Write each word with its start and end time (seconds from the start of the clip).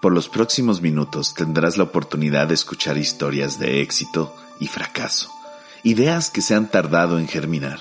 Por 0.00 0.14
los 0.14 0.30
próximos 0.30 0.80
minutos 0.80 1.34
tendrás 1.34 1.76
la 1.76 1.84
oportunidad 1.84 2.48
de 2.48 2.54
escuchar 2.54 2.96
historias 2.96 3.58
de 3.58 3.82
éxito 3.82 4.34
y 4.58 4.66
fracaso, 4.66 5.30
ideas 5.82 6.30
que 6.30 6.40
se 6.40 6.54
han 6.54 6.70
tardado 6.70 7.18
en 7.18 7.28
germinar. 7.28 7.80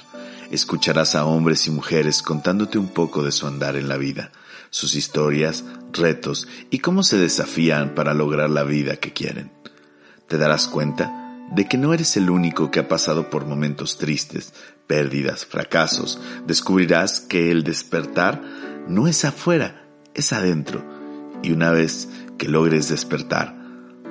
Escucharás 0.52 1.16
a 1.16 1.24
hombres 1.24 1.66
y 1.68 1.72
mujeres 1.72 2.22
contándote 2.22 2.78
un 2.78 2.90
poco 2.90 3.24
de 3.24 3.32
su 3.32 3.48
andar 3.48 3.78
en 3.78 3.88
la 3.88 3.96
vida, 3.96 4.32
sus 4.70 4.96
historias, 4.96 5.64
retos 5.94 6.46
y 6.70 6.80
cómo 6.80 7.04
se 7.04 7.18
desafían 7.18 7.96
para 7.96 8.14
lograr 8.14 8.50
la 8.50 8.64
vida 8.64 8.98
que 8.98 9.14
quieren. 9.14 9.52
Te 10.28 10.38
darás 10.38 10.68
cuenta 10.68 11.48
de 11.52 11.70
que 11.70 11.78
no 11.78 11.94
eres 11.94 12.18
el 12.18 12.30
único 12.30 12.70
que 12.70 12.82
ha 12.82 12.90
pasado 12.90 13.30
por 13.30 13.46
momentos 13.46 13.98
tristes, 13.98 14.54
pérdidas, 14.88 15.46
fracasos. 15.46 16.20
Descubrirás 16.46 17.22
que 17.22 17.50
el 17.50 17.64
despertar 17.64 18.44
no 18.90 19.08
es 19.08 19.24
afuera, 19.24 19.86
es 20.14 20.34
adentro. 20.34 20.99
Y 21.44 21.52
una 21.52 21.72
vez 21.72 22.10
que 22.38 22.48
logres 22.48 22.90
despertar, 22.90 23.56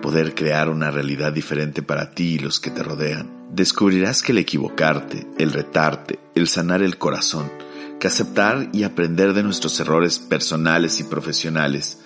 poder 0.00 0.34
crear 0.34 0.68
una 0.68 0.90
realidad 0.90 1.32
diferente 1.32 1.82
para 1.82 2.12
ti 2.12 2.34
y 2.34 2.38
los 2.38 2.60
que 2.60 2.70
te 2.70 2.82
rodean, 2.82 3.46
descubrirás 3.50 4.22
que 4.22 4.32
el 4.32 4.38
equivocarte, 4.38 5.26
el 5.38 5.52
retarte, 5.52 6.18
el 6.34 6.48
sanar 6.48 6.82
el 6.82 6.98
corazón, 6.98 7.50
que 7.98 8.06
aceptar 8.06 8.68
y 8.72 8.84
aprender 8.84 9.32
de 9.32 9.42
nuestros 9.42 9.78
errores 9.80 10.18
personales 10.18 11.00
y 11.00 11.04
profesionales, 11.04 11.98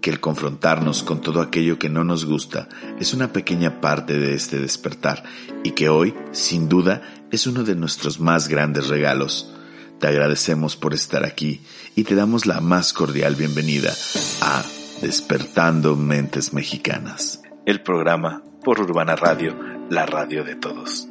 que 0.00 0.10
el 0.10 0.20
confrontarnos 0.20 1.02
con 1.02 1.20
todo 1.20 1.40
aquello 1.40 1.78
que 1.78 1.90
no 1.90 2.04
nos 2.04 2.24
gusta 2.24 2.68
es 2.98 3.12
una 3.12 3.32
pequeña 3.32 3.80
parte 3.80 4.18
de 4.18 4.34
este 4.34 4.58
despertar 4.58 5.24
y 5.62 5.72
que 5.72 5.88
hoy, 5.88 6.14
sin 6.32 6.68
duda, 6.68 7.02
es 7.30 7.46
uno 7.46 7.64
de 7.64 7.76
nuestros 7.76 8.18
más 8.18 8.48
grandes 8.48 8.88
regalos. 8.88 9.54
Te 10.00 10.08
agradecemos 10.08 10.76
por 10.76 10.94
estar 10.94 11.26
aquí 11.26 11.60
y 11.94 12.04
te 12.04 12.14
damos 12.14 12.46
la 12.46 12.62
más 12.62 12.94
cordial 12.94 13.34
bienvenida 13.34 13.92
a 14.40 14.64
Despertando 15.02 15.94
Mentes 15.94 16.54
Mexicanas, 16.54 17.42
el 17.66 17.82
programa 17.82 18.42
por 18.64 18.80
Urbana 18.80 19.14
Radio, 19.14 19.54
la 19.90 20.06
radio 20.06 20.42
de 20.42 20.56
todos. 20.56 21.06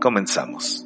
Comenzamos. 0.00 0.84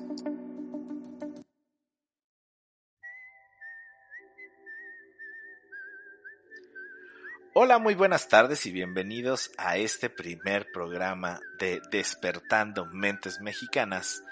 Hola, 7.55 7.79
muy 7.79 7.95
buenas 7.95 8.29
tardes 8.29 8.67
y 8.67 8.73
bienvenidos 8.73 9.53
a 9.57 9.79
este 9.79 10.11
primer 10.11 10.71
programa 10.71 11.41
de 11.59 11.81
Despertando 11.91 12.85
Mentes 12.93 13.41
Mexicanas, 13.41 14.23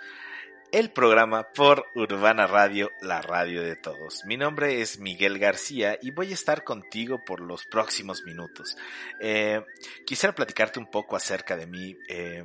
el 0.77 0.91
programa 0.91 1.55
por 1.55 1.87
Urbana 1.95 2.47
Radio, 2.47 2.91
la 3.01 3.23
radio 3.23 3.63
de 3.63 3.77
todos. 3.77 4.27
Mi 4.27 4.37
nombre 4.37 4.83
es 4.83 4.99
Miguel 4.99 5.39
García 5.39 5.99
y 6.03 6.11
voy 6.11 6.33
a 6.33 6.35
estar 6.35 6.65
contigo 6.65 7.25
por 7.25 7.41
los 7.41 7.65
próximos 7.65 8.25
minutos. 8.25 8.77
Eh, 9.19 9.65
quisiera 10.05 10.35
platicarte 10.35 10.79
un 10.79 10.91
poco 10.91 11.17
acerca 11.17 11.57
de 11.57 11.67
mí. 11.67 11.97
Eh, 12.11 12.45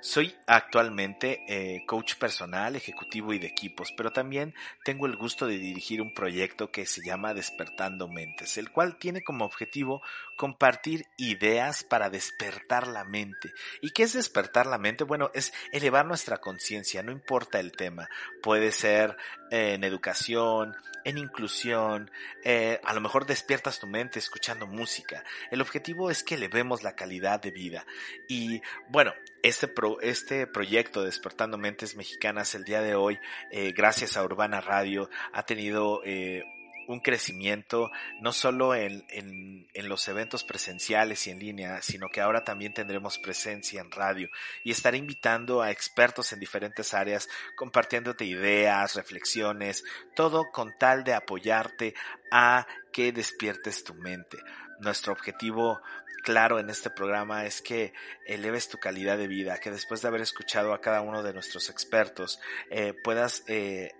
soy 0.00 0.34
actualmente 0.46 1.42
eh, 1.48 1.84
coach 1.86 2.14
personal, 2.16 2.76
ejecutivo 2.76 3.32
y 3.32 3.38
de 3.38 3.46
equipos, 3.46 3.92
pero 3.96 4.12
también 4.12 4.54
tengo 4.84 5.06
el 5.06 5.16
gusto 5.16 5.46
de 5.46 5.58
dirigir 5.58 6.00
un 6.00 6.14
proyecto 6.14 6.70
que 6.70 6.86
se 6.86 7.02
llama 7.04 7.34
Despertando 7.34 8.08
Mentes, 8.08 8.56
el 8.58 8.70
cual 8.70 8.98
tiene 8.98 9.22
como 9.22 9.44
objetivo 9.44 10.02
compartir 10.36 11.06
ideas 11.16 11.84
para 11.84 12.10
despertar 12.10 12.86
la 12.86 13.04
mente. 13.04 13.52
¿Y 13.82 13.90
qué 13.90 14.04
es 14.04 14.12
despertar 14.12 14.66
la 14.66 14.78
mente? 14.78 15.04
Bueno, 15.04 15.30
es 15.34 15.52
elevar 15.72 16.06
nuestra 16.06 16.38
conciencia, 16.38 17.02
no 17.02 17.12
importa 17.12 17.60
el 17.60 17.72
tema. 17.72 18.08
Puede 18.42 18.72
ser 18.72 19.16
en 19.50 19.84
educación, 19.84 20.76
en 21.04 21.18
inclusión, 21.18 22.10
eh, 22.44 22.80
a 22.84 22.92
lo 22.92 23.00
mejor 23.00 23.26
despiertas 23.26 23.78
tu 23.78 23.86
mente 23.86 24.18
escuchando 24.18 24.66
música. 24.66 25.24
El 25.50 25.60
objetivo 25.60 26.10
es 26.10 26.22
que 26.22 26.34
elevemos 26.34 26.82
la 26.82 26.94
calidad 26.94 27.40
de 27.40 27.50
vida. 27.50 27.86
Y 28.28 28.60
bueno, 28.88 29.12
este, 29.42 29.72
este 30.02 30.46
proyecto 30.46 31.02
Despertando 31.02 31.56
Mentes 31.56 31.96
Mexicanas 31.96 32.54
el 32.54 32.64
día 32.64 32.82
de 32.82 32.94
hoy, 32.94 33.18
eh, 33.50 33.72
gracias 33.72 34.16
a 34.16 34.24
Urbana 34.24 34.60
Radio, 34.60 35.08
ha 35.32 35.44
tenido 35.44 36.02
eh, 36.04 36.44
un 36.88 37.00
crecimiento 37.00 37.90
no 38.20 38.32
solo 38.32 38.74
en, 38.74 39.04
en, 39.10 39.88
los 39.88 40.08
eventos 40.08 40.42
presenciales 40.42 41.26
y 41.26 41.30
en 41.30 41.38
línea, 41.38 41.82
sino 41.82 42.08
que 42.08 42.20
ahora 42.20 42.44
también 42.44 42.72
tendremos 42.72 43.18
presencia 43.18 43.80
en 43.80 43.90
radio 43.90 44.28
y 44.64 44.70
estaré 44.70 44.96
invitando 44.96 45.60
a 45.62 45.70
expertos 45.70 46.32
en 46.32 46.40
diferentes 46.40 46.94
áreas, 46.94 47.28
compartiéndote 47.56 48.24
ideas, 48.24 48.96
reflexiones, 48.96 49.84
todo 50.16 50.50
con 50.50 50.76
tal 50.78 51.04
de 51.04 51.14
apoyarte 51.14 51.94
a 52.32 52.66
que 52.90 53.12
despiertes 53.12 53.84
tu 53.84 53.94
mente. 53.94 54.38
Nuestro 54.80 55.12
objetivo 55.12 55.80
claro 56.24 56.58
en 56.58 56.70
este 56.70 56.90
programa 56.90 57.44
es 57.44 57.60
que 57.60 57.92
eleves 58.26 58.68
tu 58.68 58.78
calidad 58.78 59.18
de 59.18 59.28
vida, 59.28 59.58
que 59.58 59.70
después 59.70 60.00
de 60.00 60.08
haber 60.08 60.22
escuchado 60.22 60.72
a 60.72 60.80
cada 60.80 61.02
uno 61.02 61.22
de 61.22 61.34
nuestros 61.34 61.68
expertos 61.68 62.40
eh, 62.70 62.94
puedas 63.04 63.44
eh, 63.46 63.92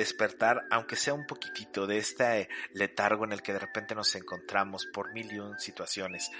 despertar, 0.00 0.62
aunque 0.70 0.96
sea 0.96 1.14
un 1.14 1.26
poquitito, 1.26 1.86
de 1.86 1.98
este 1.98 2.48
letargo 2.72 3.24
en 3.24 3.32
el 3.32 3.42
que 3.42 3.52
de 3.52 3.58
repente 3.58 3.94
nos 3.94 4.14
encontramos 4.14 4.86
por 4.86 5.12
mil 5.12 5.32
y 5.32 5.38
un 5.38 5.58
situaciones. 5.58 6.30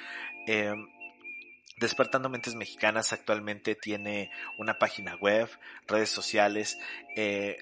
Eh, 0.46 0.74
Despertando 1.78 2.30
Mentes 2.30 2.54
Mexicanas 2.54 3.12
actualmente 3.12 3.74
tiene 3.74 4.30
una 4.56 4.78
página 4.78 5.14
web, 5.16 5.50
redes 5.86 6.08
sociales, 6.08 6.78
eh, 7.16 7.58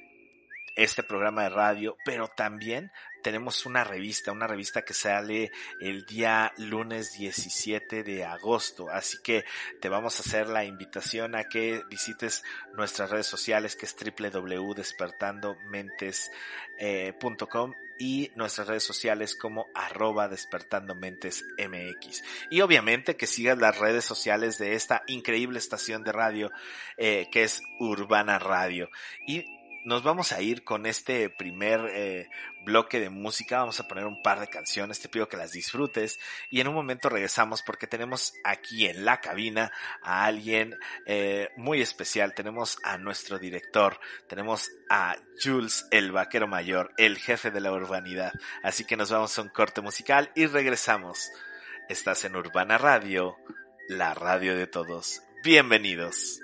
este 0.77 1.03
programa 1.03 1.43
de 1.43 1.49
radio, 1.49 1.97
pero 2.05 2.29
también 2.29 2.93
tenemos 3.25 3.65
una 3.65 3.85
revista, 3.85 4.33
una 4.33 4.47
revista 4.47 4.83
que 4.83 4.93
sale 4.93 5.51
el 5.81 6.05
día 6.05 6.53
lunes 6.59 7.15
17 7.15 8.05
de 8.05 8.23
agosto. 8.23 8.91
Así 8.91 9.17
que 9.23 9.47
te 9.81 9.89
vamos 9.89 10.19
a 10.19 10.23
hacer 10.23 10.51
la 10.51 10.67
invitación 10.67 11.35
a 11.35 11.45
que 11.45 11.83
visites 11.89 12.45
nuestras 12.75 13.09
redes 13.09 13.27
sociales 13.27 13.77
que 13.77 13.87
es 13.87 13.97
www.despertandomentes.com 13.97 16.21
eh, 16.79 17.15
y 17.99 18.31
nuestras 18.35 18.69
redes 18.69 18.85
sociales 18.85 19.37
como 19.37 19.69
arroba 19.75 20.29
despertando 20.29 20.95
mentes 20.95 21.47
mx. 21.57 22.23
Y 22.51 22.61
obviamente 22.61 23.17
que 23.17 23.27
sigas 23.27 23.57
las 23.57 23.79
redes 23.79 24.05
sociales 24.05 24.59
de 24.59 24.75
esta 24.75 25.03
increíble 25.07 25.59
estación 25.59 26.05
de 26.05 26.13
radio 26.13 26.53
eh, 26.99 27.29
que 27.33 27.45
es 27.45 27.63
Urbana 27.81 28.39
Radio. 28.39 28.91
Y 29.27 29.47
nos 29.85 30.03
vamos 30.03 30.33
a 30.33 30.41
ir 30.41 30.65
con 30.65 30.87
este 30.87 31.29
primer 31.29 31.91
eh, 31.93 32.29
bloque 32.65 33.01
de 33.01 33.11
música. 33.11 33.59
Vamos 33.59 33.79
a 33.81 33.87
poner 33.87 34.07
un 34.07 34.23
par 34.23 34.41
de 34.41 34.49
canciones. 34.49 35.01
Te 35.01 35.09
pido 35.09 35.29
que 35.29 35.37
las 35.37 35.53
disfrutes. 35.53 36.19
Y 36.51 36.61
en 36.61 36.69
un 36.69 36.75
momento 36.75 37.09
regresamos 37.09 37.63
porque 37.63 37.87
tenemos 37.87 38.33
aquí 38.45 38.87
en 38.87 39.05
la 39.05 39.21
cabina 39.21 39.71
a 40.03 40.25
alguien 40.25 40.75
eh, 41.07 41.51
muy 41.57 41.83
especial. 41.83 42.35
Tenemos 42.35 42.79
a 42.83 42.97
nuestro 42.97 43.39
director. 43.39 44.01
Tenemos 44.27 44.71
a 44.89 45.17
Jules, 45.43 45.87
el 45.91 46.13
vaquero 46.13 46.49
mayor, 46.49 46.93
el 46.97 47.19
jefe 47.19 47.51
de 47.51 47.61
la 47.61 47.73
urbanidad. 47.73 48.33
Así 48.63 48.85
que 48.85 48.97
nos 48.97 49.11
vamos 49.11 49.39
a 49.39 49.43
un 49.43 49.49
corte 49.49 49.83
musical 49.83 50.31
y 50.35 50.47
regresamos. 50.47 51.31
Estás 51.89 52.25
en 52.25 52.37
Urbana 52.37 52.79
Radio, 52.79 53.37
la 53.89 54.15
radio 54.15 54.57
de 54.57 54.67
todos. 54.67 55.23
Bienvenidos. 55.43 56.44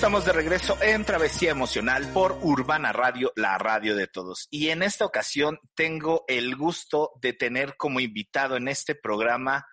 Estamos 0.00 0.24
de 0.24 0.32
regreso 0.32 0.78
en 0.80 1.04
Travesía 1.04 1.50
Emocional 1.50 2.10
por 2.14 2.38
Urbana 2.40 2.90
Radio, 2.90 3.34
la 3.36 3.58
radio 3.58 3.94
de 3.94 4.06
todos. 4.06 4.48
Y 4.50 4.70
en 4.70 4.82
esta 4.82 5.04
ocasión 5.04 5.58
tengo 5.74 6.24
el 6.26 6.56
gusto 6.56 7.10
de 7.20 7.34
tener 7.34 7.76
como 7.76 8.00
invitado 8.00 8.56
en 8.56 8.68
este 8.68 8.94
programa 8.94 9.66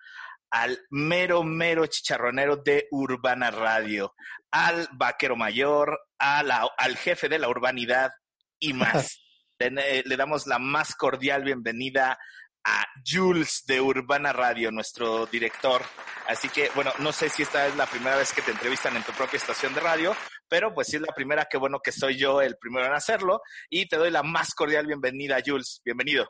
al 0.50 0.80
mero, 0.90 1.44
mero 1.44 1.86
chicharronero 1.86 2.56
de 2.58 2.88
Urbana 2.90 3.50
Radio, 3.50 4.14
al 4.50 4.86
vaquero 4.92 5.34
mayor, 5.34 5.98
a 6.18 6.42
la- 6.42 6.68
al 6.76 6.98
jefe 6.98 7.30
de 7.30 7.38
la 7.38 7.48
urbanidad 7.48 8.10
y 8.58 8.74
más. 8.74 9.22
le, 9.58 10.02
le 10.04 10.16
damos 10.18 10.46
la 10.46 10.58
más 10.58 10.94
cordial 10.94 11.42
bienvenida 11.42 12.18
a 12.64 12.86
Jules 13.06 13.64
de 13.66 13.80
Urbana 13.80 14.32
Radio, 14.32 14.70
nuestro 14.70 15.26
director. 15.26 15.82
Así 16.26 16.48
que, 16.48 16.70
bueno, 16.74 16.92
no 16.98 17.12
sé 17.12 17.28
si 17.28 17.42
esta 17.42 17.66
es 17.66 17.76
la 17.76 17.86
primera 17.86 18.16
vez 18.16 18.32
que 18.32 18.42
te 18.42 18.50
entrevistan 18.50 18.96
en 18.96 19.02
tu 19.02 19.12
propia 19.12 19.38
estación 19.38 19.74
de 19.74 19.80
radio, 19.80 20.14
pero 20.48 20.74
pues 20.74 20.88
sí 20.88 20.96
es 20.96 21.02
la 21.02 21.14
primera, 21.14 21.46
que 21.50 21.58
bueno 21.58 21.80
que 21.82 21.92
soy 21.92 22.16
yo 22.16 22.40
el 22.40 22.56
primero 22.56 22.86
en 22.86 22.92
hacerlo. 22.92 23.40
Y 23.70 23.88
te 23.88 23.96
doy 23.96 24.10
la 24.10 24.22
más 24.22 24.54
cordial 24.54 24.86
bienvenida, 24.86 25.38
Jules. 25.44 25.80
Bienvenido. 25.84 26.28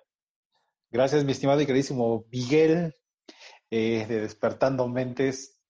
Gracias, 0.91 1.25
mi 1.25 1.33
estimado 1.33 1.61
y 1.61 1.67
queridísimo 1.67 2.25
Miguel, 2.31 2.95
eh, 3.71 4.07
de 4.09 4.21
Despertando 4.21 4.89
Mentes. 4.89 5.61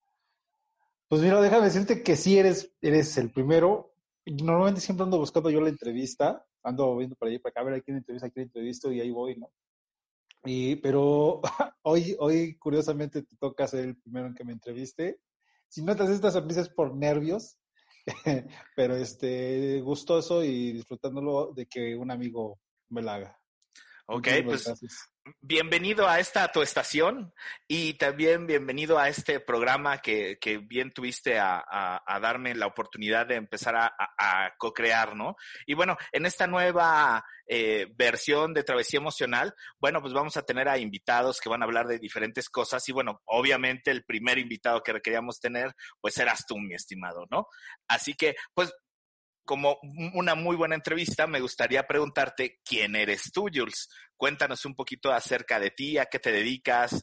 Pues 1.09 1.23
mira, 1.23 1.41
déjame 1.41 1.65
decirte 1.65 2.03
que 2.03 2.17
sí 2.17 2.39
eres, 2.39 2.75
eres 2.83 3.17
el 3.17 3.33
primero. 3.33 3.95
Normalmente 4.27 4.81
siempre 4.81 5.05
ando 5.05 5.19
buscando 5.19 5.49
yo 5.49 5.61
la 5.61 5.71
entrevista, 5.71 6.47
ando 6.63 6.97
viendo 6.99 7.17
para 7.17 7.31
allá 7.31 7.41
para 7.41 7.51
acá, 7.51 7.61
a 7.61 7.65
ver 7.65 7.75
a 7.75 7.81
quién 7.81 7.97
entrevista, 7.97 8.27
a 8.27 8.31
quién 8.31 8.45
entrevisto, 8.45 8.93
y 8.93 9.01
ahí 9.01 9.11
voy, 9.11 9.37
¿no? 9.37 9.51
Y, 10.45 10.77
pero 10.77 11.41
hoy, 11.83 12.17
hoy, 12.19 12.57
curiosamente, 12.59 13.23
te 13.23 13.37
toca 13.37 13.67
ser 13.67 13.85
el 13.85 13.97
primero 13.97 14.27
en 14.27 14.35
que 14.35 14.45
me 14.45 14.53
entreviste. 14.53 15.21
Si 15.69 15.83
notas 15.83 16.11
esta 16.11 16.31
sonrisa 16.31 16.63
es 16.63 16.69
por 16.69 16.97
nervios, 16.97 17.59
pero 18.77 18.97
este, 18.97 19.81
gustoso 19.83 20.43
y 20.43 20.73
disfrutándolo 20.73 21.53
de 21.55 21.67
que 21.67 21.97
un 21.97 22.11
amigo 22.11 22.59
me 22.89 23.03
la 23.03 23.15
haga. 23.15 23.41
Ok, 24.11 24.27
pues 24.47 24.65
gracias. 24.65 25.11
bienvenido 25.43 26.09
a 26.09 26.19
esta 26.19 26.51
tu 26.51 26.63
estación 26.63 27.35
y 27.67 27.93
también 27.95 28.47
bienvenido 28.47 28.99
a 28.99 29.11
este 29.11 29.39
programa 29.39 29.99
que, 29.99 30.39
que 30.41 30.57
bien 30.57 30.91
tuviste 30.93 31.39
a, 31.39 31.59
a- 31.59 32.03
a 32.07 32.19
darme 32.19 32.55
la 32.55 32.67
oportunidad 32.67 33.27
de 33.27 33.35
empezar 33.35 33.77
a, 33.77 33.87
a- 33.87 34.47
a 34.47 34.55
co-crear, 34.57 35.15
¿no? 35.15 35.37
Y 35.67 35.75
bueno, 35.75 35.99
en 36.13 36.25
esta 36.25 36.47
nueva 36.47 37.23
eh, 37.47 37.89
versión 37.97 38.55
de 38.55 38.65
Travesía 38.65 38.97
Emocional, 38.99 39.55
bueno, 39.79 40.01
pues 40.01 40.15
vamos 40.15 40.39
a 40.39 40.43
tener 40.43 40.71
a 40.71 40.79
invitados 40.79 41.39
que 41.39 41.51
van 41.51 41.61
a 41.61 41.67
hablar 41.67 41.87
de 41.87 41.99
diferentes 41.99 42.49
cosas 42.49 42.89
y 42.89 42.93
bueno, 42.93 43.21
obviamente 43.27 43.91
el 43.91 44.05
primer 44.05 44.39
invitado 44.39 44.83
que 44.83 44.99
queríamos 45.03 45.39
tener, 45.39 45.75
pues 46.01 46.17
eras 46.17 46.47
tú, 46.47 46.57
mi 46.57 46.75
estimado, 46.75 47.27
¿no? 47.31 47.47
Así 47.89 48.15
que, 48.15 48.37
pues 48.55 48.73
como 49.49 49.79
una 50.13 50.35
muy 50.35 50.57
buena 50.57 50.75
entrevista, 50.75 51.27
me 51.27 51.41
gustaría 51.41 51.87
preguntarte 51.87 52.61
quién 52.63 52.95
eres 52.95 53.33
tú, 53.33 53.47
Jules. 53.51 53.89
Cuéntanos 54.15 54.67
un 54.67 54.75
poquito 54.75 55.11
acerca 55.11 55.59
de 55.59 55.71
ti, 55.71 55.97
a 55.97 56.05
qué 56.05 56.19
te 56.19 56.31
dedicas 56.31 57.03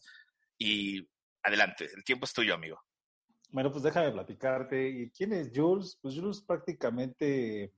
y 0.55 1.01
adelante, 1.41 1.89
el 1.91 2.03
tiempo 2.03 2.25
es 2.25 2.33
tuyo, 2.33 2.53
amigo. 2.53 2.79
Bueno, 3.49 3.71
pues 3.71 3.81
déjame 3.81 4.11
platicarte. 4.11 4.87
¿Y 4.87 5.09
quién 5.09 5.33
es 5.33 5.49
Jules? 5.55 5.97
Pues 5.99 6.13
Jules 6.13 6.43
prácticamente, 6.45 7.73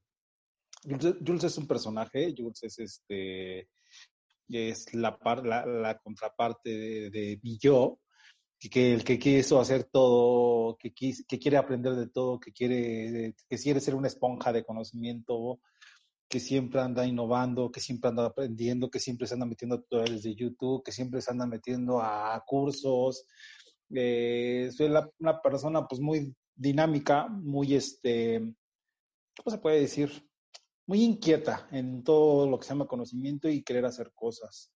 Jules, 0.84 1.44
es 1.46 1.58
un 1.58 1.66
personaje, 1.66 2.36
Jules 2.38 2.62
es 2.64 2.78
este, 2.80 3.70
es 4.50 4.94
la, 4.94 5.18
par, 5.18 5.46
la, 5.46 5.66
la 5.66 5.98
contraparte 5.98 6.70
de, 6.72 7.10
de 7.10 7.40
que, 8.60 8.94
el 8.94 9.04
que 9.04 9.20
quiso 9.20 9.60
hacer 9.60 9.86
todo, 9.86 10.78
que, 10.78 10.94
quis, 10.94 11.26
que 11.28 11.40
quiere 11.40 11.58
aprender 11.58 11.96
de 11.96 12.08
todo, 12.08 12.40
que 12.40 12.52
quiere, 12.52 13.36
que 13.50 13.58
quiere 13.58 13.80
ser 13.80 13.96
una 13.96 14.08
esponja 14.08 14.52
de 14.52 14.64
conocimiento, 14.64 15.60
que 16.30 16.40
siempre 16.40 16.82
anda 16.82 17.06
innovando, 17.06 17.72
que 17.72 17.80
siempre 17.80 18.10
anda 18.10 18.26
aprendiendo, 18.26 18.90
que 18.90 19.00
siempre 19.00 19.28
se 19.28 19.36
anda 19.36 19.46
metiendo 19.46 19.76
a 19.76 19.82
tutoriales 19.82 20.24
de 20.24 20.36
YouTube, 20.36 20.84
que 20.84 20.92
siempre 20.92 21.22
se 21.22 21.32
anda 21.32 21.46
metiendo 21.46 22.02
a 22.02 22.44
cursos. 22.46 23.26
Eh, 23.94 24.70
soy 24.76 24.92
una 25.20 25.42
persona 25.42 25.88
pues 25.88 26.02
muy 26.02 26.36
dinámica, 26.56 27.28
muy 27.28 27.76
este, 27.76 28.42
¿cómo 29.36 29.56
se 29.56 29.62
puede 29.62 29.80
decir? 29.80 30.28
muy 30.88 31.04
inquieta 31.04 31.68
en 31.72 32.04
todo 32.04 32.50
lo 32.50 32.58
que 32.58 32.66
se 32.66 32.70
llama 32.70 32.88
conocimiento 32.88 33.50
y 33.50 33.62
querer 33.62 33.86
hacer 33.86 34.12
cosas. 34.16 34.72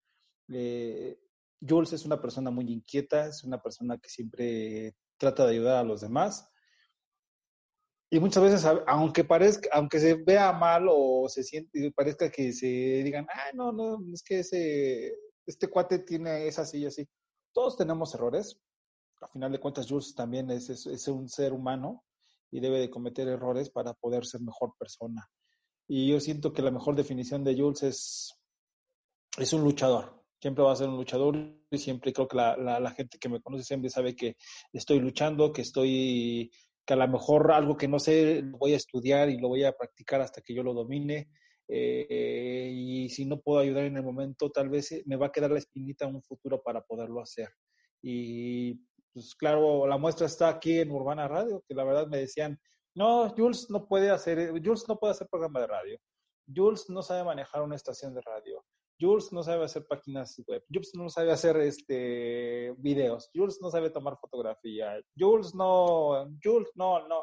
Eh, 0.49 1.19
Jules 1.67 1.93
es 1.93 2.05
una 2.05 2.21
persona 2.21 2.51
muy 2.51 2.71
inquieta, 2.71 3.27
es 3.27 3.45
una 3.45 3.61
persona 3.61 3.99
que 3.99 4.09
siempre 4.09 4.95
trata 5.17 5.45
de 5.45 5.53
ayudar 5.53 5.77
a 5.77 5.85
los 5.85 6.01
demás. 6.01 6.51
Y 8.11 8.21
muchas 8.21 8.43
veces, 8.43 8.65
aunque 8.87 9.25
parezca, 9.25 9.69
aunque 9.73 10.01
se 10.01 10.15
vea 10.15 10.53
mal 10.53 10.87
o 10.89 11.29
se 11.29 11.43
siente, 11.43 11.93
parezca 11.93 12.31
que 12.31 12.53
se 12.53 12.67
digan, 12.67 13.27
ah, 13.31 13.51
no, 13.55 13.73
no, 13.73 13.99
es 14.15 14.23
que 14.23 14.39
ese, 14.39 15.15
este 15.45 15.69
cuate 15.69 15.99
tiene 15.99 16.47
es 16.47 16.59
así 16.59 16.79
y 16.79 16.87
así. 16.87 17.07
Todos 17.53 17.77
tenemos 17.77 18.15
errores. 18.15 18.59
A 19.21 19.29
final 19.29 19.53
de 19.53 19.61
cuentas, 19.61 19.87
Jules 19.89 20.15
también 20.15 20.51
es, 20.51 20.71
es, 20.71 20.87
es 20.87 21.09
un 21.09 21.29
ser 21.29 21.53
humano 21.53 22.05
y 22.51 22.61
debe 22.61 22.79
de 22.79 22.89
cometer 22.89 23.29
errores 23.29 23.69
para 23.69 23.93
poder 23.93 24.25
ser 24.25 24.41
mejor 24.41 24.73
persona. 24.79 25.29
Y 25.87 26.09
yo 26.09 26.21
siento 26.21 26.53
que 26.53 26.63
la 26.63 26.71
mejor 26.71 26.97
definición 26.97 27.45
de 27.45 27.59
Jules 27.59 27.83
es, 27.83 28.35
es 29.37 29.53
un 29.53 29.65
luchador. 29.65 30.18
Siempre 30.41 30.65
va 30.65 30.73
a 30.73 30.77
ser 30.77 30.89
un 30.89 30.97
luchador 30.97 31.37
y 31.71 31.79
siempre 31.79 32.13
creo 32.13 32.29
que 32.29 32.37
la, 32.37 32.57
la, 32.57 32.91
gente 32.93 33.19
que 33.19 33.29
me 33.29 33.41
conoce 33.41 33.65
siempre 33.65 33.91
sabe 33.91 34.15
que 34.15 34.37
estoy 34.73 35.01
luchando, 35.01 35.53
que 35.53 35.63
estoy, 35.63 36.51
que 36.87 36.95
a 36.95 36.97
lo 36.97 37.09
mejor 37.09 37.51
algo 37.53 37.77
que 37.77 37.89
no 37.89 37.99
sé 37.99 38.43
lo 38.43 38.59
voy 38.59 38.73
a 38.73 38.77
estudiar 38.77 39.29
y 39.31 39.39
lo 39.39 39.49
voy 39.49 39.65
a 39.65 39.73
practicar 39.73 40.21
hasta 40.21 40.41
que 40.41 40.55
yo 40.55 40.63
lo 40.63 40.75
domine. 40.75 41.29
Eh, 41.71 42.71
y 42.73 43.09
si 43.11 43.27
no 43.27 43.41
puedo 43.41 43.61
ayudar 43.61 43.85
en 43.85 43.97
el 43.97 44.03
momento, 44.03 44.51
tal 44.51 44.71
vez 44.71 44.93
eh, 44.93 45.03
me 45.07 45.17
va 45.17 45.27
a 45.27 45.33
quedar 45.33 45.51
la 45.51 45.59
espinita 45.59 46.07
en 46.07 46.15
un 46.15 46.23
futuro 46.23 46.63
para 46.63 46.83
poderlo 46.83 47.21
hacer. 47.21 47.49
Y 48.01 48.75
pues 49.13 49.35
claro, 49.35 49.87
la 49.87 49.99
muestra 49.99 50.27
está 50.27 50.49
aquí 50.49 50.79
en 50.79 50.91
Urbana 50.91 51.29
Radio, 51.29 51.63
que 51.67 51.75
la 51.75 51.85
verdad 51.85 52.07
me 52.07 52.19
decían, 52.19 52.59
no, 52.95 53.29
Jules 53.37 53.69
no 53.71 53.87
puede 53.87 54.11
hacer, 54.11 54.51
Jules 54.51 54.85
no 54.89 54.99
puede 54.99 55.13
hacer 55.13 55.29
programa 55.29 55.61
de 55.61 55.67
radio. 55.67 56.01
Jules 56.55 56.87
no 56.89 57.03
sabe 57.03 57.25
manejar 57.25 57.63
una 57.63 57.77
estación 57.77 58.15
de 58.15 58.23
radio. 58.23 58.58
Jules 59.01 59.33
no 59.33 59.43
sabe 59.43 59.65
hacer 59.65 59.87
páginas 59.87 60.41
web. 60.47 60.65
Jules 60.73 60.91
no 60.95 61.09
sabe 61.09 61.33
hacer 61.33 61.57
este 61.59 62.73
videos. 62.79 63.31
Jules 63.35 63.59
no 63.61 63.71
sabe 63.71 63.91
tomar 63.91 64.19
fotografía. 64.19 65.01
Jules 65.17 65.55
no, 65.55 66.29
Jules 66.43 66.71
no, 66.75 67.07
no. 67.07 67.23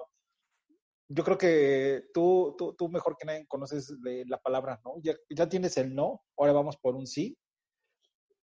Yo 1.08 1.24
creo 1.24 1.38
que 1.38 2.05
tú, 2.13 2.55
tú, 2.58 2.74
tú 2.75 2.89
mejor 2.89 3.15
que 3.17 3.25
nadie 3.25 3.46
conoces 3.48 3.94
la 4.27 4.38
palabra 4.38 4.82
no. 4.84 4.96
Ya, 5.03 5.50
tienes 5.50 5.77
el 5.77 5.94
no, 5.94 6.22
ahora 6.38 6.53
vamos 6.53 6.77
por 6.77 6.96
un 6.96 7.05
sí. 7.05 7.38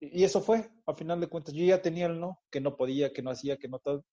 Y 0.00 0.24
eso 0.24 0.40
fue, 0.40 0.70
al 0.86 0.96
final 0.96 1.20
de 1.20 1.26
cuentas, 1.26 1.54
yo 1.54 1.64
ya 1.64 1.80
tenía 1.80 2.06
el 2.06 2.20
no, 2.20 2.40
que 2.50 2.60
no 2.60 2.76
podía, 2.76 3.12
que 3.12 3.22
no 3.22 3.30
hacía, 3.30 3.56
que 3.56 3.68
no 3.68 3.78
todo. 3.78 4.04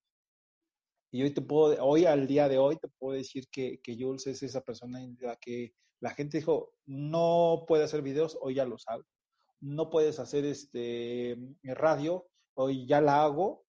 Y 1.13 1.21
hoy 1.21 1.31
te 1.31 1.43
puedo, 1.43 1.77
hoy 1.85 2.05
al 2.05 2.25
día 2.25 2.49
de 2.49 2.57
hoy 2.57 2.75
te 2.77 2.87
puedo 2.87 3.15
decir 3.15 3.47
que, 3.51 3.79
que 3.83 3.95
Jules 3.95 4.25
es 4.25 4.41
esa 4.41 4.61
persona 4.61 4.99
en 4.99 5.15
la 5.21 5.35
que 5.35 5.75
la 5.99 6.09
gente 6.09 6.39
dijo, 6.39 6.73
no 6.87 7.65
puede 7.67 7.83
hacer 7.83 8.01
videos, 8.01 8.35
hoy 8.41 8.55
ya 8.55 8.65
los 8.65 8.83
hago. 8.87 9.03
No 9.61 9.91
puedes 9.91 10.17
hacer 10.17 10.43
este 10.43 11.37
radio, 11.61 12.27
hoy 12.55 12.87
ya 12.87 12.99
la 12.99 13.23
hago, 13.23 13.63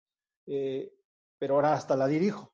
eh, 0.47 0.93
pero 1.37 1.55
ahora 1.55 1.73
hasta 1.73 1.97
la 1.97 2.07
dirijo. 2.07 2.53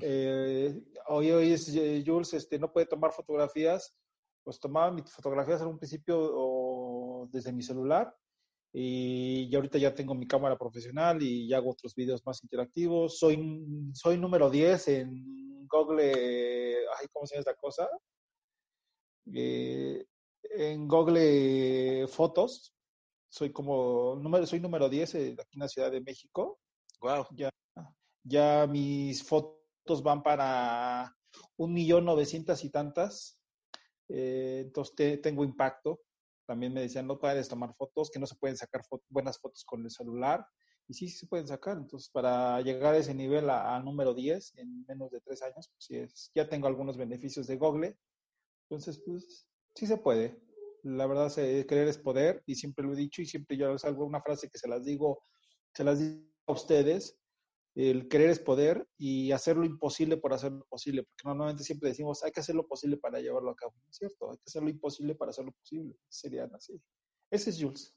Eh, 0.00 0.82
hoy, 1.06 1.30
hoy 1.30 1.52
es 1.52 1.72
eh, 1.72 2.02
Jules, 2.04 2.34
este, 2.34 2.58
no 2.58 2.72
puede 2.72 2.86
tomar 2.86 3.12
fotografías, 3.12 3.96
pues 4.42 4.58
tomaba 4.58 4.90
mis 4.90 5.12
fotografías 5.12 5.60
en 5.60 5.68
un 5.68 5.78
principio 5.78 7.28
desde 7.30 7.52
mi 7.52 7.62
celular 7.62 8.12
y 8.72 9.50
ya 9.50 9.58
ahorita 9.58 9.78
ya 9.78 9.94
tengo 9.94 10.14
mi 10.14 10.26
cámara 10.26 10.56
profesional 10.56 11.22
y 11.22 11.48
ya 11.48 11.58
hago 11.58 11.70
otros 11.70 11.94
videos 11.94 12.24
más 12.24 12.42
interactivos. 12.42 13.18
Soy, 13.18 13.38
soy 13.92 14.16
número 14.16 14.48
10 14.48 14.88
en 14.88 15.66
Google, 15.68 16.86
ay, 16.98 17.06
¿cómo 17.12 17.26
se 17.26 17.34
llama 17.34 17.40
esta 17.40 17.54
cosa? 17.54 17.88
Eh, 19.34 20.04
en 20.42 20.88
Google 20.88 22.06
Fotos. 22.08 22.74
Soy 23.28 23.52
como, 23.52 24.16
número, 24.16 24.46
soy 24.46 24.60
número 24.60 24.88
10 24.88 25.14
eh, 25.14 25.36
aquí 25.38 25.56
en 25.56 25.60
la 25.60 25.68
Ciudad 25.68 25.90
de 25.90 26.00
México. 26.00 26.58
Wow. 27.00 27.26
Ya, 27.32 27.50
ya 28.22 28.66
mis 28.66 29.22
fotos 29.24 30.02
van 30.02 30.22
para 30.22 31.16
un 31.56 31.72
millón 31.72 32.04
novecientas 32.04 32.64
y 32.64 32.70
tantas. 32.70 33.38
Eh, 34.08 34.62
entonces 34.66 34.94
te, 34.94 35.16
tengo 35.18 35.44
impacto. 35.44 36.00
También 36.46 36.72
me 36.72 36.80
decían, 36.80 37.06
no 37.06 37.18
puedes 37.18 37.48
tomar 37.48 37.74
fotos, 37.74 38.10
que 38.10 38.18
no 38.18 38.26
se 38.26 38.36
pueden 38.36 38.56
sacar 38.56 38.82
buenas 39.08 39.38
fotos 39.38 39.64
con 39.64 39.82
el 39.82 39.90
celular. 39.90 40.46
Y 40.88 40.94
sí, 40.94 41.08
sí 41.08 41.18
se 41.18 41.26
pueden 41.26 41.46
sacar. 41.46 41.76
Entonces, 41.76 42.10
para 42.10 42.60
llegar 42.60 42.94
a 42.94 42.98
ese 42.98 43.14
nivel, 43.14 43.48
a, 43.50 43.78
número 43.80 44.14
10, 44.14 44.58
en 44.58 44.84
menos 44.86 45.10
de 45.10 45.20
tres 45.20 45.42
años, 45.42 45.68
pues 45.68 45.84
sí 45.84 45.96
es, 45.96 46.30
ya 46.34 46.48
tengo 46.48 46.66
algunos 46.66 46.96
beneficios 46.96 47.46
de 47.46 47.56
Google. 47.56 47.96
Entonces, 48.68 49.02
pues 49.04 49.46
sí 49.74 49.86
se 49.86 49.96
puede. 49.98 50.40
La 50.82 51.06
verdad, 51.06 51.28
se, 51.28 51.64
querer 51.66 51.88
es 51.88 51.98
poder, 51.98 52.42
y 52.46 52.56
siempre 52.56 52.84
lo 52.84 52.92
he 52.92 52.96
dicho, 52.96 53.22
y 53.22 53.26
siempre 53.26 53.56
yo 53.56 53.78
salgo 53.78 54.04
una 54.04 54.20
frase 54.20 54.50
que 54.50 54.58
se 54.58 54.68
las 54.68 54.84
digo, 54.84 55.22
se 55.72 55.84
las 55.84 56.00
digo 56.00 56.26
a 56.46 56.52
ustedes, 56.52 57.21
el 57.74 58.08
querer 58.08 58.30
es 58.30 58.38
poder 58.38 58.86
y 58.98 59.32
hacer 59.32 59.56
lo 59.56 59.64
imposible 59.64 60.16
por 60.16 60.32
hacer 60.34 60.52
lo 60.52 60.64
posible, 60.66 61.04
porque 61.04 61.22
normalmente 61.24 61.64
siempre 61.64 61.88
decimos, 61.88 62.22
hay 62.22 62.32
que 62.32 62.40
hacer 62.40 62.54
lo 62.54 62.66
posible 62.66 62.96
para 62.96 63.20
llevarlo 63.20 63.50
a 63.50 63.56
cabo, 63.56 63.72
¿no 63.82 63.90
es 63.90 63.96
cierto? 63.96 64.30
Hay 64.30 64.36
que 64.36 64.44
hacer 64.46 64.62
lo 64.62 64.70
imposible 64.70 65.14
para 65.14 65.30
hacer 65.30 65.44
lo 65.44 65.52
posible, 65.52 65.96
serían 66.08 66.54
así. 66.54 66.80
Ese 67.30 67.50
es 67.50 67.58
Jules, 67.60 67.94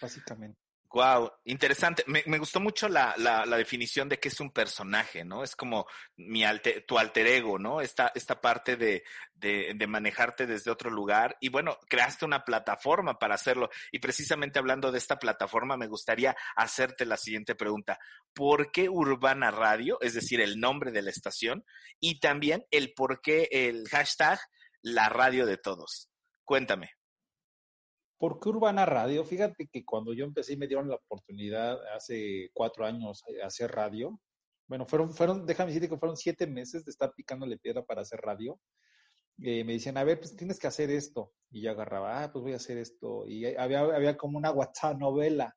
básicamente. 0.00 0.65
Wow, 0.92 1.30
interesante. 1.44 2.04
Me, 2.06 2.38
gustó 2.38 2.60
mucho 2.60 2.88
la, 2.88 3.14
la, 3.18 3.44
la, 3.44 3.56
definición 3.56 4.08
de 4.08 4.18
que 4.18 4.28
es 4.28 4.40
un 4.40 4.50
personaje, 4.50 5.24
¿no? 5.24 5.42
Es 5.42 5.56
como 5.56 5.86
mi 6.16 6.44
alter, 6.44 6.84
tu 6.86 6.98
alter 6.98 7.26
ego, 7.26 7.58
¿no? 7.58 7.80
Esta, 7.80 8.12
esta 8.14 8.40
parte 8.40 8.76
de, 8.76 9.04
de, 9.34 9.72
de, 9.74 9.86
manejarte 9.86 10.46
desde 10.46 10.70
otro 10.70 10.88
lugar. 10.88 11.36
Y 11.40 11.48
bueno, 11.48 11.78
creaste 11.88 12.24
una 12.24 12.44
plataforma 12.44 13.18
para 13.18 13.34
hacerlo. 13.34 13.68
Y 13.92 13.98
precisamente 13.98 14.58
hablando 14.58 14.90
de 14.90 14.98
esta 14.98 15.18
plataforma, 15.18 15.76
me 15.76 15.88
gustaría 15.88 16.36
hacerte 16.56 17.04
la 17.04 17.16
siguiente 17.16 17.54
pregunta. 17.54 17.98
¿Por 18.32 18.70
qué 18.70 18.88
Urbana 18.88 19.50
Radio? 19.50 19.98
Es 20.00 20.14
decir, 20.14 20.40
el 20.40 20.60
nombre 20.60 20.92
de 20.92 21.02
la 21.02 21.10
estación. 21.10 21.64
Y 22.00 22.20
también 22.20 22.64
el 22.70 22.94
por 22.94 23.20
qué 23.20 23.48
el 23.50 23.88
hashtag 23.88 24.38
la 24.82 25.08
radio 25.08 25.46
de 25.46 25.58
todos. 25.58 26.08
Cuéntame. 26.44 26.95
¿Por 28.18 28.40
qué 28.40 28.48
Urbana 28.48 28.86
Radio? 28.86 29.24
Fíjate 29.24 29.68
que 29.68 29.84
cuando 29.84 30.14
yo 30.14 30.24
empecé 30.24 30.56
me 30.56 30.66
dieron 30.66 30.88
la 30.88 30.96
oportunidad 30.96 31.78
hace 31.94 32.50
cuatro 32.54 32.86
años 32.86 33.22
a 33.42 33.46
hacer 33.46 33.70
radio, 33.70 34.18
bueno, 34.68 34.86
fueron, 34.86 35.12
fueron, 35.12 35.46
déjame 35.46 35.68
decirte 35.68 35.88
que 35.88 35.98
fueron 35.98 36.16
siete 36.16 36.46
meses 36.46 36.84
de 36.84 36.90
estar 36.90 37.12
picándole 37.14 37.58
piedra 37.58 37.84
para 37.84 38.02
hacer 38.02 38.20
radio. 38.20 38.58
Eh, 39.42 39.64
me 39.64 39.74
decían, 39.74 39.96
a 39.98 40.04
ver, 40.04 40.18
pues 40.18 40.34
tienes 40.34 40.58
que 40.58 40.66
hacer 40.66 40.90
esto. 40.90 41.32
Y 41.50 41.62
yo 41.62 41.70
agarraba, 41.70 42.24
ah, 42.24 42.32
pues 42.32 42.42
voy 42.42 42.52
a 42.54 42.56
hacer 42.56 42.78
esto. 42.78 43.26
Y 43.26 43.44
había, 43.44 43.80
había 43.80 44.16
como 44.16 44.38
una 44.38 44.50
WhatsApp 44.50 44.98
novela. 44.98 45.54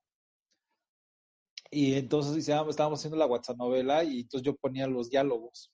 Y 1.71 1.93
entonces 1.95 2.37
estábamos 2.37 2.99
haciendo 2.99 3.17
la 3.17 3.27
WhatsApp 3.27 3.57
novela 3.57 4.03
y 4.03 4.21
entonces 4.21 4.45
yo 4.45 4.55
ponía 4.55 4.87
los 4.87 5.09
diálogos. 5.09 5.71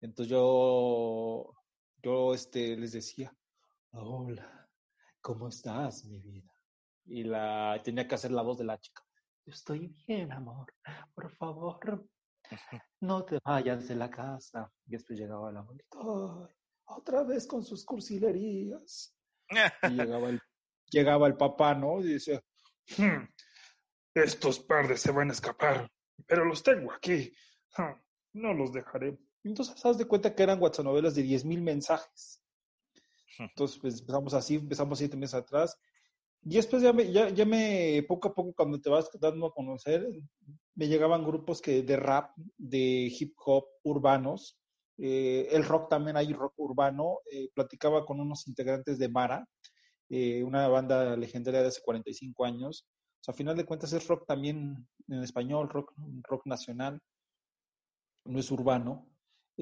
Entonces 0.00 0.30
yo, 0.30 1.52
yo 2.02 2.34
este, 2.34 2.76
les 2.76 2.92
decía, 2.92 3.34
hola, 3.92 4.61
¿cómo 5.22 5.48
estás, 5.48 6.04
mi 6.04 6.20
vida? 6.20 6.52
Y 7.06 7.24
la 7.24 7.80
tenía 7.82 8.06
que 8.06 8.16
hacer 8.16 8.32
la 8.32 8.42
voz 8.42 8.58
de 8.58 8.64
la 8.64 8.78
chica. 8.78 9.02
Estoy 9.46 9.94
bien, 10.06 10.32
amor. 10.32 10.74
Por 11.14 11.30
favor, 11.30 12.06
no 13.00 13.24
te 13.24 13.38
vayas 13.42 13.88
de 13.88 13.94
la 13.94 14.10
casa. 14.10 14.70
Y 14.84 14.90
después 14.90 15.18
llegaba 15.18 15.50
la 15.50 15.60
abuelita, 15.60 15.98
otra 16.84 17.22
vez 17.22 17.46
con 17.46 17.64
sus 17.64 17.84
cursilerías. 17.84 19.16
y 19.48 19.88
llegaba 19.90 20.28
el, 20.28 20.40
llegaba 20.90 21.26
el 21.26 21.36
papá, 21.36 21.74
¿no? 21.74 22.00
Y 22.00 22.14
dice, 22.14 22.44
hm, 22.96 23.26
estos 24.14 24.60
pardes 24.60 25.00
se 25.00 25.12
van 25.12 25.30
a 25.30 25.32
escapar, 25.32 25.90
pero 26.26 26.44
los 26.44 26.62
tengo 26.62 26.92
aquí. 26.92 27.32
No 28.34 28.52
los 28.52 28.72
dejaré. 28.72 29.18
Entonces, 29.44 29.84
haz 29.84 29.98
de 29.98 30.06
cuenta 30.06 30.34
que 30.34 30.42
eran 30.42 30.60
WhatsApp 30.60 30.84
novelas 30.84 31.14
de 31.14 31.22
10 31.22 31.44
mil 31.44 31.62
mensajes. 31.62 32.41
Entonces, 33.50 33.78
pues 33.78 34.00
empezamos 34.00 34.34
así, 34.34 34.56
empezamos 34.56 34.98
siete 34.98 35.16
meses 35.16 35.34
atrás. 35.34 35.78
Y 36.44 36.56
después 36.56 36.82
ya 36.82 36.92
me, 36.92 37.10
ya, 37.12 37.28
ya 37.30 37.44
me, 37.44 38.04
poco 38.08 38.28
a 38.28 38.34
poco, 38.34 38.52
cuando 38.54 38.80
te 38.80 38.90
vas 38.90 39.10
dando 39.20 39.46
a 39.46 39.52
conocer, 39.54 40.06
me 40.74 40.88
llegaban 40.88 41.24
grupos 41.24 41.60
que 41.62 41.82
de 41.82 41.96
rap, 41.96 42.32
de 42.58 43.12
hip 43.18 43.34
hop 43.44 43.64
urbanos. 43.84 44.58
Eh, 44.98 45.48
el 45.52 45.64
rock 45.64 45.88
también 45.88 46.16
hay 46.16 46.32
rock 46.32 46.54
urbano. 46.56 47.18
Eh, 47.30 47.48
platicaba 47.54 48.04
con 48.04 48.20
unos 48.20 48.48
integrantes 48.48 48.98
de 48.98 49.08
Mara, 49.08 49.46
eh, 50.08 50.42
una 50.42 50.68
banda 50.68 51.16
legendaria 51.16 51.62
de 51.62 51.68
hace 51.68 51.82
45 51.82 52.44
años. 52.44 52.86
O 53.20 53.24
sea, 53.24 53.32
a 53.32 53.36
final 53.36 53.56
de 53.56 53.64
cuentas 53.64 53.92
es 53.92 54.06
rock 54.08 54.26
también 54.26 54.88
en 55.08 55.22
español, 55.22 55.68
rock, 55.68 55.92
rock 56.28 56.46
nacional, 56.46 57.00
no 58.24 58.38
es 58.38 58.50
urbano 58.50 59.11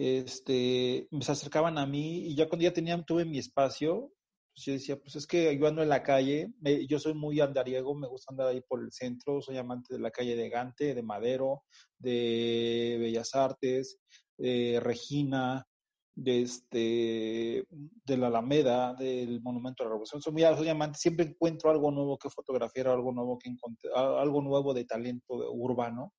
este, 0.00 1.08
se 1.20 1.32
acercaban 1.32 1.76
a 1.76 1.86
mí 1.86 2.28
y 2.28 2.34
ya 2.34 2.48
cuando 2.48 2.64
ya 2.64 2.72
tenía, 2.72 3.00
tuve 3.02 3.26
mi 3.26 3.38
espacio, 3.38 4.10
pues 4.54 4.64
yo 4.64 4.72
decía, 4.72 4.96
pues 4.98 5.16
es 5.16 5.26
que 5.26 5.56
yo 5.58 5.66
ando 5.66 5.82
en 5.82 5.90
la 5.90 6.02
calle, 6.02 6.54
me, 6.60 6.86
yo 6.86 6.98
soy 6.98 7.12
muy 7.12 7.38
andariego, 7.40 7.94
me 7.94 8.08
gusta 8.08 8.32
andar 8.32 8.48
ahí 8.48 8.62
por 8.62 8.82
el 8.82 8.92
centro, 8.92 9.42
soy 9.42 9.58
amante 9.58 9.94
de 9.94 10.00
la 10.00 10.10
calle 10.10 10.36
de 10.36 10.48
Gante, 10.48 10.94
de 10.94 11.02
Madero, 11.02 11.64
de 11.98 12.96
Bellas 12.98 13.34
Artes, 13.34 13.98
de 14.38 14.80
Regina, 14.80 15.66
de 16.14 16.42
este 16.42 17.66
la 18.06 18.26
Alameda, 18.26 18.94
del 18.94 19.40
Monumento 19.42 19.82
a 19.82 19.86
la 19.86 19.90
Revolución. 19.90 20.20
Soy 20.20 20.32
muy, 20.32 20.44
amante, 20.44 20.98
siempre 20.98 21.26
encuentro 21.26 21.70
algo 21.70 21.90
nuevo 21.90 22.18
que 22.18 22.30
fotografiar, 22.30 22.88
algo 22.88 23.12
nuevo 23.12 23.38
que 23.38 23.54
algo 23.94 24.42
nuevo 24.42 24.74
de 24.74 24.84
talento 24.84 25.34
urbano. 25.52 26.14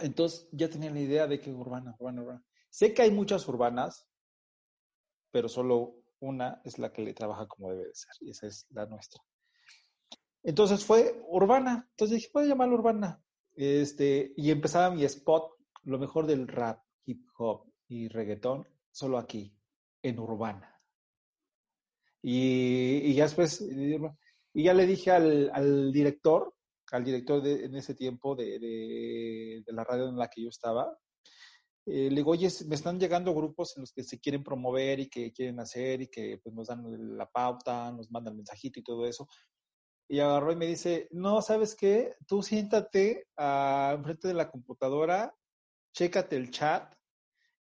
Entonces 0.00 0.48
ya 0.52 0.68
tenía 0.68 0.90
la 0.90 1.00
idea 1.00 1.26
de 1.26 1.40
que 1.40 1.52
urbana, 1.52 1.94
urbana, 1.98 2.22
urbana. 2.22 2.44
Sé 2.70 2.92
que 2.92 3.02
hay 3.02 3.10
muchas 3.10 3.46
urbanas, 3.48 4.08
pero 5.30 5.48
solo 5.48 6.02
una 6.20 6.60
es 6.64 6.78
la 6.78 6.92
que 6.92 7.02
le 7.02 7.14
trabaja 7.14 7.46
como 7.46 7.70
debe 7.70 7.86
de 7.86 7.94
ser, 7.94 8.12
y 8.20 8.30
esa 8.30 8.46
es 8.46 8.66
la 8.70 8.86
nuestra. 8.86 9.22
Entonces 10.42 10.84
fue 10.84 11.20
urbana. 11.28 11.88
Entonces 11.90 12.16
dije, 12.16 12.30
voy 12.32 12.44
a 12.44 12.48
llamarla 12.48 12.74
urbana. 12.74 13.22
Este, 13.54 14.32
y 14.36 14.50
empezaba 14.50 14.94
mi 14.94 15.04
spot, 15.04 15.56
lo 15.84 15.98
mejor 15.98 16.26
del 16.26 16.46
rap, 16.46 16.82
hip 17.06 17.26
hop 17.38 17.72
y 17.88 18.08
reggaetón, 18.08 18.68
solo 18.90 19.18
aquí, 19.18 19.56
en 20.02 20.18
urbana. 20.18 20.80
Y, 22.22 22.98
y 23.04 23.14
ya 23.14 23.24
después, 23.24 23.60
y 23.60 24.62
ya 24.62 24.74
le 24.74 24.86
dije 24.86 25.10
al, 25.10 25.50
al 25.52 25.92
director, 25.92 26.55
al 26.92 27.04
director 27.04 27.42
de, 27.42 27.64
en 27.64 27.74
ese 27.74 27.94
tiempo 27.94 28.34
de, 28.34 28.58
de, 28.58 29.72
la 29.72 29.84
radio 29.84 30.08
en 30.08 30.16
la 30.16 30.28
que 30.28 30.42
yo 30.42 30.48
estaba, 30.48 30.96
eh, 31.86 32.10
le 32.10 32.16
digo, 32.16 32.32
oye, 32.32 32.48
me 32.66 32.74
están 32.74 32.98
llegando 32.98 33.34
grupos 33.34 33.76
en 33.76 33.82
los 33.82 33.92
que 33.92 34.02
se 34.02 34.18
quieren 34.18 34.42
promover 34.42 35.00
y 35.00 35.08
que 35.08 35.32
quieren 35.32 35.60
hacer 35.60 36.02
y 36.02 36.08
que 36.08 36.38
pues, 36.42 36.54
nos 36.54 36.68
dan 36.68 37.16
la 37.16 37.30
pauta, 37.30 37.92
nos 37.92 38.10
mandan 38.10 38.36
mensajito 38.36 38.80
y 38.80 38.82
todo 38.82 39.06
eso. 39.06 39.28
Y 40.08 40.20
agarró 40.20 40.52
y 40.52 40.56
me 40.56 40.66
dice, 40.66 41.08
no, 41.10 41.42
¿sabes 41.42 41.74
qué? 41.74 42.14
Tú 42.26 42.42
siéntate 42.42 43.26
enfrente 43.36 44.28
de 44.28 44.34
la 44.34 44.50
computadora, 44.50 45.34
chécate 45.92 46.36
el 46.36 46.50
chat, 46.50 46.94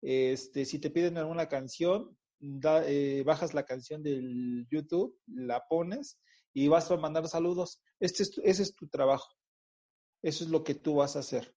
este, 0.01 0.65
si 0.65 0.79
te 0.79 0.89
piden 0.89 1.17
alguna 1.17 1.47
canción, 1.47 2.17
da, 2.39 2.85
eh, 2.85 3.23
bajas 3.23 3.53
la 3.53 3.63
canción 3.63 4.03
del 4.03 4.67
YouTube, 4.69 5.17
la 5.27 5.63
pones 5.69 6.19
y 6.53 6.67
vas 6.67 6.91
a 6.91 6.97
mandar 6.97 7.27
saludos. 7.27 7.81
Este 8.03 8.23
es 8.23 8.31
tu, 8.31 8.41
ese 8.43 8.63
es 8.63 8.75
tu 8.75 8.89
trabajo. 8.89 9.29
Eso 10.21 10.43
es 10.43 10.49
lo 10.49 10.61
que 10.61 10.75
tú 10.75 10.95
vas 10.95 11.15
a 11.15 11.19
hacer. 11.19 11.55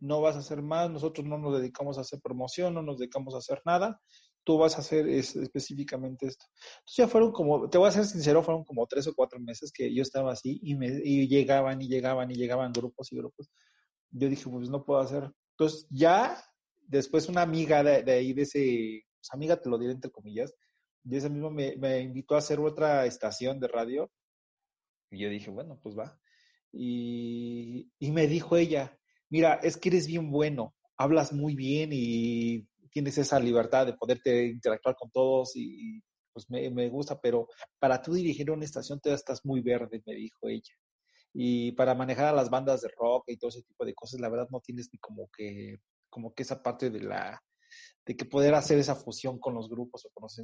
No 0.00 0.20
vas 0.20 0.34
a 0.34 0.40
hacer 0.40 0.60
más, 0.60 0.90
nosotros 0.90 1.24
no 1.24 1.38
nos 1.38 1.56
dedicamos 1.56 1.96
a 1.96 2.00
hacer 2.00 2.20
promoción, 2.20 2.74
no 2.74 2.82
nos 2.82 2.98
dedicamos 2.98 3.34
a 3.34 3.38
hacer 3.38 3.62
nada, 3.64 4.00
tú 4.42 4.58
vas 4.58 4.74
a 4.74 4.80
hacer 4.80 5.08
es, 5.08 5.36
específicamente 5.36 6.26
esto. 6.26 6.44
Entonces 6.78 6.96
ya 6.96 7.06
fueron 7.06 7.30
como, 7.30 7.70
te 7.70 7.78
voy 7.78 7.88
a 7.88 7.92
ser 7.92 8.04
sincero, 8.04 8.42
fueron 8.42 8.64
como 8.64 8.84
tres 8.88 9.06
o 9.06 9.14
cuatro 9.14 9.38
meses 9.38 9.70
que 9.72 9.94
yo 9.94 10.02
estaba 10.02 10.32
así 10.32 10.58
y, 10.60 10.74
me, 10.74 10.88
y 11.04 11.28
llegaban 11.28 11.80
y 11.80 11.86
llegaban 11.86 12.32
y 12.32 12.34
llegaban 12.34 12.72
grupos 12.72 13.12
y 13.12 13.16
grupos. 13.18 13.48
Yo 14.10 14.28
dije, 14.28 14.50
pues 14.50 14.68
no 14.68 14.84
puedo 14.84 14.98
hacer. 14.98 15.30
Entonces 15.52 15.86
ya 15.88 16.36
después 16.82 17.28
una 17.28 17.42
amiga 17.42 17.84
de, 17.84 18.12
ahí, 18.12 18.32
de 18.32 18.42
ese, 18.42 19.04
pues, 19.20 19.32
amiga 19.32 19.60
te 19.60 19.70
lo 19.70 19.78
diré 19.78 19.92
entre 19.92 20.10
comillas, 20.10 20.52
de 21.04 21.16
ese 21.16 21.30
mismo 21.30 21.48
me, 21.48 21.76
me, 21.76 22.00
invitó 22.00 22.34
a 22.34 22.38
hacer 22.38 22.58
otra 22.58 23.06
estación 23.06 23.60
de 23.60 23.68
radio 23.68 24.10
y 25.10 25.18
yo 25.18 25.28
dije, 25.28 25.50
bueno, 25.50 25.78
pues 25.82 25.96
va. 25.96 26.18
Y, 26.72 27.90
y 27.98 28.10
me 28.10 28.26
dijo 28.26 28.56
ella, 28.56 28.98
mira, 29.30 29.54
es 29.62 29.76
que 29.76 29.88
eres 29.88 30.06
bien 30.06 30.30
bueno, 30.30 30.74
hablas 30.96 31.32
muy 31.32 31.54
bien 31.54 31.90
y 31.92 32.66
tienes 32.90 33.18
esa 33.18 33.38
libertad 33.38 33.86
de 33.86 33.94
poderte 33.94 34.46
interactuar 34.46 34.96
con 34.96 35.10
todos 35.10 35.54
y, 35.54 36.02
pues 36.32 36.50
me, 36.50 36.70
me, 36.70 36.88
gusta, 36.88 37.20
pero 37.20 37.48
para 37.78 38.00
tú 38.02 38.12
dirigir 38.12 38.50
una 38.50 38.64
estación 38.64 39.00
te 39.00 39.12
estás 39.12 39.44
muy 39.44 39.60
verde, 39.60 40.02
me 40.06 40.14
dijo 40.14 40.48
ella. 40.48 40.74
Y 41.32 41.72
para 41.72 41.94
manejar 41.94 42.26
a 42.26 42.32
las 42.32 42.50
bandas 42.50 42.82
de 42.82 42.88
rock 42.98 43.24
y 43.28 43.36
todo 43.36 43.48
ese 43.50 43.62
tipo 43.62 43.84
de 43.84 43.94
cosas, 43.94 44.20
la 44.20 44.28
verdad 44.28 44.48
no 44.50 44.60
tienes 44.60 44.88
ni 44.92 44.98
como 44.98 45.28
que, 45.36 45.78
como 46.08 46.34
que 46.34 46.42
esa 46.42 46.62
parte 46.62 46.90
de 46.90 47.00
la, 47.00 47.42
de 48.04 48.16
que 48.16 48.24
poder 48.24 48.54
hacer 48.54 48.78
esa 48.78 48.94
fusión 48.94 49.38
con 49.38 49.54
los 49.54 49.68
grupos 49.68 50.04
o 50.06 50.10
con 50.10 50.22
los... 50.22 50.42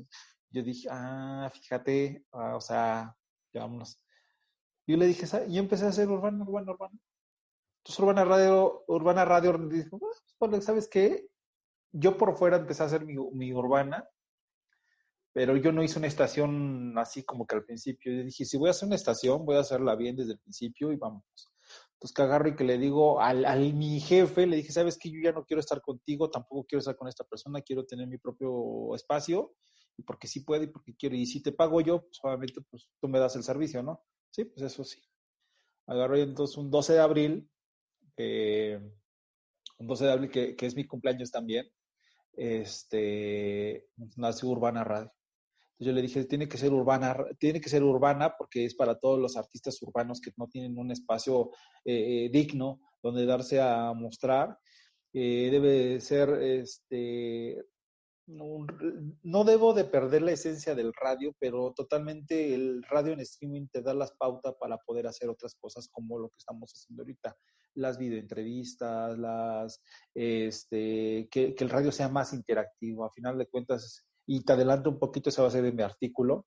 Yo 0.50 0.62
dije, 0.62 0.88
ah, 0.90 1.50
fíjate, 1.54 2.24
ah, 2.32 2.56
o 2.56 2.60
sea, 2.60 3.16
ya 3.54 3.60
vámonos. 3.60 4.01
Yo 4.92 4.98
le 4.98 5.06
dije, 5.06 5.26
yo 5.48 5.58
empecé 5.58 5.86
a 5.86 5.88
hacer 5.88 6.06
urbana, 6.06 6.44
urbana, 6.44 6.70
urbana. 6.70 6.98
Entonces 7.78 7.98
Urbana 7.98 8.26
Radio, 8.26 8.84
Urbana 8.88 9.24
Radio 9.24 9.56
dijo, 9.56 9.98
pues, 10.38 10.64
¿sabes 10.66 10.86
qué? 10.86 11.30
Yo 11.92 12.18
por 12.18 12.36
fuera 12.36 12.58
empecé 12.58 12.82
a 12.82 12.86
hacer 12.86 13.06
mi, 13.06 13.54
urbana, 13.54 14.06
pero 15.32 15.56
yo 15.56 15.72
no 15.72 15.82
hice 15.82 15.98
una 15.98 16.08
estación 16.08 16.92
así 16.98 17.22
como 17.22 17.46
que 17.46 17.54
al 17.54 17.64
principio. 17.64 18.12
Yo 18.12 18.22
dije, 18.22 18.44
si 18.44 18.58
voy 18.58 18.68
a 18.68 18.72
hacer 18.72 18.86
una 18.86 18.96
estación, 18.96 19.46
voy 19.46 19.56
a 19.56 19.60
hacerla 19.60 19.96
bien 19.96 20.14
desde 20.14 20.32
el 20.32 20.40
principio 20.40 20.92
y 20.92 20.96
vamos. 20.96 21.24
Entonces 21.94 22.14
que 22.14 22.22
agarro 22.22 22.50
y 22.50 22.54
que 22.54 22.64
le 22.64 22.76
digo 22.76 23.18
al, 23.18 23.72
mi 23.72 23.98
jefe, 23.98 24.46
le 24.46 24.56
dije, 24.56 24.72
¿sabes 24.72 24.98
qué? 24.98 25.10
Yo 25.10 25.20
ya 25.22 25.32
no 25.32 25.46
quiero 25.46 25.60
estar 25.60 25.80
contigo, 25.80 26.28
tampoco 26.28 26.66
quiero 26.66 26.80
estar 26.80 26.96
con 26.96 27.08
esta 27.08 27.24
persona, 27.24 27.62
quiero 27.62 27.86
tener 27.86 28.06
mi 28.08 28.18
propio 28.18 28.94
espacio, 28.94 29.54
porque 30.04 30.28
sí 30.28 30.40
puedo 30.40 30.64
y 30.64 30.66
porque 30.66 30.94
quiero. 30.94 31.16
Y 31.16 31.24
si 31.24 31.42
te 31.42 31.52
pago 31.52 31.80
yo, 31.80 32.02
pues 32.02 32.18
obviamente 32.22 32.60
pues 32.70 32.90
tú 33.00 33.08
me 33.08 33.18
das 33.18 33.36
el 33.36 33.42
servicio, 33.42 33.82
¿no? 33.82 34.02
Sí, 34.32 34.46
pues 34.46 34.62
eso 34.62 34.82
sí. 34.82 34.98
Agarro 35.86 36.16
y 36.18 36.22
entonces 36.22 36.56
un 36.56 36.70
12 36.70 36.94
de 36.94 37.00
abril, 37.00 37.50
eh, 38.16 38.80
un 39.78 39.86
12 39.86 40.04
de 40.06 40.12
abril 40.12 40.30
que, 40.30 40.56
es 40.58 40.74
mi 40.74 40.86
cumpleaños 40.86 41.30
también, 41.30 41.66
este, 42.32 43.88
nació 44.16 44.48
Urbana 44.48 44.84
Radio. 44.84 45.12
Entonces 45.72 45.86
yo 45.86 45.92
le 45.92 46.02
dije, 46.02 46.24
tiene 46.24 46.48
que 46.48 46.56
ser 46.56 46.72
urbana, 46.72 47.14
tiene 47.38 47.60
que 47.60 47.68
ser 47.68 47.82
urbana 47.82 48.34
porque 48.38 48.64
es 48.64 48.74
para 48.74 48.98
todos 48.98 49.18
los 49.18 49.36
artistas 49.36 49.80
urbanos 49.82 50.20
que 50.20 50.30
no 50.36 50.48
tienen 50.48 50.78
un 50.78 50.90
espacio 50.90 51.50
eh, 51.84 52.30
digno 52.32 52.80
donde 53.02 53.26
darse 53.26 53.60
a 53.60 53.92
mostrar. 53.92 54.58
Eh, 55.12 55.48
debe 55.50 56.00
ser 56.00 56.30
este, 56.42 57.62
no, 58.26 58.66
no, 59.22 59.44
debo 59.44 59.74
de 59.74 59.84
perder 59.84 60.22
la 60.22 60.32
esencia 60.32 60.74
del 60.74 60.92
radio, 60.94 61.34
pero 61.38 61.72
totalmente 61.74 62.54
el 62.54 62.82
radio 62.84 63.12
en 63.12 63.20
streaming 63.20 63.66
te 63.68 63.82
da 63.82 63.94
las 63.94 64.12
pautas 64.12 64.54
para 64.60 64.78
poder 64.78 65.06
hacer 65.06 65.28
otras 65.28 65.54
cosas 65.54 65.88
como 65.88 66.18
lo 66.18 66.28
que 66.28 66.38
estamos 66.38 66.72
haciendo 66.72 67.02
ahorita, 67.02 67.36
las 67.74 67.98
videoentrevistas, 67.98 69.18
las, 69.18 69.82
este, 70.14 71.28
que, 71.30 71.54
que 71.54 71.64
el 71.64 71.70
radio 71.70 71.90
sea 71.90 72.08
más 72.08 72.32
interactivo. 72.32 73.04
A 73.04 73.12
final 73.12 73.38
de 73.38 73.46
cuentas, 73.46 74.04
y 74.26 74.44
te 74.44 74.52
adelanto 74.52 74.90
un 74.90 74.98
poquito, 74.98 75.28
esa 75.28 75.48
ser 75.50 75.62
de 75.62 75.72
mi 75.72 75.82
artículo, 75.82 76.46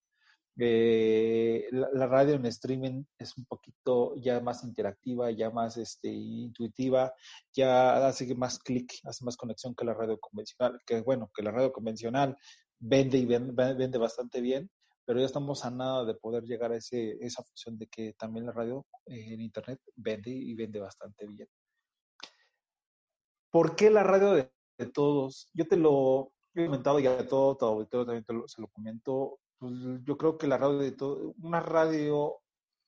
eh, 0.58 1.68
la, 1.72 2.08
radio 2.08 2.36
en 2.36 2.46
streaming 2.46 3.04
es 3.18 3.38
un 3.38 3.46
poquito 3.46 4.15
ya 4.15 4.39
más 4.39 4.63
interactiva, 4.63 5.30
ya 5.32 5.50
más 5.50 5.76
este, 5.78 6.08
intuitiva, 6.08 7.13
ya 7.54 8.08
hace 8.08 8.34
más 8.36 8.60
clic, 8.60 8.94
hace 9.04 9.26
más 9.26 9.36
conexión 9.36 9.76
que 9.76 9.86
la 9.86 9.94
radio 9.94 10.18
convencional, 10.20 10.80
que 10.86 11.02
bueno, 11.02 11.30
que 11.36 11.44
la 11.44 11.52
radio 11.52 11.74
convencional 11.74 12.38
vende 12.80 13.18
y 13.18 13.26
vende, 13.26 13.74
vende 13.74 13.98
bastante 13.98 14.39
bien, 14.39 14.70
pero 15.06 15.20
ya 15.20 15.26
estamos 15.26 15.65
a 15.65 15.72
nada 15.72 16.06
de 16.06 16.15
poder 16.15 16.44
llegar 16.44 16.72
a 16.72 16.78
ese, 16.78 17.18
esa 17.20 17.44
función 17.44 17.78
de 17.78 17.88
que 17.88 18.13
también 18.13 18.46
la 18.46 18.54
radio 18.54 18.86
en 19.08 19.41
internet 19.41 19.80
vende 19.96 20.32
y 20.32 20.54
vende 20.56 20.80
bastante 20.80 21.28
bien. 21.28 21.50
¿Por 23.52 23.76
qué 23.76 23.89
la 23.89 24.04
radio 24.04 24.34
de, 24.34 24.52
todos? 24.94 25.50
Yo 25.54 25.68
te 25.68 25.78
lo 25.78 26.34
he 26.54 26.65
comentado 26.65 27.00
ya 27.00 27.15
de 27.15 27.24
todo, 27.24 27.56
todo, 27.56 27.86
todo 27.88 28.06
también 28.06 28.26
te 28.26 28.34
se 28.48 28.62
lo 28.62 28.68
comento 28.68 29.39
pues 29.60 29.74
yo 30.04 30.18
creo 30.18 30.38
que 30.38 30.48
la 30.48 30.58
radio 30.58 30.80
de 30.80 30.91
todo, 30.91 31.34
una 31.41 31.60
radio 31.60 32.41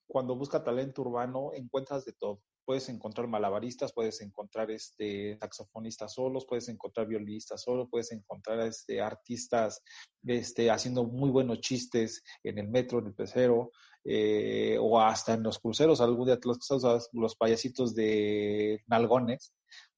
cuando 0.08 0.36
busca 0.36 0.64
talento 0.64 1.02
urbano 1.02 1.52
encuentras 1.54 2.06
de 2.06 2.14
todo. 2.14 2.42
Puedes 2.66 2.90
encontrar 2.90 3.28
malabaristas, 3.28 3.94
puedes 3.94 4.20
encontrar 4.22 4.70
este 4.72 5.38
saxofonistas 5.40 6.14
solos, 6.14 6.46
puedes 6.46 6.68
encontrar 6.68 7.08
violinistas 7.08 7.62
solos, 7.62 7.88
puedes 7.90 8.12
encontrar 8.12 8.60
este 8.62 9.00
artistas 9.02 9.82
este 10.26 10.70
haciendo 10.70 11.06
muy 11.06 11.30
buenos 11.30 11.62
chistes 11.62 12.24
en 12.44 12.58
el 12.58 12.68
metro, 12.68 13.00
en 13.00 13.08
el 13.08 13.14
pecero, 13.14 13.72
eh, 14.04 14.78
o 14.80 15.00
hasta 15.00 15.34
en 15.34 15.44
los 15.44 15.60
cruceros, 15.60 16.02
algún 16.02 16.28
día 16.28 16.40
los, 16.44 17.10
los 17.14 17.36
payasitos 17.36 17.94
de 17.96 18.82
nalgones, 18.88 19.54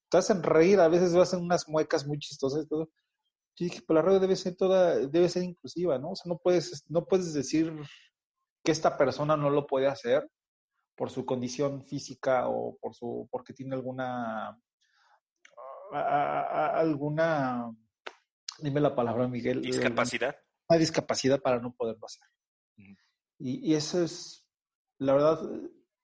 te 0.08 0.18
hacen 0.18 0.42
reír, 0.42 0.80
a 0.80 0.88
veces 0.88 1.14
hacen 1.14 1.40
unas 1.40 1.68
muecas 1.68 2.06
muy 2.06 2.18
chistosas 2.18 2.66
yo 3.60 3.64
dije, 3.66 3.82
pues 3.86 3.94
la 3.94 4.00
radio 4.00 4.18
debe 4.18 4.36
ser 4.36 4.56
toda, 4.56 4.96
debe 5.06 5.28
ser 5.28 5.42
inclusiva, 5.42 5.98
¿no? 5.98 6.12
O 6.12 6.16
sea, 6.16 6.30
no 6.30 6.38
puedes, 6.38 6.82
no 6.88 7.04
puedes 7.04 7.34
decir 7.34 7.70
que 8.64 8.72
esta 8.72 8.96
persona 8.96 9.36
no 9.36 9.50
lo 9.50 9.66
puede 9.66 9.86
hacer 9.86 10.26
por 10.96 11.10
su 11.10 11.26
condición 11.26 11.84
física 11.84 12.48
o 12.48 12.78
por 12.80 12.94
su, 12.94 13.28
porque 13.30 13.52
tiene 13.52 13.74
alguna, 13.74 14.48
a, 15.92 15.98
a, 15.98 16.40
a, 16.40 16.80
alguna, 16.80 17.70
dime 18.60 18.80
la 18.80 18.94
palabra, 18.94 19.28
Miguel. 19.28 19.60
Discapacidad. 19.60 20.34
Una 20.66 20.78
discapacidad 20.78 21.38
para 21.38 21.60
no 21.60 21.74
poderlo 21.74 22.06
hacer. 22.06 22.26
Uh 22.78 22.82
-huh. 22.82 22.96
y, 23.40 23.72
y, 23.72 23.74
eso 23.74 24.02
es, 24.02 24.46
la 24.98 25.12
verdad, 25.12 25.38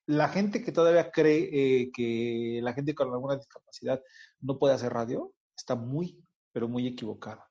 la 0.05 0.29
gente 0.29 0.63
que 0.63 0.73
todavía 0.73 1.11
cree 1.11 1.49
eh, 1.53 1.91
que 1.91 2.61
la 2.63 2.75
gente 2.75 2.95
con 2.95 3.11
alguna 3.11 3.37
discapacidad 3.37 4.03
no 4.41 4.59
puede 4.59 4.75
hacer 4.75 4.93
radio, 4.93 5.33
está 5.57 5.75
muy, 5.75 6.23
pero 6.53 6.69
muy 6.69 6.87
equivocada. 6.87 7.46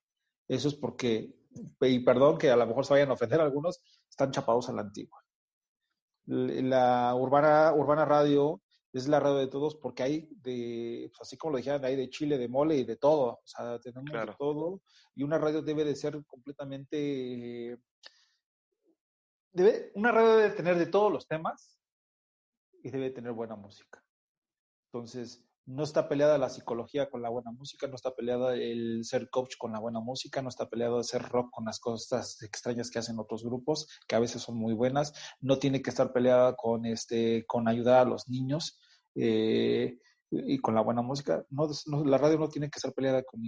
Eso 0.48 0.68
es 0.68 0.76
porque, 0.76 1.36
y 1.82 2.00
perdón 2.00 2.38
que 2.38 2.52
a 2.52 2.56
lo 2.56 2.66
mejor 2.66 2.86
se 2.86 2.94
vayan 2.94 3.10
a 3.10 3.14
ofender 3.14 3.40
a 3.40 3.44
algunos, 3.44 3.82
están 4.10 4.32
chapados 4.32 4.70
a 4.70 4.74
la 4.74 4.82
antigua. 4.82 5.24
La 6.26 7.14
urbana, 7.16 7.74
urbana 7.74 8.06
radio 8.06 8.62
es 8.94 9.08
la 9.08 9.20
radio 9.20 9.38
de 9.38 9.48
todos 9.48 9.76
porque 9.76 10.04
hay 10.04 10.30
de, 10.32 11.10
pues, 11.12 11.22
así 11.22 11.38
como 11.38 11.52
lo 11.52 11.58
dijeron, 11.58 11.84
hay 11.84 11.96
de 11.96 12.10
chile, 12.10 12.38
de 12.38 12.48
mole 12.48 12.78
y 12.78 12.84
de 12.86 12.96
todo, 12.96 13.34
o 13.34 13.42
sea, 13.44 13.78
tenemos 13.80 14.10
Claro. 14.10 14.32
de 14.32 14.38
todo 14.38 14.82
y 15.16 15.24
una 15.24 15.38
radio 15.38 15.62
debe 15.62 15.84
de 15.84 15.96
ser 15.96 16.24
completamente, 16.26 17.78
debe, 19.52 19.92
una 19.96 20.12
radio 20.12 20.38
debe 20.38 20.56
tener 20.56 20.78
de 20.78 20.86
todos 20.88 21.12
los 21.12 21.28
temas 21.28 21.78
y 22.82 22.90
debe 22.90 23.12
tener 23.12 23.34
buena 23.34 23.56
música. 23.56 24.04
Entonces, 24.92 25.45
no 25.68 25.84
está 25.84 26.08
peleada 26.08 26.38
la 26.38 26.50
psicología 26.50 27.10
con 27.10 27.22
la 27.22 27.30
buena 27.30 27.52
música, 27.52 27.88
no 27.88 27.96
está 27.96 28.14
peleada 28.14 28.56
el 28.56 29.04
ser 29.04 29.30
coach 29.30 29.56
con 29.58 29.72
la 29.72 29.80
buena 29.80 30.00
música, 30.00 30.42
no 30.42 30.50
está 30.50 30.70
peleado 30.70 31.00
hacer 31.00 31.24
rock 31.24 31.50
con 31.52 31.66
las 31.66 31.80
cosas 31.80 32.42
extrañas 32.44 32.92
que 32.92 33.00
hacen 33.00 33.20
otros 33.20 33.44
grupos, 33.44 33.88
que 34.08 34.16
a 34.16 34.20
veces 34.20 34.44
son 34.44 34.58
muy 34.58 34.74
buenas, 34.74 35.14
no 35.42 35.58
tiene 35.58 35.82
que 35.82 35.90
estar 35.90 36.14
peleada 36.14 36.56
con 36.56 36.86
este, 36.86 37.46
con 37.48 37.68
ayudar 37.68 38.02
a 38.02 38.10
los 38.10 38.30
niños 38.30 38.80
eh, 39.16 39.98
y 40.30 40.60
con 40.60 40.76
la 40.76 40.82
buena 40.82 41.02
música. 41.02 41.44
No, 41.50 41.68
la 42.06 42.18
radio 42.18 42.38
no 42.38 42.50
tiene 42.50 42.70
que 42.70 42.78
estar 42.78 42.94
peleada 42.94 43.24
con 43.24 43.42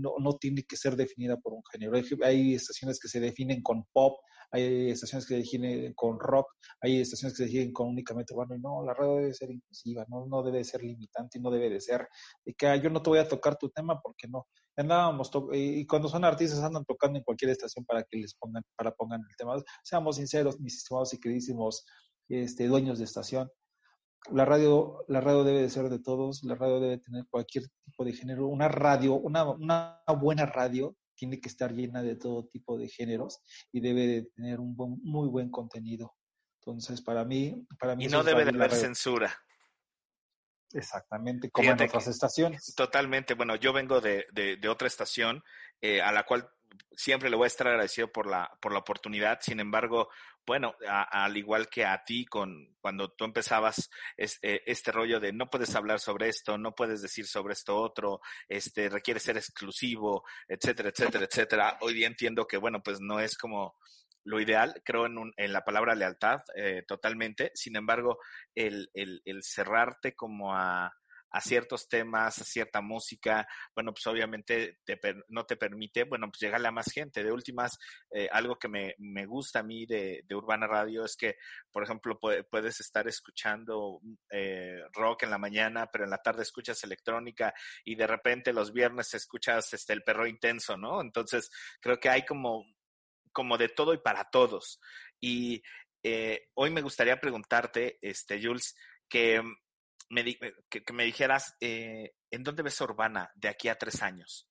no, 0.00 0.14
no 0.20 0.36
tiene 0.36 0.62
que 0.62 0.76
ser 0.76 0.94
definida 0.94 1.38
por 1.38 1.54
un 1.54 1.62
género. 1.72 2.00
Hay 2.22 2.54
estaciones 2.54 3.00
que 3.00 3.08
se 3.08 3.18
definen 3.18 3.62
con 3.62 3.84
pop, 3.92 4.18
hay 4.54 4.90
estaciones 4.90 5.26
que 5.26 5.42
se 5.44 5.94
con 5.94 6.18
rock, 6.20 6.46
hay 6.80 7.00
estaciones 7.00 7.36
que 7.36 7.48
se 7.48 7.72
con 7.72 7.88
únicamente 7.88 8.32
urbano 8.34 8.54
y 8.54 8.60
no, 8.60 8.84
la 8.84 8.94
radio 8.94 9.16
debe 9.16 9.34
ser 9.34 9.50
inclusiva, 9.50 10.04
no, 10.08 10.26
no 10.26 10.42
debe 10.44 10.62
ser 10.62 10.82
limitante 10.82 11.40
no 11.40 11.50
debe 11.50 11.70
de 11.70 11.80
ser 11.80 12.08
de 12.44 12.54
que 12.54 12.66
"Ah, 12.68 12.76
yo 12.76 12.88
no 12.90 13.02
te 13.02 13.10
voy 13.10 13.18
a 13.18 13.28
tocar 13.28 13.56
tu 13.56 13.68
tema 13.70 14.00
porque 14.00 14.28
no. 14.28 14.46
Andábamos 14.76 15.30
y 15.52 15.86
cuando 15.86 16.08
son 16.08 16.24
artistas 16.24 16.60
andan 16.62 16.84
tocando 16.84 17.18
en 17.18 17.24
cualquier 17.24 17.50
estación 17.50 17.84
para 17.84 18.02
que 18.04 18.16
les 18.18 18.34
pongan, 18.34 18.62
para 18.76 18.92
pongan 18.92 19.20
el 19.28 19.36
tema. 19.36 19.54
Seamos 19.84 20.16
sinceros, 20.16 20.58
mis 20.60 20.76
estimados 20.78 21.12
y 21.14 21.20
queridísimos 21.20 21.84
este, 22.28 22.66
dueños 22.66 22.98
de 22.98 23.04
estación. 23.04 23.50
La 24.32 24.44
radio, 24.44 25.04
la 25.08 25.20
radio 25.20 25.44
debe 25.44 25.62
de 25.62 25.70
ser 25.70 25.90
de 25.90 25.98
todos, 26.00 26.42
la 26.44 26.54
radio 26.54 26.80
debe 26.80 26.98
tener 26.98 27.24
cualquier 27.30 27.64
tipo 27.84 28.04
de 28.04 28.12
género. 28.14 28.48
Una 28.48 28.68
radio, 28.68 29.14
una, 29.14 29.44
una 29.50 30.02
buena 30.18 30.46
radio 30.46 30.96
tiene 31.14 31.40
que 31.40 31.48
estar 31.48 31.72
llena 31.72 32.02
de 32.02 32.16
todo 32.16 32.46
tipo 32.46 32.76
de 32.78 32.88
géneros 32.88 33.40
y 33.72 33.80
debe 33.80 34.06
de 34.06 34.22
tener 34.34 34.60
un 34.60 34.74
buen- 34.76 35.00
muy 35.02 35.28
buen 35.28 35.50
contenido. 35.50 36.14
Entonces, 36.60 37.00
para 37.02 37.24
mí, 37.24 37.66
para 37.78 37.94
mí 37.96 38.06
Y 38.06 38.08
no 38.08 38.22
debe 38.24 38.44
de 38.44 38.50
haber 38.50 38.72
censura. 38.72 39.34
Exactamente, 40.72 41.50
como 41.50 41.64
Fíjate 41.66 41.84
en 41.84 41.88
otras 41.90 42.04
que- 42.04 42.10
estaciones. 42.10 42.74
Totalmente. 42.74 43.34
Bueno, 43.34 43.54
yo 43.56 43.72
vengo 43.72 44.00
de, 44.00 44.26
de, 44.32 44.56
de 44.56 44.68
otra 44.68 44.88
estación 44.88 45.42
eh, 45.80 46.00
a 46.02 46.10
la 46.10 46.24
cual 46.24 46.48
siempre 46.96 47.30
le 47.30 47.36
voy 47.36 47.44
a 47.44 47.48
estar 47.48 47.66
agradecido 47.68 48.10
por 48.10 48.26
la, 48.26 48.50
por 48.60 48.72
la 48.72 48.78
oportunidad. 48.80 49.38
Sin 49.40 49.60
embargo, 49.60 50.08
bueno, 50.46 50.74
al 50.88 51.36
igual 51.36 51.68
que 51.68 51.84
a 51.84 52.04
ti, 52.04 52.24
con, 52.26 52.76
cuando 52.80 53.10
tú 53.12 53.24
empezabas 53.24 53.90
eh, 54.16 54.62
este 54.66 54.92
rollo 54.92 55.18
de 55.20 55.32
no 55.32 55.48
puedes 55.48 55.74
hablar 55.74 56.00
sobre 56.00 56.28
esto, 56.28 56.58
no 56.58 56.74
puedes 56.74 57.00
decir 57.00 57.26
sobre 57.26 57.54
esto 57.54 57.76
otro, 57.76 58.20
este, 58.48 58.88
requiere 58.88 59.20
ser 59.20 59.36
exclusivo, 59.36 60.24
etcétera, 60.48 60.90
etcétera, 60.90 61.24
etcétera. 61.24 61.78
Hoy 61.80 61.94
día 61.94 62.06
entiendo 62.06 62.46
que, 62.46 62.58
bueno, 62.58 62.82
pues 62.82 63.00
no 63.00 63.20
es 63.20 63.38
como 63.38 63.76
lo 64.26 64.40
ideal, 64.40 64.80
creo 64.84 65.06
en, 65.06 65.18
un- 65.18 65.34
en 65.36 65.52
la 65.52 65.64
palabra 65.64 65.94
lealtad 65.94 66.40
eh, 66.56 66.82
totalmente. 66.86 67.50
Sin 67.54 67.76
embargo, 67.76 68.18
el, 68.54 68.90
el 68.94 69.42
cerrarte 69.42 70.14
como 70.14 70.54
a, 70.54 70.94
a 71.34 71.40
ciertos 71.40 71.88
temas, 71.88 72.38
a 72.40 72.44
cierta 72.44 72.80
música, 72.80 73.46
bueno, 73.74 73.92
pues 73.92 74.06
obviamente 74.06 74.78
te 74.84 74.96
per- 74.96 75.24
no 75.28 75.44
te 75.44 75.56
permite, 75.56 76.04
bueno, 76.04 76.28
pues 76.30 76.40
llegarle 76.40 76.68
a 76.68 76.70
más 76.70 76.86
gente. 76.92 77.24
De 77.24 77.32
últimas, 77.32 77.76
eh, 78.12 78.28
algo 78.30 78.56
que 78.56 78.68
me, 78.68 78.94
me 78.98 79.26
gusta 79.26 79.58
a 79.58 79.62
mí 79.64 79.84
de, 79.84 80.22
de 80.28 80.34
Urbana 80.36 80.68
Radio 80.68 81.04
es 81.04 81.16
que, 81.16 81.34
por 81.72 81.82
ejemplo, 81.82 82.20
pue- 82.20 82.46
puedes 82.48 82.78
estar 82.78 83.08
escuchando 83.08 84.00
eh, 84.30 84.80
rock 84.92 85.24
en 85.24 85.30
la 85.30 85.38
mañana, 85.38 85.88
pero 85.90 86.04
en 86.04 86.10
la 86.10 86.22
tarde 86.22 86.42
escuchas 86.44 86.84
electrónica 86.84 87.52
y 87.84 87.96
de 87.96 88.06
repente 88.06 88.52
los 88.52 88.72
viernes 88.72 89.12
escuchas 89.14 89.72
este 89.74 89.92
el 89.92 90.04
perro 90.04 90.28
intenso, 90.28 90.76
¿no? 90.76 91.00
Entonces, 91.00 91.50
creo 91.80 91.98
que 91.98 92.08
hay 92.10 92.24
como, 92.24 92.64
como 93.32 93.58
de 93.58 93.70
todo 93.70 93.92
y 93.92 93.98
para 93.98 94.30
todos. 94.30 94.80
Y 95.20 95.64
eh, 96.04 96.48
hoy 96.54 96.70
me 96.70 96.80
gustaría 96.82 97.18
preguntarte, 97.18 97.98
este, 98.00 98.40
Jules, 98.40 98.76
que 99.08 99.42
me, 100.08 100.22
di- 100.22 100.38
que, 100.68 100.84
que 100.84 100.92
me 100.92 101.04
dijeras, 101.04 101.56
eh, 101.60 102.14
¿en 102.30 102.42
dónde 102.42 102.62
ves 102.62 102.80
a 102.80 102.84
Urbana 102.84 103.30
de 103.34 103.48
aquí 103.48 103.68
a 103.68 103.76
tres 103.76 104.02
años? 104.02 104.48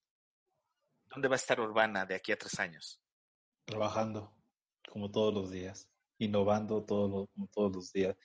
¿Dónde 1.05 1.27
va 1.27 1.35
a 1.35 1.37
estar 1.37 1.59
Urbana 1.59 2.05
de 2.05 2.15
aquí 2.15 2.31
a 2.31 2.37
tres 2.37 2.59
años? 2.59 3.03
trabajando 3.65 4.35
como 4.89 5.09
todos 5.11 5.33
los 5.33 5.51
días, 5.51 5.89
innovando 6.19 6.83
todos 6.83 7.09
los, 7.09 7.29
como 7.33 7.47
todos 7.47 7.75
los 7.75 7.91
días. 7.91 8.15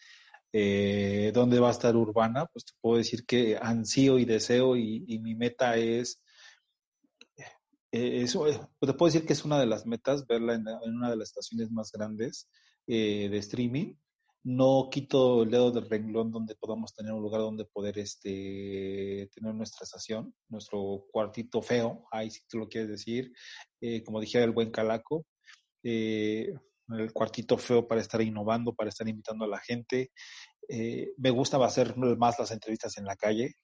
Eh, 0.53 1.31
¿Dónde 1.35 1.61
va 1.61 1.69
a 1.69 1.73
estar 1.73 1.95
Urbana? 1.97 2.47
Pues 2.47 2.65
te 2.65 2.73
puedo 2.81 2.99
decir 2.99 3.25
que 3.27 3.59
ansío 3.61 4.19
y 4.19 4.25
deseo 4.25 4.77
y, 4.77 5.19
mi 5.21 5.35
meta 5.35 5.77
es, 5.77 6.23
eh, 7.93 8.23
eso, 8.23 8.47
eh, 8.47 8.59
te 8.81 8.93
puedo 8.95 9.13
decir 9.13 9.27
que 9.27 9.33
es 9.33 9.45
una 9.45 9.59
de 9.59 9.67
las 9.67 9.87
metas, 9.87 10.27
verla 10.27 10.55
en, 10.55 10.67
una 10.67 11.11
de 11.11 11.17
las 11.17 11.29
estaciones 11.29 11.71
más 11.71 11.93
grandes 11.93 12.49
eh, 12.87 13.29
de 13.31 13.39
streaming. 13.39 13.95
No 14.45 14.89
quito 14.91 15.43
el 15.43 15.51
dedo 15.51 15.71
del 15.71 15.89
renglón 15.91 16.31
donde 16.31 16.55
podamos 16.55 16.95
tener 16.95 17.13
un 17.13 17.23
lugar 17.23 17.41
donde 17.41 17.65
poder 17.65 17.99
este, 17.99 19.29
tener 19.35 19.55
nuestra 19.55 19.85
estación, 19.85 20.35
nuestro 20.49 21.05
cuartito 21.11 21.61
feo, 21.61 22.07
ahí 22.11 22.31
si 22.31 22.41
tú 22.49 22.59
lo 22.59 22.69
quieres 22.69 22.89
decir, 22.89 23.33
eh, 23.81 24.03
como 24.05 24.21
dijera 24.21 24.45
el 24.45 24.53
buen 24.53 24.71
Calaco, 24.71 25.27
eh, 25.83 26.53
el 26.89 27.13
cuartito 27.13 27.59
feo 27.59 27.87
para 27.87 28.01
estar 28.01 28.23
innovando, 28.23 28.75
para 28.75 28.89
estar 28.89 29.09
invitando 29.09 29.45
a 29.45 29.49
la 29.49 29.59
gente. 29.59 30.11
Eh, 30.69 31.13
me 31.19 31.31
gusta 31.31 31.63
hacer 31.65 31.97
más 31.97 32.39
las 32.39 32.51
entrevistas 32.51 32.97
en 32.99 33.05
la 33.05 33.17
calle, 33.17 33.55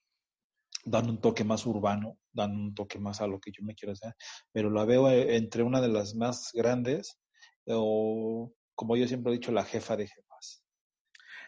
dan 0.84 1.08
un 1.08 1.20
toque 1.20 1.44
más 1.44 1.66
urbano, 1.66 2.18
dan 2.32 2.52
un 2.52 2.74
toque 2.74 2.98
más 2.98 3.20
a 3.20 3.26
lo 3.26 3.40
que 3.40 3.50
yo 3.52 3.62
me 3.64 3.74
quiero 3.74 3.92
hacer, 3.92 4.14
pero 4.52 4.70
la 4.70 4.84
veo 4.84 5.10
entre 5.10 5.62
una 5.62 5.80
de 5.80 5.88
las 5.88 6.14
más 6.14 6.50
grandes, 6.52 7.18
o 7.66 8.52
como 8.74 8.96
yo 8.96 9.06
siempre 9.06 9.32
he 9.32 9.36
dicho, 9.36 9.52
la 9.52 9.64
jefa 9.64 9.96
de 9.96 10.08
jefas. 10.08 10.33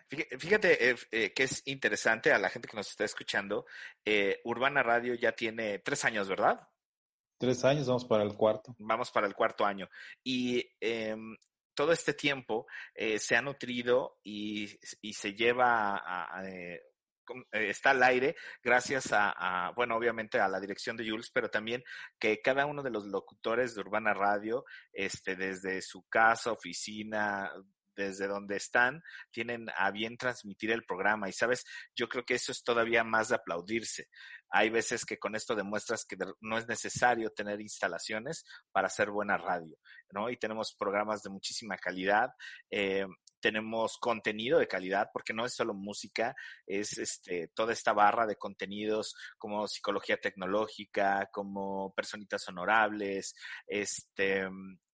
Fíjate, 0.09 0.91
eh, 0.91 0.97
eh, 1.11 1.33
que 1.33 1.43
es 1.45 1.63
interesante 1.67 2.33
a 2.33 2.39
la 2.39 2.49
gente 2.49 2.69
que 2.69 2.77
nos 2.77 2.89
está 2.89 3.05
escuchando. 3.05 3.67
eh, 4.05 4.41
Urbana 4.45 4.83
Radio 4.83 5.15
ya 5.15 5.33
tiene 5.33 5.81
tres 5.81 6.05
años, 6.05 6.29
¿verdad? 6.29 6.61
Tres 7.39 7.65
años, 7.65 7.87
vamos 7.87 8.05
para 8.05 8.23
el 8.23 8.35
cuarto. 8.35 8.75
Vamos 8.79 9.11
para 9.11 9.27
el 9.27 9.35
cuarto 9.35 9.65
año. 9.67 9.89
Y 10.25 10.65
em, 10.81 11.37
todo 11.75 11.93
este 11.93 12.15
tiempo 12.15 12.67
eh, 12.95 13.19
se 13.19 13.37
ha 13.37 13.43
nutrido 13.43 14.19
y, 14.23 14.79
y 15.03 15.13
se 15.13 15.35
lleva 15.35 15.97
a, 15.97 16.41
a, 16.41 16.43
está 17.53 17.91
al 17.91 18.03
aire 18.05 18.37
gracias 18.63 19.13
a, 19.13 19.31
a, 19.37 19.73
bueno, 19.73 19.97
obviamente 19.97 20.39
a 20.39 20.49
la 20.49 20.61
dirección 20.61 20.97
de 20.97 21.09
Jules, 21.09 21.31
pero 21.35 21.51
también 21.51 21.83
que 22.19 22.41
cada 22.41 22.65
uno 22.67 22.83
de 22.83 22.91
los 22.91 23.05
locutores 23.07 23.75
de 23.75 23.81
Urbana 23.81 24.15
Radio, 24.15 24.65
este, 24.93 25.37
desde 25.37 25.83
su 25.83 26.05
casa, 26.09 26.53
oficina, 26.53 27.51
desde 27.97 28.29
donde 28.29 28.57
están, 28.57 29.03
tienen 29.31 29.67
a 29.77 29.91
bien 29.91 30.17
transmitir 30.17 30.71
el 30.71 30.85
programa. 30.85 31.29
Y 31.29 31.33
sabes, 31.33 31.65
yo 31.95 32.09
creo 32.09 32.25
que 32.25 32.35
eso 32.35 32.53
es 32.53 32.63
todavía 32.63 33.05
más 33.05 33.29
de 33.29 33.37
aplaudirse. 33.37 34.09
Hay 34.51 34.71
veces 34.71 35.05
que 35.05 35.19
con 35.19 35.35
esto 35.35 35.55
demuestras 35.55 36.05
que 36.05 36.17
no 36.41 36.59
es 36.59 36.69
necesario 36.69 37.31
tener 37.31 37.61
instalaciones 37.61 38.45
para 38.71 38.87
hacer 38.87 39.11
buena 39.11 39.37
radio, 39.37 39.77
¿no? 40.11 40.31
Y 40.31 40.37
tenemos 40.37 40.75
programas 40.79 41.23
de 41.23 41.31
muchísima 41.31 41.77
calidad. 41.77 42.31
eh, 42.71 43.07
tenemos 43.47 43.99
contenido 43.99 44.59
de 44.59 44.67
calidad, 44.67 45.11
porque 45.13 45.33
no 45.33 45.45
es 45.45 45.55
solo 45.55 45.73
música, 45.73 46.35
es 46.67 46.99
este, 46.99 47.49
toda 47.55 47.73
esta 47.73 47.93
barra 47.93 48.27
de 48.27 48.35
contenidos 48.35 49.15
como 49.39 49.69
psicología 49.69 50.17
tecnológica, 50.17 51.29
como 51.33 51.93
personitas 51.95 52.49
honorables, 52.49 53.35
este, 53.67 54.49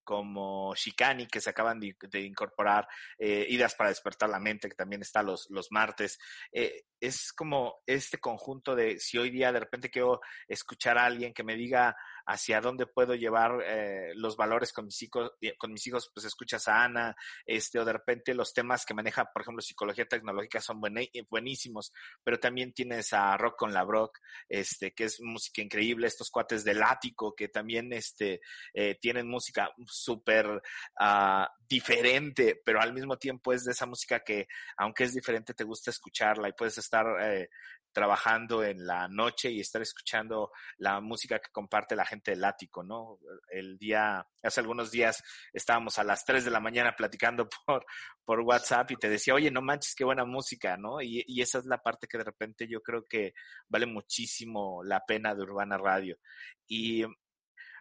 como 0.05 0.75
Shikani, 0.75 1.27
que 1.27 1.41
se 1.41 1.51
acaban 1.51 1.81
de, 1.81 1.97
de 2.01 2.21
incorporar, 2.21 2.89
eh, 3.19 3.47
Ideas 3.49 3.75
para 3.75 3.91
despertar 3.91 4.29
la 4.29 4.39
mente, 4.39 4.69
que 4.69 4.75
también 4.75 5.03
está 5.03 5.23
los, 5.23 5.49
los 5.51 5.71
martes. 5.71 6.19
Eh, 6.53 6.85
es 7.01 7.33
como 7.33 7.83
este 7.87 8.19
conjunto 8.19 8.77
de 8.77 8.99
si 8.99 9.19
hoy 9.19 9.31
día 9.31 9.53
de 9.53 9.61
repente 9.61 9.91
quiero 9.91 10.21
escuchar 10.47 10.99
a 10.99 11.05
alguien 11.05 11.35
que 11.35 11.43
me 11.43 11.57
diga 11.57 11.97
hacia 12.27 12.61
dónde 12.61 12.87
puedo 12.87 13.15
llevar 13.15 13.63
eh, 13.65 14.13
los 14.15 14.37
valores 14.37 14.73
con 14.73 14.87
mis 14.87 15.03
hijos, 15.03 15.33
eh, 15.41 15.57
con 15.57 15.73
mis 15.73 15.87
hijos, 15.87 16.11
pues 16.15 16.27
escuchas 16.27 16.69
a 16.69 16.85
Ana, 16.85 17.17
este, 17.47 17.79
o 17.79 17.85
de 17.85 17.93
repente 17.93 18.35
los 18.35 18.53
temas 18.53 18.85
que 18.85 18.95
maneja, 18.95 19.25
por 19.33 19.43
ejemplo, 19.43 19.63
psicología 19.63 20.07
tecnológica 20.07 20.61
son 20.61 20.81
bueni- 20.81 21.11
buenísimos, 21.29 21.93
pero 22.23 22.39
también 22.39 22.73
tienes 22.73 23.13
a 23.13 23.37
Rock 23.37 23.57
con 23.59 23.73
la 23.73 23.85
Brock, 23.85 24.19
este, 24.49 24.93
que 24.93 25.05
es 25.05 25.21
música 25.21 25.63
increíble, 25.63 26.07
estos 26.07 26.31
cuates 26.31 26.65
del 26.65 26.83
ático, 26.83 27.35
que 27.35 27.49
también, 27.49 27.93
este, 27.93 28.41
eh, 28.75 28.97
tienen 29.01 29.29
música 29.29 29.71
súper 29.87 30.63
ah, 30.99 31.49
diferente, 31.69 32.61
pero 32.65 32.81
al 32.81 32.93
mismo 32.93 33.17
tiempo 33.17 33.53
es 33.53 33.65
de 33.65 33.73
esa 33.73 33.87
música 33.87 34.21
que, 34.21 34.47
aunque 34.77 35.05
es 35.05 35.15
diferente, 35.15 35.55
te 35.55 35.65
gusta 35.65 35.91
escucharla 35.91 36.49
y 36.49 36.53
puedes 36.53 36.79
estar 36.79 37.07
eh, 37.21 37.49
trabajando 37.93 38.65
en 38.65 38.87
la 38.87 39.09
noche 39.09 39.51
y 39.51 39.61
estar 39.61 39.83
escuchando 39.83 40.51
la 40.79 41.01
música 41.01 41.39
que 41.39 41.51
comparte 41.53 41.95
la 41.95 42.05
gente 42.05 42.33
del 42.33 42.45
ático, 42.45 42.83
¿no? 42.83 43.19
El 43.51 43.79
día, 43.79 44.27
hace 44.43 44.61
algunos 44.61 44.91
días 44.91 45.23
estábamos 45.53 45.99
a 45.99 46.05
las 46.05 46.25
3 46.25 46.45
de 46.45 46.51
la 46.51 46.61
mañana 46.61 46.95
platicando 46.97 47.49
por, 47.67 47.85
por 48.25 48.41
WhatsApp 48.41 48.91
y 48.91 48.97
te 48.97 49.09
decía, 49.09 49.35
oye, 49.35 49.51
no 49.51 49.63
manches, 49.63 49.95
qué 49.95 50.05
buena 50.05 50.25
música, 50.25 50.77
¿no? 50.77 51.01
Y, 51.01 51.25
y 51.27 51.43
esa 51.43 51.59
es 51.59 51.67
la 51.67 51.79
parte 51.79 52.07
que 52.07 52.19
de 52.19 52.25
repente 52.25 52.67
yo 52.67 52.83
creo 52.83 53.05
que 53.07 53.35
vale 53.69 53.87
muchísimo 53.87 54.83
la 54.85 55.05
pena 55.05 55.35
de 55.35 55.43
Urbana 55.43 55.79
Radio. 55.79 56.19
Y 56.67 57.05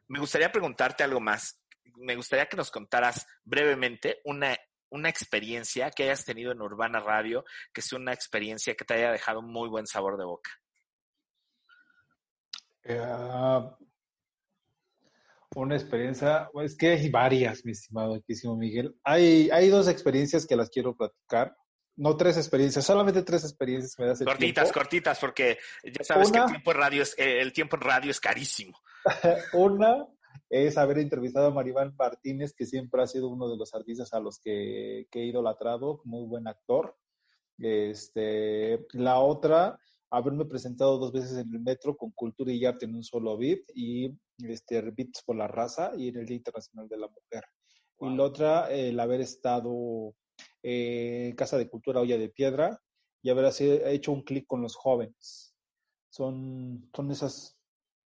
me 0.08 0.20
gustaría 0.20 0.52
preguntarte 0.52 1.04
algo 1.04 1.20
más. 1.20 1.62
Me 1.96 2.16
gustaría 2.16 2.48
que 2.48 2.58
nos 2.58 2.70
contaras 2.70 3.26
brevemente 3.44 4.20
una, 4.26 4.58
una 4.92 5.10
experiencia 5.10 5.90
que 5.90 6.04
hayas 6.04 6.24
tenido 6.24 6.52
en 6.52 6.62
Urbana 6.62 7.00
Radio, 7.00 7.44
que 7.74 7.82
es 7.82 7.92
una 7.94 8.14
experiencia 8.14 8.76
que 8.76 8.86
te 8.86 8.94
haya 8.94 9.12
dejado 9.12 9.42
muy 9.42 9.68
buen 9.70 9.88
sabor 9.88 10.18
de 10.18 10.26
boca. 10.26 10.52
Eh, 12.84 13.00
una 15.56 15.76
experiencia, 15.76 16.50
es 16.64 16.78
que 16.78 16.92
hay 16.92 17.10
varias, 17.10 17.66
mi 17.66 17.72
estimado 17.72 18.22
querísimo 18.22 18.56
Miguel. 18.56 18.96
Hay, 19.04 19.50
hay 19.52 19.70
dos 19.70 19.88
experiencias 19.88 20.46
que 20.46 20.56
las 20.56 20.70
quiero 20.70 20.96
platicar. 20.96 21.56
No 21.98 22.16
tres 22.16 22.38
experiencias, 22.38 22.86
solamente 22.86 23.22
tres 23.22 23.44
experiencias 23.44 24.00
me 24.00 24.06
das 24.08 24.22
el 24.22 24.26
Cortitas, 24.28 24.64
tiempo. 24.66 24.80
cortitas, 24.80 25.20
porque 25.20 25.58
ya 25.84 26.04
sabes 26.04 26.32
que 26.32 26.40
el 26.40 26.46
tiempo 26.46 26.72
en 26.72 26.78
radio 26.78 27.04
es, 27.04 27.20
eh, 27.20 27.42
el 27.42 27.52
tiempo 27.54 27.76
en 27.76 27.82
radio 27.82 28.12
es 28.12 28.20
carísimo. 28.20 28.80
Una 29.54 30.08
es 30.52 30.78
haber 30.78 31.00
entrevistado 31.00 31.48
a 31.48 31.52
Maribel 31.52 31.94
Martínez, 31.94 32.54
que 32.54 32.66
siempre 32.66 33.02
ha 33.02 33.08
sido 33.08 33.30
uno 33.30 33.50
de 33.50 33.56
los 33.56 33.74
artistas 33.74 34.14
a 34.14 34.20
los 34.20 34.38
que, 34.38 35.08
que 35.10 35.22
he 35.22 35.26
idolatrado, 35.28 36.02
muy 36.04 36.28
buen 36.28 36.46
actor. 36.46 36.98
Este, 37.58 38.86
la 38.92 39.20
otra, 39.20 39.80
haberme 40.10 40.44
presentado 40.44 40.98
dos 40.98 41.14
veces 41.14 41.38
en 41.38 41.54
el 41.54 41.62
metro 41.62 41.96
con 41.96 42.12
Cultura 42.12 42.52
y 42.52 42.66
Arte 42.66 42.84
en 42.84 42.96
un 42.96 43.04
solo 43.04 43.38
beat 43.38 43.62
y 43.74 44.14
este, 44.40 44.82
Beats 44.82 45.24
por 45.26 45.38
la 45.38 45.48
Raza 45.48 45.94
y 45.96 46.10
en 46.10 46.18
el 46.18 46.26
Día 46.26 46.38
Internacional 46.38 46.90
de 46.90 46.98
la 46.98 47.08
Mujer. 47.08 47.46
Y 48.02 48.10
la 48.14 48.24
otra, 48.24 48.70
el 48.72 49.00
haber 49.00 49.22
estado 49.22 50.14
eh, 50.64 51.28
en 51.30 51.36
Casa 51.38 51.58
de 51.58 51.70
Cultura 51.70 52.02
Olla 52.02 52.18
de 52.18 52.28
Piedra 52.28 52.78
y 53.22 53.30
haber 53.30 53.54
hecho 53.86 54.12
un 54.12 54.24
clic 54.24 54.46
con 54.48 54.62
los 54.62 54.76
jóvenes. 54.76 55.56
Son, 56.10 56.90
son 56.94 57.10
esas 57.10 57.58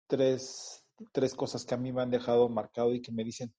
tres, 0.08 0.83
tres 1.12 1.34
cosas 1.34 1.66
que 1.66 1.74
a 1.74 1.78
mí 1.78 1.92
me 1.92 2.02
han 2.02 2.12
dejado 2.12 2.50
marcado 2.50 2.94
y 2.94 3.02
que 3.02 3.12
me 3.12 3.24
dicen, 3.24 3.54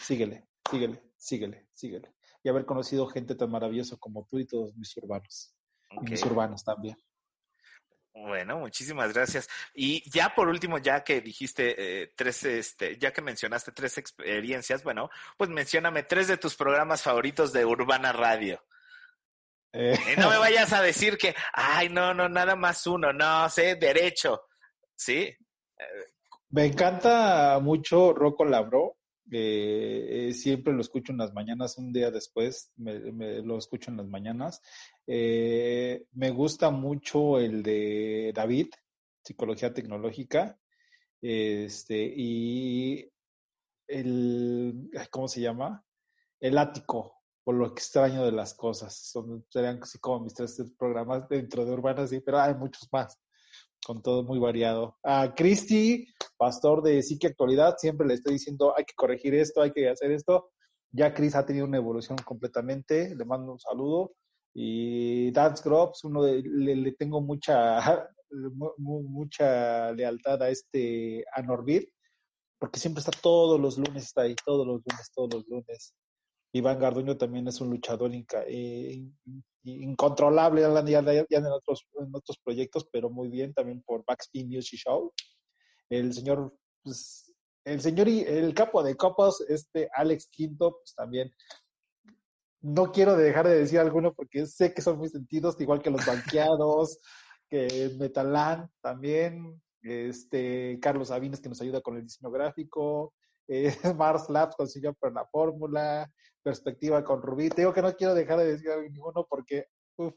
síguele, 0.00 0.46
síguele, 0.70 1.02
síguele, 1.16 1.68
síguele. 1.74 2.14
Y 2.42 2.48
haber 2.48 2.64
conocido 2.64 3.06
gente 3.06 3.34
tan 3.34 3.50
maravillosa 3.50 3.96
como 3.96 4.26
tú 4.30 4.38
y 4.38 4.46
todos 4.46 4.74
mis 4.76 4.96
urbanos. 4.96 5.54
Y 5.90 6.10
mis 6.10 6.22
urbanos 6.24 6.62
también. 6.64 6.96
Bueno, 8.12 8.58
muchísimas 8.58 9.12
gracias. 9.12 9.48
Y 9.74 10.08
ya 10.10 10.34
por 10.34 10.48
último, 10.48 10.78
ya 10.78 11.04
que 11.04 11.20
dijiste 11.20 12.02
eh, 12.02 12.12
tres, 12.16 12.44
este, 12.44 12.98
ya 12.98 13.12
que 13.12 13.22
mencionaste 13.22 13.72
tres 13.72 13.96
experiencias, 13.98 14.82
bueno, 14.82 15.10
pues 15.36 15.50
mencióname 15.50 16.02
tres 16.02 16.26
de 16.28 16.36
tus 16.36 16.56
programas 16.56 17.02
favoritos 17.02 17.52
de 17.52 17.64
Urbana 17.64 18.12
Radio. 18.12 18.64
Eh, 19.72 19.96
Y 20.16 20.20
no 20.20 20.30
me 20.30 20.38
vayas 20.38 20.72
a 20.72 20.82
decir 20.82 21.16
que, 21.16 21.34
ay, 21.52 21.88
no, 21.90 22.14
no, 22.14 22.28
nada 22.28 22.56
más 22.56 22.86
uno, 22.86 23.12
no, 23.12 23.48
sé, 23.50 23.76
derecho. 23.76 24.46
¿Sí? 24.96 25.36
Me 26.50 26.64
encanta 26.64 27.58
mucho 27.62 28.12
Rocco 28.14 28.44
Labro. 28.44 28.96
eh, 29.30 30.28
eh, 30.30 30.32
siempre 30.32 30.72
lo 30.72 30.80
escucho 30.80 31.12
en 31.12 31.18
las 31.18 31.34
mañanas, 31.34 31.76
un 31.76 31.92
día 31.92 32.10
después 32.10 32.72
me, 32.76 33.42
lo 33.42 33.58
escucho 33.58 33.90
en 33.90 33.98
las 33.98 34.06
mañanas. 34.06 34.62
Eh, 35.06 36.04
me 36.12 36.30
gusta 36.30 36.70
mucho 36.70 37.38
el 37.38 37.62
de 37.62 38.32
David, 38.34 38.68
Psicología 39.22 39.74
Tecnológica. 39.74 40.58
Este, 41.20 42.12
y 42.16 43.10
el, 43.86 44.90
¿cómo 45.10 45.28
se 45.28 45.42
llama? 45.42 45.84
El 46.40 46.56
ático, 46.56 47.22
por 47.44 47.56
lo 47.56 47.66
extraño 47.66 48.24
de 48.24 48.32
las 48.32 48.54
cosas. 48.54 48.96
Son, 48.96 49.44
serían 49.50 49.82
así 49.82 49.98
como 49.98 50.20
mis 50.20 50.34
tres 50.34 50.62
programas 50.78 51.28
dentro 51.28 51.64
de 51.66 51.72
Urbana, 51.72 52.06
sí, 52.06 52.20
pero 52.20 52.40
hay 52.40 52.54
muchos 52.54 52.88
más, 52.92 53.18
con 53.84 54.02
todo 54.02 54.22
muy 54.22 54.38
variado. 54.38 54.96
A 55.02 55.34
Cristi, 55.34 56.06
pastor 56.38 56.82
de 56.82 57.02
Psique 57.02 57.26
Actualidad, 57.26 57.76
siempre 57.78 58.06
le 58.06 58.14
estoy 58.14 58.34
diciendo, 58.34 58.72
hay 58.76 58.84
que 58.84 58.94
corregir 58.94 59.34
esto, 59.34 59.60
hay 59.60 59.72
que 59.72 59.88
hacer 59.88 60.12
esto. 60.12 60.50
Ya 60.92 61.12
Chris 61.12 61.34
ha 61.34 61.44
tenido 61.44 61.66
una 61.66 61.76
evolución 61.76 62.16
completamente, 62.24 63.14
le 63.14 63.24
mando 63.26 63.52
un 63.52 63.58
saludo. 63.60 64.12
Y 64.54 65.30
Dance 65.32 65.62
Grops, 65.62 66.04
uno 66.04 66.22
le, 66.24 66.92
tengo 66.92 67.20
mucha, 67.20 67.80
mu- 68.30 68.72
mu- 68.78 69.02
mucha 69.02 69.92
lealtad 69.92 70.42
a 70.42 70.48
este, 70.48 71.24
a 71.34 71.42
Norbit, 71.42 71.90
porque 72.58 72.80
siempre 72.80 73.00
está 73.00 73.12
todos 73.22 73.60
los 73.60 73.76
lunes, 73.76 74.04
está 74.04 74.22
ahí, 74.22 74.34
todos 74.44 74.66
los 74.66 74.76
lunes, 74.84 75.10
todos 75.14 75.34
los 75.34 75.46
lunes. 75.48 75.94
Iván 76.54 76.78
Garduño 76.78 77.16
también 77.18 77.46
es 77.46 77.60
un 77.60 77.68
luchador 77.70 78.10
eh, 78.14 78.92
in- 78.94 79.44
incontrolable 79.64 80.62
ya 80.62 80.98
en, 80.98 81.46
otros, 81.46 81.86
en 82.00 82.14
otros 82.14 82.38
proyectos, 82.42 82.88
pero 82.90 83.10
muy 83.10 83.28
bien 83.28 83.52
también 83.52 83.82
por 83.82 84.02
Backspin 84.06 84.48
Music 84.48 84.80
Show. 84.80 85.12
El 85.90 86.12
señor, 86.12 86.56
pues, 86.82 87.34
el 87.64 87.80
señor 87.80 88.08
y 88.08 88.20
el 88.22 88.54
capo 88.54 88.82
de 88.82 88.96
copos, 88.96 89.40
este 89.48 89.88
Alex 89.94 90.28
Quinto, 90.30 90.78
pues 90.78 90.94
también. 90.94 91.32
No 92.60 92.90
quiero 92.90 93.16
dejar 93.16 93.46
de 93.46 93.58
decir 93.58 93.78
alguno 93.78 94.12
porque 94.14 94.46
sé 94.46 94.74
que 94.74 94.82
son 94.82 94.98
muy 94.98 95.08
sentidos, 95.08 95.60
igual 95.60 95.80
que 95.80 95.90
los 95.90 96.04
banqueados, 96.04 96.98
que 97.50 97.94
Metalan 97.98 98.70
también, 98.80 99.60
este 99.82 100.78
Carlos 100.80 101.08
Sabines 101.08 101.40
que 101.40 101.48
nos 101.48 101.60
ayuda 101.60 101.80
con 101.80 101.96
el 101.96 102.02
diseño 102.02 102.30
gráfico, 102.30 103.14
eh, 103.48 103.74
Mars 103.96 104.28
Labs 104.28 104.56
consiguió 104.56 104.92
por 104.94 105.12
la 105.12 105.26
fórmula, 105.26 106.10
Perspectiva 106.42 107.04
con 107.04 107.20
Rubí. 107.20 107.48
Te 107.50 107.62
digo 107.62 107.72
que 107.72 107.82
no 107.82 107.94
quiero 107.94 108.14
dejar 108.14 108.38
de 108.38 108.52
decir 108.52 108.70
ninguno 108.90 109.26
porque 109.28 109.66
uf, 109.96 110.14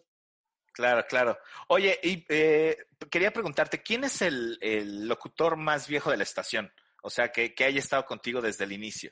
Claro, 0.72 1.06
claro. 1.08 1.38
Oye, 1.68 2.00
y 2.02 2.26
eh, 2.30 2.78
quería 3.10 3.32
preguntarte, 3.32 3.82
¿quién 3.82 4.04
es 4.04 4.22
el, 4.22 4.58
locutor 5.08 5.58
más 5.58 5.88
viejo 5.88 6.12
de 6.12 6.18
la 6.18 6.24
estación? 6.24 6.72
O 7.04 7.10
sea, 7.10 7.32
que, 7.32 7.54
haya 7.64 7.80
estado 7.80 8.06
contigo 8.06 8.42
desde 8.42 8.64
el 8.64 8.72
inicio. 8.72 9.12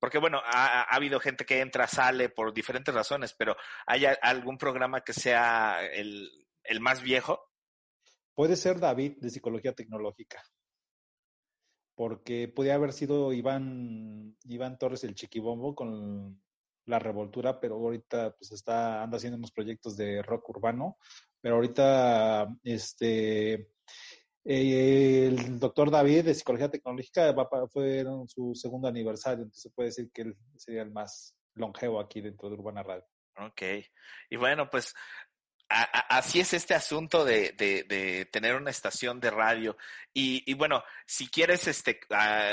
Porque 0.00 0.18
bueno, 0.18 0.40
ha, 0.44 0.82
ha 0.82 0.96
habido 0.96 1.20
gente 1.20 1.46
que 1.46 1.60
entra, 1.60 1.86
sale 1.86 2.28
por 2.28 2.52
diferentes 2.52 2.92
razones, 2.92 3.34
pero 3.34 3.56
¿hay 3.86 4.04
algún 4.04 4.58
programa 4.58 5.02
que 5.02 5.12
sea 5.12 5.84
el, 5.84 6.28
el 6.64 6.80
más 6.80 7.02
viejo? 7.02 7.52
puede 8.34 8.56
ser 8.56 8.80
David 8.80 9.18
de 9.18 9.30
Psicología 9.30 9.74
Tecnológica. 9.74 10.42
Porque 11.94 12.48
podía 12.48 12.74
haber 12.74 12.92
sido 12.92 13.32
Iván, 13.32 14.36
Iván 14.44 14.78
Torres 14.78 15.04
el 15.04 15.14
Chiquibombo 15.14 15.74
con 15.74 16.42
la 16.86 16.98
revoltura, 16.98 17.60
pero 17.60 17.76
ahorita 17.76 18.34
pues 18.36 18.52
está, 18.52 19.02
anda 19.02 19.16
haciendo 19.16 19.38
unos 19.38 19.52
proyectos 19.52 19.96
de 19.96 20.22
rock 20.22 20.48
urbano. 20.50 20.96
Pero 21.40 21.56
ahorita 21.56 22.48
este 22.62 23.72
eh, 24.44 25.26
el 25.26 25.58
doctor 25.58 25.90
David 25.90 26.24
de 26.24 26.34
Psicología 26.34 26.68
Tecnológica 26.70 27.30
va 27.32 27.48
pa- 27.48 27.68
fue 27.68 28.04
su 28.26 28.54
segundo 28.54 28.88
aniversario, 28.88 29.44
entonces 29.44 29.62
se 29.62 29.70
puede 29.70 29.88
decir 29.90 30.10
que 30.12 30.22
él 30.22 30.36
sería 30.56 30.82
el 30.82 30.90
más 30.90 31.36
longevo 31.54 32.00
aquí 32.00 32.20
dentro 32.20 32.48
de 32.48 32.54
Urbana 32.54 32.82
Radio. 32.82 33.04
Ok. 33.38 33.62
Y 34.30 34.36
bueno, 34.36 34.68
pues 34.68 34.94
así 35.72 36.40
es 36.40 36.52
este 36.52 36.74
asunto 36.74 37.24
de, 37.24 38.28
tener 38.30 38.56
una 38.56 38.70
estación 38.70 39.20
de 39.20 39.30
radio. 39.30 39.76
Y, 40.12 40.42
y 40.50 40.54
bueno, 40.54 40.84
si 41.06 41.28
quieres 41.28 41.66
este, 41.66 42.00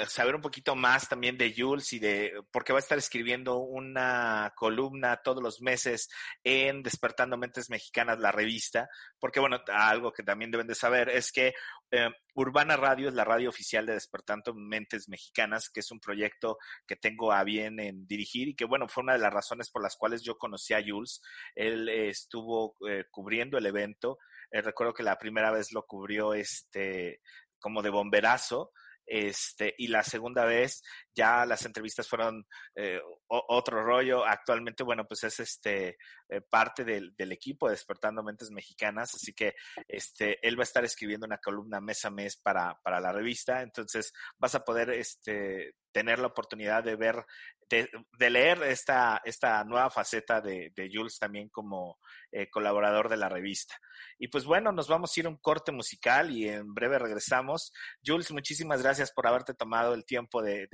saber 0.08 0.36
un 0.36 0.42
poquito 0.42 0.76
más 0.76 1.10
también 1.10 1.38
de 1.38 1.54
Jules 1.56 1.92
y 1.94 2.00
de, 2.00 2.42
porque 2.52 2.72
va 2.72 2.80
a 2.80 2.82
estar 2.82 2.98
escribiendo 2.98 3.58
una 3.58 4.54
columna 4.56 5.18
todos 5.18 5.44
los 5.44 5.62
meses 5.62 6.10
en 6.44 6.82
Despertando 6.82 7.38
Mentes 7.38 7.70
Mexicanas, 7.70 8.20
la 8.20 8.32
revista, 8.32 8.90
porque 9.20 9.40
bueno, 9.40 9.62
algo 9.68 10.14
que 10.14 10.24
también 10.24 10.52
deben 10.52 10.68
de 10.68 10.76
saber 10.76 11.10
es 11.10 11.32
que 11.32 11.54
eh, 11.92 12.10
Urbana 12.36 12.78
Radio 12.78 13.10
es 13.10 13.16
la 13.16 13.26
radio 13.26 13.50
oficial 13.50 13.86
de 13.86 13.94
Despertando 13.94 14.54
Mentes 14.54 15.10
Mexicanas, 15.10 15.70
que 15.70 15.82
es 15.82 15.92
un 15.92 16.00
proyecto 16.00 16.58
que 16.88 16.96
tengo 16.96 17.32
a 17.32 17.44
bien 17.44 17.80
en 17.80 18.08
dirigir 18.08 18.50
y 18.50 18.56
que 18.56 18.66
bueno, 18.66 18.88
fue 18.88 19.04
una 19.04 19.14
de 19.14 19.20
las 19.20 19.34
razones 19.34 19.70
por 19.70 19.82
las 19.82 19.96
cuales 19.96 20.22
yo 20.24 20.38
conocí 20.38 20.74
a 20.74 20.84
Jules. 20.86 21.22
Él 21.56 21.90
eh, 21.90 22.10
estuvo 22.10 22.76
eh, 22.88 23.06
cubriendo 23.12 23.58
el 23.58 23.66
evento. 23.66 24.18
Recuerdo 24.52 24.94
que 24.94 25.04
la 25.04 25.18
primera 25.18 25.52
vez 25.52 25.72
lo 25.72 25.86
cubrió 25.86 26.34
este 26.34 27.22
como 27.60 27.82
de 27.82 27.90
bomberazo. 27.90 28.72
Este, 29.06 29.74
y 29.80 29.88
la 29.88 30.04
segunda 30.04 30.46
vez 30.46 30.84
ya 31.20 31.46
las 31.46 31.66
entrevistas 31.66 32.08
fueron 32.08 32.46
eh, 32.76 33.02
otro 33.28 33.84
rollo. 33.84 34.26
Actualmente, 34.26 34.84
bueno, 34.84 35.06
pues 35.06 35.26
es 35.26 35.42
este 35.42 35.98
eh, 36.30 36.42
parte 36.50 36.86
del, 36.86 37.14
equipo 37.18 37.68
de 37.68 37.74
Despertando 37.74 38.24
Mentes 38.24 38.52
Mexicanas, 38.52 39.14
así 39.14 39.34
que 39.34 39.54
este, 39.88 40.40
él 40.48 40.58
va 40.58 40.62
a 40.62 40.70
estar 40.70 40.86
escribiendo 40.86 41.26
una 41.26 41.38
columna 41.38 41.82
mes 41.82 42.06
a 42.06 42.10
mes 42.10 42.38
para, 42.38 42.80
para 42.82 43.02
la 43.02 43.12
revista, 43.12 43.62
entonces 43.62 44.14
vas 44.38 44.56
a 44.56 44.64
poder 44.64 44.92
este, 44.92 45.76
tener 45.92 46.20
la 46.20 46.28
oportunidad 46.28 46.84
de 46.84 46.96
ver, 46.96 47.26
de, 47.70 48.30
leer 48.30 48.64
esta, 48.64 49.22
esta 49.24 49.64
nueva 49.64 49.90
faceta 49.90 50.42
de, 50.42 50.72
Jules 50.92 51.20
también 51.20 51.50
como 51.50 52.00
eh, 52.32 52.50
colaborador 52.50 53.10
de 53.10 53.18
la 53.18 53.30
revista. 53.30 53.76
Y 54.18 54.28
pues 54.28 54.46
bueno, 54.46 54.72
nos 54.72 54.88
vamos 54.88 55.16
a 55.16 55.20
ir 55.20 55.26
a 55.26 55.30
un 55.30 55.38
corte 55.38 55.72
musical 55.72 56.32
y 56.32 56.48
en 56.48 56.74
breve 56.74 57.00
regresamos. 57.00 57.72
Jules, 58.06 58.32
muchísimas 58.32 58.82
gracias 58.82 59.12
por 59.12 59.28
haberte 59.28 59.54
tomado 59.54 59.94
el 59.94 60.06
tiempo 60.06 60.42
de, 60.42 60.68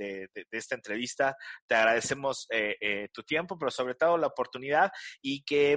de, 0.50 0.58
esta 0.58 0.74
entrevista. 0.74 1.36
Te 1.66 1.74
agradecemos 1.74 2.46
eh, 2.50 2.76
eh, 2.80 3.08
tu 3.12 3.22
tiempo, 3.22 3.58
pero 3.58 3.70
sobre 3.70 3.94
todo 3.94 4.18
la 4.18 4.26
oportunidad 4.26 4.90
y 5.22 5.44
que 5.44 5.76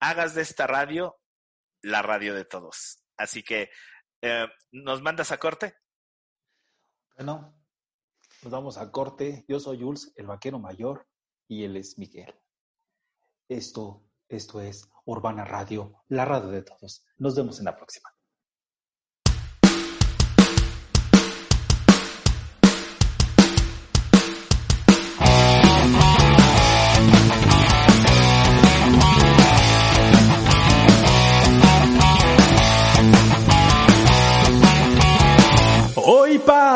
hagas 0.00 0.34
de 0.34 0.42
esta 0.42 0.66
radio 0.66 1.16
la 1.82 2.02
radio 2.02 2.34
de 2.34 2.44
todos. 2.44 3.02
Así 3.16 3.42
que, 3.42 3.70
eh, 4.22 4.46
¿nos 4.72 5.02
mandas 5.02 5.32
a 5.32 5.38
corte? 5.38 5.74
Bueno, 7.16 7.54
nos 8.42 8.52
vamos 8.52 8.78
a 8.78 8.90
corte. 8.90 9.44
Yo 9.48 9.60
soy 9.60 9.80
Jules, 9.80 10.12
el 10.16 10.26
vaquero 10.26 10.58
mayor, 10.58 11.06
y 11.48 11.64
él 11.64 11.76
es 11.76 11.98
Miguel. 11.98 12.34
Esto, 13.48 14.06
esto 14.28 14.60
es 14.60 14.88
Urbana 15.04 15.44
Radio, 15.44 16.04
la 16.08 16.24
radio 16.24 16.48
de 16.48 16.62
todos. 16.62 17.04
Nos 17.18 17.34
vemos 17.34 17.58
en 17.58 17.64
la 17.64 17.76
próxima. 17.76 18.10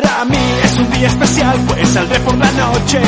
Para 0.00 0.24
mí 0.24 0.38
es 0.64 0.78
un 0.78 0.90
día 0.90 1.08
especial, 1.08 1.56
pues 1.66 1.88
saldré 1.88 2.20
por 2.20 2.36
la 2.36 2.50
noche. 2.52 3.00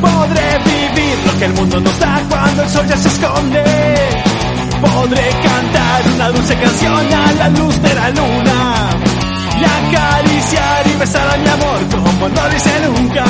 Podré 0.00 0.58
vivir 0.64 1.18
lo 1.26 1.38
que 1.38 1.44
el 1.44 1.52
mundo 1.54 1.80
nos 1.80 1.98
da 1.98 2.22
cuando 2.28 2.62
el 2.62 2.68
sol 2.68 2.86
ya 2.86 2.96
se 2.96 3.08
esconde. 3.08 3.64
Podré 4.80 5.28
cantar 5.42 6.02
una 6.14 6.28
dulce 6.30 6.54
canción 6.56 7.14
a 7.14 7.32
la 7.32 7.48
luz 7.50 7.82
de 7.82 7.94
la 7.94 8.10
luna. 8.10 8.90
Y 9.60 9.64
acariciar 9.64 10.86
y 10.86 10.98
besar 10.98 11.28
a 11.34 11.36
mi 11.36 11.48
amor 11.48 11.78
como 11.90 12.28
no 12.28 12.48
lo 12.48 12.56
hice 12.56 12.80
nunca. 12.86 13.24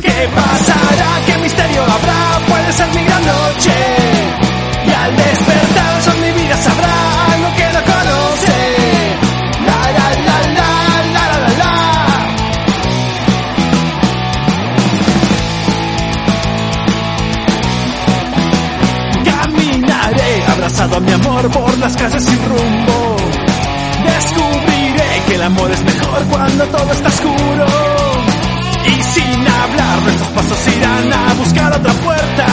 ¿Qué 0.00 0.28
pasará? 0.34 1.10
¿Qué 1.26 1.38
misterio 1.38 1.82
habrá? 1.82 2.46
Puede 2.48 2.72
ser 2.72 2.88
mi 2.88 3.04
gran 3.04 3.24
noche. 3.24 3.74
Y 4.86 4.90
al 4.90 5.16
despertar 5.16 6.02
son 6.02 6.20
mi 6.20 6.30
vida 6.32 6.56
sabrá 6.56 7.01
por 21.50 21.76
las 21.78 21.96
calles 21.96 22.22
sin 22.22 22.38
rumbo. 22.48 23.16
Descubriré 24.04 25.22
que 25.26 25.34
el 25.34 25.42
amor 25.42 25.70
es 25.72 25.82
mejor 25.82 26.22
cuando 26.30 26.64
todo 26.66 26.92
está 26.92 27.08
oscuro. 27.08 27.66
Y 28.86 29.02
sin 29.02 29.48
hablar 29.48 30.02
nuestros 30.02 30.28
pasos 30.28 30.68
irán 30.76 31.12
a 31.12 31.34
buscar 31.34 31.72
otra 31.72 31.92
puerta 31.94 32.46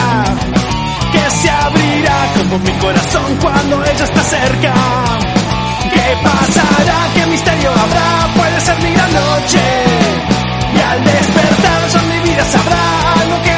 que 1.12 1.30
se 1.30 1.50
abrirá 1.50 2.32
como 2.36 2.58
mi 2.58 2.72
corazón 2.72 3.36
cuando 3.40 3.84
ella 3.84 4.04
está 4.04 4.22
cerca. 4.22 4.74
¿Qué 5.94 6.16
pasará? 6.22 6.98
¿Qué 7.14 7.26
misterio 7.26 7.70
habrá? 7.70 8.34
Puede 8.36 8.60
ser 8.60 8.78
mi 8.82 8.90
noche. 8.90 9.62
Y 10.74 10.80
al 10.80 11.04
despertar 11.04 11.90
son 11.90 12.08
mi 12.08 12.20
vida 12.28 12.44
sabrá 12.44 13.26
lo 13.28 13.42
que 13.42 13.49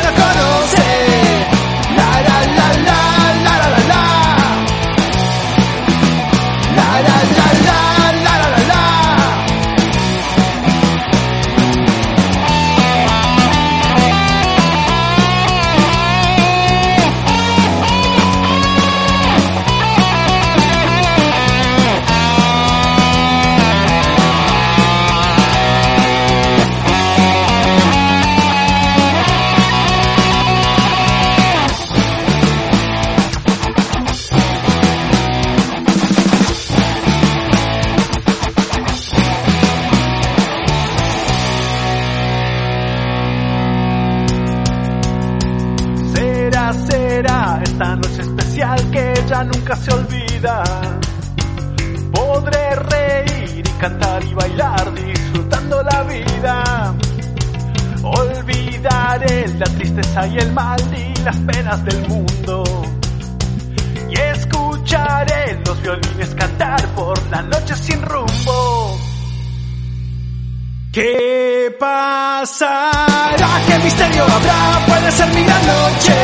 pasará? 72.52 73.48
¿Qué 73.66 73.78
misterio 73.78 74.24
habrá? 74.24 74.86
Puede 74.86 75.10
ser 75.12 75.28
mi 75.34 75.42
gran 75.42 75.66
noche. 75.66 76.14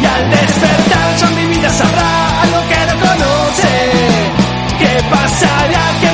Y 0.00 0.04
al 0.06 0.30
despertar 0.30 1.18
son 1.18 1.34
mi 1.34 1.46
vida 1.46 1.68
sabrá 1.70 2.44
lo 2.52 2.60
que 2.68 2.80
no 2.88 2.94
conoce. 3.06 3.72
¿Qué 4.78 5.02
pasará? 5.10 5.84
¿Qué 6.00 6.07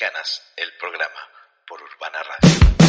Mexicanas, 0.00 0.42
el 0.56 0.72
programa 0.78 1.20
por 1.66 1.82
Urbana 1.82 2.22
Radio. 2.22 2.79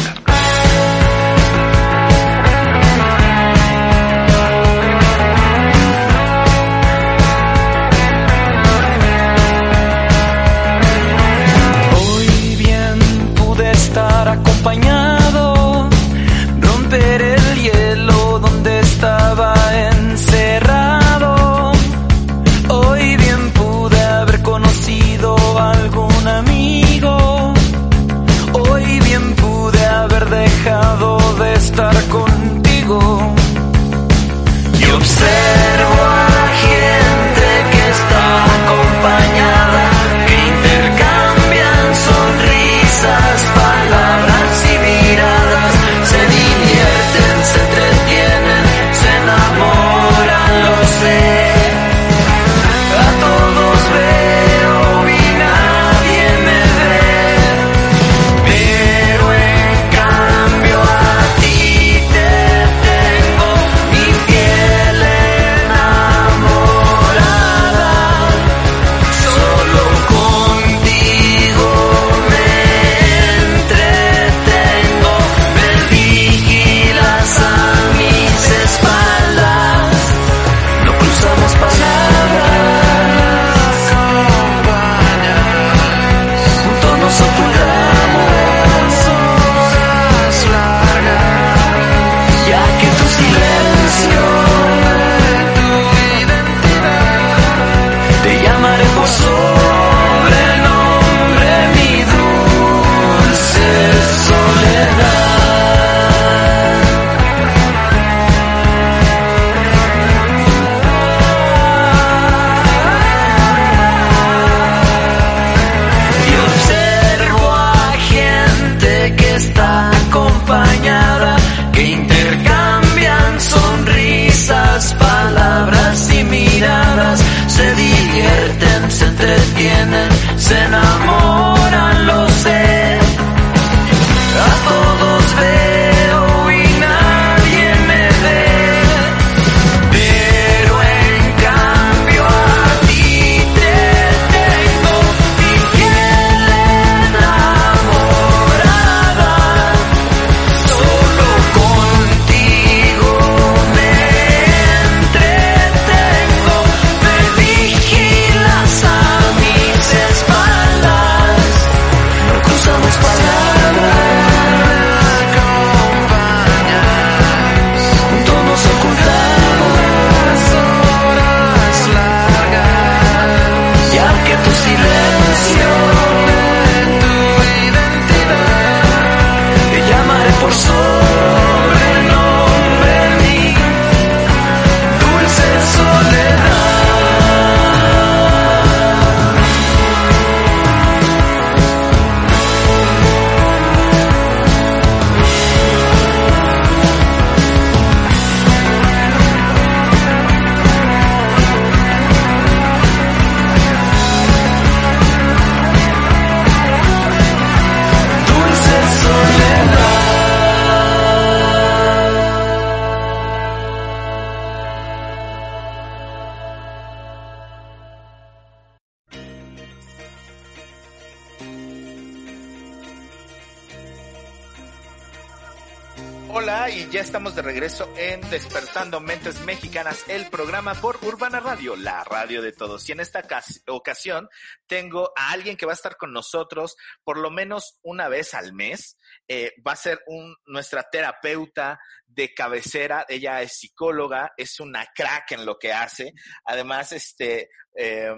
Por 230.80 230.96
Urbana 231.04 231.40
Radio, 231.40 231.74
la 231.74 232.04
radio 232.04 232.40
de 232.40 232.52
todos. 232.52 232.88
Y 232.88 232.92
en 232.92 233.00
esta 233.00 233.24
cas- 233.24 233.62
ocasión 233.66 234.28
tengo 234.68 235.12
a 235.16 235.32
alguien 235.32 235.56
que 235.56 235.66
va 235.66 235.72
a 235.72 235.74
estar 235.74 235.96
con 235.96 236.12
nosotros 236.12 236.76
por 237.02 237.18
lo 237.18 237.30
menos 237.30 237.80
una 237.82 238.08
vez 238.08 238.32
al 238.32 238.52
mes. 238.52 238.96
Eh, 239.26 239.52
va 239.66 239.72
a 239.72 239.76
ser 239.76 240.00
nuestra 240.46 240.84
terapeuta 240.88 241.80
de 242.06 242.32
cabecera. 242.32 243.04
Ella 243.08 243.42
es 243.42 243.58
psicóloga, 243.58 244.32
es 244.36 244.60
una 244.60 244.86
crack 244.94 245.32
en 245.32 245.46
lo 245.46 245.58
que 245.58 245.72
hace. 245.72 246.12
Además, 246.44 246.92
este, 246.92 247.48
eh, 247.76 248.14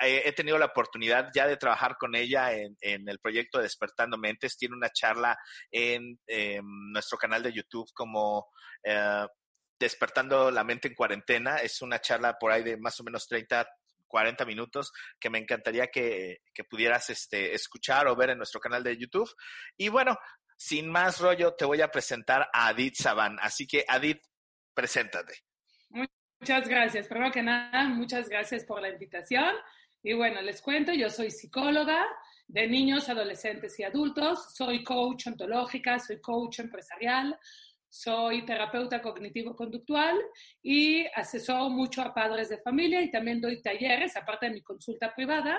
he 0.00 0.32
tenido 0.32 0.58
la 0.58 0.66
oportunidad 0.66 1.30
ya 1.32 1.46
de 1.46 1.56
trabajar 1.56 1.96
con 1.96 2.14
ella 2.16 2.52
en, 2.52 2.76
en 2.80 3.08
el 3.08 3.20
proyecto 3.20 3.60
Despertando 3.60 4.18
Mentes. 4.18 4.56
Tiene 4.58 4.74
una 4.76 4.90
charla 4.90 5.38
en, 5.70 6.18
em, 6.26 6.64
nuestro 6.92 7.18
canal 7.18 7.42
de 7.42 7.52
YouTube 7.52 7.88
como 7.94 8.48
eh, 8.82 9.26
Despertando 9.78 10.50
la 10.50 10.64
Mente 10.64 10.88
en 10.88 10.94
Cuarentena. 10.94 11.56
Es 11.58 11.82
una 11.82 12.00
charla 12.00 12.38
por 12.38 12.52
ahí 12.52 12.62
de 12.62 12.76
más 12.76 12.98
o 13.00 13.04
menos 13.04 13.26
30, 13.28 13.68
40 14.06 14.44
minutos 14.44 14.92
que 15.20 15.30
me 15.30 15.38
encantaría 15.38 15.88
que, 15.88 16.42
que 16.52 16.64
pudieras 16.64 17.10
este, 17.10 17.54
escuchar 17.54 18.08
o 18.08 18.16
ver 18.16 18.30
en 18.30 18.38
nuestro 18.38 18.60
canal 18.60 18.82
de 18.82 18.96
YouTube. 18.96 19.30
Y 19.76 19.88
bueno, 19.88 20.18
sin 20.56 20.90
más 20.90 21.20
rollo, 21.20 21.54
te 21.54 21.64
voy 21.64 21.80
a 21.80 21.90
presentar 21.90 22.48
a 22.52 22.68
Adit 22.68 22.96
Saban. 22.96 23.38
Así 23.40 23.66
que, 23.66 23.84
Adit, 23.86 24.20
preséntate. 24.74 25.34
Muchas 26.40 26.68
gracias. 26.68 27.06
Primero 27.06 27.32
que 27.32 27.42
nada, 27.42 27.84
muchas 27.88 28.28
gracias 28.28 28.64
por 28.64 28.80
la 28.80 28.88
invitación. 28.88 29.54
Y 30.02 30.14
bueno, 30.14 30.40
les 30.40 30.62
cuento, 30.62 30.92
yo 30.92 31.10
soy 31.10 31.30
psicóloga 31.30 32.06
de 32.46 32.66
niños, 32.66 33.08
adolescentes 33.08 33.78
y 33.78 33.84
adultos. 33.84 34.54
Soy 34.54 34.84
coach 34.84 35.26
ontológica, 35.26 35.98
soy 35.98 36.20
coach 36.20 36.60
empresarial, 36.60 37.38
soy 37.88 38.44
terapeuta 38.44 39.00
cognitivo-conductual 39.00 40.16
y 40.62 41.06
asesoro 41.14 41.70
mucho 41.70 42.02
a 42.02 42.12
padres 42.12 42.48
de 42.48 42.58
familia 42.58 43.00
y 43.02 43.10
también 43.10 43.40
doy 43.40 43.62
talleres, 43.62 44.16
aparte 44.16 44.46
de 44.46 44.52
mi 44.52 44.62
consulta 44.62 45.14
privada, 45.14 45.58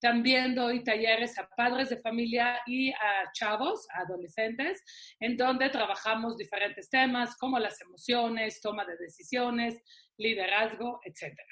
también 0.00 0.54
doy 0.54 0.84
talleres 0.84 1.38
a 1.38 1.48
padres 1.48 1.90
de 1.90 2.00
familia 2.00 2.60
y 2.66 2.90
a 2.92 3.30
chavos, 3.32 3.86
adolescentes, 3.94 4.82
en 5.20 5.36
donde 5.36 5.70
trabajamos 5.70 6.36
diferentes 6.36 6.88
temas 6.88 7.36
como 7.36 7.58
las 7.58 7.80
emociones, 7.80 8.60
toma 8.60 8.84
de 8.84 8.96
decisiones, 8.96 9.80
liderazgo, 10.16 11.00
etcétera. 11.04 11.48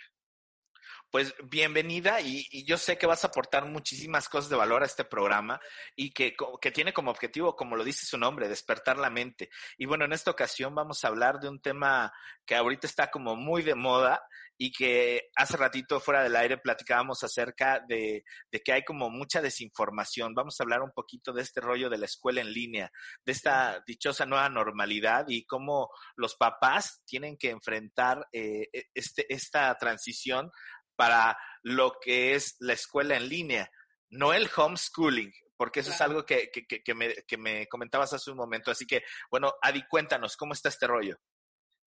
Pues 1.11 1.35
bienvenida 1.45 2.21
y, 2.21 2.47
yo 2.65 2.77
sé 2.77 2.99
que 2.99 3.07
vas 3.07 3.25
a 3.25 3.29
aportar 3.29 3.65
muchísimas 3.65 4.29
cosas 4.29 4.51
de 4.51 4.57
valor 4.57 4.83
a 4.83 4.87
este 4.87 5.05
programa 5.05 5.61
y 5.97 6.11
que, 6.11 6.35
tiene 6.75 6.93
como 6.93 7.11
objetivo, 7.11 7.57
como 7.57 7.77
lo 7.77 7.85
dice 7.85 8.05
su 8.05 8.19
nombre, 8.19 8.49
despertar 8.49 8.99
la 8.99 9.11
mente. 9.11 9.49
Y 9.79 9.87
bueno, 9.87 10.05
en 10.05 10.13
esta 10.13 10.31
ocasión 10.31 10.75
vamos 10.75 11.05
a 11.05 11.09
hablar 11.09 11.41
de 11.41 11.49
un 11.49 11.61
tema 11.61 12.13
que 12.45 12.57
ahorita 12.57 12.87
está 12.87 13.11
como 13.11 13.37
muy 13.37 13.63
de 13.63 13.75
moda 13.75 14.23
y 14.61 14.73
que 14.73 15.31
hace 15.37 15.57
ratito 15.57 16.01
fuera 16.01 16.23
del 16.23 16.35
aire 16.35 16.59
platicábamos 16.59 17.23
acerca 17.23 17.81
de, 17.87 18.25
de, 18.51 18.61
que 18.61 18.73
hay 18.73 18.85
como 18.85 19.09
mucha 19.09 19.41
desinformación. 19.41 20.35
Vamos 20.35 20.59
a 20.59 20.65
hablar 20.65 20.83
un 20.83 20.91
poquito 20.91 21.33
de 21.33 21.43
este 21.43 21.61
rollo 21.61 21.89
de 21.89 21.99
la 21.99 22.07
escuela 22.07 22.41
en 22.41 22.53
línea, 22.53 22.91
de 23.25 23.33
esta 23.33 23.83
dichosa 23.87 24.27
nueva 24.27 24.49
normalidad 24.49 25.27
y 25.29 25.47
cómo 25.47 25.91
los 26.17 26.35
papás 26.35 27.03
tienen 27.07 27.37
que 27.37 27.51
enfrentar 27.51 28.27
eh, 28.33 28.69
este, 28.95 29.33
esta 29.33 29.73
transición 29.77 30.51
para 30.99 31.39
lo 31.63 31.93
que 32.03 32.35
es 32.35 32.57
la 32.59 32.73
escuela 32.73 33.17
en 33.17 33.29
línea, 33.29 33.71
no 34.11 34.33
el 34.33 34.49
homeschooling, 34.55 35.33
porque 35.57 35.81
eso 35.81 35.91
claro. 35.91 35.95
es 35.95 36.11
algo 36.11 36.27
que, 36.27 36.51
que, 36.51 36.83
que, 36.83 36.95
me, 36.95 37.15
que 37.27 37.37
me 37.37 37.69
comentabas 37.69 38.13
hace 38.13 38.33
un 38.33 38.37
momento. 38.37 38.73
Así 38.73 38.85
que, 38.85 39.05
bueno, 39.31 39.55
Adi, 39.63 39.85
cuéntanos, 39.89 40.37
¿cómo 40.37 40.55
está 40.55 40.69
este 40.71 40.89
rollo? 40.89 41.17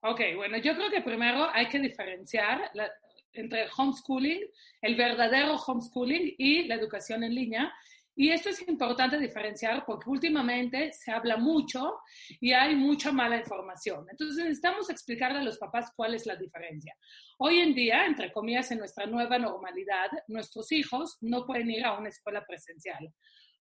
Ok, 0.03 0.21
bueno, 0.37 0.57
yo 0.59 0.75
creo 0.75 0.89
que 0.89 1.01
primero 1.01 1.49
hay 1.53 1.67
que 1.67 1.79
diferenciar 1.79 2.71
la, 2.73 2.89
entre 3.33 3.63
el 3.63 3.69
homeschooling, 3.75 4.49
el 4.81 4.95
verdadero 4.95 5.57
homeschooling 5.57 6.35
y 6.37 6.63
la 6.63 6.75
educación 6.75 7.25
en 7.25 7.35
línea. 7.35 7.73
Y 8.15 8.29
esto 8.29 8.49
es 8.49 8.67
importante 8.67 9.17
diferenciar 9.17 9.85
porque 9.85 10.09
últimamente 10.09 10.91
se 10.93 11.11
habla 11.11 11.37
mucho 11.37 11.99
y 12.39 12.51
hay 12.51 12.75
mucha 12.75 13.11
mala 13.11 13.37
información. 13.37 14.05
Entonces 14.09 14.37
necesitamos 14.37 14.89
explicarle 14.89 15.39
a 15.39 15.43
los 15.43 15.57
papás 15.57 15.91
cuál 15.95 16.15
es 16.15 16.25
la 16.25 16.35
diferencia. 16.35 16.95
Hoy 17.37 17.59
en 17.59 17.73
día, 17.73 18.05
entre 18.05 18.31
comillas, 18.31 18.69
en 18.71 18.79
nuestra 18.79 19.05
nueva 19.05 19.39
normalidad, 19.39 20.09
nuestros 20.27 20.71
hijos 20.71 21.17
no 21.21 21.45
pueden 21.45 21.71
ir 21.71 21.85
a 21.85 21.97
una 21.97 22.09
escuela 22.09 22.45
presencial. 22.45 23.13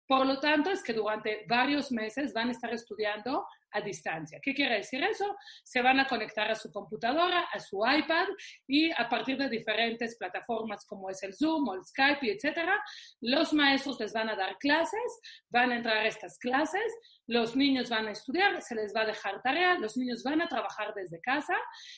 Por 0.07 0.27
lo 0.27 0.41
tanto, 0.41 0.71
es 0.71 0.83
que 0.83 0.93
durante 0.93 1.45
varios 1.49 1.93
meses 1.93 2.33
van 2.33 2.49
a 2.49 2.53
estar 2.53 2.75
estudiando 2.75 3.47
a 3.73 3.81
distancia. 3.81 4.39
¿Qué 4.43 4.55
quiere 4.55 4.77
decir 4.77 5.03
eso? 5.03 5.37
Se 5.65 5.83
van 5.83 6.01
a 6.01 6.07
conectar 6.07 6.51
a 6.51 6.55
su 6.55 6.71
computadora, 6.73 7.49
a 7.53 7.61
su 7.61 7.83
iPad 7.87 8.27
y 8.67 8.91
a 8.91 9.09
partir 9.09 9.37
de 9.37 9.49
diferentes 9.49 10.17
plataformas 10.17 10.85
como 10.87 11.11
es 11.11 11.23
el 11.23 11.35
Zoom 11.35 11.69
o 11.69 11.75
el 11.75 11.85
Skype, 11.85 12.33
etcétera, 12.33 12.83
los 13.21 13.53
maestros 13.53 13.99
les 14.01 14.13
van 14.13 14.29
a 14.29 14.37
dar 14.37 14.57
clases, 14.59 15.21
van 15.49 15.73
a 15.73 15.77
entrar 15.77 15.99
a 15.99 16.07
estas 16.07 16.39
clases, 16.39 16.83
los 17.27 17.55
niños 17.55 17.89
van 17.89 18.09
a 18.09 18.11
estudiar, 18.11 18.61
se 18.61 18.75
les 18.75 18.95
va 18.95 19.03
a 19.03 19.07
dejar 19.07 19.41
tarea, 19.43 19.79
los 19.79 19.97
niños 19.97 20.23
van 20.25 20.43
a 20.43 20.49
trabajar 20.49 20.93
desde 20.95 21.21
casa 21.21 21.57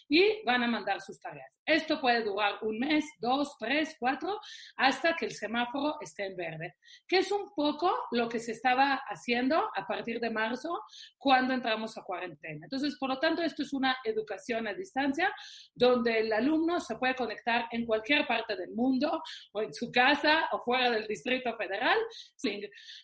y 0.09 0.45
van 0.45 0.63
a 0.63 0.69
mandar 0.69 1.01
sus 1.01 1.19
tareas. 1.21 1.59
Esto 1.65 2.01
puede 2.01 2.23
durar 2.23 2.59
un 2.63 2.79
mes, 2.79 3.05
dos, 3.19 3.57
tres, 3.59 3.97
cuatro, 3.99 4.39
hasta 4.77 5.15
que 5.17 5.27
el 5.27 5.33
semáforo 5.33 5.97
esté 6.01 6.27
en 6.27 6.37
verde, 6.37 6.75
que 7.09 7.19
es 7.19 7.33
un 7.33 7.53
poco 7.55 7.93
lo 8.11 8.29
que 8.29 8.41
se 8.41 8.53
estaba 8.53 9.03
haciendo 9.09 9.71
a 9.75 9.87
partir 9.87 10.21
de 10.21 10.31
marzo, 10.31 10.83
cuando 11.17 11.55
entramos 11.63 11.97
a 11.97 12.03
cuarentena. 12.03 12.67
Entonces, 12.67 12.97
por 12.99 13.09
lo 13.09 13.19
tanto, 13.19 13.41
esto 13.43 13.63
es 13.63 13.73
una 13.73 13.97
educación 14.05 14.67
a 14.67 14.75
distancia 14.75 15.33
donde 15.75 16.19
el 16.19 16.33
alumno 16.33 16.81
se 16.81 16.97
puede 16.97 17.15
conectar 17.15 17.69
en 17.71 17.87
cualquier 17.87 18.27
parte 18.27 18.57
del 18.57 18.73
mundo 18.73 19.23
o 19.53 19.63
en 19.63 19.73
su 19.73 19.93
casa 19.93 20.49
o 20.51 20.63
fuera 20.65 20.91
del 20.91 21.07
Distrito 21.07 21.57
Federal, 21.57 21.99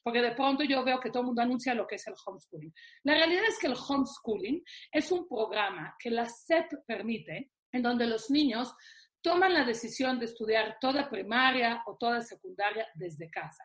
porque 0.02 0.20
de 0.20 0.32
pronto 0.32 0.64
yo 0.64 0.84
veo 0.84 0.98
que 0.98 1.10
todo 1.10 1.20
el 1.20 1.26
mundo 1.26 1.42
anuncia 1.42 1.74
lo 1.74 1.86
que 1.86 1.94
es 1.94 2.06
el 2.08 2.14
homeschooling. 2.26 2.74
La 3.04 3.14
realidad 3.14 3.44
es 3.48 3.58
que 3.58 3.68
el 3.68 3.76
homeschooling 3.76 4.64
es 4.90 5.12
un 5.12 5.28
programa 5.28 5.94
que 5.98 6.10
la 6.10 6.26
SEP 6.26 6.84
permite 6.86 7.52
en 7.70 7.82
donde 7.82 8.06
los 8.06 8.30
niños 8.30 8.74
toman 9.20 9.52
la 9.52 9.64
decisión 9.64 10.18
de 10.18 10.26
estudiar 10.26 10.78
toda 10.80 11.08
primaria 11.08 11.82
o 11.86 11.96
toda 11.96 12.20
secundaria 12.20 12.86
desde 12.94 13.30
casa. 13.30 13.64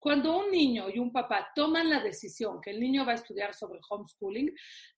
Cuando 0.00 0.38
un 0.38 0.50
niño 0.50 0.88
y 0.88 0.98
un 0.98 1.12
papá 1.12 1.52
toman 1.54 1.90
la 1.90 2.00
decisión 2.00 2.58
que 2.58 2.70
el 2.70 2.80
niño 2.80 3.04
va 3.04 3.12
a 3.12 3.16
estudiar 3.16 3.52
sobre 3.52 3.80
homeschooling, 3.86 4.50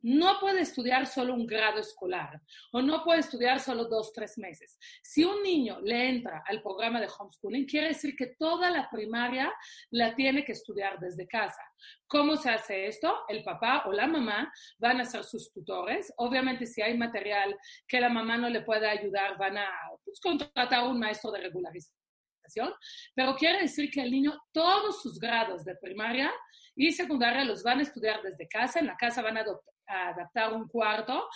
no 0.02 0.38
puede 0.38 0.60
estudiar 0.60 1.08
solo 1.08 1.34
un 1.34 1.44
grado 1.44 1.80
escolar 1.80 2.40
o 2.72 2.80
no 2.80 3.02
puede 3.02 3.18
estudiar 3.18 3.58
solo 3.58 3.86
dos, 3.86 4.12
tres 4.12 4.38
meses. 4.38 4.78
Si 5.02 5.24
un 5.24 5.42
niño 5.42 5.80
le 5.80 6.08
entra 6.08 6.44
al 6.46 6.62
programa 6.62 7.00
de 7.00 7.08
homeschooling, 7.08 7.66
quiere 7.66 7.88
decir 7.88 8.14
que 8.14 8.36
toda 8.38 8.70
la 8.70 8.88
primaria 8.88 9.52
la 9.90 10.14
tiene 10.14 10.44
que 10.44 10.52
estudiar 10.52 11.00
desde 11.00 11.26
casa. 11.26 11.62
¿Cómo 12.06 12.36
se 12.36 12.50
hace 12.50 12.86
esto? 12.86 13.24
El 13.26 13.42
papá 13.42 13.82
o 13.86 13.92
la 13.92 14.06
mamá 14.06 14.52
van 14.78 15.00
a 15.00 15.04
ser 15.04 15.24
sus 15.24 15.52
tutores. 15.52 16.12
Obviamente, 16.18 16.64
si 16.64 16.80
hay 16.80 16.96
material 16.96 17.58
que 17.88 17.98
la 17.98 18.08
mamá 18.08 18.36
no 18.36 18.48
le 18.48 18.62
pueda 18.62 18.88
ayudar, 18.90 19.36
van 19.36 19.58
a 19.58 19.68
pues, 20.04 20.20
contratar 20.20 20.80
a 20.80 20.84
un 20.84 21.00
maestro 21.00 21.32
de 21.32 21.40
regularización 21.40 22.01
pero 23.14 23.36
quiere 23.36 23.62
decir 23.62 23.90
que 23.90 24.02
el 24.02 24.10
niño 24.10 24.40
todos 24.52 25.02
sus 25.02 25.18
grados 25.18 25.64
de 25.64 25.76
primaria 25.76 26.30
y 26.74 26.92
secundaria 26.92 27.44
los 27.44 27.62
van 27.62 27.80
a 27.80 27.82
estudiar 27.82 28.22
desde 28.22 28.48
casa, 28.48 28.80
en 28.80 28.86
la 28.86 28.96
casa 28.96 29.22
van 29.22 29.38
a 29.38 29.44
a 29.86 30.08
adaptar 30.08 30.52
un 30.52 30.68
cuarto 30.68 31.28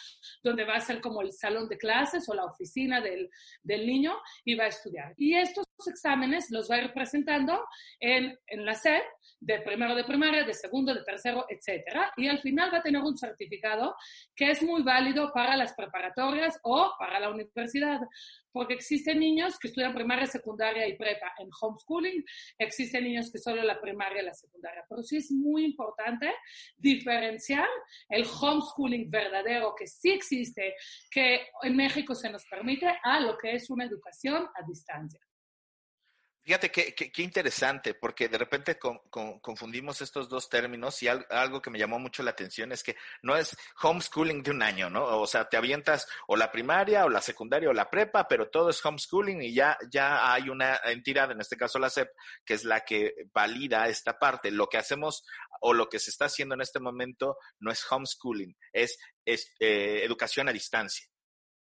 donde 0.42 0.64
va 0.64 0.76
a 0.76 0.80
ser 0.80 1.00
como 1.00 1.20
el 1.20 1.32
salón 1.32 1.68
de 1.68 1.78
clases 1.78 2.28
o 2.28 2.34
la 2.34 2.44
oficina 2.44 3.00
del, 3.00 3.30
del 3.62 3.86
niño 3.86 4.16
y 4.44 4.54
va 4.54 4.64
a 4.64 4.68
estudiar. 4.68 5.14
Y 5.16 5.34
estos 5.34 5.66
exámenes 5.86 6.50
los 6.50 6.70
va 6.70 6.76
a 6.76 6.82
ir 6.82 6.92
presentando 6.92 7.64
en, 8.00 8.38
en 8.46 8.64
la 8.64 8.74
SED 8.74 9.02
de 9.40 9.60
primero 9.60 9.94
de 9.94 10.04
primaria, 10.04 10.44
de 10.44 10.54
segundo, 10.54 10.94
de 10.94 11.02
tercero, 11.02 11.46
etcétera. 11.48 12.12
Y 12.16 12.28
al 12.28 12.40
final 12.40 12.72
va 12.72 12.78
a 12.78 12.82
tener 12.82 13.02
un 13.02 13.16
certificado 13.16 13.94
que 14.34 14.50
es 14.50 14.62
muy 14.62 14.82
válido 14.82 15.32
para 15.32 15.56
las 15.56 15.74
preparatorias 15.74 16.58
o 16.62 16.92
para 16.98 17.20
la 17.20 17.30
universidad, 17.30 18.00
porque 18.56 18.72
existen 18.72 19.20
niños 19.20 19.58
que 19.58 19.68
estudian 19.68 19.92
primaria, 19.92 20.26
secundaria 20.26 20.88
y 20.88 20.96
prepa 20.96 21.34
en 21.38 21.50
homeschooling, 21.60 22.24
existen 22.56 23.04
niños 23.04 23.30
que 23.30 23.36
solo 23.38 23.62
la 23.62 23.78
primaria 23.78 24.22
y 24.22 24.24
la 24.24 24.32
secundaria. 24.32 24.82
Pero 24.88 25.02
sí 25.02 25.18
es 25.18 25.30
muy 25.30 25.62
importante 25.62 26.32
diferenciar 26.74 27.68
el 28.08 28.24
homeschooling 28.24 29.10
verdadero 29.10 29.74
que 29.76 29.86
sí 29.86 30.10
existe, 30.10 30.74
que 31.10 31.48
en 31.64 31.76
México 31.76 32.14
se 32.14 32.30
nos 32.30 32.46
permite, 32.46 32.86
a 33.02 33.20
lo 33.20 33.36
que 33.36 33.54
es 33.54 33.68
una 33.68 33.84
educación 33.84 34.46
a 34.54 34.66
distancia. 34.66 35.20
Fíjate 36.46 36.70
qué, 36.70 37.22
interesante, 37.22 37.94
porque 37.94 38.28
de 38.28 38.38
repente 38.38 38.78
con, 38.78 39.00
con, 39.10 39.40
confundimos 39.40 40.00
estos 40.00 40.28
dos 40.28 40.48
términos 40.48 41.02
y 41.02 41.08
al, 41.08 41.26
algo 41.28 41.60
que 41.60 41.70
me 41.70 41.78
llamó 41.80 41.98
mucho 41.98 42.22
la 42.22 42.30
atención 42.30 42.70
es 42.70 42.84
que 42.84 42.94
no 43.22 43.36
es 43.36 43.56
homeschooling 43.82 44.44
de 44.44 44.52
un 44.52 44.62
año, 44.62 44.88
¿no? 44.88 45.04
O 45.18 45.26
sea, 45.26 45.48
te 45.48 45.56
avientas 45.56 46.06
o 46.28 46.36
la 46.36 46.52
primaria 46.52 47.04
o 47.04 47.08
la 47.08 47.20
secundaria 47.20 47.68
o 47.68 47.72
la 47.72 47.90
prepa, 47.90 48.28
pero 48.28 48.48
todo 48.48 48.70
es 48.70 48.86
homeschooling 48.86 49.42
y 49.42 49.54
ya, 49.54 49.76
ya 49.90 50.32
hay 50.32 50.48
una 50.48 50.76
entidad, 50.84 51.32
en 51.32 51.40
este 51.40 51.56
caso 51.56 51.80
la 51.80 51.90
SEP, 51.90 52.10
que 52.44 52.54
es 52.54 52.62
la 52.62 52.84
que 52.84 53.12
valida 53.32 53.88
esta 53.88 54.16
parte. 54.16 54.52
Lo 54.52 54.68
que 54.68 54.78
hacemos 54.78 55.24
o 55.60 55.74
lo 55.74 55.88
que 55.88 55.98
se 55.98 56.10
está 56.10 56.26
haciendo 56.26 56.54
en 56.54 56.60
este 56.60 56.78
momento 56.78 57.38
no 57.58 57.72
es 57.72 57.84
homeschooling, 57.90 58.56
es, 58.72 59.00
es 59.24 59.52
eh, 59.58 60.04
educación 60.04 60.48
a 60.48 60.52
distancia. 60.52 61.08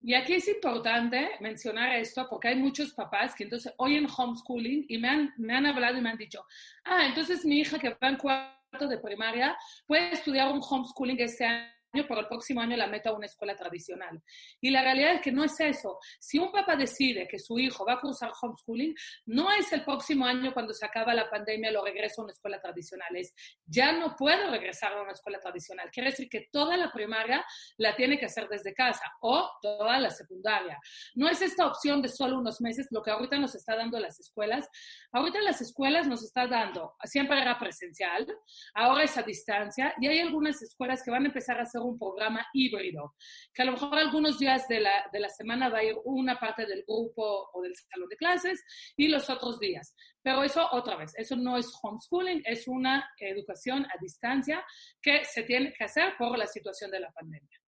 Y 0.01 0.13
aquí 0.13 0.33
es 0.33 0.47
importante 0.47 1.31
mencionar 1.39 1.95
esto 1.95 2.27
porque 2.29 2.49
hay 2.49 2.55
muchos 2.55 2.93
papás 2.93 3.33
que 3.33 3.43
entonces 3.43 3.73
oyen 3.77 4.07
homeschooling 4.15 4.85
y 4.87 4.97
me 4.97 5.09
han, 5.09 5.33
me 5.37 5.55
han 5.55 5.65
hablado 5.65 5.97
y 5.97 6.01
me 6.01 6.09
han 6.09 6.17
dicho, 6.17 6.45
ah, 6.83 7.05
entonces 7.05 7.43
mi 7.43 7.59
hija 7.59 7.79
que 7.79 7.89
va 7.89 8.09
en 8.09 8.17
cuarto 8.17 8.87
de 8.87 8.97
primaria 8.97 9.57
puede 9.87 10.11
estudiar 10.11 10.51
un 10.51 10.61
homeschooling 10.61 11.19
este 11.19 11.45
año 11.45 11.74
pero 12.03 12.19
el 12.19 12.27
próximo 12.27 12.61
año 12.61 12.75
la 12.75 12.87
meta 12.87 13.09
a 13.09 13.13
una 13.13 13.25
escuela 13.25 13.55
tradicional. 13.55 14.21
Y 14.59 14.69
la 14.69 14.83
realidad 14.83 15.13
es 15.15 15.21
que 15.21 15.31
no 15.31 15.43
es 15.43 15.59
eso. 15.59 15.99
Si 16.19 16.37
un 16.37 16.51
papá 16.51 16.75
decide 16.75 17.27
que 17.27 17.39
su 17.39 17.57
hijo 17.57 17.85
va 17.85 17.93
a 17.93 17.99
cursar 17.99 18.31
homeschooling, 18.41 18.93
no 19.27 19.51
es 19.51 19.71
el 19.71 19.83
próximo 19.83 20.25
año 20.25 20.53
cuando 20.53 20.73
se 20.73 20.85
acaba 20.85 21.13
la 21.13 21.29
pandemia 21.29 21.71
lo 21.71 21.83
regresa 21.83 22.21
a 22.21 22.25
una 22.25 22.33
escuela 22.33 22.59
tradicional, 22.59 23.15
es 23.15 23.33
ya 23.65 23.91
no 23.91 24.15
puede 24.15 24.49
regresar 24.49 24.93
a 24.93 25.01
una 25.01 25.11
escuela 25.11 25.39
tradicional. 25.39 25.89
Quiere 25.91 26.11
decir 26.11 26.29
que 26.29 26.49
toda 26.51 26.77
la 26.77 26.91
primaria 26.91 27.45
la 27.77 27.95
tiene 27.95 28.17
que 28.17 28.25
hacer 28.25 28.47
desde 28.49 28.73
casa 28.73 29.13
o 29.21 29.49
toda 29.61 29.99
la 29.99 30.09
secundaria. 30.09 30.79
No 31.15 31.29
es 31.29 31.41
esta 31.41 31.67
opción 31.67 32.01
de 32.01 32.09
solo 32.09 32.37
unos 32.37 32.61
meses 32.61 32.87
lo 32.91 33.01
que 33.01 33.11
ahorita 33.11 33.37
nos 33.37 33.55
está 33.55 33.75
dando 33.75 33.99
las 33.99 34.19
escuelas. 34.19 34.67
Ahorita 35.11 35.41
las 35.41 35.61
escuelas 35.61 36.07
nos 36.07 36.23
está 36.23 36.47
dando, 36.47 36.95
siempre 37.03 37.41
era 37.41 37.57
presencial, 37.57 38.27
ahora 38.73 39.03
es 39.03 39.17
a 39.17 39.23
distancia 39.23 39.93
y 39.99 40.07
hay 40.07 40.19
algunas 40.19 40.61
escuelas 40.61 41.01
que 41.03 41.11
van 41.11 41.23
a 41.23 41.27
empezar 41.27 41.59
a 41.59 41.63
hacer 41.63 41.81
un 41.86 41.97
programa 41.99 42.45
híbrido, 42.53 43.15
que 43.53 43.61
a 43.61 43.65
lo 43.65 43.73
mejor 43.73 43.97
algunos 43.97 44.39
días 44.39 44.67
de 44.67 44.79
la, 44.79 45.09
de 45.11 45.19
la 45.19 45.29
semana 45.29 45.69
va 45.69 45.79
a 45.79 45.83
ir 45.83 45.95
una 46.05 46.39
parte 46.39 46.65
del 46.65 46.83
grupo 46.88 47.49
o 47.53 47.61
del 47.61 47.75
salón 47.75 48.09
de 48.09 48.17
clases 48.17 48.63
y 48.95 49.07
los 49.07 49.29
otros 49.29 49.59
días. 49.59 49.95
Pero 50.21 50.43
eso, 50.43 50.67
otra 50.71 50.95
vez, 50.95 51.13
eso 51.17 51.36
no 51.36 51.57
es 51.57 51.71
homeschooling, 51.81 52.41
es 52.45 52.67
una 52.67 53.09
educación 53.19 53.86
a 53.86 54.01
distancia 54.01 54.63
que 55.01 55.23
se 55.25 55.43
tiene 55.43 55.73
que 55.73 55.83
hacer 55.83 56.13
por 56.17 56.38
la 56.38 56.47
situación 56.47 56.91
de 56.91 56.99
la 56.99 57.11
pandemia. 57.11 57.59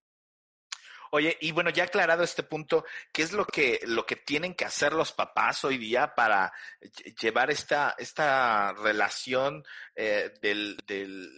Oye, 1.11 1.37
y 1.41 1.51
bueno, 1.51 1.69
ya 1.69 1.85
aclarado 1.85 2.23
este 2.23 2.43
punto, 2.43 2.85
¿qué 3.11 3.21
es 3.23 3.31
lo 3.31 3.45
que, 3.45 3.79
lo 3.85 4.05
que 4.05 4.15
tienen 4.15 4.53
que 4.55 4.65
hacer 4.65 4.93
los 4.93 5.11
papás 5.13 5.63
hoy 5.63 5.77
día 5.77 6.13
para 6.15 6.51
lle- 6.81 7.15
llevar 7.19 7.49
esta, 7.51 7.95
esta 7.97 8.73
relación 8.73 9.63
eh, 9.95 10.31
de 10.41 10.75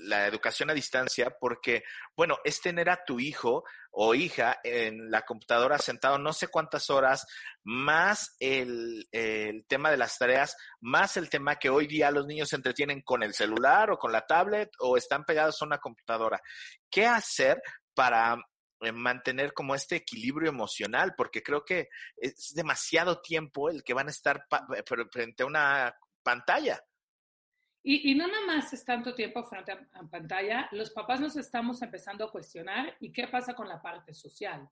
la 0.03 0.27
educación 0.27 0.69
a 0.69 0.73
distancia? 0.73 1.35
Porque, 1.39 1.83
bueno, 2.15 2.39
es 2.43 2.61
tener 2.61 2.89
a 2.89 3.03
tu 3.05 3.19
hijo 3.19 3.63
o 3.91 4.13
hija 4.13 4.59
en 4.63 5.09
la 5.09 5.23
computadora 5.23 5.79
sentado 5.79 6.19
no 6.19 6.31
sé 6.31 6.47
cuántas 6.47 6.89
horas, 6.89 7.25
más 7.63 8.35
el, 8.39 9.07
el 9.11 9.65
tema 9.67 9.89
de 9.89 9.97
las 9.97 10.17
tareas, 10.17 10.55
más 10.79 11.17
el 11.17 11.29
tema 11.29 11.55
que 11.55 11.69
hoy 11.69 11.87
día 11.87 12.11
los 12.11 12.27
niños 12.27 12.49
se 12.49 12.55
entretienen 12.55 13.01
con 13.01 13.23
el 13.23 13.33
celular 13.33 13.89
o 13.91 13.97
con 13.97 14.11
la 14.11 14.25
tablet 14.27 14.69
o 14.79 14.95
están 14.95 15.23
pegados 15.25 15.61
a 15.61 15.65
una 15.65 15.79
computadora. 15.79 16.39
¿Qué 16.89 17.05
hacer 17.07 17.61
para 17.95 18.37
mantener 18.93 19.53
como 19.53 19.75
este 19.75 19.97
equilibrio 19.97 20.49
emocional? 20.49 21.13
Porque 21.17 21.43
creo 21.43 21.65
que 21.65 21.89
es 22.17 22.53
demasiado 22.53 23.21
tiempo 23.21 23.69
el 23.69 23.83
que 23.83 23.93
van 23.93 24.07
a 24.07 24.11
estar 24.11 24.45
pa- 24.49 24.67
frente 25.11 25.43
a 25.43 25.45
una 25.45 25.95
pantalla. 26.23 26.79
Y, 27.81 28.11
y 28.11 28.15
no 28.15 28.27
nada 28.27 28.45
más 28.45 28.73
es 28.73 28.83
tanto 28.83 29.15
tiempo 29.15 29.43
frente 29.45 29.71
a, 29.71 29.87
a 29.93 30.03
pantalla, 30.09 30.67
los 30.73 30.91
papás 30.91 31.21
nos 31.21 31.37
estamos 31.37 31.81
empezando 31.81 32.25
a 32.25 32.31
cuestionar 32.31 32.97
y 32.99 33.11
qué 33.11 33.27
pasa 33.27 33.53
con 33.53 33.69
la 33.69 33.81
parte 33.81 34.13
social. 34.13 34.67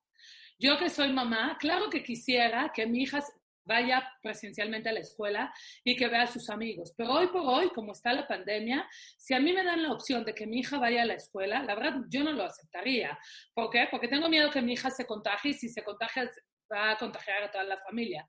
Yo 0.60 0.78
que 0.78 0.90
soy 0.90 1.14
mamá, 1.14 1.58
claro 1.60 1.90
que 1.90 2.04
quisiera 2.04 2.72
que 2.74 2.86
mi 2.86 3.04
hija 3.04 3.24
vaya 3.68 4.12
presencialmente 4.22 4.90
a 4.90 4.94
la 4.94 5.02
escuela 5.02 5.54
y 5.84 5.96
que 5.96 6.08
vea 6.08 6.24
a 6.24 6.28
sus 6.28 6.50
amigos, 6.50 6.94
pero 6.98 7.12
hoy 7.12 7.28
por 7.28 7.42
hoy, 7.46 7.70
como 7.70 7.92
está 7.92 8.14
la 8.14 8.28
pandemia, 8.28 8.88
si 9.18 9.34
a 9.34 9.40
mí 9.40 9.54
me 9.54 9.64
dan 9.64 9.84
la 9.84 9.92
opción 9.92 10.24
de 10.26 10.34
que 10.34 10.48
mi 10.48 10.60
hija 10.60 10.80
vaya 10.80 11.04
a 11.04 11.06
la 11.06 11.14
escuela, 11.14 11.62
la 11.64 11.76
verdad 11.76 12.02
yo 12.10 12.24
no 12.24 12.32
lo 12.32 12.44
aceptaría. 12.44 13.18
¿Por 13.54 13.70
qué? 13.70 13.88
Porque 13.92 14.08
tengo 14.08 14.30
miedo 14.30 14.50
que 14.50 14.62
mi 14.62 14.74
hija 14.74 14.90
se 14.90 15.06
contagie 15.06 15.52
y 15.52 15.54
si 15.54 15.70
se 15.70 15.84
contagia 15.84 16.32
va 16.72 16.92
a 16.92 16.98
contagiar 16.98 17.44
a 17.44 17.52
toda 17.52 17.64
la 17.64 17.78
familia. 17.78 18.28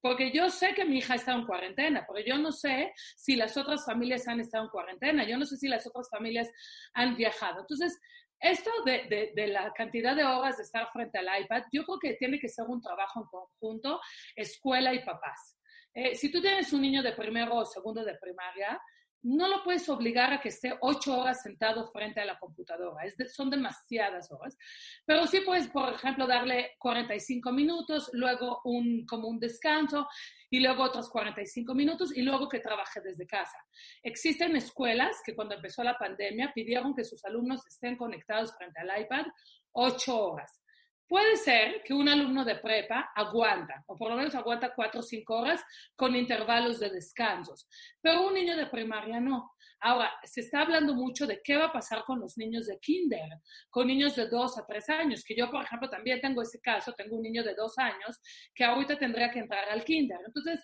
Porque 0.00 0.30
yo 0.30 0.48
sé 0.48 0.74
que 0.74 0.84
mi 0.84 0.98
hija 0.98 1.16
está 1.16 1.32
en 1.32 1.44
cuarentena, 1.44 2.06
pero 2.06 2.24
yo 2.24 2.38
no 2.38 2.52
sé 2.52 2.92
si 3.16 3.34
las 3.34 3.56
otras 3.56 3.84
familias 3.84 4.28
han 4.28 4.40
estado 4.40 4.64
en 4.64 4.70
cuarentena, 4.70 5.24
yo 5.24 5.36
no 5.36 5.44
sé 5.44 5.56
si 5.56 5.68
las 5.68 5.86
otras 5.86 6.08
familias 6.08 6.48
han 6.94 7.16
viajado. 7.16 7.60
Entonces, 7.60 7.98
esto 8.40 8.70
de, 8.84 9.32
de, 9.34 9.46
la 9.48 9.72
cantidad 9.72 10.14
de 10.14 10.24
horas 10.24 10.56
de 10.56 10.62
estar 10.62 10.88
frente 10.92 11.18
al 11.18 11.42
iPad, 11.42 11.64
yo 11.72 11.84
creo 11.84 11.98
que 11.98 12.14
tiene 12.14 12.38
que 12.38 12.48
ser 12.48 12.66
un 12.68 12.80
trabajo 12.80 13.20
en 13.20 13.26
conjunto, 13.26 14.00
escuela 14.36 14.94
y 14.94 15.04
papás. 15.04 15.58
Eh, 15.94 16.14
si 16.14 16.30
tú 16.30 16.40
tienes 16.40 16.72
un 16.72 16.82
niño 16.82 17.02
de 17.02 17.12
primero 17.12 17.56
o 17.56 17.64
segundo 17.64 18.04
de 18.04 18.14
primaria, 18.14 18.80
no 19.22 19.48
lo 19.48 19.62
puedes 19.64 19.88
obligar 19.88 20.32
a 20.32 20.40
que 20.40 20.48
esté 20.48 20.76
ocho 20.80 21.18
horas 21.18 21.42
sentado 21.42 21.86
frente 21.88 22.20
a 22.20 22.24
la 22.24 22.38
computadora. 22.38 23.02
Son 23.28 23.50
demasiadas 23.50 24.30
horas. 24.30 24.56
Pero 25.04 25.26
sí 25.26 25.40
puedes, 25.40 25.68
por 25.68 25.92
ejemplo, 25.92 26.26
darle 26.26 26.76
45 26.78 27.52
minutos, 27.52 28.10
luego 28.12 28.60
un, 28.64 29.04
como 29.06 29.28
un 29.28 29.38
descanso 29.40 30.08
y 30.50 30.60
luego 30.60 30.84
otros 30.84 31.10
45 31.10 31.74
minutos 31.74 32.16
y 32.16 32.22
luego 32.22 32.48
que 32.48 32.60
trabaje 32.60 33.00
desde 33.00 33.26
casa. 33.26 33.58
Existen 34.02 34.56
escuelas 34.56 35.16
que 35.24 35.34
cuando 35.34 35.54
empezó 35.54 35.82
la 35.82 35.98
pandemia 35.98 36.52
pidieron 36.54 36.94
que 36.94 37.04
sus 37.04 37.24
alumnos 37.24 37.66
estén 37.66 37.96
conectados 37.96 38.54
frente 38.56 38.80
al 38.80 39.02
iPad 39.02 39.26
ocho 39.72 40.16
horas. 40.16 40.60
Puede 41.08 41.38
ser 41.38 41.82
que 41.84 41.94
un 41.94 42.06
alumno 42.06 42.44
de 42.44 42.56
prepa 42.56 43.12
aguanta, 43.16 43.82
o 43.86 43.96
por 43.96 44.10
lo 44.10 44.16
menos 44.16 44.34
aguanta 44.34 44.74
cuatro 44.74 45.00
o 45.00 45.02
cinco 45.02 45.38
horas 45.38 45.64
con 45.96 46.14
intervalos 46.14 46.78
de 46.78 46.90
descansos, 46.90 47.66
pero 48.02 48.26
un 48.26 48.34
niño 48.34 48.56
de 48.56 48.66
primaria 48.66 49.18
no. 49.18 49.52
Ahora, 49.80 50.12
se 50.24 50.42
está 50.42 50.60
hablando 50.62 50.94
mucho 50.94 51.26
de 51.26 51.40
qué 51.42 51.56
va 51.56 51.66
a 51.66 51.72
pasar 51.72 52.04
con 52.04 52.20
los 52.20 52.36
niños 52.36 52.66
de 52.66 52.78
kinder, 52.78 53.40
con 53.70 53.86
niños 53.86 54.16
de 54.16 54.28
dos 54.28 54.58
a 54.58 54.66
tres 54.66 54.90
años, 54.90 55.24
que 55.24 55.34
yo, 55.34 55.50
por 55.50 55.64
ejemplo, 55.64 55.88
también 55.88 56.20
tengo 56.20 56.42
ese 56.42 56.60
caso, 56.60 56.92
tengo 56.92 57.16
un 57.16 57.22
niño 57.22 57.42
de 57.42 57.54
dos 57.54 57.78
años 57.78 58.20
que 58.54 58.64
ahorita 58.64 58.98
tendría 58.98 59.30
que 59.30 59.38
entrar 59.38 59.68
al 59.70 59.84
kinder. 59.84 60.18
Entonces, 60.26 60.60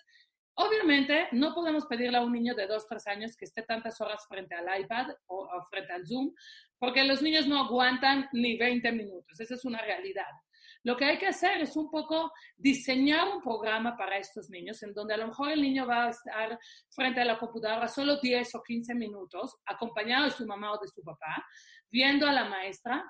Obviamente, 0.57 1.27
no 1.33 1.53
podemos 1.53 1.85
pedirle 1.85 2.17
a 2.17 2.21
un 2.21 2.31
niño 2.31 2.55
de 2.55 2.65
dos, 2.65 2.87
tres 2.87 3.05
años 3.07 3.35
que 3.35 3.43
esté 3.43 3.63
tantas 3.63 3.99
horas 3.99 4.25
frente 4.25 4.55
al 4.55 4.79
iPad 4.79 5.07
o, 5.25 5.39
o, 5.43 5.65
frente 5.69 5.91
al 5.91 6.07
Zoom, 6.07 6.33
porque 6.85 7.03
los 7.03 7.23
niños 7.23 7.47
no 7.47 7.59
aguantan 7.59 8.29
ni 8.31 8.57
20 8.57 8.91
minutos. 8.91 9.39
Esa 9.39 9.55
es 9.55 9.65
una 9.65 9.81
realidad. 9.81 10.29
Lo 10.83 10.95
que 10.95 11.05
hay 11.05 11.17
que 11.17 11.25
hacer 11.25 11.59
es 11.59 11.75
un 11.75 11.89
poco 11.89 12.31
diseñar 12.55 13.27
un 13.27 13.41
programa 13.41 13.97
para 13.97 14.19
estos 14.19 14.51
niños, 14.51 14.83
en 14.83 14.93
donde 14.93 15.15
a 15.15 15.17
lo 15.17 15.29
mejor 15.29 15.49
el 15.49 15.63
niño 15.63 15.87
va 15.87 16.05
a 16.05 16.09
estar 16.11 16.59
frente 16.91 17.21
a 17.21 17.25
la 17.25 17.39
computadora 17.39 17.87
solo 17.87 18.19
10 18.21 18.53
o 18.53 18.61
15 18.61 18.93
minutos, 18.93 19.55
acompañado 19.65 20.25
de 20.25 20.31
su 20.31 20.45
mamá 20.45 20.73
o 20.73 20.79
de 20.79 20.87
su 20.87 21.01
papá, 21.01 21.43
viendo 21.89 22.27
a 22.27 22.31
la 22.31 22.45
maestra. 22.45 23.03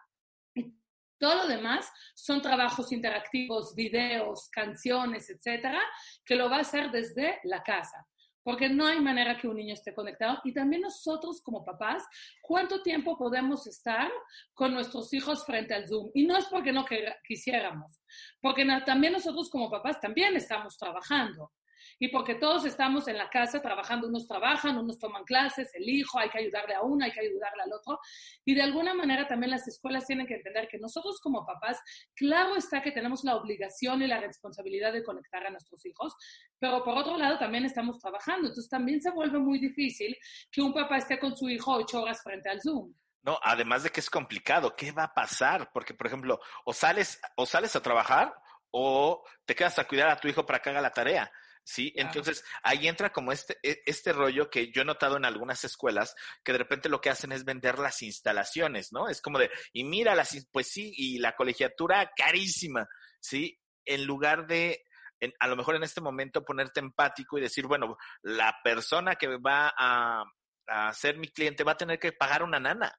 Todo 1.19 1.35
lo 1.35 1.47
demás 1.47 1.91
son 2.13 2.41
trabajos 2.41 2.93
interactivos, 2.93 3.75
videos, 3.75 4.47
canciones, 4.53 5.29
etcétera, 5.29 5.81
que 6.23 6.35
lo 6.35 6.49
va 6.49 6.59
a 6.59 6.61
hacer 6.61 6.91
desde 6.91 7.41
la 7.43 7.61
casa. 7.61 8.07
Porque 8.45 8.69
no 8.69 8.85
hay 8.85 9.01
manera 9.01 9.37
que 9.37 9.47
un 9.47 9.55
niño 9.55 9.73
esté 9.73 9.93
conectado. 9.95 10.39
Y 10.43 10.53
también 10.53 10.83
nosotros 10.83 11.41
como 11.41 11.65
papás, 11.65 12.03
¿cuánto 12.43 12.83
tiempo 12.83 13.17
podemos 13.17 13.65
estar 13.65 14.11
con 14.53 14.71
nuestros 14.71 15.11
hijos 15.15 15.43
frente 15.45 15.73
al 15.73 15.87
Zoom? 15.87 16.11
Y 16.13 16.27
no 16.27 16.37
es 16.37 16.45
porque 16.45 16.71
no 16.71 16.85
quisiéramos, 17.27 18.03
porque 18.39 18.65
también 18.85 19.13
nosotros 19.13 19.49
como 19.49 19.71
papás 19.71 19.99
también 19.99 20.35
estamos 20.35 20.77
trabajando 20.77 21.51
y 21.99 22.09
porque 22.09 22.35
todos 22.35 22.65
estamos 22.65 23.07
en 23.07 23.17
la 23.17 23.29
casa 23.29 23.61
trabajando, 23.61 24.07
unos 24.07 24.27
trabajan, 24.27 24.77
unos 24.77 24.99
toman 24.99 25.23
clases, 25.23 25.69
el 25.73 25.87
hijo, 25.89 26.19
hay 26.19 26.29
que 26.29 26.39
ayudarle 26.39 26.75
a 26.75 26.81
uno, 26.81 27.05
hay 27.05 27.11
que 27.11 27.21
ayudarle 27.21 27.63
al 27.63 27.73
otro. 27.73 27.99
Y 28.43 28.55
de 28.55 28.61
alguna 28.61 28.93
manera 28.93 29.27
también 29.27 29.51
las 29.51 29.67
escuelas 29.67 30.05
tienen 30.05 30.27
que 30.27 30.35
entender 30.35 30.67
que 30.67 30.77
nosotros 30.77 31.19
como 31.21 31.45
papás, 31.45 31.79
claro 32.15 32.55
está 32.55 32.81
que 32.81 32.91
tenemos 32.91 33.23
la 33.23 33.35
obligación 33.35 34.01
y 34.01 34.07
la 34.07 34.19
responsabilidad 34.19 34.93
de 34.93 35.03
conectar 35.03 35.45
a 35.45 35.49
nuestros 35.49 35.85
hijos, 35.85 36.15
pero 36.59 36.83
por 36.83 36.97
otro 36.97 37.17
lado 37.17 37.37
también 37.37 37.65
estamos 37.65 37.99
trabajando. 37.99 38.47
Entonces 38.47 38.69
también 38.69 39.01
se 39.01 39.11
vuelve 39.11 39.39
muy 39.39 39.59
difícil 39.59 40.15
que 40.51 40.61
un 40.61 40.73
papá 40.73 40.97
esté 40.97 41.19
con 41.19 41.35
su 41.35 41.49
hijo 41.49 41.73
ocho 41.73 42.01
horas 42.01 42.21
frente 42.23 42.49
al 42.49 42.61
Zoom. 42.61 42.93
No, 43.23 43.39
además 43.41 43.81
de 43.81 43.89
que 43.89 44.01
es 44.01 44.09
complicado, 44.09 44.75
¿qué 44.75 44.91
va 44.91 45.05
a 45.05 45.13
pasar? 45.13 45.71
Porque, 45.73 45.95
por 45.95 46.05
ejemplo, 46.05 46.39
o 46.63 46.73
sales, 46.73 47.19
o 47.35 47.47
sales 47.47 47.75
a 47.75 47.81
trabajar 47.81 48.35
o 48.69 49.23
te 49.45 49.55
quedas 49.55 49.79
a 49.79 49.87
cuidar 49.87 50.09
a 50.09 50.19
tu 50.19 50.27
hijo 50.27 50.45
para 50.45 50.59
que 50.59 50.69
haga 50.69 50.81
la 50.81 50.91
tarea. 50.91 51.31
¿Sí? 51.65 51.91
Claro. 51.91 52.07
Entonces, 52.07 52.45
ahí 52.63 52.87
entra 52.87 53.11
como 53.11 53.31
este, 53.31 53.57
este 53.61 54.13
rollo 54.13 54.49
que 54.49 54.71
yo 54.71 54.83
he 54.83 54.85
notado 54.85 55.17
en 55.17 55.25
algunas 55.25 55.63
escuelas, 55.63 56.15
que 56.43 56.53
de 56.53 56.59
repente 56.59 56.87
lo 56.87 57.01
que 57.01 57.09
hacen 57.09 57.31
es 57.31 57.43
vender 57.43 57.79
las 57.79 58.01
instalaciones, 58.01 58.93
¿no? 58.93 59.09
Es 59.09 59.21
como 59.21 59.39
de, 59.39 59.49
y 59.73 59.83
mira, 59.83 60.15
las, 60.15 60.47
pues 60.51 60.67
sí, 60.69 60.93
y 60.95 61.17
la 61.17 61.35
colegiatura 61.35 62.11
carísima, 62.15 62.87
¿sí? 63.19 63.59
En 63.83 64.05
lugar 64.05 64.47
de, 64.47 64.83
en, 65.19 65.33
a 65.39 65.47
lo 65.47 65.55
mejor 65.55 65.75
en 65.75 65.83
este 65.83 66.01
momento 66.01 66.45
ponerte 66.45 66.79
empático 66.79 67.37
y 67.37 67.41
decir, 67.41 67.65
bueno, 67.65 67.97
la 68.21 68.55
persona 68.63 69.15
que 69.15 69.37
va 69.37 69.73
a, 69.75 70.23
a 70.67 70.93
ser 70.93 71.17
mi 71.17 71.27
cliente 71.29 71.63
va 71.63 71.73
a 71.73 71.77
tener 71.77 71.99
que 71.99 72.13
pagar 72.13 72.43
una 72.43 72.59
nana. 72.59 72.93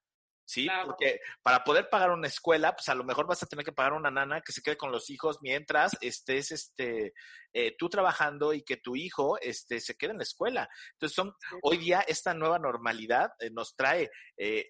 ¿Sí? 0.46 0.64
Claro. 0.64 0.86
Porque 0.86 1.20
para 1.42 1.64
poder 1.64 1.90
pagar 1.90 2.10
una 2.10 2.28
escuela, 2.28 2.74
pues 2.74 2.88
a 2.88 2.94
lo 2.94 3.04
mejor 3.04 3.26
vas 3.26 3.42
a 3.42 3.46
tener 3.46 3.64
que 3.64 3.72
pagar 3.72 3.92
una 3.92 4.10
nana 4.10 4.40
que 4.40 4.52
se 4.52 4.62
quede 4.62 4.76
con 4.76 4.92
los 4.92 5.10
hijos 5.10 5.38
mientras 5.42 5.92
estés, 6.00 6.52
este, 6.52 7.12
eh, 7.52 7.74
tú 7.76 7.90
trabajando 7.90 8.54
y 8.54 8.62
que 8.62 8.78
tu 8.78 8.96
hijo, 8.96 9.38
este, 9.40 9.80
se 9.80 9.96
quede 9.96 10.12
en 10.12 10.18
la 10.18 10.22
escuela. 10.22 10.68
Entonces 10.92 11.14
son, 11.14 11.34
sí. 11.38 11.56
hoy 11.62 11.76
día 11.76 12.00
esta 12.00 12.32
nueva 12.32 12.58
normalidad 12.58 13.32
eh, 13.40 13.50
nos 13.50 13.74
trae, 13.76 14.10
eh, 14.38 14.66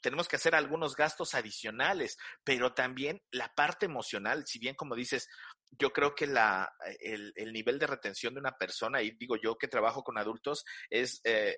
tenemos 0.00 0.28
que 0.28 0.36
hacer 0.36 0.54
algunos 0.54 0.96
gastos 0.96 1.34
adicionales, 1.34 2.18
pero 2.44 2.74
también 2.74 3.22
la 3.30 3.52
parte 3.54 3.86
emocional, 3.86 4.44
si 4.46 4.58
bien 4.58 4.74
como 4.74 4.94
dices, 4.94 5.28
yo 5.78 5.92
creo 5.92 6.14
que 6.14 6.26
la, 6.26 6.72
el, 7.00 7.32
el 7.36 7.52
nivel 7.52 7.78
de 7.78 7.86
retención 7.86 8.34
de 8.34 8.40
una 8.40 8.52
persona, 8.52 9.02
y 9.02 9.12
digo 9.12 9.36
yo 9.36 9.56
que 9.56 9.68
trabajo 9.68 10.02
con 10.02 10.18
adultos, 10.18 10.64
es 10.90 11.20
eh, 11.24 11.56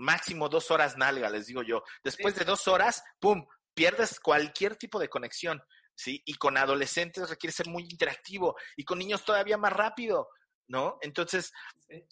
máximo 0.00 0.48
dos 0.48 0.70
horas 0.70 0.96
nalga, 0.96 1.30
les 1.30 1.46
digo 1.46 1.62
yo. 1.62 1.82
Después 2.02 2.34
de 2.34 2.44
dos 2.44 2.66
horas, 2.68 3.04
¡pum!, 3.18 3.46
pierdes 3.74 4.18
cualquier 4.18 4.76
tipo 4.76 4.98
de 4.98 5.08
conexión, 5.08 5.62
¿sí? 5.94 6.22
Y 6.24 6.34
con 6.34 6.56
adolescentes 6.56 7.28
requiere 7.28 7.52
ser 7.52 7.68
muy 7.68 7.84
interactivo 7.84 8.56
y 8.76 8.84
con 8.84 8.98
niños 8.98 9.24
todavía 9.24 9.56
más 9.56 9.72
rápido, 9.72 10.28
¿no? 10.66 10.98
Entonces, 11.02 11.52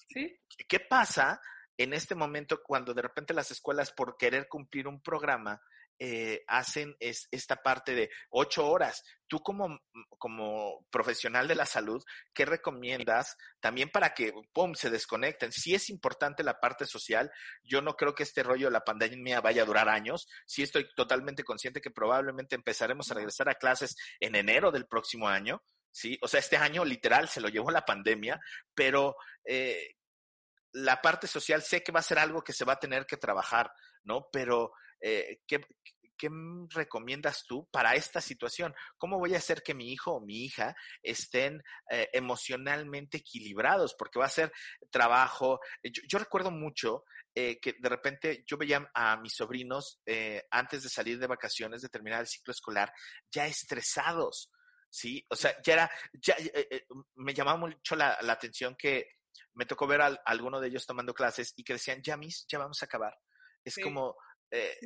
¿Sí? 0.08 0.38
¿qué 0.68 0.80
pasa 0.80 1.40
en 1.76 1.94
este 1.94 2.14
momento 2.14 2.60
cuando 2.62 2.92
de 2.92 3.02
repente 3.02 3.32
las 3.32 3.50
escuelas 3.50 3.92
por 3.92 4.16
querer 4.16 4.48
cumplir 4.48 4.86
un 4.86 5.00
programa 5.00 5.60
eh, 5.98 6.44
hacen 6.46 6.96
es, 7.00 7.28
esta 7.30 7.56
parte 7.56 7.94
de 7.94 8.10
ocho 8.30 8.68
horas. 8.68 9.02
Tú 9.26 9.40
como, 9.40 9.80
como 10.16 10.86
profesional 10.90 11.48
de 11.48 11.54
la 11.54 11.66
salud, 11.66 12.02
¿qué 12.32 12.44
recomiendas 12.44 13.36
también 13.60 13.90
para 13.90 14.14
que, 14.14 14.32
pum, 14.52 14.74
se 14.74 14.90
desconecten? 14.90 15.52
Sí 15.52 15.74
es 15.74 15.90
importante 15.90 16.42
la 16.42 16.60
parte 16.60 16.86
social. 16.86 17.30
Yo 17.62 17.82
no 17.82 17.94
creo 17.94 18.14
que 18.14 18.22
este 18.22 18.42
rollo 18.42 18.68
de 18.68 18.72
la 18.72 18.84
pandemia 18.84 19.40
vaya 19.40 19.62
a 19.62 19.66
durar 19.66 19.88
años. 19.88 20.28
Sí 20.46 20.62
estoy 20.62 20.88
totalmente 20.94 21.44
consciente 21.44 21.80
que 21.80 21.90
probablemente 21.90 22.54
empezaremos 22.54 23.10
a 23.10 23.14
regresar 23.14 23.48
a 23.48 23.56
clases 23.56 23.96
en 24.20 24.34
enero 24.34 24.70
del 24.70 24.86
próximo 24.86 25.28
año. 25.28 25.62
Sí, 25.90 26.18
o 26.22 26.28
sea, 26.28 26.40
este 26.40 26.56
año 26.56 26.84
literal 26.84 27.28
se 27.28 27.40
lo 27.40 27.48
llevó 27.48 27.70
la 27.70 27.84
pandemia, 27.84 28.38
pero 28.74 29.16
eh, 29.44 29.96
la 30.72 31.00
parte 31.00 31.26
social 31.26 31.62
sé 31.62 31.82
que 31.82 31.92
va 31.92 32.00
a 32.00 32.04
ser 32.04 32.18
algo 32.18 32.42
que 32.42 32.52
se 32.52 32.64
va 32.64 32.74
a 32.74 32.78
tener 32.78 33.06
que 33.06 33.16
trabajar, 33.16 33.72
¿no? 34.04 34.28
Pero, 34.32 34.72
eh, 35.00 35.40
¿qué, 35.46 35.60
qué 36.18 36.28
recomiendas 36.70 37.44
tú 37.46 37.68
para 37.70 37.94
esta 37.94 38.20
situación? 38.20 38.74
¿Cómo 38.98 39.18
voy 39.18 39.34
a 39.34 39.38
hacer 39.38 39.62
que 39.62 39.74
mi 39.74 39.92
hijo 39.92 40.12
o 40.14 40.20
mi 40.20 40.44
hija 40.44 40.74
estén 41.02 41.62
eh, 41.90 42.08
emocionalmente 42.12 43.18
equilibrados? 43.18 43.94
Porque 43.98 44.18
va 44.18 44.26
a 44.26 44.30
ser 44.30 44.52
trabajo. 44.90 45.60
Yo, 45.82 46.02
yo 46.08 46.18
recuerdo 46.18 46.50
mucho 46.50 47.04
eh, 47.34 47.58
que 47.60 47.74
de 47.78 47.88
repente 47.88 48.44
yo 48.46 48.56
veía 48.56 48.90
a 48.92 49.16
mis 49.18 49.34
sobrinos 49.34 50.00
eh, 50.04 50.42
antes 50.50 50.82
de 50.82 50.88
salir 50.88 51.18
de 51.18 51.26
vacaciones, 51.26 51.82
de 51.82 51.88
terminar 51.88 52.20
el 52.20 52.26
ciclo 52.26 52.52
escolar, 52.52 52.92
ya 53.30 53.46
estresados. 53.46 54.50
Sí, 54.90 55.24
o 55.28 55.36
sea, 55.36 55.54
ya 55.62 55.72
era, 55.74 55.90
ya 56.14 56.34
me 57.16 57.34
llamaba 57.34 57.58
mucho 57.58 57.94
la, 57.94 58.18
la 58.22 58.32
atención 58.32 58.74
que 58.74 59.06
me 59.54 59.66
tocó 59.66 59.86
ver 59.86 60.00
a, 60.00 60.06
alguno 60.24 60.60
de 60.60 60.68
ellos 60.68 60.86
tomando 60.86 61.12
clases 61.12 61.52
y 61.56 61.62
que 61.62 61.74
decían, 61.74 62.00
ya 62.02 62.16
mis, 62.16 62.46
ya 62.48 62.58
vamos 62.58 62.82
a 62.82 62.86
acabar. 62.86 63.14
Es 63.64 63.74
Sí. 63.74 63.82
como, 63.82 64.16
eh, 64.50 64.78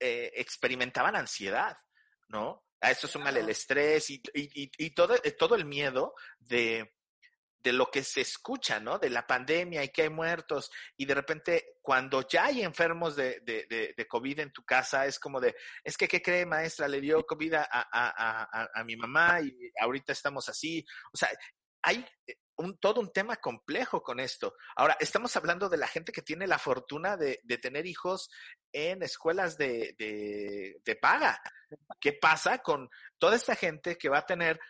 eh, 0.00 0.32
experimentaban 0.34 1.16
ansiedad, 1.16 1.76
¿no? 2.28 2.64
A 2.80 2.90
esto 2.90 3.08
súmale 3.08 3.40
el 3.40 3.48
estrés 3.48 4.10
y, 4.10 4.22
y, 4.34 4.70
y, 4.78 4.90
todo, 4.90 5.16
eh, 5.16 5.32
todo 5.32 5.56
el 5.56 5.64
miedo 5.64 6.14
de, 6.38 6.94
de 7.58 7.72
lo 7.72 7.90
que 7.90 8.04
se 8.04 8.20
escucha, 8.20 8.78
¿no? 8.78 8.98
De 8.98 9.10
la 9.10 9.26
pandemia 9.26 9.82
y 9.82 9.88
que 9.88 10.02
hay 10.02 10.10
muertos. 10.10 10.70
Y 10.96 11.04
de 11.04 11.14
repente, 11.14 11.78
cuando 11.82 12.26
ya 12.28 12.46
hay 12.46 12.62
enfermos 12.62 13.16
de, 13.16 13.40
de, 13.40 13.94
de, 13.96 14.06
COVID 14.06 14.38
en 14.38 14.52
tu 14.52 14.64
casa, 14.64 15.06
es 15.06 15.18
como 15.18 15.40
de, 15.40 15.56
es 15.82 15.96
que, 15.96 16.06
¿qué 16.06 16.22
cree, 16.22 16.46
maestra? 16.46 16.86
Le 16.86 17.00
dio 17.00 17.26
COVID 17.26 17.54
a, 17.54 17.68
a, 17.70 17.88
a, 17.92 18.68
a 18.72 18.84
mi 18.84 18.96
mamá 18.96 19.40
y 19.40 19.52
ahorita 19.80 20.12
estamos 20.12 20.48
así. 20.48 20.84
O 21.12 21.16
sea, 21.16 21.28
hay 21.82 22.06
un, 22.58 22.78
todo 22.78 23.00
un 23.00 23.12
tema 23.12 23.36
complejo 23.36 24.02
con 24.02 24.20
esto. 24.20 24.54
Ahora, 24.76 24.96
estamos 25.00 25.34
hablando 25.36 25.68
de 25.68 25.76
la 25.76 25.86
gente 25.86 26.12
que 26.12 26.22
tiene 26.22 26.46
la 26.46 26.58
fortuna 26.58 27.16
de, 27.16 27.40
de 27.44 27.58
tener 27.58 27.86
hijos 27.86 28.30
en 28.72 29.02
escuelas 29.02 29.56
de, 29.56 29.94
de, 30.84 30.96
paga. 30.96 31.40
¿Qué 32.00 32.12
pasa 32.12 32.58
con 32.58 32.90
toda 33.18 33.36
esta 33.36 33.54
gente 33.54 33.96
que 33.96 34.08
va 34.08 34.18
a 34.18 34.26
tener 34.26 34.60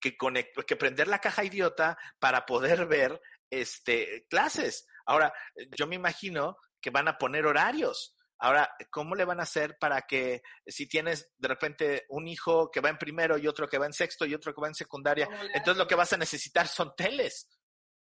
que, 0.00 0.16
conect, 0.16 0.62
que 0.64 0.76
prender 0.76 1.08
la 1.08 1.20
caja 1.20 1.44
idiota 1.44 1.98
para 2.18 2.46
poder 2.46 2.86
ver 2.86 3.20
este, 3.50 4.26
clases? 4.30 4.86
Ahora, 5.06 5.32
yo 5.76 5.86
me 5.86 5.96
imagino 5.96 6.56
que 6.80 6.90
van 6.90 7.08
a 7.08 7.18
poner 7.18 7.46
horarios. 7.46 8.15
Ahora, 8.38 8.70
¿cómo 8.90 9.14
le 9.14 9.24
van 9.24 9.40
a 9.40 9.44
hacer 9.44 9.78
para 9.78 10.02
que 10.02 10.42
si 10.66 10.86
tienes 10.86 11.30
de 11.38 11.48
repente 11.48 12.06
un 12.10 12.28
hijo 12.28 12.70
que 12.70 12.80
va 12.80 12.90
en 12.90 12.98
primero 12.98 13.38
y 13.38 13.46
otro 13.46 13.68
que 13.68 13.78
va 13.78 13.86
en 13.86 13.92
sexto 13.92 14.26
y 14.26 14.34
otro 14.34 14.54
que 14.54 14.60
va 14.60 14.68
en 14.68 14.74
secundaria, 14.74 15.26
¿Cómo 15.26 15.42
le 15.42 15.52
entonces 15.54 15.78
lo 15.78 15.86
que 15.86 15.94
vas 15.94 16.12
a 16.12 16.18
necesitar 16.18 16.68
son 16.68 16.94
teles? 16.96 17.48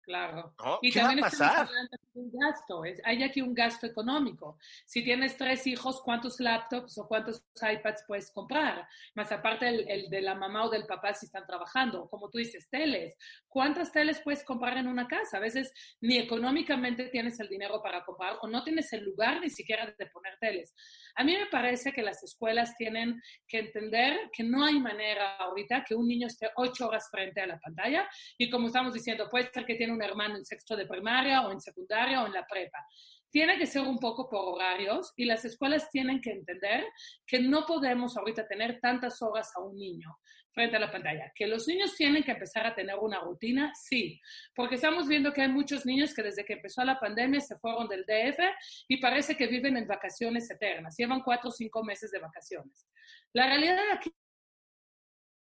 Claro. 0.06 0.54
¿no? 0.64 0.80
Y 0.82 0.92
¿Qué 0.92 1.00
va 1.00 1.06
a 1.06 1.08
también 1.10 1.24
pasar? 1.26 1.68
de 1.68 2.20
un 2.22 2.32
gasto, 2.32 2.86
es- 2.86 3.02
hay 3.04 3.24
aquí 3.24 3.42
un 3.42 3.54
gasto 3.54 3.88
económico. 3.88 4.58
Si 4.86 5.04
tienes 5.04 5.36
tres 5.36 5.66
hijos, 5.68 6.02
¿cuántos 6.04 6.40
laptops 6.40 6.98
o 7.00 7.08
cuántos 7.08 7.44
iPads 7.60 8.04
puedes 8.08 8.32
comprar? 8.32 8.88
Más 9.16 9.32
aparte 9.32 9.68
el, 9.68 9.90
el 9.90 10.10
de 10.10 10.22
la 10.22 10.36
mamá 10.36 10.66
o 10.66 10.70
del 10.70 10.86
papá 10.86 11.14
si 11.14 11.26
están 11.26 11.46
trabajando, 11.48 12.08
como 12.10 12.30
tú 12.30 12.38
dices, 12.38 12.70
teles. 12.70 13.18
¿Cuántas 13.48 13.92
teles 13.92 14.22
puedes 14.22 14.44
comprar 14.44 14.78
en 14.78 14.88
una 14.88 15.08
casa? 15.08 15.38
A 15.38 15.42
veces 15.42 15.74
ni 16.02 16.18
económicamente 16.18 17.06
tienes 17.10 17.40
el 17.40 17.50
dinero 17.50 17.82
para 17.82 18.06
comprar 18.06 18.38
o 18.42 18.48
no 18.48 18.64
tienes 18.64 18.94
el 18.94 19.04
lugar 19.04 19.42
ni 19.42 19.50
siquiera 19.50 19.86
de 19.98 20.06
poner 20.08 20.38
teles. 20.40 20.74
A 21.16 21.24
mí 21.24 21.36
me 21.36 21.48
parece 21.48 21.92
que 21.92 22.04
las 22.04 22.22
escuelas 22.24 22.76
tienen 22.78 23.22
que 23.48 23.60
entender 23.60 24.30
que 24.32 24.44
no 24.44 24.64
hay 24.64 24.80
manera 24.80 25.36
ahorita 25.38 25.84
que 25.84 25.96
un 25.96 26.08
niño 26.08 26.28
esté 26.28 26.50
ocho 26.56 26.88
horas 26.88 27.08
frente 27.10 27.42
a 27.42 27.48
la 27.48 27.58
pantalla 27.60 28.08
y 28.38 28.50
como 28.50 28.68
estamos 28.68 28.94
diciendo, 28.94 29.28
puede 29.30 29.50
ser 29.52 29.66
que 29.66 29.76
tiene 29.76 29.94
un 29.96 30.04
hermano 30.04 30.38
en 30.38 30.46
sexto 30.46 30.76
de 30.76 30.86
primaria 30.86 31.42
o 31.42 31.52
en 31.52 31.60
secundaria 31.60 32.24
o 32.24 32.28
en 32.28 32.34
la 32.34 32.46
prepa. 32.46 32.86
Tiene 33.30 33.58
que 33.58 33.66
ser 33.66 33.82
un 33.82 33.98
poco 33.98 34.30
por 34.30 34.54
horarios 34.54 35.12
y 35.16 35.26
las 35.26 35.44
escuelas 35.44 35.90
tienen 35.90 36.22
que 36.22 36.32
entender 36.32 36.86
que 37.26 37.40
no 37.40 37.66
podemos 37.66 38.16
ahorita 38.16 38.48
tener 38.48 38.80
tantas 38.80 39.22
horas 39.22 39.52
a 39.56 39.62
un 39.62 39.76
niño 39.76 40.18
frente 40.54 40.78
a 40.78 40.80
la 40.80 40.92
pantalla. 40.92 41.32
Que 41.36 41.46
los 41.46 41.68
niños 41.68 41.96
tienen 41.96 42.24
que 42.24 42.32
empezar 42.32 42.66
a 42.66 42.74
tener 42.74 42.96
una 42.96 43.20
rutina, 43.20 43.74
sí, 43.76 44.22
porque 44.56 44.76
estamos 44.76 45.08
viendo 45.08 45.34
que 45.34 45.42
hay 45.42 45.50
muchos 45.50 45.86
niños 45.86 46.14
que 46.14 46.24
desde 46.24 46.46
que 46.46 46.54
empezó 46.54 46.84
la 46.86 47.00
pandemia 47.00 47.42
se 47.42 47.58
fueron 47.58 47.90
del 47.90 48.06
DF 48.06 48.40
y 48.88 48.98
parece 48.98 49.36
que 49.36 49.48
viven 49.48 49.76
en 49.76 49.86
vacaciones 49.86 50.50
eternas, 50.50 50.96
llevan 50.98 51.22
cuatro 51.22 51.50
o 51.50 51.52
cinco 51.52 51.84
meses 51.84 52.10
de 52.12 52.20
vacaciones. 52.20 52.88
La 53.34 53.48
realidad 53.48 53.84
aquí 53.94 54.10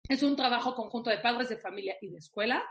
es 0.07 0.21
un 0.21 0.35
trabajo 0.35 0.75
conjunto 0.75 1.09
de 1.09 1.17
padres 1.17 1.49
de 1.49 1.57
familia 1.57 1.95
y 2.01 2.09
de 2.09 2.17
escuela. 2.17 2.63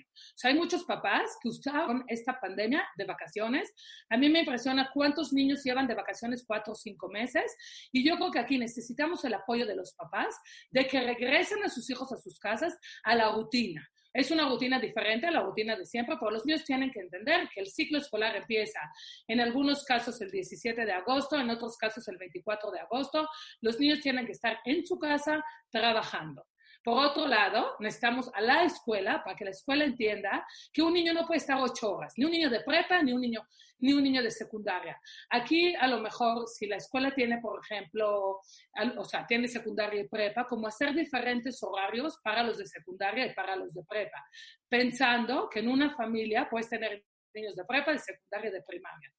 O 0.00 0.36
sea, 0.36 0.50
hay 0.50 0.56
muchos 0.56 0.84
papás 0.84 1.36
que 1.42 1.48
usaron 1.48 2.04
esta 2.08 2.40
pandemia 2.40 2.86
de 2.96 3.04
vacaciones. 3.04 3.72
A 4.10 4.16
mí 4.16 4.28
me 4.28 4.40
impresiona 4.40 4.90
cuántos 4.92 5.32
niños 5.32 5.62
llevan 5.64 5.86
de 5.86 5.94
vacaciones 5.94 6.44
cuatro 6.46 6.72
o 6.72 6.76
cinco 6.76 7.08
meses. 7.08 7.56
Y 7.92 8.06
yo 8.06 8.16
creo 8.16 8.30
que 8.30 8.38
aquí 8.38 8.58
necesitamos 8.58 9.24
el 9.24 9.34
apoyo 9.34 9.66
de 9.66 9.76
los 9.76 9.92
papás 9.94 10.36
de 10.70 10.86
que 10.86 11.00
regresen 11.00 11.62
a 11.64 11.68
sus 11.68 11.88
hijos 11.90 12.12
a 12.12 12.16
sus 12.16 12.38
casas 12.38 12.76
a 13.04 13.14
la 13.14 13.30
rutina. 13.32 13.88
Es 14.14 14.30
una 14.30 14.46
rutina 14.46 14.78
diferente 14.78 15.26
a 15.26 15.30
la 15.30 15.40
rutina 15.40 15.74
de 15.74 15.86
siempre, 15.86 16.16
pero 16.18 16.30
los 16.30 16.44
niños 16.44 16.64
tienen 16.64 16.90
que 16.90 17.00
entender 17.00 17.48
que 17.48 17.60
el 17.60 17.68
ciclo 17.68 17.98
escolar 17.98 18.36
empieza 18.36 18.80
en 19.26 19.40
algunos 19.40 19.84
casos 19.84 20.20
el 20.20 20.30
17 20.30 20.84
de 20.84 20.92
agosto, 20.92 21.40
en 21.40 21.48
otros 21.48 21.78
casos 21.78 22.06
el 22.08 22.18
24 22.18 22.70
de 22.70 22.80
agosto. 22.80 23.26
Los 23.62 23.80
niños 23.80 24.00
tienen 24.00 24.26
que 24.26 24.32
estar 24.32 24.58
en 24.66 24.86
su 24.86 24.98
casa 24.98 25.42
trabajando. 25.70 26.44
Por 26.84 26.98
otro 27.04 27.26
lado, 27.28 27.76
necesitamos 27.78 28.30
a 28.34 28.40
la 28.40 28.64
escuela 28.64 29.22
para 29.22 29.36
que 29.36 29.44
la 29.44 29.50
escuela 29.52 29.84
entienda 29.84 30.44
que 30.72 30.82
un 30.82 30.92
niño 30.92 31.12
no 31.12 31.26
puede 31.26 31.38
estar 31.38 31.58
ocho 31.60 31.92
horas, 31.94 32.14
ni 32.16 32.24
un 32.24 32.32
niño 32.32 32.50
de 32.50 32.60
prepa, 32.60 33.00
ni 33.02 33.12
un 33.12 33.20
niño, 33.20 33.46
ni 33.78 33.92
un 33.92 34.02
niño 34.02 34.20
de 34.20 34.30
secundaria. 34.32 35.00
Aquí, 35.30 35.76
a 35.76 35.86
lo 35.86 36.00
mejor, 36.00 36.48
si 36.48 36.66
la 36.66 36.76
escuela 36.76 37.14
tiene, 37.14 37.38
por 37.40 37.60
ejemplo, 37.64 38.40
al- 38.74 38.98
o 38.98 39.04
sea, 39.04 39.24
tiene 39.26 39.46
secundaria 39.46 40.00
y 40.00 40.08
prepa, 40.08 40.46
como 40.48 40.66
hacer 40.66 40.92
diferentes 40.92 41.62
horarios 41.62 42.18
para 42.22 42.42
los 42.42 42.58
de 42.58 42.66
secundaria 42.66 43.26
y 43.26 43.34
para 43.34 43.54
los 43.54 43.72
de 43.74 43.84
prepa, 43.84 44.24
pensando 44.68 45.48
que 45.48 45.60
en 45.60 45.68
una 45.68 45.94
familia 45.94 46.48
puedes 46.50 46.68
tener 46.68 47.04
niños 47.32 47.54
de 47.54 47.64
prepa, 47.64 47.92
de 47.92 47.98
secundaria 48.00 48.50
y 48.50 48.52
de 48.54 48.62
primaria. 48.62 49.12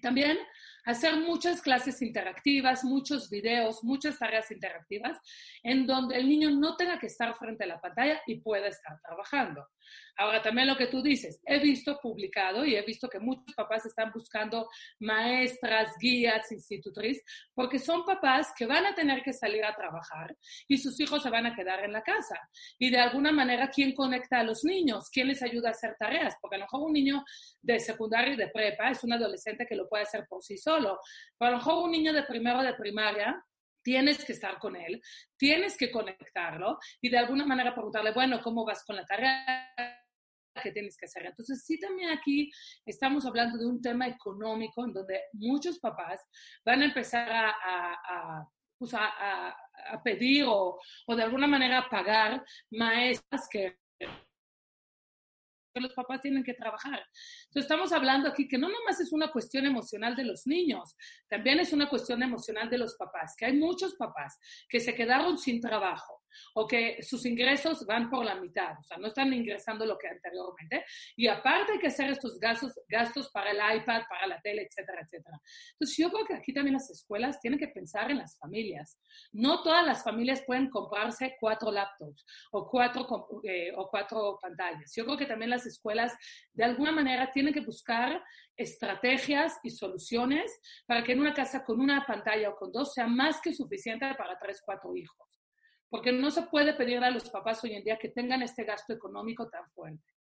También 0.00 0.38
hacer 0.84 1.16
muchas 1.16 1.62
clases 1.62 2.00
interactivas, 2.02 2.84
muchos 2.84 3.30
videos, 3.30 3.82
muchas 3.82 4.18
tareas 4.18 4.50
interactivas, 4.50 5.18
en 5.62 5.86
donde 5.86 6.16
el 6.16 6.28
niño 6.28 6.50
no 6.50 6.76
tenga 6.76 6.98
que 6.98 7.06
estar 7.06 7.34
frente 7.34 7.64
a 7.64 7.68
la 7.68 7.80
pantalla 7.80 8.20
y 8.26 8.40
pueda 8.40 8.68
estar 8.68 9.00
trabajando. 9.00 9.66
Ahora, 10.16 10.42
también 10.42 10.66
lo 10.66 10.76
que 10.76 10.86
tú 10.86 11.02
dices, 11.02 11.40
he 11.46 11.58
visto 11.58 11.98
publicado 11.98 12.64
y 12.64 12.76
he 12.76 12.82
visto 12.82 13.08
que 13.08 13.18
muchos 13.18 13.54
papás 13.54 13.86
están 13.86 14.12
buscando 14.12 14.68
maestras, 14.98 15.94
guías, 15.98 16.52
institutrices, 16.52 17.24
porque 17.54 17.78
son 17.78 18.04
papás 18.04 18.52
que 18.56 18.66
van 18.66 18.86
a 18.86 18.94
tener 18.94 19.22
que 19.22 19.32
salir 19.32 19.64
a 19.64 19.74
trabajar 19.74 20.36
y 20.68 20.78
sus 20.78 21.00
hijos 21.00 21.22
se 21.22 21.30
van 21.30 21.46
a 21.46 21.54
quedar 21.54 21.84
en 21.84 21.92
la 21.92 22.02
casa. 22.02 22.36
Y 22.78 22.90
de 22.90 22.98
alguna 22.98 23.32
manera, 23.32 23.70
¿quién 23.70 23.94
conecta 23.94 24.40
a 24.40 24.44
los 24.44 24.64
niños? 24.64 25.08
¿Quién 25.10 25.28
les 25.28 25.42
ayuda 25.42 25.68
a 25.68 25.72
hacer 25.72 25.96
tareas? 25.98 26.36
Porque 26.40 26.56
a 26.56 26.58
lo 26.58 26.64
mejor 26.64 26.82
un 26.82 26.92
niño 26.92 27.24
de 27.62 27.80
secundaria 27.80 28.34
y 28.34 28.36
de 28.36 28.48
prepa 28.48 28.90
es 28.90 29.02
un 29.04 29.12
adolescente 29.12 29.66
que 29.66 29.74
lo 29.76 29.88
puede 29.88 30.02
hacer 30.02 30.26
por 30.28 30.42
sí 30.42 30.58
solo. 30.58 30.69
Pero 30.78 31.48
a 31.48 31.50
lo 31.50 31.56
mejor 31.56 31.84
un 31.84 31.90
niño 31.90 32.12
de 32.12 32.22
primero 32.22 32.62
de 32.62 32.74
primaria 32.74 33.42
tienes 33.82 34.24
que 34.24 34.32
estar 34.32 34.58
con 34.58 34.76
él, 34.76 35.00
tienes 35.36 35.76
que 35.76 35.90
conectarlo 35.90 36.78
y 37.00 37.08
de 37.08 37.18
alguna 37.18 37.46
manera 37.46 37.74
preguntarle, 37.74 38.12
bueno, 38.12 38.40
¿cómo 38.42 38.64
vas 38.64 38.84
con 38.84 38.96
la 38.96 39.04
tarea? 39.04 39.68
que 40.62 40.72
tienes 40.72 40.96
que 40.96 41.06
hacer. 41.06 41.24
Entonces, 41.24 41.64
sí, 41.64 41.78
también 41.78 42.10
aquí 42.10 42.50
estamos 42.84 43.24
hablando 43.24 43.56
de 43.56 43.66
un 43.66 43.80
tema 43.80 44.08
económico 44.08 44.84
en 44.84 44.92
donde 44.92 45.22
muchos 45.32 45.78
papás 45.78 46.20
van 46.64 46.82
a 46.82 46.86
empezar 46.86 47.30
a, 47.30 47.50
a, 47.50 47.92
a 47.92 48.48
pues 48.76 48.94
a, 48.94 49.06
a, 49.06 49.56
a, 49.92 50.02
pedir 50.02 50.44
o, 50.46 50.78
o 51.06 51.16
de 51.16 51.22
alguna 51.22 51.46
manera 51.46 51.86
pagar 51.90 52.42
maestras 52.70 53.46
que 53.50 53.76
que 55.72 55.80
los 55.80 55.94
papás 55.94 56.20
tienen 56.20 56.44
que 56.44 56.54
trabajar. 56.54 57.00
Entonces 57.48 57.62
estamos 57.62 57.92
hablando 57.92 58.28
aquí 58.28 58.48
que 58.48 58.58
no 58.58 58.68
nomás 58.68 59.00
es 59.00 59.12
una 59.12 59.30
cuestión 59.30 59.66
emocional 59.66 60.16
de 60.16 60.24
los 60.24 60.46
niños, 60.46 60.96
también 61.28 61.60
es 61.60 61.72
una 61.72 61.88
cuestión 61.88 62.22
emocional 62.22 62.68
de 62.68 62.78
los 62.78 62.96
papás, 62.96 63.34
que 63.36 63.46
hay 63.46 63.56
muchos 63.56 63.94
papás 63.94 64.38
que 64.68 64.80
se 64.80 64.94
quedaron 64.94 65.38
sin 65.38 65.60
trabajo 65.60 66.19
o 66.54 66.66
que 66.66 67.02
sus 67.02 67.24
ingresos 67.26 67.84
van 67.86 68.10
por 68.10 68.24
la 68.24 68.34
mitad, 68.34 68.78
o 68.78 68.82
sea, 68.82 68.98
no 68.98 69.06
están 69.06 69.32
ingresando 69.32 69.84
lo 69.86 69.98
que 69.98 70.08
anteriormente, 70.08 70.84
y 71.16 71.28
aparte 71.28 71.72
hay 71.72 71.78
que 71.78 71.88
hacer 71.88 72.10
estos 72.10 72.38
gastos, 72.38 72.72
gastos 72.88 73.30
para 73.30 73.50
el 73.50 73.80
iPad, 73.80 74.02
para 74.08 74.26
la 74.26 74.40
tele, 74.40 74.62
etcétera, 74.62 75.02
etcétera. 75.02 75.40
Entonces 75.72 75.96
yo 75.96 76.10
creo 76.10 76.24
que 76.26 76.34
aquí 76.34 76.52
también 76.52 76.74
las 76.74 76.90
escuelas 76.90 77.40
tienen 77.40 77.58
que 77.58 77.68
pensar 77.68 78.10
en 78.10 78.18
las 78.18 78.38
familias. 78.38 78.98
No 79.32 79.62
todas 79.62 79.86
las 79.86 80.02
familias 80.02 80.42
pueden 80.46 80.68
comprarse 80.70 81.36
cuatro 81.40 81.70
laptops 81.70 82.24
o 82.52 82.68
cuatro, 82.68 83.06
eh, 83.44 83.72
o 83.76 83.88
cuatro 83.88 84.38
pantallas. 84.40 84.92
Yo 84.94 85.04
creo 85.04 85.16
que 85.16 85.26
también 85.26 85.50
las 85.50 85.66
escuelas 85.66 86.12
de 86.52 86.64
alguna 86.64 86.92
manera 86.92 87.30
tienen 87.30 87.54
que 87.54 87.60
buscar 87.60 88.22
estrategias 88.56 89.58
y 89.62 89.70
soluciones 89.70 90.60
para 90.86 91.02
que 91.02 91.12
en 91.12 91.20
una 91.20 91.34
casa 91.34 91.64
con 91.64 91.80
una 91.80 92.04
pantalla 92.06 92.50
o 92.50 92.56
con 92.56 92.70
dos 92.72 92.92
sea 92.92 93.06
más 93.06 93.40
que 93.40 93.54
suficiente 93.54 94.06
para 94.16 94.38
tres, 94.38 94.60
cuatro 94.64 94.94
hijos. 94.94 95.29
Porque 95.90 96.12
no 96.12 96.30
se 96.30 96.42
puede 96.42 96.72
pedir 96.72 97.04
a 97.04 97.10
los 97.10 97.28
papás 97.28 97.62
hoy 97.64 97.74
en 97.74 97.84
día 97.84 97.98
que 97.98 98.08
tengan 98.08 98.42
este 98.42 98.64
gasto 98.64 98.92
económico 98.92 99.48
tan 99.48 99.68
fuerte. 99.72 100.14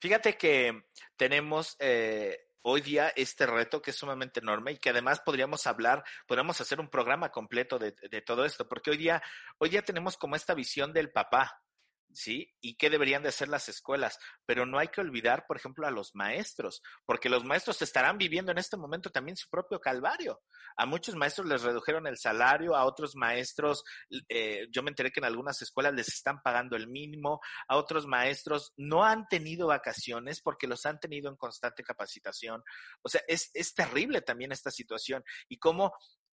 Fíjate 0.00 0.38
que 0.38 0.84
tenemos, 1.16 1.76
eh, 1.78 2.46
hoy 2.62 2.80
día 2.80 3.08
este 3.16 3.44
reto 3.44 3.82
que 3.82 3.90
es 3.90 3.96
sumamente 3.96 4.40
enorme 4.40 4.72
y 4.72 4.78
que 4.78 4.90
además 4.90 5.20
podríamos 5.20 5.66
hablar, 5.66 6.02
podríamos 6.26 6.60
hacer 6.60 6.80
un 6.80 6.88
programa 6.88 7.30
completo 7.30 7.78
de, 7.78 7.92
de 7.92 8.22
todo 8.22 8.44
esto, 8.44 8.66
porque 8.66 8.90
hoy 8.90 8.96
día, 8.96 9.22
hoy 9.58 9.68
día 9.68 9.82
tenemos 9.82 10.16
como 10.16 10.36
esta 10.36 10.54
visión 10.54 10.92
del 10.92 11.10
papá, 11.10 11.60
¿sí? 12.12 12.52
¿Y 12.60 12.76
qué 12.76 12.90
deberían 12.90 13.22
de 13.22 13.28
hacer 13.28 13.48
las 13.48 13.68
escuelas? 13.68 14.18
Pero 14.46 14.66
no 14.66 14.78
hay 14.78 14.88
que 14.88 15.00
olvidar, 15.00 15.44
por 15.46 15.56
ejemplo, 15.56 15.86
a 15.86 15.90
los 15.90 16.14
maestros, 16.14 16.82
porque 17.06 17.28
los 17.28 17.44
maestros 17.44 17.80
estarán 17.82 18.18
viviendo 18.18 18.52
en 18.52 18.58
este 18.58 18.76
momento 18.76 19.10
también 19.10 19.36
su 19.36 19.48
propio 19.48 19.80
calvario. 19.80 20.40
A 20.76 20.86
muchos 20.86 21.14
maestros 21.14 21.46
les 21.46 21.62
redujeron 21.62 22.06
el 22.06 22.18
salario, 22.18 22.74
a 22.76 22.84
otros 22.84 23.16
maestros, 23.16 23.84
eh, 24.28 24.66
yo 24.70 24.82
me 24.82 24.90
enteré 24.90 25.10
que 25.10 25.20
en 25.20 25.26
algunas 25.26 25.60
escuelas 25.62 25.94
les 25.94 26.08
están 26.08 26.40
pagando 26.42 26.76
el 26.76 26.88
mínimo, 26.88 27.40
a 27.68 27.76
otros 27.76 28.06
maestros 28.06 28.72
no 28.76 29.04
han 29.04 29.26
tenido 29.28 29.68
vacaciones 29.68 30.40
porque 30.40 30.66
los 30.66 30.86
han 30.86 30.98
tenido 30.98 31.30
en 31.30 31.36
constante 31.36 31.82
capacitación. 31.82 32.62
O 33.02 33.08
sea, 33.08 33.22
es, 33.26 33.50
es 33.54 33.74
terrible 33.74 34.22
también 34.22 34.52
esta 34.52 34.70
situación 34.70 35.24
y 35.48 35.58
cómo 35.58 35.92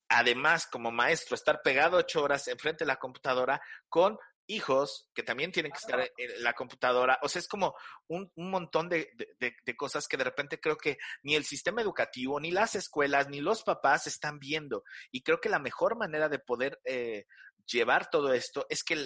además 0.09 0.67
como 0.67 0.91
maestro 0.91 1.35
estar 1.35 1.61
pegado 1.61 1.97
ocho 1.97 2.23
horas 2.23 2.47
enfrente 2.47 2.85
de 2.85 2.87
la 2.87 2.97
computadora 2.97 3.61
con 3.89 4.17
hijos 4.47 5.09
que 5.13 5.23
también 5.23 5.51
tienen 5.51 5.71
que 5.71 5.77
estar 5.77 5.99
en 5.99 6.43
la 6.43 6.53
computadora. 6.53 7.19
O 7.21 7.29
sea, 7.29 7.39
es 7.39 7.47
como 7.47 7.75
un, 8.07 8.31
un 8.35 8.49
montón 8.49 8.89
de, 8.89 9.09
de, 9.39 9.55
de, 9.63 9.75
cosas 9.75 10.07
que 10.07 10.17
de 10.17 10.23
repente 10.23 10.59
creo 10.59 10.77
que 10.77 10.97
ni 11.23 11.35
el 11.35 11.45
sistema 11.45 11.81
educativo, 11.81 12.39
ni 12.39 12.51
las 12.51 12.75
escuelas, 12.75 13.29
ni 13.29 13.41
los 13.41 13.63
papás 13.63 14.07
están 14.07 14.39
viendo. 14.39 14.83
Y 15.11 15.21
creo 15.21 15.39
que 15.39 15.49
la 15.49 15.59
mejor 15.59 15.97
manera 15.97 16.29
de 16.29 16.39
poder 16.39 16.79
eh, 16.85 17.25
llevar 17.65 18.09
todo 18.09 18.33
esto 18.33 18.65
es 18.69 18.83
que 18.83 18.97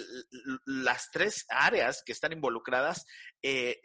las 0.64 1.10
tres 1.10 1.44
áreas 1.48 2.02
que 2.04 2.12
están 2.12 2.32
involucradas 2.32 3.04
eh, 3.42 3.80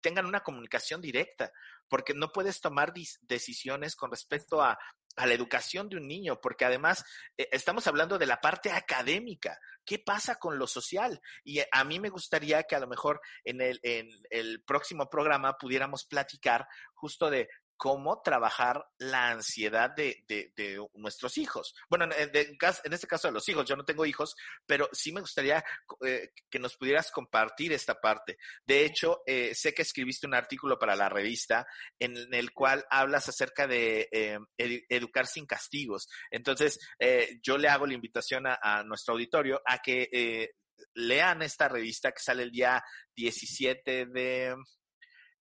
tengan 0.00 0.26
una 0.26 0.40
comunicación 0.40 1.00
directa, 1.00 1.50
porque 1.88 2.14
no 2.14 2.30
puedes 2.30 2.60
tomar 2.60 2.92
decisiones 3.22 3.96
con 3.96 4.10
respecto 4.10 4.62
a 4.62 4.78
a 5.16 5.26
la 5.26 5.34
educación 5.34 5.88
de 5.88 5.96
un 5.96 6.06
niño, 6.06 6.40
porque 6.40 6.64
además 6.64 7.04
eh, 7.36 7.48
estamos 7.52 7.86
hablando 7.86 8.18
de 8.18 8.26
la 8.26 8.40
parte 8.40 8.70
académica. 8.70 9.58
¿Qué 9.84 9.98
pasa 9.98 10.36
con 10.36 10.58
lo 10.58 10.66
social? 10.66 11.20
Y 11.42 11.60
a 11.70 11.84
mí 11.84 11.98
me 11.98 12.10
gustaría 12.10 12.62
que 12.62 12.76
a 12.76 12.80
lo 12.80 12.86
mejor 12.86 13.20
en 13.44 13.60
el, 13.60 13.80
en 13.82 14.08
el 14.30 14.62
próximo 14.62 15.08
programa 15.10 15.56
pudiéramos 15.58 16.04
platicar 16.04 16.66
justo 16.94 17.30
de 17.30 17.48
cómo 17.80 18.20
trabajar 18.20 18.84
la 18.98 19.30
ansiedad 19.30 19.88
de, 19.96 20.22
de, 20.28 20.86
nuestros 20.96 21.38
hijos. 21.38 21.74
Bueno, 21.88 22.04
en, 22.14 22.30
de, 22.30 22.42
en, 22.84 22.92
este 22.92 23.06
caso 23.06 23.28
de 23.28 23.32
los 23.32 23.48
hijos, 23.48 23.66
yo 23.66 23.74
no 23.74 23.86
tengo 23.86 24.04
hijos, 24.04 24.36
pero 24.66 24.90
sí 24.92 25.12
me 25.12 25.22
gustaría 25.22 25.64
eh, 26.04 26.30
que 26.50 26.58
nos 26.58 26.76
pudieras 26.76 27.10
compartir 27.10 27.72
esta 27.72 27.98
parte. 27.98 28.36
De 28.66 28.84
hecho, 28.84 29.22
eh, 29.24 29.54
sé 29.54 29.72
que 29.72 29.80
escribiste 29.80 30.26
un 30.26 30.34
artículo 30.34 30.78
para 30.78 30.94
la 30.94 31.08
revista 31.08 31.66
en 31.98 32.34
el 32.34 32.52
cual 32.52 32.84
hablas 32.90 33.30
acerca 33.30 33.66
de 33.66 34.10
eh, 34.12 34.38
ed 34.58 34.82
educar 34.90 35.26
sin 35.26 35.46
castigos. 35.46 36.06
Entonces, 36.30 36.78
eh, 36.98 37.40
yo 37.42 37.56
le 37.56 37.70
hago 37.70 37.86
la 37.86 37.94
invitación 37.94 38.44
a, 38.46 38.84
nuestro 38.84 39.14
auditorio 39.14 39.62
a 39.64 39.78
que 39.78 40.50
lean 40.92 41.40
esta 41.40 41.66
revista 41.66 42.12
que 42.12 42.22
sale 42.22 42.42
el 42.42 42.50
día 42.50 42.84
17 43.16 44.04
de 44.04 44.54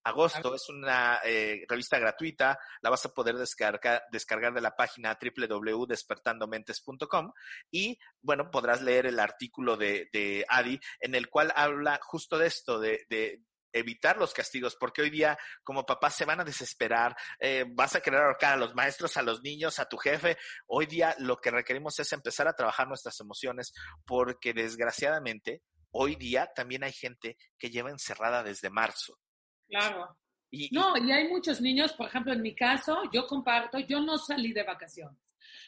agosto. 0.10 0.56
Es 0.56 0.68
una 0.70 1.20
eh, 1.24 1.66
revista 1.68 2.00
gratuita. 2.00 2.58
La 2.82 2.90
vas 2.90 3.06
a 3.06 3.14
poder 3.14 3.36
descargar, 3.36 4.04
descargar 4.12 4.54
de 4.54 4.62
la 4.62 4.76
página 4.76 5.20
www.despertandomentes.com 5.20 7.34
y, 7.72 8.00
bueno, 8.22 8.50
podrás 8.52 8.82
leer 8.82 9.06
el 9.06 9.20
artículo 9.20 9.78
de, 9.78 10.10
de 10.12 10.46
Adi 10.50 10.80
en 11.00 11.16
el 11.16 11.30
cual 11.30 11.54
habla 11.56 12.00
justo 12.04 12.38
de 12.38 12.48
esto, 12.48 12.78
de, 12.80 13.06
de 13.10 13.42
evitar 13.74 14.18
los 14.18 14.34
castigos, 14.34 14.76
porque 14.76 15.02
hoy 15.02 15.10
día 15.10 15.38
como 15.64 15.86
papás 15.86 16.16
se 16.16 16.26
van 16.26 16.40
a 16.40 16.44
desesperar, 16.44 17.16
eh, 17.40 17.66
vas 17.70 17.96
a 17.96 18.02
querer 18.02 18.22
ahorcar 18.22 18.54
a 18.54 18.58
los 18.58 18.76
maestros, 18.76 19.18
a 19.18 19.22
los 19.22 19.42
niños, 19.42 19.80
a 19.80 19.86
tu 19.86 19.98
jefe. 19.98 20.38
Hoy 20.68 20.86
día 20.86 21.16
lo 21.20 21.38
que 21.38 21.52
requerimos 21.52 22.00
es 22.00 22.12
empezar 22.14 22.48
a 22.48 22.54
trabajar 22.54 22.88
nuestras 22.88 23.20
emociones, 23.20 23.74
porque 24.06 24.54
desgraciadamente 24.54 25.62
hoy 25.92 26.16
día 26.16 26.52
también 26.54 26.84
hay 26.84 26.94
gente 26.94 27.38
que 27.58 27.70
lleva 27.70 27.90
encerrada 27.90 28.44
desde 28.44 28.70
marzo. 28.70 29.18
Claro. 29.70 30.18
Y, 30.52 30.70
no, 30.72 30.98
y 30.98 31.12
hay 31.12 31.28
muchos 31.28 31.62
niños, 31.62 31.94
por 31.94 32.08
ejemplo, 32.08 32.34
en 32.34 32.42
mi 32.42 32.56
caso, 32.56 33.04
yo 33.14 33.28
comparto, 33.28 33.78
yo 33.80 34.00
no 34.02 34.18
salí 34.18 34.52
de 34.52 34.64
vacaciones. 34.64 35.20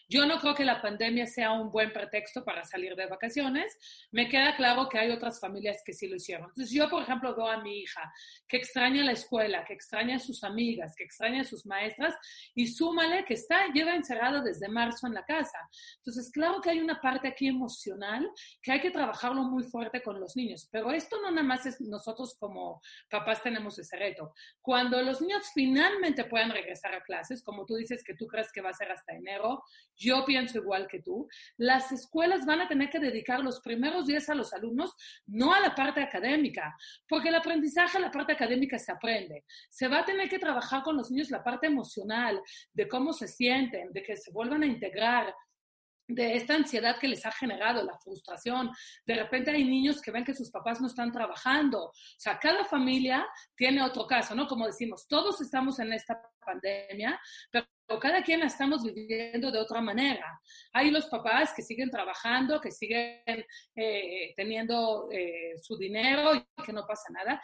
Yo 0.08 0.26
no 0.26 0.40
creo 0.40 0.56
que 0.56 0.66
la 0.66 0.82
pandemia 0.82 1.26
sea 1.28 1.52
un 1.52 1.72
buen 1.72 1.94
pretexto 1.94 2.44
para 2.44 2.64
salir 2.64 2.96
de 2.96 3.06
vacaciones. 3.06 3.78
Me 4.12 4.28
queda 4.28 4.56
claro 4.56 4.90
que 4.90 5.00
hay 5.00 5.12
otras 5.12 5.40
familias 5.40 5.82
que 5.86 5.94
sí 5.94 6.08
lo 6.08 6.16
hicieron. 6.16 6.48
Entonces 6.50 6.72
yo, 6.72 6.90
por 6.90 7.04
ejemplo, 7.04 7.36
veo 7.36 7.48
a 7.48 7.62
mi 7.62 7.80
hija 7.80 8.12
que 8.48 8.58
extraña 8.58 9.04
la 9.04 9.14
escuela, 9.14 9.64
que 9.66 9.74
extraña 9.74 10.18
a 10.18 10.20
sus 10.20 10.44
amigas, 10.44 10.94
que 10.96 11.04
extraña 11.04 11.42
a 11.42 11.46
sus 11.46 11.66
maestras 11.66 12.16
y 12.56 12.68
súmale 12.68 13.26
que 13.26 13.36
está, 13.36 13.68
lleva 13.74 13.96
encerrado 13.96 14.42
desde 14.42 14.68
marzo 14.68 15.08
en 15.08 15.14
la 15.14 15.24
casa. 15.24 15.58
Entonces, 15.98 16.32
claro 16.32 16.62
que 16.62 16.70
hay 16.70 16.80
una 16.80 17.00
parte 17.00 17.28
aquí 17.28 17.48
emocional 17.48 18.30
que 18.62 18.72
hay 18.72 18.82
que 18.82 18.92
trabajarlo 18.92 19.44
muy 19.44 19.64
fuerte 19.64 20.02
con 20.02 20.20
los 20.20 20.36
niños. 20.36 20.68
Pero 20.72 20.92
esto 20.92 21.22
no 21.22 21.32
nada 21.32 21.44
más 21.44 21.66
es 21.66 21.80
nosotros 21.82 22.36
como 22.40 22.82
papás 23.10 23.42
tenemos 23.42 23.78
ese 23.80 23.98
reto. 23.98 24.34
Cuando 24.62 25.02
los 25.02 25.22
niños 25.22 25.44
finalmente 25.54 26.26
puedan 26.26 26.52
regresar 26.52 26.94
a 26.94 27.02
clases, 27.02 27.44
como 27.44 27.66
tú 27.66 27.76
dices 27.76 28.04
que 28.04 28.16
tú 28.16 28.28
crees 28.28 28.52
que 28.52 28.62
va 28.62 28.70
a 28.70 28.74
ser 28.74 28.92
hasta 28.92 29.14
enero, 29.14 29.64
yo 29.96 30.26
pienso 30.26 30.58
igual 30.58 30.88
que 30.88 31.02
tú, 31.02 31.28
las 31.58 31.92
escuelas 31.92 32.46
van 32.46 32.62
a 32.62 32.68
tener 32.68 32.90
que 32.90 33.00
dedicar 33.00 33.40
los 33.42 33.62
primeros 33.62 34.08
días 34.08 34.30
a 34.30 34.36
los 34.36 34.52
alumnos, 34.54 34.96
no 35.28 35.54
a 35.54 35.60
la 35.60 35.76
parte 35.76 36.02
académica, 36.02 36.76
porque 37.08 37.30
el 37.30 37.36
aprendizaje, 37.36 38.00
la 38.00 38.12
parte 38.12 38.34
académica 38.34 38.80
se 38.80 38.92
aprende. 38.92 39.46
Se 39.70 39.88
va 39.88 40.00
a 40.00 40.06
tener 40.06 40.28
que 40.28 40.40
trabajar 40.40 40.82
con 40.82 40.98
los 40.98 41.12
niños 41.12 41.30
la 41.30 41.44
parte 41.44 41.68
emocional, 41.68 42.42
de 42.74 42.88
cómo 42.88 43.14
se 43.14 43.28
sienten, 43.28 43.92
de 43.94 44.02
que 44.02 44.18
se 44.18 44.32
vuelvan 44.32 44.64
a 44.64 44.68
integrar, 44.68 45.34
de 46.08 46.36
esta 46.36 46.56
ansiedad 46.56 46.98
que 47.00 47.08
les 47.08 47.26
ha 47.26 47.32
generado, 47.32 47.84
la 47.84 47.98
frustración. 48.00 48.72
De 49.06 49.16
repente 49.16 49.52
hay 49.52 49.64
niños 49.64 50.02
que 50.02 50.12
ven 50.12 50.24
que 50.24 50.34
sus 50.34 50.52
papás 50.52 50.82
no 50.82 50.88
están 50.88 51.12
trabajando. 51.12 51.86
O 51.86 51.94
sea, 52.18 52.40
cada 52.40 52.66
familia 52.66 53.26
tiene 53.56 53.82
otro 53.82 54.06
caso, 54.08 54.36
¿no? 54.36 54.48
Como 54.48 54.66
decimos, 54.66 55.08
todos 55.08 55.42
estamos 55.42 55.80
en 55.80 55.94
esta 55.94 56.22
pandemia, 56.46 57.20
pero 57.50 57.66
cada 58.00 58.24
quien 58.24 58.40
la 58.40 58.48
estamos 58.48 58.84
viviendo 58.84 59.52
de 59.52 59.60
otra 59.60 59.82
manera. 59.82 60.40
Hay 60.74 60.92
los 60.92 61.06
papás 61.08 61.54
que 61.56 61.62
siguen 61.62 61.90
trabajando, 61.90 62.62
que 62.62 62.72
siguen 62.72 63.46
eh, 63.76 64.34
teniendo 64.36 65.10
eh, 65.12 65.54
su 65.62 65.78
dinero 65.78 66.36
y 66.36 66.46
que 66.64 66.74
no 66.74 66.86
pasa 66.86 67.12
nada. 67.12 67.42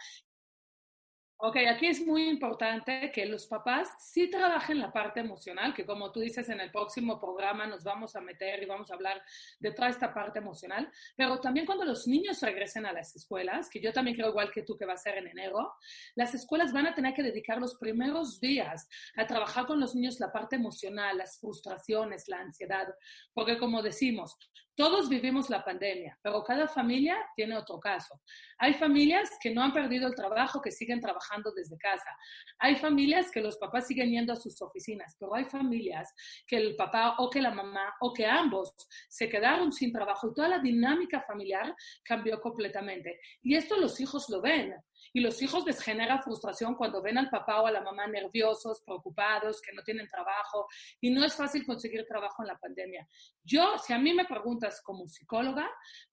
Ok, 1.40 1.56
aquí 1.68 1.86
es 1.86 2.04
muy 2.04 2.28
importante 2.28 3.12
que 3.12 3.24
los 3.24 3.46
papás 3.46 3.88
sí 4.00 4.28
trabajen 4.28 4.80
la 4.80 4.90
parte 4.90 5.20
emocional, 5.20 5.72
que 5.72 5.86
como 5.86 6.10
tú 6.10 6.18
dices 6.18 6.48
en 6.48 6.58
el 6.58 6.72
próximo 6.72 7.20
programa 7.20 7.64
nos 7.64 7.84
vamos 7.84 8.16
a 8.16 8.20
meter 8.20 8.60
y 8.60 8.66
vamos 8.66 8.90
a 8.90 8.94
hablar 8.94 9.22
de 9.60 9.70
toda 9.70 9.88
esta 9.88 10.12
parte 10.12 10.40
emocional, 10.40 10.90
pero 11.14 11.38
también 11.38 11.64
cuando 11.64 11.84
los 11.84 12.08
niños 12.08 12.42
regresen 12.42 12.86
a 12.86 12.92
las 12.92 13.14
escuelas, 13.14 13.70
que 13.70 13.80
yo 13.80 13.92
también 13.92 14.16
creo 14.16 14.30
igual 14.30 14.50
que 14.50 14.64
tú 14.64 14.76
que 14.76 14.84
va 14.84 14.94
a 14.94 14.96
ser 14.96 15.16
en 15.18 15.28
enero, 15.28 15.74
las 16.16 16.34
escuelas 16.34 16.72
van 16.72 16.88
a 16.88 16.94
tener 16.96 17.14
que 17.14 17.22
dedicar 17.22 17.60
los 17.60 17.76
primeros 17.76 18.40
días 18.40 18.88
a 19.16 19.24
trabajar 19.24 19.64
con 19.64 19.78
los 19.78 19.94
niños 19.94 20.18
la 20.18 20.32
parte 20.32 20.56
emocional, 20.56 21.18
las 21.18 21.38
frustraciones, 21.38 22.26
la 22.26 22.40
ansiedad, 22.40 22.88
porque 23.32 23.58
como 23.58 23.80
decimos, 23.80 24.36
todos 24.74 25.08
vivimos 25.08 25.50
la 25.50 25.64
pandemia, 25.64 26.16
pero 26.22 26.44
cada 26.44 26.68
familia 26.68 27.16
tiene 27.34 27.56
otro 27.56 27.80
caso. 27.80 28.20
Hay 28.58 28.74
familias 28.74 29.28
que 29.40 29.52
no 29.52 29.60
han 29.60 29.72
perdido 29.72 30.06
el 30.06 30.14
trabajo, 30.14 30.62
que 30.62 30.70
siguen 30.70 31.00
trabajando 31.00 31.27
desde 31.54 31.78
casa. 31.78 32.10
Hay 32.58 32.76
familias 32.76 33.30
que 33.30 33.40
los 33.40 33.56
papás 33.58 33.86
siguen 33.86 34.10
yendo 34.10 34.32
a 34.32 34.36
sus 34.36 34.60
oficinas, 34.62 35.16
pero 35.18 35.34
hay 35.34 35.44
familias 35.44 36.12
que 36.46 36.56
el 36.56 36.76
papá 36.76 37.16
o 37.18 37.30
que 37.30 37.40
la 37.40 37.50
mamá 37.50 37.94
o 38.00 38.12
que 38.12 38.26
ambos 38.26 38.74
se 39.08 39.28
quedaron 39.28 39.72
sin 39.72 39.92
trabajo 39.92 40.28
y 40.28 40.34
toda 40.34 40.48
la 40.48 40.58
dinámica 40.58 41.22
familiar 41.22 41.74
cambió 42.02 42.40
completamente. 42.40 43.20
Y 43.42 43.54
esto 43.54 43.76
los 43.76 44.00
hijos 44.00 44.28
lo 44.28 44.40
ven. 44.40 44.74
Y 45.12 45.20
los 45.20 45.40
hijos 45.42 45.64
les 45.66 45.80
genera 45.80 46.22
frustración 46.22 46.74
cuando 46.74 47.02
ven 47.02 47.18
al 47.18 47.30
papá 47.30 47.62
o 47.62 47.66
a 47.66 47.70
la 47.70 47.80
mamá 47.80 48.06
nerviosos, 48.06 48.82
preocupados, 48.84 49.60
que 49.60 49.72
no 49.72 49.82
tienen 49.82 50.08
trabajo 50.08 50.66
y 51.00 51.10
no 51.10 51.24
es 51.24 51.34
fácil 51.34 51.64
conseguir 51.64 52.06
trabajo 52.06 52.42
en 52.42 52.48
la 52.48 52.58
pandemia. 52.58 53.08
Yo, 53.44 53.78
si 53.78 53.92
a 53.92 53.98
mí 53.98 54.12
me 54.12 54.24
preguntas 54.24 54.80
como 54.82 55.06
psicóloga, 55.08 55.68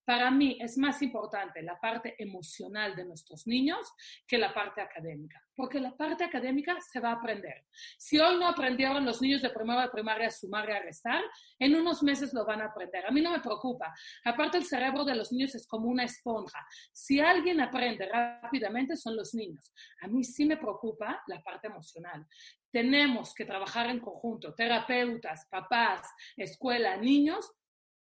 para 0.05 0.29
mí 0.29 0.57
es 0.61 0.77
más 0.77 1.01
importante 1.01 1.63
la 1.63 1.79
parte 1.79 2.15
emocional 2.19 2.95
de 2.95 3.05
nuestros 3.05 3.47
niños 3.47 3.91
que 4.27 4.37
la 4.37 4.53
parte 4.53 4.79
académica, 4.79 5.41
porque 5.55 5.79
la 5.79 5.95
parte 5.97 6.23
académica 6.23 6.77
se 6.79 6.99
va 6.99 7.09
a 7.09 7.13
aprender. 7.13 7.65
Si 7.97 8.19
hoy 8.19 8.37
no 8.37 8.47
aprendieron 8.47 9.03
los 9.03 9.21
niños 9.21 9.41
de 9.41 9.49
primera 9.49 9.81
de 9.81 9.89
primaria 9.89 10.27
a 10.27 10.31
sumar 10.31 10.69
y 10.69 10.73
a 10.73 10.79
restar, 10.79 11.23
en 11.57 11.75
unos 11.75 12.03
meses 12.03 12.33
lo 12.33 12.45
van 12.45 12.61
a 12.61 12.65
aprender. 12.65 13.05
A 13.05 13.11
mí 13.11 13.21
no 13.21 13.31
me 13.31 13.39
preocupa. 13.39 13.93
Aparte, 14.23 14.59
el 14.59 14.65
cerebro 14.65 15.03
de 15.03 15.15
los 15.15 15.31
niños 15.31 15.55
es 15.55 15.67
como 15.67 15.87
una 15.87 16.03
esponja. 16.03 16.65
Si 16.91 17.19
alguien 17.19 17.59
aprende 17.59 18.07
rápidamente, 18.07 18.84
son 18.95 19.15
los 19.15 19.33
niños. 19.33 19.73
A 20.01 20.07
mí 20.07 20.23
sí 20.23 20.45
me 20.45 20.57
preocupa 20.57 21.23
la 21.27 21.41
parte 21.41 21.67
emocional. 21.67 22.25
Tenemos 22.71 23.33
que 23.33 23.45
trabajar 23.45 23.89
en 23.89 23.99
conjunto, 23.99 24.53
terapeutas, 24.53 25.47
papás, 25.49 26.07
escuela, 26.35 26.97
niños, 26.97 27.51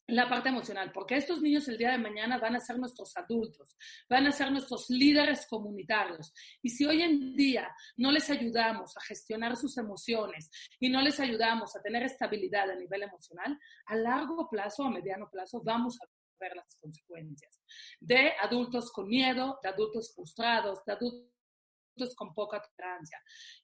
la 0.09 0.29
parte 0.29 0.51
emocional, 0.51 0.93
porque 0.93 1.17
estos 1.17 1.43
niños 1.43 1.67
el 1.69 1.79
día 1.79 1.91
de 1.91 1.99
mañana 1.99 2.39
van 2.39 2.55
a 2.55 2.61
ser 2.61 2.79
nuestros 2.79 3.17
adultos, 3.17 3.77
van 4.09 4.27
a 4.27 4.33
ser 4.33 4.53
nuestros 4.53 4.89
líderes 4.89 5.47
comunitarios. 5.49 6.33
Y 6.63 6.71
si 6.71 6.87
hoy 6.87 7.03
en 7.03 7.35
día 7.35 7.69
no 7.97 8.13
les 8.13 8.31
ayudamos 8.31 8.97
a 8.97 9.01
gestionar 9.01 9.57
sus 9.57 9.77
emociones 9.79 10.51
y 10.79 10.91
no 10.91 11.01
les 11.03 11.19
ayudamos 11.19 11.75
a 11.75 11.83
tener 11.83 12.05
estabilidad 12.05 12.71
a 12.71 12.77
nivel 12.77 13.03
emocional, 13.03 13.59
a 13.87 13.97
largo 13.97 14.49
plazo, 14.49 14.85
a 14.85 14.91
mediano 14.91 15.29
plazo, 15.29 15.61
vamos 15.65 15.99
a 16.01 16.07
ver 16.39 16.55
las 16.55 16.77
consecuencias 16.81 17.61
de 18.01 18.33
adultos 18.41 18.91
con 18.93 19.09
miedo, 19.09 19.59
de 19.63 19.69
adultos 19.69 20.13
frustrados, 20.15 20.85
de 20.85 20.93
adultos 20.93 22.15
con 22.15 22.35
poca 22.35 22.63
tolerancia. 22.63 23.21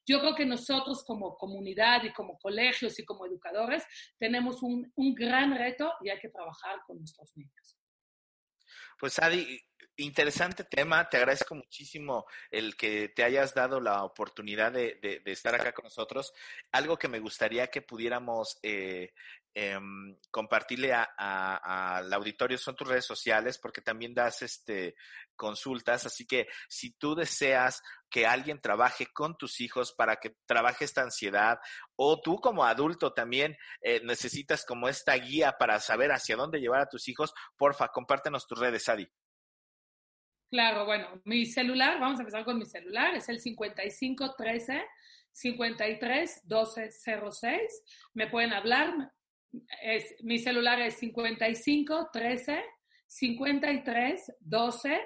Yo 0.06 0.20
creo 0.20 0.34
que 0.34 0.46
nosotros 0.46 1.04
como 1.04 1.36
comunidad 1.36 2.02
y 2.04 2.12
como 2.12 2.38
colegios 2.38 2.98
y 2.98 3.04
como 3.04 3.26
educadores 3.26 3.84
tenemos 4.18 4.62
un, 4.62 4.90
un 4.96 5.14
gran 5.14 5.56
reto 5.56 5.92
y 6.02 6.10
hay 6.10 6.18
que 6.18 6.30
trabajar 6.30 6.80
con 6.86 6.98
nuestros 6.98 7.30
niños. 7.36 7.78
Pues 8.98 9.18
Adi, 9.18 9.60
interesante 9.96 10.64
tema. 10.64 11.08
Te 11.08 11.16
agradezco 11.16 11.54
muchísimo 11.54 12.24
el 12.50 12.76
que 12.76 13.08
te 13.08 13.24
hayas 13.24 13.54
dado 13.54 13.80
la 13.80 14.04
oportunidad 14.04 14.72
de, 14.72 14.98
de, 15.02 15.20
de 15.20 15.32
estar 15.32 15.54
acá 15.54 15.72
con 15.72 15.84
nosotros. 15.84 16.32
Algo 16.70 16.96
que 16.96 17.08
me 17.08 17.18
gustaría 17.18 17.66
que 17.66 17.82
pudiéramos 17.82 18.58
eh, 18.62 19.12
eh, 19.54 19.78
compartirle 20.30 20.92
a, 20.92 21.08
a, 21.16 21.96
al 21.96 22.12
auditorio 22.12 22.58
son 22.58 22.76
tus 22.76 22.88
redes 22.88 23.04
sociales, 23.04 23.58
porque 23.58 23.80
también 23.80 24.14
das 24.14 24.42
este 24.42 24.94
consultas. 25.36 26.06
Así 26.06 26.26
que 26.26 26.46
si 26.68 26.92
tú 26.92 27.14
deseas 27.14 27.82
que 28.08 28.26
alguien 28.26 28.60
trabaje 28.60 29.06
con 29.12 29.36
tus 29.36 29.60
hijos 29.60 29.92
para 29.92 30.16
que 30.16 30.36
trabaje 30.46 30.84
esta 30.84 31.02
ansiedad, 31.02 31.58
o 31.96 32.20
tú 32.20 32.40
como 32.40 32.64
adulto 32.64 33.12
también 33.12 33.56
eh, 33.80 34.00
necesitas 34.04 34.64
como 34.64 34.88
esta 34.88 35.14
guía 35.14 35.56
para 35.58 35.80
saber 35.80 36.12
hacia 36.12 36.36
dónde 36.36 36.60
llevar 36.60 36.80
a 36.80 36.88
tus 36.88 37.08
hijos, 37.08 37.34
porfa, 37.56 37.88
compártenos 37.88 38.46
tus 38.46 38.58
redes, 38.58 38.88
Adi. 38.88 39.08
Claro, 40.50 40.84
bueno, 40.84 41.20
mi 41.24 41.46
celular, 41.46 41.98
vamos 41.98 42.18
a 42.18 42.22
empezar 42.22 42.44
con 42.44 42.58
mi 42.58 42.66
celular, 42.66 43.14
es 43.14 43.28
el 43.30 43.40
5513 43.40 44.84
53 45.32 46.42
12 46.44 46.90
06. 47.32 47.82
Me 48.12 48.26
pueden 48.28 48.52
hablar, 48.52 48.92
es, 49.82 50.14
mi 50.22 50.38
celular 50.38 50.80
es 50.80 50.94
55 50.98 52.10
13 52.12 52.62
53 53.06 54.32
12 54.40 55.00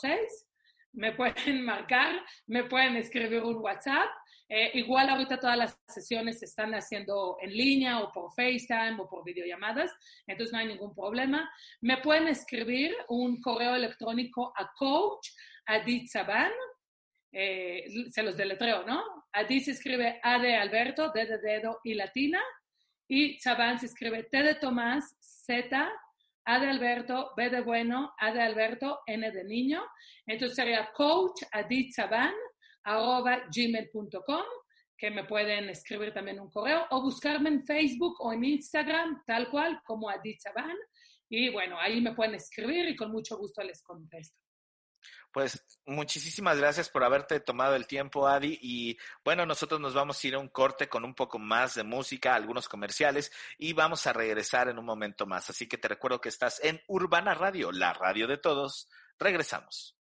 06. 0.00 0.48
Me 0.94 1.12
pueden 1.12 1.64
marcar, 1.64 2.24
me 2.46 2.64
pueden 2.64 2.96
escribir 2.96 3.42
un 3.42 3.56
WhatsApp. 3.56 4.08
Eh, 4.48 4.70
igual 4.74 5.08
ahorita 5.08 5.40
todas 5.40 5.56
las 5.56 5.78
sesiones 5.88 6.38
se 6.38 6.44
están 6.44 6.74
haciendo 6.74 7.38
en 7.40 7.56
línea 7.56 8.00
o 8.00 8.12
por 8.12 8.32
FaceTime 8.34 9.00
o 9.00 9.08
por 9.08 9.24
videollamadas, 9.24 9.90
entonces 10.26 10.52
no 10.52 10.58
hay 10.58 10.66
ningún 10.66 10.94
problema. 10.94 11.50
Me 11.80 11.96
pueden 11.98 12.28
escribir 12.28 12.94
un 13.08 13.40
correo 13.40 13.74
electrónico 13.74 14.52
a 14.54 14.70
coach 14.76 15.30
Adit 15.64 16.08
Saban, 16.08 16.52
eh, 17.32 17.86
se 18.10 18.22
los 18.22 18.36
deletreo, 18.36 18.84
¿no? 18.84 19.02
Adit 19.32 19.64
se 19.64 19.70
escribe 19.70 20.20
A 20.22 20.38
de 20.38 20.54
Alberto, 20.54 21.10
D 21.12 21.24
de 21.24 21.38
dedo 21.38 21.80
y 21.82 21.94
latina, 21.94 22.42
y 23.14 23.38
Saban 23.40 23.78
se 23.78 23.84
escribe 23.84 24.22
T 24.22 24.42
de 24.42 24.54
Tomás, 24.54 25.18
Z, 25.20 25.92
A 26.46 26.58
de 26.58 26.66
Alberto, 26.66 27.32
B 27.36 27.50
de 27.50 27.60
bueno, 27.60 28.14
A 28.18 28.32
de 28.32 28.40
Alberto, 28.40 29.00
N 29.06 29.30
de 29.30 29.44
niño. 29.44 29.82
Entonces 30.26 30.56
sería 30.56 30.90
coach 30.94 31.42
arroba 32.84 33.42
gmail.com, 33.54 34.44
que 34.96 35.10
me 35.10 35.24
pueden 35.24 35.68
escribir 35.68 36.14
también 36.14 36.40
un 36.40 36.50
correo 36.50 36.86
o 36.88 37.02
buscarme 37.02 37.50
en 37.50 37.66
Facebook 37.66 38.16
o 38.20 38.32
en 38.32 38.44
Instagram, 38.44 39.22
tal 39.26 39.50
cual 39.50 39.82
como 39.84 40.08
Adit 40.08 40.40
Saban. 40.40 40.78
Y 41.28 41.50
bueno, 41.50 41.78
ahí 41.78 42.00
me 42.00 42.14
pueden 42.14 42.36
escribir 42.36 42.88
y 42.88 42.96
con 42.96 43.12
mucho 43.12 43.36
gusto 43.36 43.62
les 43.62 43.82
contesto. 43.82 44.40
Pues 45.32 45.64
muchísimas 45.86 46.58
gracias 46.58 46.90
por 46.90 47.04
haberte 47.04 47.40
tomado 47.40 47.74
el 47.74 47.86
tiempo, 47.86 48.28
Adi. 48.28 48.58
Y 48.60 48.98
bueno, 49.24 49.46
nosotros 49.46 49.80
nos 49.80 49.94
vamos 49.94 50.22
a 50.22 50.26
ir 50.28 50.34
a 50.34 50.38
un 50.38 50.48
corte 50.48 50.88
con 50.88 51.04
un 51.04 51.14
poco 51.14 51.38
más 51.38 51.74
de 51.74 51.84
música, 51.84 52.34
algunos 52.34 52.68
comerciales, 52.68 53.32
y 53.56 53.72
vamos 53.72 54.06
a 54.06 54.12
regresar 54.12 54.68
en 54.68 54.78
un 54.78 54.84
momento 54.84 55.26
más. 55.26 55.48
Así 55.48 55.66
que 55.66 55.78
te 55.78 55.88
recuerdo 55.88 56.20
que 56.20 56.28
estás 56.28 56.62
en 56.62 56.82
Urbana 56.86 57.34
Radio, 57.34 57.72
la 57.72 57.94
radio 57.94 58.26
de 58.26 58.36
todos. 58.36 58.88
Regresamos. 59.18 60.01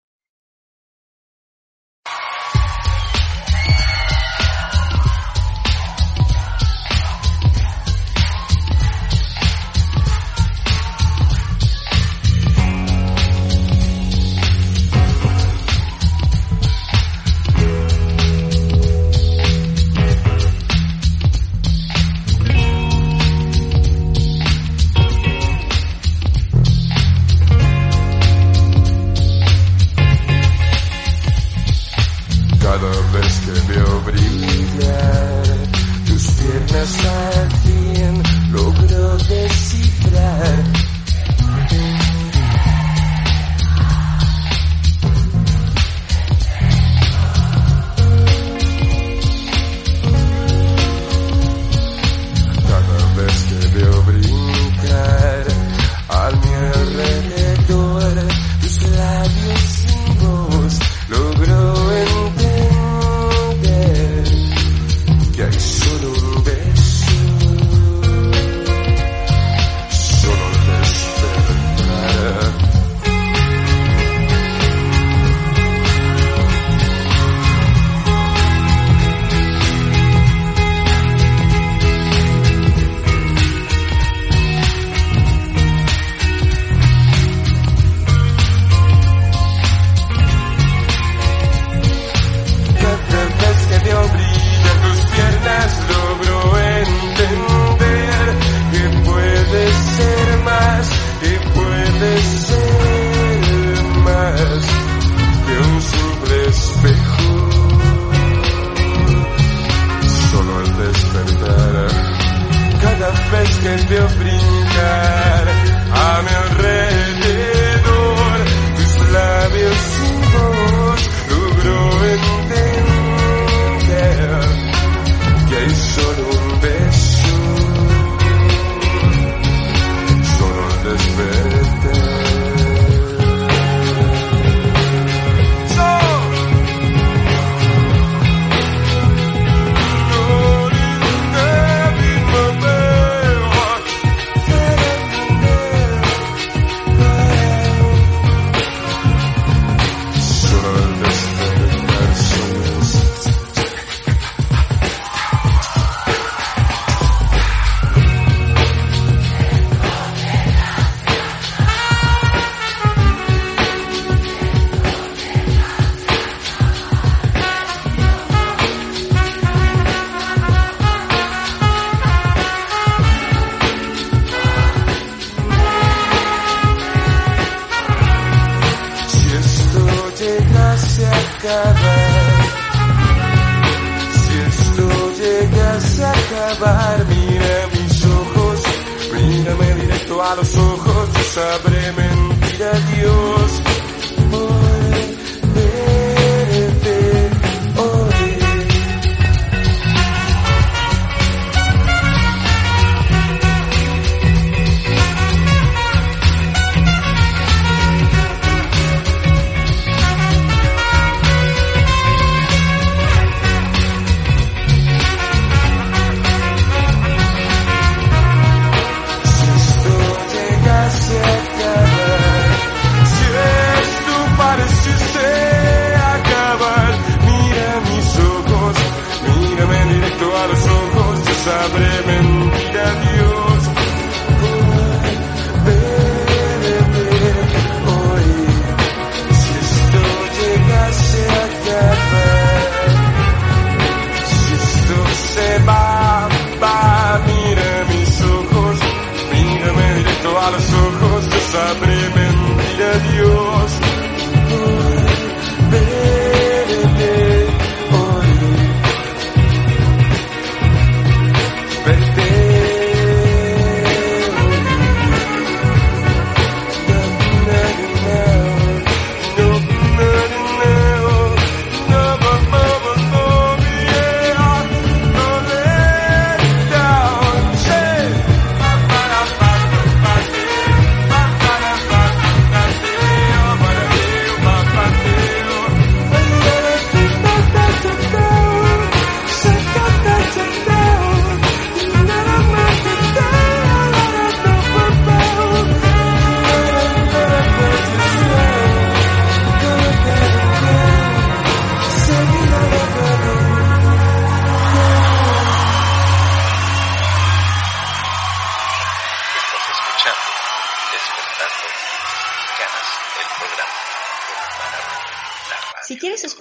Descifrar 39.70 40.68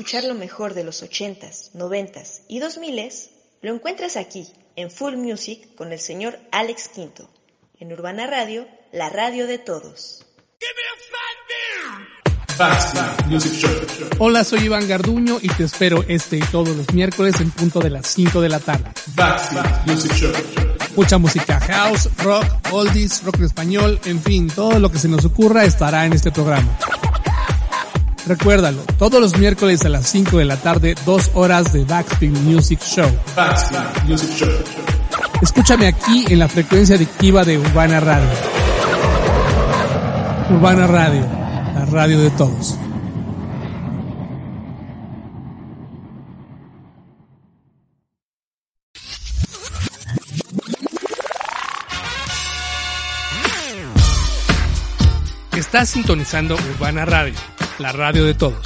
escuchar 0.08 0.24
lo 0.24 0.34
mejor 0.34 0.72
de 0.72 0.84
los 0.84 1.02
80s, 1.02 1.72
90s 1.74 2.40
y 2.48 2.60
2000s, 2.60 3.28
lo 3.60 3.74
encuentras 3.74 4.16
aquí, 4.16 4.48
en 4.74 4.90
Full 4.90 5.16
Music, 5.16 5.74
con 5.74 5.92
el 5.92 6.00
señor 6.00 6.38
Alex 6.50 6.88
Quinto. 6.88 7.28
En 7.78 7.92
Urbana 7.92 8.26
Radio, 8.26 8.66
la 8.90 9.10
radio 9.10 9.46
de 9.46 9.58
todos. 9.58 10.24
Hola, 14.18 14.44
soy 14.44 14.60
Iván 14.60 14.88
Garduño 14.88 15.40
y 15.42 15.48
te 15.48 15.64
espero 15.64 16.02
este 16.08 16.38
y 16.38 16.40
todos 16.40 16.74
los 16.74 16.90
miércoles 16.94 17.38
en 17.42 17.50
punto 17.50 17.80
de 17.80 17.90
las 17.90 18.06
5 18.06 18.40
de 18.40 18.48
la 18.48 18.60
tarde. 18.60 18.90
Mucha 20.96 21.18
música 21.18 21.60
house, 21.60 22.08
rock, 22.22 22.46
oldies, 22.72 23.22
rock 23.24 23.36
en 23.40 23.44
español, 23.44 24.00
en 24.06 24.22
fin, 24.22 24.48
todo 24.48 24.78
lo 24.78 24.90
que 24.90 24.98
se 24.98 25.08
nos 25.08 25.26
ocurra 25.26 25.64
estará 25.64 26.06
en 26.06 26.14
este 26.14 26.32
programa. 26.32 26.78
Recuérdalo, 28.28 28.82
todos 28.98 29.22
los 29.22 29.38
miércoles 29.38 29.86
a 29.86 29.88
las 29.88 30.06
5 30.06 30.36
de 30.36 30.44
la 30.44 30.58
tarde, 30.58 30.94
dos 31.06 31.30
horas 31.32 31.72
de 31.72 31.84
Backspin 31.84 32.44
Music 32.44 32.78
Show. 32.84 33.10
Escúchame 35.40 35.86
aquí 35.86 36.26
en 36.28 36.38
la 36.38 36.46
frecuencia 36.46 36.96
adictiva 36.96 37.42
de 37.44 37.56
Urbana 37.56 38.00
Radio. 38.00 38.28
Urbana 40.50 40.86
Radio, 40.86 41.26
la 41.74 41.86
radio 41.86 42.20
de 42.20 42.30
todos. 42.32 42.76
Estás 55.56 55.90
sintonizando 55.90 56.56
Urbana 56.74 57.04
Radio, 57.04 57.34
la 57.78 57.92
radio 57.92 58.24
de 58.24 58.34
todos. 58.34 58.64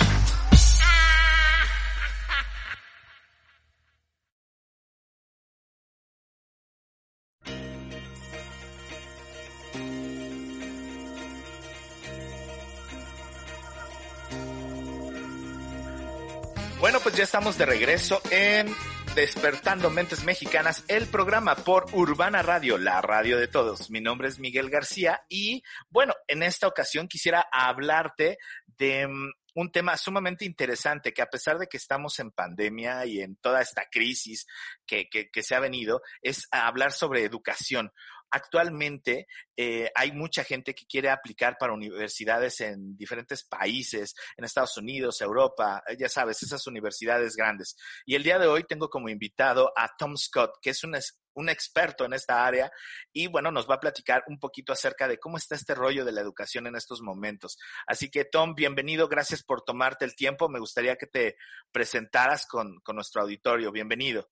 Bueno, 16.80 16.98
pues 17.00 17.14
ya 17.14 17.22
estamos 17.22 17.56
de 17.58 17.64
regreso 17.64 18.20
en 18.30 18.74
Despertando 19.14 19.90
Mentes 19.90 20.24
Mexicanas, 20.24 20.84
el 20.88 21.06
programa 21.06 21.54
por 21.54 21.86
Urbana 21.92 22.42
Radio, 22.42 22.78
la 22.78 23.02
radio 23.02 23.38
de 23.38 23.46
todos. 23.46 23.90
Mi 23.90 24.00
nombre 24.00 24.28
es 24.28 24.38
Miguel 24.38 24.70
García 24.70 25.22
y 25.28 25.62
bueno, 25.90 26.14
en 26.26 26.42
esta 26.42 26.66
ocasión 26.66 27.08
quisiera 27.08 27.46
hablarte 27.52 28.38
mm, 28.82 29.30
un 29.54 29.70
tema 29.70 29.96
sumamente 29.96 30.44
interesante 30.44 31.12
que 31.12 31.22
a 31.22 31.30
pesar 31.30 31.58
de 31.58 31.66
que 31.66 31.76
estamos 31.76 32.18
en 32.18 32.30
pandemia 32.30 33.06
y 33.06 33.20
en 33.20 33.36
toda 33.36 33.60
esta 33.60 33.86
crisis 33.90 34.46
que, 34.86 35.08
que, 35.08 35.30
que 35.30 35.42
se 35.42 35.54
ha 35.54 35.60
venido, 35.60 36.02
es 36.22 36.48
hablar 36.50 36.92
sobre 36.92 37.24
educación. 37.24 37.92
Actualmente 38.32 39.26
eh, 39.54 39.90
hay 39.94 40.12
mucha 40.12 40.42
gente 40.42 40.74
que 40.74 40.86
quiere 40.86 41.10
aplicar 41.10 41.58
para 41.58 41.74
universidades 41.74 42.62
en 42.62 42.96
diferentes 42.96 43.44
países, 43.44 44.14
en 44.38 44.44
Estados 44.46 44.78
Unidos, 44.78 45.20
Europa, 45.20 45.82
eh, 45.86 45.96
ya 45.98 46.08
sabes, 46.08 46.42
esas 46.42 46.66
universidades 46.66 47.36
grandes. 47.36 47.76
Y 48.06 48.14
el 48.14 48.22
día 48.22 48.38
de 48.38 48.46
hoy 48.46 48.64
tengo 48.64 48.88
como 48.88 49.10
invitado 49.10 49.70
a 49.76 49.94
Tom 49.98 50.16
Scott, 50.16 50.52
que 50.62 50.70
es 50.70 50.82
un, 50.82 50.96
un 51.34 51.48
experto 51.50 52.06
en 52.06 52.14
esta 52.14 52.46
área 52.46 52.72
y 53.12 53.26
bueno, 53.26 53.50
nos 53.50 53.68
va 53.68 53.74
a 53.74 53.80
platicar 53.80 54.24
un 54.28 54.38
poquito 54.38 54.72
acerca 54.72 55.06
de 55.06 55.18
cómo 55.18 55.36
está 55.36 55.54
este 55.54 55.74
rollo 55.74 56.04
de 56.06 56.12
la 56.12 56.22
educación 56.22 56.66
en 56.66 56.76
estos 56.76 57.02
momentos. 57.02 57.58
Así 57.86 58.10
que 58.10 58.24
Tom, 58.24 58.54
bienvenido, 58.54 59.08
gracias 59.08 59.42
por 59.42 59.62
tomarte 59.62 60.06
el 60.06 60.16
tiempo. 60.16 60.48
Me 60.48 60.58
gustaría 60.58 60.96
que 60.96 61.06
te 61.06 61.36
presentaras 61.70 62.46
con 62.46 62.80
nuestro 62.94 63.20
auditorio. 63.20 63.70
Bienvenido. 63.72 64.30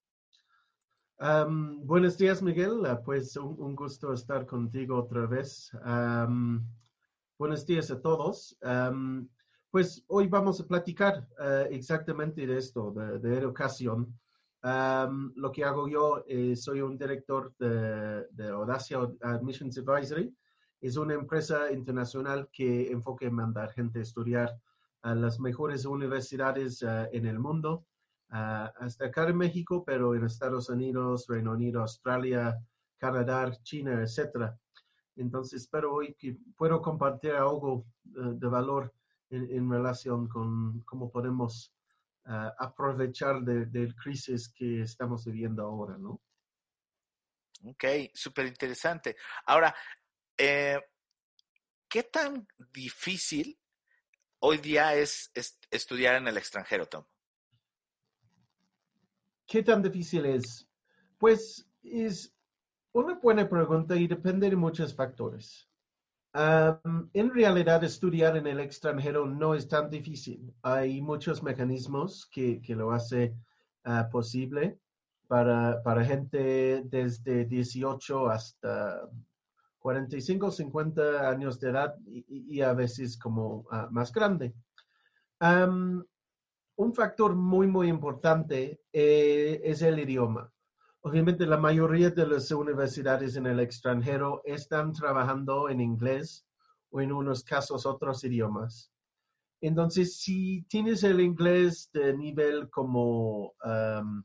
Am, 1.22 1.86
buenos 1.86 2.16
días, 2.16 2.40
Miguel. 2.42 2.86
Ah, 2.86 3.02
pues 3.04 3.36
un, 3.36 3.76
gusto 3.76 4.14
estar 4.14 4.46
contigo 4.46 4.96
otra 4.96 5.26
vez. 5.26 5.70
Am, 5.82 6.66
buenos 7.38 7.66
días 7.66 7.90
a 7.90 8.00
todos. 8.00 8.56
Pues 9.70 10.02
hoy 10.06 10.28
vamos 10.28 10.62
a 10.62 10.66
platicar 10.66 11.28
eh, 11.38 11.68
exactamente 11.72 12.46
de 12.46 12.56
esto, 12.56 12.90
de, 12.92 13.36
educación. 13.36 14.18
Lo 14.62 15.52
que 15.52 15.62
hago 15.62 15.88
yo, 15.88 16.24
eh, 16.26 16.56
soy 16.56 16.80
un 16.80 16.96
director 16.96 17.54
de, 17.58 18.26
de 18.30 18.48
Audacia 18.48 19.00
Admissions 19.20 19.76
Advisory. 19.76 20.34
Es 20.80 20.96
una 20.96 21.12
empresa 21.12 21.70
internacional 21.70 22.48
que 22.50 22.90
enfoca 22.90 23.26
en 23.26 23.34
mandar 23.34 23.70
gente 23.72 23.98
a 23.98 24.02
estudiar 24.02 24.58
a 25.02 25.14
las 25.14 25.38
mejores 25.38 25.84
universidades 25.84 26.82
eh, 26.82 27.10
en 27.12 27.26
el 27.26 27.38
mundo 27.38 27.84
hasta 28.30 29.06
acá 29.06 29.28
en 29.28 29.36
México, 29.36 29.84
pero 29.84 30.14
en 30.14 30.24
Estados 30.24 30.68
Unidos, 30.68 31.26
Reino 31.28 31.52
Unido, 31.52 31.80
Australia, 31.82 32.56
Canadá, 32.98 33.50
China, 33.62 34.00
etcétera. 34.02 34.56
Entonces, 35.16 35.62
espero 35.62 35.94
hoy 35.94 36.14
que 36.14 36.36
puedo 36.56 36.80
compartir 36.80 37.32
algo 37.32 37.84
eh, 38.06 38.34
de 38.34 38.46
valor 38.46 38.92
en, 39.30 39.70
relación 39.70 40.28
con 40.28 40.80
cómo 40.82 41.10
podemos 41.10 41.72
ah, 42.24 42.52
aprovechar 42.58 43.42
de- 43.42 43.94
crisis 43.94 44.48
que 44.52 44.82
estamos 44.82 45.24
viviendo 45.24 45.62
ahora, 45.62 45.96
¿no? 45.98 46.20
Ok, 47.64 47.84
súper 48.14 48.46
interesante. 48.46 49.16
Ahora, 49.46 49.74
eh, 50.36 50.80
¿qué 51.88 52.02
tan 52.04 52.46
difícil 52.72 53.58
hoy 54.40 54.58
día 54.58 54.94
es 54.94 55.30
estudiar 55.70 56.16
en 56.16 56.28
el 56.28 56.38
extranjero, 56.38 56.86
Tom? 56.86 57.04
¿Qué 59.50 59.64
tan 59.64 59.82
difícil 59.82 60.26
es? 60.26 60.68
Pues 61.18 61.68
es 61.82 62.32
una 62.92 63.18
buena 63.18 63.48
pregunta 63.48 63.96
y 63.96 64.06
depende 64.06 64.48
de 64.48 64.54
muchos 64.54 64.94
factores. 64.94 65.68
En 66.32 67.30
realidad, 67.34 67.82
estudiar 67.82 68.36
en 68.36 68.46
el 68.46 68.60
extranjero 68.60 69.26
no 69.26 69.56
es 69.56 69.66
tan 69.66 69.90
difícil. 69.90 70.54
Hay 70.62 71.02
muchos 71.02 71.42
mecanismos 71.42 72.28
que, 72.30 72.62
que 72.62 72.76
lo 72.76 72.92
hace 72.92 73.34
ah, 73.82 74.08
posible 74.08 74.78
para, 75.26 75.82
para 75.82 76.04
gente 76.04 76.84
desde 76.84 77.44
18 77.44 78.28
hasta 78.28 79.00
45, 79.80 80.52
50 80.52 81.28
años 81.28 81.58
de 81.58 81.70
edad 81.70 81.96
y, 82.06 82.60
a 82.60 82.72
veces 82.72 83.18
como 83.18 83.66
ah, 83.72 83.88
más 83.90 84.12
grande. 84.12 84.54
Un 85.40 86.94
factor 86.94 87.34
muy, 87.34 87.66
muy 87.66 87.88
importante 87.88 88.79
eh, 88.92 89.60
es 89.64 89.82
el 89.82 89.98
idioma. 89.98 90.52
Obviamente, 91.02 91.46
la 91.46 91.56
mayoría 91.56 92.10
de 92.10 92.26
las 92.26 92.50
universidades 92.50 93.36
en 93.36 93.46
el 93.46 93.60
extranjero 93.60 94.42
están 94.44 94.92
trabajando 94.92 95.68
en 95.68 95.80
inglés 95.80 96.46
o 96.90 97.00
en 97.00 97.12
unos 97.12 97.42
casos 97.42 97.86
otros 97.86 98.22
idiomas. 98.24 98.92
Entonces, 99.62 100.18
si 100.18 100.62
tienes 100.62 101.02
el 101.04 101.20
inglés 101.20 101.90
de 101.92 102.16
nivel 102.16 102.68
como 102.70 103.54
um, 103.64 104.22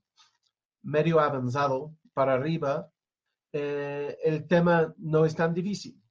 medio 0.82 1.20
avanzado 1.20 1.96
para 2.14 2.34
arriba, 2.34 2.90
eh, 3.52 4.18
el 4.24 4.48
tema 4.48 4.94
no 4.98 5.26
es 5.26 5.36
tan 5.36 5.54
difícil. 5.54 6.02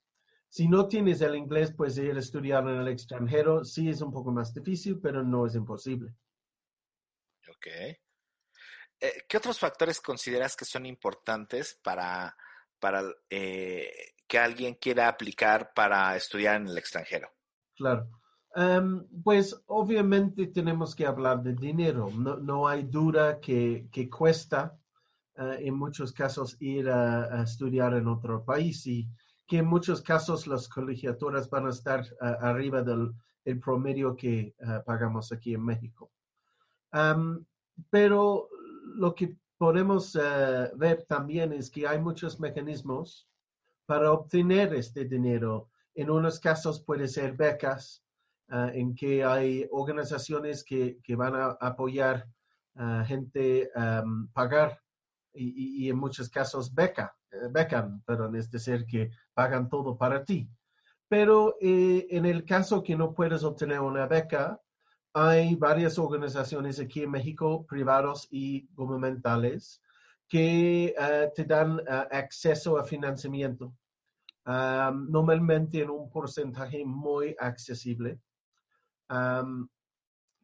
Si 0.49 0.69
no 0.69 0.87
tienes 0.89 1.21
el 1.21 1.35
inglés, 1.35 1.75
pues 1.77 1.99
ir 1.99 2.17
a 2.17 2.21
estudiar 2.21 2.69
en 2.69 2.77
el 2.77 2.89
extranjero 2.89 3.65
sí 3.65 3.89
es 3.89 4.01
un 4.01 4.13
poco 4.13 4.31
más 4.31 4.55
difícil, 4.55 5.01
pero 5.01 5.23
no 5.23 5.47
es 5.47 5.55
imposible. 5.55 6.15
Ok. 7.49 7.67
Eh, 9.05 9.25
¿Qué 9.29 9.37
otros 9.37 9.59
factores 9.59 10.01
consideras 10.01 10.57
que 10.57 10.65
son 10.65 10.87
importantes 10.87 11.79
para, 11.83 12.35
para 12.81 13.03
eh, 13.29 14.15
que 14.27 14.39
alguien 14.39 14.77
quiera 14.77 15.09
aplicar 15.09 15.75
para 15.75 16.17
estudiar 16.17 16.57
en 16.57 16.69
el 16.69 16.79
extranjero? 16.79 17.29
Claro. 17.77 18.09
Em, 18.57 19.05
pues 19.23 19.63
obviamente 19.67 20.47
tenemos 20.47 20.95
que 20.95 21.05
hablar 21.05 21.43
de 21.43 21.53
dinero. 21.53 22.09
No, 22.17 22.39
no 22.39 22.67
hay 22.67 22.85
duda 22.85 23.41
que, 23.41 23.89
que 23.93 24.09
cuesta 24.09 24.79
eh, 25.37 25.59
en 25.61 25.75
muchos 25.75 26.15
casos 26.15 26.57
ir 26.61 26.89
a, 26.89 27.41
a 27.41 27.43
estudiar 27.43 27.93
en 27.93 28.09
otro 28.09 28.43
país 28.43 28.87
y 28.87 29.07
que 29.47 29.59
en 29.59 29.67
muchos 29.67 30.01
casos 30.01 30.47
las 30.47 30.67
colegiaturas 30.67 31.51
van 31.51 31.67
a 31.67 31.71
estar 31.71 32.07
arriba 32.21 32.81
del 32.81 33.13
el 33.45 33.61
promedio 33.61 34.17
que 34.17 34.55
pagamos 34.87 35.31
aquí 35.31 35.53
en 35.53 35.63
México. 35.63 36.11
Am, 36.93 37.45
pero 37.91 38.49
lo 38.95 39.15
que 39.15 39.37
podemos 39.59 40.17
eh, 40.17 40.71
ver 40.77 41.05
también 41.09 41.53
es 41.53 41.71
que 41.71 41.87
hay 41.87 41.99
muchos 42.01 42.41
mecanismos 42.41 43.29
para 43.87 44.13
obtener 44.13 44.75
este 44.75 45.05
dinero. 45.05 45.71
En 45.95 46.11
unos 46.11 46.41
casos 46.41 46.83
puede 46.83 47.09
ser 47.09 47.35
becas, 47.37 48.03
ah, 48.49 48.71
en 48.75 48.95
que 48.95 49.25
hay 49.25 49.67
organizaciones 49.71 50.65
que, 50.65 50.99
que 51.03 51.17
van 51.17 51.35
a 51.37 51.47
apoyar 51.61 52.27
a 52.77 53.05
gente 53.05 53.71
am, 53.75 54.29
pagar 54.33 54.81
y, 55.33 55.87
y- 55.87 55.91
en 55.91 55.97
muchos 55.97 56.29
casos 56.29 56.75
beca, 56.75 57.17
eh, 57.31 57.49
becan, 57.51 58.03
perdón, 58.05 58.37
es 58.37 58.51
decir, 58.51 58.87
que 58.87 59.11
pagan 59.35 59.69
todo 59.69 59.97
para 59.97 60.25
ti. 60.25 60.49
Pero 61.09 61.57
eh, 61.61 62.07
en 62.11 62.27
el 62.27 62.45
caso 62.45 62.83
que 62.83 62.97
no 62.97 63.15
puedes 63.15 63.45
obtener 63.45 63.81
una 63.81 64.07
beca, 64.07 64.61
hay 65.15 65.55
varias 65.55 65.97
organizaciones 65.97 66.81
aquí 66.81 67.05
en 67.05 67.13
México, 67.13 67.65
privados 67.67 68.27
y 68.33 68.67
gubernamentales, 68.75 69.81
que 70.29 70.93
eh, 70.99 71.33
te 71.35 71.45
dan 71.45 71.79
eh, 71.79 72.09
acceso 72.11 72.77
a 72.77 72.85
financiamiento, 72.85 73.73
um, 74.45 75.09
normalmente 75.09 75.83
en 75.83 75.91
un 75.91 76.11
porcentaje 76.11 76.85
muy 76.85 77.37
accesible, 77.39 78.19
um, 79.09 79.69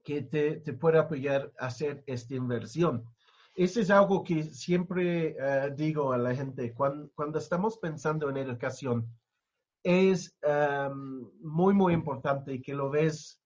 que 0.05 0.23
te, 0.23 0.61
te 0.61 0.73
puede 0.75 0.99
apoyar 0.99 1.53
a 1.59 1.67
hacer 1.67 2.05
esta 2.07 2.35
inversión. 2.37 3.05
Eso 3.57 3.81
es 3.81 3.91
algo 3.91 4.23
que 4.23 4.45
siempre 4.45 5.37
eh, 5.37 5.73
digo 5.77 6.13
a 6.13 6.19
la 6.19 6.33
gente, 6.33 6.73
cuando, 6.73 7.11
cuando 7.17 7.41
estamos 7.41 7.77
pensando 7.79 8.31
en 8.31 8.37
educación, 8.37 9.09
es 9.83 10.39
um, 10.45 11.29
muy, 11.41 11.75
muy 11.75 11.93
importante 11.93 12.63
que 12.63 12.73
lo 12.73 12.89
ves 12.89 13.41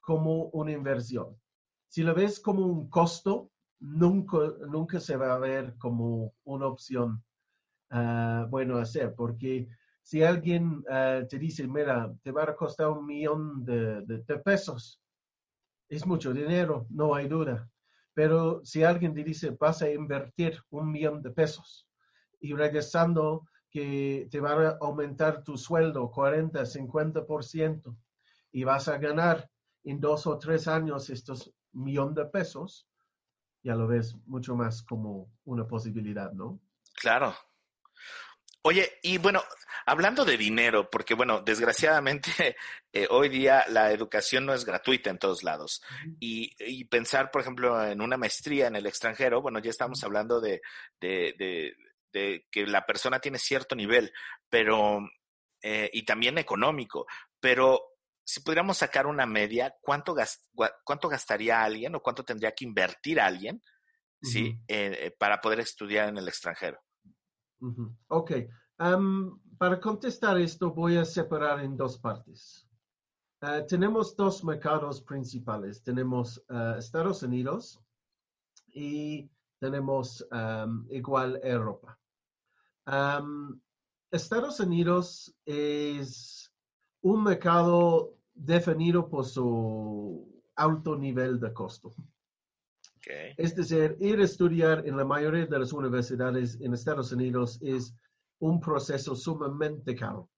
como 0.00 0.46
una 0.52 0.72
inversión. 0.72 1.36
Si 1.88 2.02
lo 2.02 2.14
ves 2.14 2.40
como 2.40 2.66
un 2.66 2.88
costo, 2.90 3.50
nunca, 3.80 4.38
nunca 4.68 5.00
se 5.00 5.16
va 5.16 5.34
a 5.34 5.38
ver 5.38 5.76
como 5.78 6.34
una 6.44 6.66
opción 6.66 7.22
ah, 7.90 8.46
bueno 8.50 8.78
hacer, 8.78 9.14
porque 9.14 9.68
si 10.02 10.22
alguien 10.22 10.84
ah, 10.90 11.22
te 11.28 11.38
dice, 11.38 11.66
mira, 11.68 12.12
te 12.22 12.32
va 12.32 12.44
a 12.44 12.56
costar 12.56 12.88
un 12.90 13.06
millón 13.06 13.64
de, 13.64 14.02
de- 14.02 14.18
de 14.26 14.38
pesos, 14.38 15.00
es 15.88 16.06
mucho 16.06 16.32
dinero, 16.32 16.86
no 16.90 17.14
hay 17.14 17.28
duda. 17.28 17.68
Pero 18.14 18.60
si 18.64 18.82
alguien 18.82 19.14
te 19.14 19.24
dice, 19.24 19.50
vas 19.58 19.82
a 19.82 19.90
invertir 19.90 20.58
un 20.70 20.90
millón 20.90 21.22
de 21.22 21.30
pesos 21.30 21.86
y 22.40 22.54
regresando 22.54 23.46
que 23.70 24.28
te 24.30 24.40
va 24.40 24.52
a 24.70 24.78
aumentar 24.80 25.44
tu 25.44 25.56
sueldo 25.56 26.10
40, 26.10 26.66
50% 26.66 27.96
y 28.52 28.64
vas 28.64 28.88
a 28.88 28.98
ganar 28.98 29.48
en 29.84 30.00
dos 30.00 30.26
o 30.26 30.38
tres 30.38 30.68
años 30.68 31.10
estos 31.10 31.52
millón 31.72 32.14
de 32.14 32.26
pesos, 32.26 32.88
ya 33.62 33.74
lo 33.74 33.86
ves 33.86 34.16
mucho 34.26 34.54
más 34.56 34.82
como 34.82 35.32
una 35.44 35.66
posibilidad, 35.66 36.32
¿no? 36.32 36.60
Claro. 36.94 37.34
Oye, 38.62 38.98
y 39.02 39.16
bueno, 39.16 39.42
hablando 39.86 40.24
de 40.24 40.36
dinero, 40.36 40.90
porque 40.90 41.14
bueno, 41.14 41.40
desgraciadamente 41.40 42.56
eh, 42.92 43.06
hoy 43.10 43.28
día 43.28 43.64
la 43.68 43.90
educación 43.90 44.44
no 44.44 44.52
es 44.52 44.64
gratuita 44.64 45.10
en 45.10 45.18
todos 45.18 45.42
lados. 45.42 45.82
Y, 46.18 46.54
y 46.58 46.84
pensar, 46.84 47.30
por 47.30 47.40
ejemplo, 47.40 47.82
en 47.84 48.02
una 48.02 48.18
maestría 48.18 48.66
en 48.66 48.76
el 48.76 48.86
extranjero, 48.86 49.40
bueno, 49.40 49.60
ya 49.60 49.70
estamos 49.70 50.02
hablando 50.04 50.40
de, 50.40 50.60
de, 51.00 51.34
de, 51.38 51.74
de 52.12 52.46
que 52.50 52.66
la 52.66 52.84
persona 52.84 53.18
tiene 53.18 53.38
cierto 53.38 53.74
nivel, 53.74 54.12
pero, 54.48 55.00
eh, 55.62 55.88
y 55.92 56.04
también 56.04 56.36
económico, 56.36 57.06
pero 57.40 57.80
si 58.30 58.40
pudiéramos 58.40 58.76
sacar 58.76 59.08
una 59.08 59.26
media, 59.26 59.74
¿cuánto, 59.80 60.14
cuánto 60.84 61.08
gastaría 61.08 61.60
alguien 61.60 61.96
o 61.96 62.00
cuánto 62.00 62.24
tendría 62.24 62.52
que 62.52 62.64
invertir 62.64 63.20
alguien, 63.20 63.60
sí, 64.22 64.56
eh, 64.68 65.06
eh, 65.06 65.16
para 65.18 65.40
poder 65.40 65.58
estudiar 65.58 66.10
en 66.10 66.18
el 66.18 66.28
extranjero? 66.28 66.78
Ujú. 67.60 67.92
Ok. 68.06 68.30
Am, 68.78 69.40
para 69.58 69.80
contestar 69.80 70.38
esto 70.38 70.70
voy 70.72 70.96
a 70.96 71.04
separar 71.04 71.58
en 71.64 71.76
dos 71.76 71.98
partes. 71.98 72.68
Ah, 73.40 73.66
tenemos 73.66 74.14
dos 74.14 74.44
mercados 74.44 75.02
principales. 75.02 75.82
Tenemos 75.82 76.40
ah, 76.48 76.76
Estados 76.78 77.24
Unidos 77.24 77.80
y 78.68 79.28
tenemos 79.58 80.24
igual 80.88 81.40
Europa. 81.42 81.98
Estados 84.12 84.60
Unidos 84.60 85.36
es 85.44 86.50
un 87.02 87.24
mercado 87.24 88.19
definido 88.44 89.08
por 89.08 89.24
su 89.24 90.42
alto 90.56 90.96
nivel 90.96 91.38
de 91.40 91.52
costo. 91.52 91.92
Okay. 92.98 93.34
Es 93.36 93.54
decir, 93.54 93.96
ir 94.00 94.18
a 94.20 94.24
estudiar 94.24 94.86
en 94.86 94.96
la 94.96 95.04
mayoría 95.04 95.46
de 95.46 95.58
las 95.58 95.72
universidades 95.72 96.60
en 96.60 96.74
Estados 96.74 97.12
Unidos 97.12 97.58
es 97.62 97.94
un 98.40 98.60
proceso 98.60 99.14
sumamente 99.14 99.94
caro. 99.94 100.28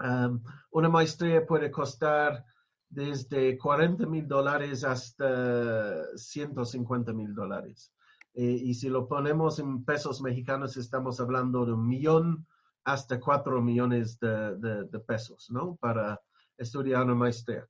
Um, 0.00 0.42
una 0.72 0.88
maestría 0.88 1.46
puede 1.46 1.70
costar 1.70 2.44
desde 2.88 3.56
40 3.58 4.06
mil 4.06 4.26
dólares 4.26 4.84
hasta 4.84 6.16
150 6.16 7.12
mil 7.12 7.34
dólares. 7.34 7.92
Eh, 8.34 8.42
y 8.64 8.74
si 8.74 8.88
lo 8.88 9.06
ponemos 9.06 9.60
en 9.60 9.84
pesos 9.84 10.20
mexicanos, 10.20 10.76
estamos 10.76 11.20
hablando 11.20 11.64
de 11.64 11.72
un 11.72 11.86
millón 11.86 12.46
hasta 12.84 13.20
cuatro 13.20 13.62
millones 13.62 14.18
de, 14.18 14.56
de- 14.56 14.84
de 14.84 14.98
pesos, 15.00 15.48
¿no? 15.50 15.76
Para 15.76 16.20
estudiar 16.58 17.04
una 17.04 17.14
maestría. 17.14 17.66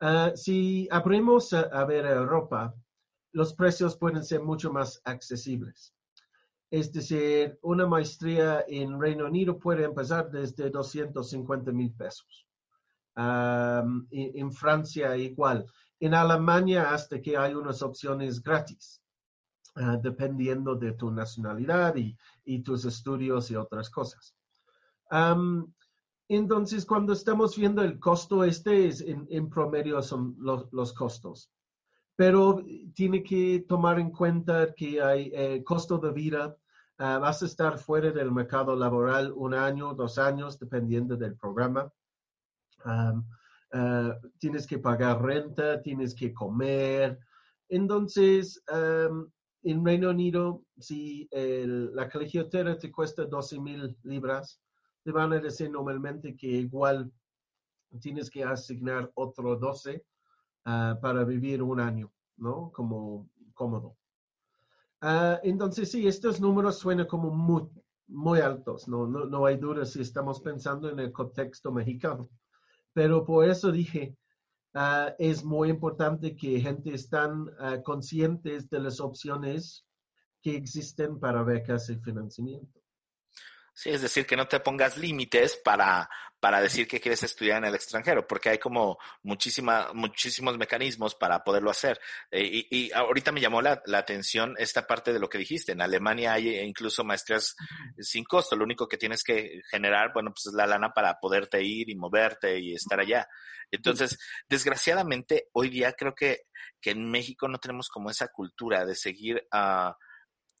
Ah, 0.00 0.32
si 0.34 0.88
abrimos 0.90 1.52
a, 1.52 1.60
a 1.60 1.84
ver 1.84 2.06
Europa, 2.06 2.74
los 3.32 3.54
precios 3.54 3.96
pueden 3.96 4.24
ser 4.24 4.42
mucho 4.42 4.72
más 4.72 5.00
accesibles. 5.04 5.94
Es 6.70 6.92
decir, 6.92 7.58
una 7.62 7.86
maestría 7.86 8.64
en 8.66 9.00
Reino 9.00 9.26
Unido 9.26 9.58
puede 9.58 9.84
empezar 9.84 10.30
desde 10.30 10.70
250 10.70 11.70
mil 11.72 11.92
pesos. 11.94 12.46
En, 13.16 14.52
Francia 14.52 15.16
igual. 15.16 15.66
en 16.00 16.14
Alemania 16.14 16.92
hasta 16.92 17.22
que 17.22 17.36
hay 17.36 17.54
unas 17.54 17.80
opciones 17.80 18.42
gratis, 18.42 19.00
ah, 19.76 19.96
dependiendo 20.02 20.74
de 20.74 20.92
tu 20.94 21.12
nacionalidad 21.12 21.94
y, 21.96 22.62
tus 22.62 22.84
estudios 22.84 23.52
y 23.52 23.56
otras 23.56 23.88
cosas. 23.88 24.34
Entonces, 26.28 26.86
cuando 26.86 27.12
estamos 27.12 27.56
viendo 27.56 27.82
el 27.82 27.98
costo, 27.98 28.44
este 28.44 28.86
es 28.88 29.00
en, 29.00 29.26
en 29.30 29.48
promedio 29.50 30.00
son 30.02 30.36
los, 30.38 30.72
los 30.72 30.92
costos. 30.92 31.50
Pero 32.16 32.64
tiene 32.94 33.22
que 33.22 33.64
tomar 33.68 33.98
en 33.98 34.10
cuenta 34.10 34.72
que 34.74 35.02
hay 35.02 35.30
eh, 35.34 35.62
costo 35.64 35.98
de 35.98 36.12
vida. 36.12 36.56
ah, 36.98 37.18
vas 37.18 37.42
a 37.42 37.46
estar 37.46 37.78
fuera 37.78 38.10
del 38.12 38.30
mercado 38.32 38.76
laboral 38.76 39.32
un 39.34 39.52
año, 39.54 39.94
dos 39.94 40.18
años, 40.18 40.58
dependiendo 40.58 41.16
del 41.16 41.36
programa. 41.36 41.92
Am, 42.84 43.24
ah, 43.72 44.16
tienes 44.38 44.66
que 44.66 44.78
pagar 44.78 45.22
renta, 45.22 45.82
tienes 45.82 46.14
que 46.14 46.32
comer. 46.32 47.18
Entonces, 47.68 48.62
am, 48.68 49.30
en 49.64 49.84
Reino 49.84 50.10
Unido, 50.10 50.62
si 50.78 51.26
el- 51.30 51.94
la 51.94 52.08
colegiatura 52.08 52.78
te 52.78 52.92
cuesta 52.92 53.24
12 53.24 53.58
mil 53.58 53.96
libras, 54.02 54.60
te 55.04 55.12
van 55.12 55.32
a 55.34 55.38
decir 55.38 55.70
normalmente 55.70 56.34
que 56.34 56.46
igual 56.46 57.12
tienes 58.00 58.30
que 58.30 58.42
asignar 58.42 59.10
otro 59.14 59.56
12 59.56 60.04
ah, 60.64 60.98
para 61.00 61.24
vivir 61.24 61.62
un 61.62 61.78
año, 61.78 62.10
¿no? 62.38 62.72
Como 62.72 63.28
cómodo. 63.52 63.96
Ah, 65.02 65.38
entonces, 65.42 65.90
sí, 65.90 66.08
estos 66.08 66.40
números 66.40 66.78
suenan 66.78 67.06
como 67.06 67.30
muy, 67.30 68.40
altos, 68.40 68.88
¿no? 68.88 69.06
No, 69.06 69.26
no 69.26 69.44
hay 69.44 69.58
duda 69.58 69.84
si 69.84 70.00
estamos 70.00 70.40
pensando 70.40 70.88
en 70.88 70.98
el 70.98 71.12
contexto 71.12 71.70
mexicano. 71.70 72.30
Pero 72.94 73.24
por 73.24 73.46
eso 73.46 73.70
dije, 73.70 74.16
ah, 74.72 75.14
es 75.18 75.44
muy 75.44 75.68
importante 75.68 76.34
que 76.34 76.60
gente 76.60 76.94
están 76.94 77.50
conscientes 77.84 78.70
de 78.70 78.80
las 78.80 79.00
opciones 79.00 79.84
que 80.40 80.56
existen 80.56 81.20
para 81.20 81.42
becas 81.42 81.90
y 81.90 81.96
financiamiento. 81.96 82.83
Sí, 83.76 83.90
es 83.90 84.02
decir, 84.02 84.24
que 84.24 84.36
no 84.36 84.46
te 84.46 84.60
pongas 84.60 84.96
límites 84.96 85.56
para, 85.56 86.08
para 86.38 86.60
decir 86.60 86.86
que 86.86 87.00
quieres 87.00 87.24
estudiar 87.24 87.58
en 87.58 87.64
el 87.64 87.74
extranjero, 87.74 88.24
porque 88.24 88.50
hay 88.50 88.58
como 88.58 88.98
muchísima, 89.24 89.90
muchísimos 89.92 90.56
mecanismos 90.56 91.16
para 91.16 91.42
poderlo 91.42 91.70
hacer. 91.72 92.00
Eh, 92.30 92.66
y, 92.70 92.84
y 92.86 92.92
ahorita 92.92 93.32
me 93.32 93.40
llamó 93.40 93.60
la, 93.60 93.82
la 93.86 93.98
atención 93.98 94.54
esta 94.58 94.86
parte 94.86 95.12
de 95.12 95.18
lo 95.18 95.28
que 95.28 95.38
dijiste. 95.38 95.72
En 95.72 95.82
Alemania 95.82 96.34
hay 96.34 96.56
incluso 96.60 97.02
maestrías 97.02 97.56
sin 97.98 98.22
costo. 98.22 98.54
Lo 98.54 98.62
único 98.64 98.86
que 98.86 98.96
tienes 98.96 99.24
que 99.24 99.60
generar, 99.68 100.12
bueno, 100.14 100.30
pues 100.30 100.46
es 100.46 100.52
la 100.54 100.68
lana 100.68 100.92
para 100.92 101.18
poderte 101.18 101.60
ir 101.60 101.90
y 101.90 101.96
moverte 101.96 102.60
y 102.60 102.74
estar 102.74 103.00
allá. 103.00 103.26
Entonces, 103.72 104.18
desgraciadamente, 104.48 105.48
hoy 105.52 105.68
día 105.68 105.94
creo 105.94 106.14
que, 106.14 106.42
que 106.80 106.90
en 106.90 107.10
México 107.10 107.48
no 107.48 107.58
tenemos 107.58 107.88
como 107.88 108.08
esa 108.08 108.28
cultura 108.28 108.84
de 108.84 108.94
seguir 108.94 109.44
a 109.50 109.96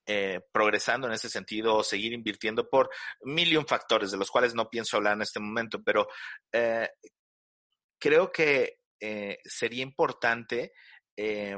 eh, 0.06 0.40
progresando 0.52 1.06
en 1.06 1.14
ese 1.14 1.28
sentido 1.28 1.76
o 1.76 1.84
seguir 1.84 2.12
invirtiendo 2.12 2.68
por 2.68 2.90
mil 3.22 3.52
y 3.52 3.56
un 3.56 3.66
factores 3.66 4.10
de 4.10 4.18
los 4.18 4.30
cuales 4.30 4.54
no 4.54 4.68
pienso 4.68 4.96
hablar 4.96 5.14
en 5.14 5.22
este 5.22 5.40
momento, 5.40 5.82
pero 5.82 6.06
eh, 6.52 6.88
creo 7.98 8.30
que 8.30 8.78
eh, 9.00 9.38
sería 9.44 9.82
importante 9.82 10.72
eh, 11.16 11.56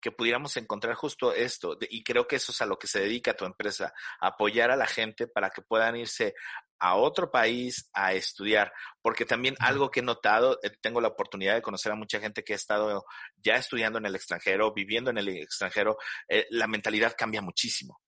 que 0.00 0.12
pudiéramos 0.12 0.56
encontrar 0.56 0.94
justo 0.94 1.32
esto, 1.32 1.76
y 1.88 2.02
creo 2.02 2.26
que 2.26 2.36
eso 2.36 2.52
es 2.52 2.60
a 2.60 2.66
lo 2.66 2.78
que 2.78 2.86
se 2.86 3.00
dedica 3.00 3.36
tu 3.36 3.44
empresa, 3.44 3.92
apoyar 4.20 4.70
a 4.70 4.76
la 4.76 4.86
gente 4.86 5.26
para 5.26 5.50
que 5.50 5.62
puedan 5.62 5.96
irse 5.96 6.34
a 6.78 6.94
otro 6.96 7.30
país 7.30 7.90
a 7.92 8.14
estudiar, 8.14 8.72
porque 9.02 9.24
también 9.24 9.56
algo 9.58 9.90
que 9.90 10.00
he 10.00 10.02
notado, 10.02 10.58
eh, 10.62 10.70
tengo 10.80 11.00
la 11.00 11.08
oportunidad 11.08 11.54
de 11.54 11.62
conocer 11.62 11.92
a 11.92 11.96
mucha 11.96 12.20
gente 12.20 12.44
que 12.44 12.52
ha 12.52 12.56
estado 12.56 13.04
ya 13.36 13.56
estudiando 13.56 13.98
en 13.98 14.06
el 14.06 14.14
extranjero, 14.14 14.72
viviendo 14.72 15.10
en 15.10 15.18
el 15.18 15.28
extranjero, 15.28 15.98
eh, 16.28 16.46
la 16.50 16.68
mentalidad 16.68 17.14
cambia 17.16 17.42
muchísimo. 17.42 18.00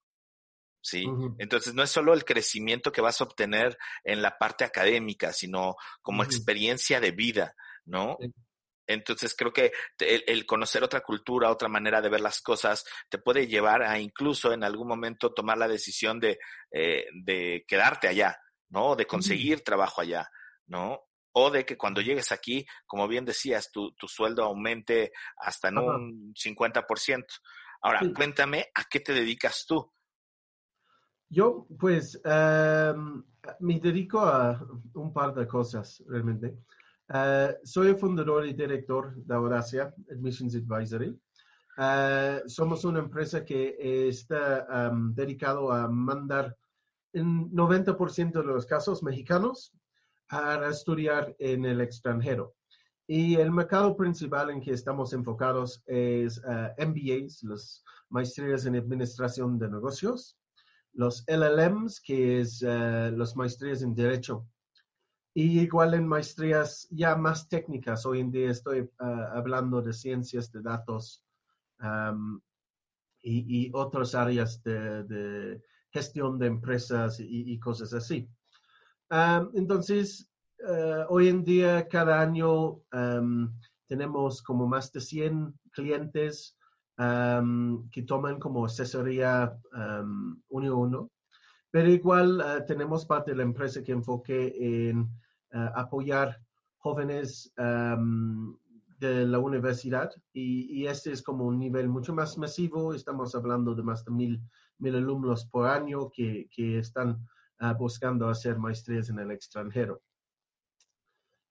¿sí? 0.80 1.06
Entonces 1.38 1.74
no 1.74 1.82
es 1.82 1.90
solo 1.90 2.14
el 2.14 2.24
crecimiento 2.24 2.92
que 2.92 3.00
vas 3.00 3.20
a 3.20 3.24
obtener 3.24 3.76
en 4.04 4.22
la 4.22 4.38
parte 4.38 4.64
académica, 4.64 5.32
sino 5.32 5.76
como 6.02 6.24
experiencia 6.24 7.00
de 7.00 7.10
vida, 7.10 7.54
¿no? 7.84 8.16
Entonces 8.92 9.34
creo 9.36 9.52
que 9.52 9.72
el, 9.98 10.24
el 10.26 10.46
conocer 10.46 10.82
otra 10.82 11.00
cultura, 11.00 11.50
otra 11.50 11.68
manera 11.68 12.00
de 12.00 12.08
ver 12.08 12.20
las 12.20 12.40
cosas, 12.40 12.84
te 13.08 13.18
puede 13.18 13.46
llevar 13.46 13.82
a 13.82 13.98
incluso 13.98 14.52
en 14.52 14.64
algún 14.64 14.88
momento 14.88 15.32
tomar 15.32 15.58
la 15.58 15.68
decisión 15.68 16.18
de, 16.18 16.38
eh, 16.72 17.06
de 17.24 17.64
quedarte 17.68 18.08
allá, 18.08 18.36
¿no? 18.68 18.96
De 18.96 19.06
conseguir 19.06 19.62
trabajo 19.62 20.00
allá, 20.00 20.28
¿no? 20.66 21.00
O 21.32 21.50
de 21.50 21.64
que 21.64 21.76
cuando 21.76 22.00
llegues 22.00 22.32
aquí, 22.32 22.66
como 22.86 23.06
bien 23.06 23.24
decías, 23.24 23.70
tu, 23.70 23.92
tu 23.92 24.08
sueldo 24.08 24.42
aumente 24.42 25.12
hasta 25.36 25.68
en 25.68 25.78
un 25.78 26.34
50%. 26.34 27.24
Ahora, 27.82 28.00
Sí. 28.00 28.12
cuéntame, 28.12 28.66
¿a 28.74 28.84
qué 28.84 29.00
te 29.00 29.12
dedicas 29.12 29.64
tú? 29.66 29.92
Yo, 31.28 31.68
pues, 31.78 32.20
em, 32.24 33.22
me 33.60 33.78
dedico 33.78 34.18
a 34.18 34.60
un 34.94 35.12
par 35.12 35.32
de 35.32 35.46
cosas 35.46 36.02
realmente. 36.08 36.58
Eh, 37.12 37.56
soy 37.64 37.88
el 37.88 37.96
fundador 37.96 38.46
y 38.46 38.52
director 38.52 39.12
de 39.16 39.34
Audacia 39.34 39.92
Admissions 40.12 40.54
Advisory. 40.54 41.20
Eh, 41.76 42.42
somos 42.46 42.84
una 42.84 43.00
empresa 43.00 43.44
que 43.44 44.08
está 44.08 44.86
em, 44.86 45.12
dedicado 45.12 45.72
a 45.72 45.88
mandar 45.88 46.56
en 47.12 47.50
90% 47.50 48.40
de 48.42 48.44
los 48.44 48.64
casos 48.64 49.02
mexicanos 49.02 49.72
a 50.28 50.68
estudiar 50.68 51.34
en 51.40 51.64
el 51.64 51.80
extranjero. 51.80 52.54
Y 53.08 53.34
el 53.34 53.50
mercado 53.50 53.96
principal 53.96 54.50
en 54.50 54.60
que 54.60 54.72
estamos 54.72 55.12
enfocados 55.12 55.82
es 55.86 56.40
eh, 56.48 56.86
MBAs, 56.86 57.42
las 57.42 57.82
maestrías 58.08 58.66
en 58.66 58.76
administración 58.76 59.58
de 59.58 59.68
negocios, 59.68 60.38
los 60.92 61.24
LLMs, 61.26 62.00
que 62.00 62.40
es 62.40 62.62
las 62.62 63.34
maestrías 63.34 63.82
en 63.82 63.94
Derecho. 63.94 64.46
Y 65.32 65.60
igual 65.60 65.94
en 65.94 66.06
maestrías 66.06 66.88
ya 66.90 67.14
más 67.14 67.48
técnicas, 67.48 68.04
hoy 68.04 68.20
en 68.20 68.32
día 68.32 68.50
estoy 68.50 68.78
eh, 68.80 68.88
hablando 68.98 69.80
de 69.80 69.92
ciencias 69.92 70.50
de 70.50 70.60
datos 70.60 71.22
um, 71.80 72.40
y, 73.22 73.66
y 73.66 73.70
otras 73.72 74.16
áreas 74.16 74.60
de, 74.64 75.62
gestión 75.92 76.38
de 76.38 76.46
empresas 76.46 77.18
y, 77.20 77.58
cosas 77.60 77.92
así. 77.92 78.28
Um, 79.10 79.50
entonces, 79.54 80.28
eh, 80.68 81.04
hoy 81.08 81.28
en 81.28 81.44
día, 81.44 81.86
cada 81.88 82.20
año 82.20 82.82
um, 82.92 83.52
tenemos 83.86 84.42
como 84.42 84.66
más 84.66 84.92
de 84.92 85.00
100 85.00 85.58
clientes 85.72 86.56
que 87.90 88.02
toman 88.02 88.38
como 88.38 88.66
asesoría 88.66 89.56
uno 90.48 90.72
a 90.72 90.74
uno. 90.74 91.10
Pero 91.70 91.88
igual 91.88 92.40
eh, 92.40 92.62
tenemos 92.66 93.06
parte 93.06 93.30
de 93.30 93.36
la 93.36 93.44
empresa 93.44 93.82
que 93.82 93.92
enfoque 93.92 94.88
en 94.88 95.08
eh, 95.52 95.70
apoyar 95.74 96.40
jóvenes 96.78 97.52
um, 97.58 98.56
de 98.98 99.26
la 99.26 99.38
universidad 99.38 100.10
y, 100.32 100.82
y 100.82 100.86
este 100.86 101.12
es 101.12 101.22
como 101.22 101.46
un 101.46 101.58
nivel 101.58 101.88
mucho 101.88 102.14
más 102.14 102.36
masivo. 102.38 102.94
Estamos 102.94 103.34
hablando 103.34 103.74
de 103.74 103.82
más 103.82 104.04
de 104.04 104.10
mil, 104.10 104.40
mil 104.78 104.94
alumnos 104.94 105.46
por 105.46 105.68
año 105.68 106.10
que, 106.10 106.48
que 106.50 106.78
están 106.78 107.26
ah, 107.58 107.72
buscando 107.72 108.28
hacer 108.28 108.58
maestrías 108.58 109.08
en 109.08 109.18
el 109.18 109.30
extranjero. 109.30 110.02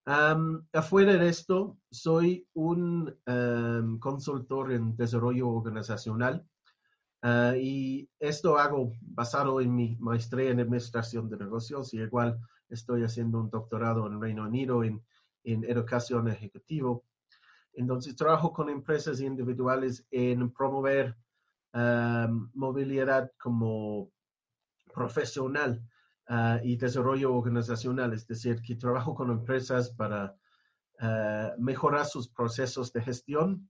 Am, 0.06 0.66
afuera 0.74 1.14
de 1.14 1.30
esto, 1.30 1.78
soy 1.92 2.48
un 2.54 3.16
am, 3.26 4.00
consultor 4.00 4.72
en 4.72 4.96
desarrollo 4.96 5.50
organizacional 5.50 6.46
ah, 7.22 7.54
y 7.58 8.10
esto 8.20 8.58
hago 8.58 8.94
basado 9.02 9.62
en 9.62 9.76
mi 9.76 9.98
maestría 10.00 10.52
en 10.52 10.60
administración 10.60 11.30
de 11.30 11.38
negocios 11.38 11.94
y 11.94 12.00
igual 12.00 12.40
estoy 12.70 13.04
haciendo 13.04 13.40
un 13.40 13.50
doctorado 13.50 14.08
en 14.08 14.22
Reino 14.22 14.44
Unido 14.44 14.84
en, 14.84 15.04
en 15.44 15.64
educación 15.64 16.28
ejecutiva. 16.28 17.00
Entonces 17.74 18.16
trabajo 18.16 18.52
con 18.52 18.70
empresas 18.70 19.22
individuales 19.22 20.06
en 20.12 20.52
promover 20.52 21.16
am, 21.74 22.52
movilidad 22.54 23.32
como 23.42 24.12
profesional 24.94 25.82
ah, 26.28 26.60
y 26.64 26.76
desarrollo 26.78 27.34
organizacional, 27.34 28.14
es 28.14 28.28
decir, 28.28 28.62
que 28.62 28.76
trabajo 28.76 29.16
con 29.16 29.32
empresas 29.32 29.92
para 29.92 30.36
ah, 31.00 31.54
mejorar 31.58 32.06
sus 32.06 32.28
procesos 32.28 32.92
de 32.92 33.02
gestión, 33.02 33.70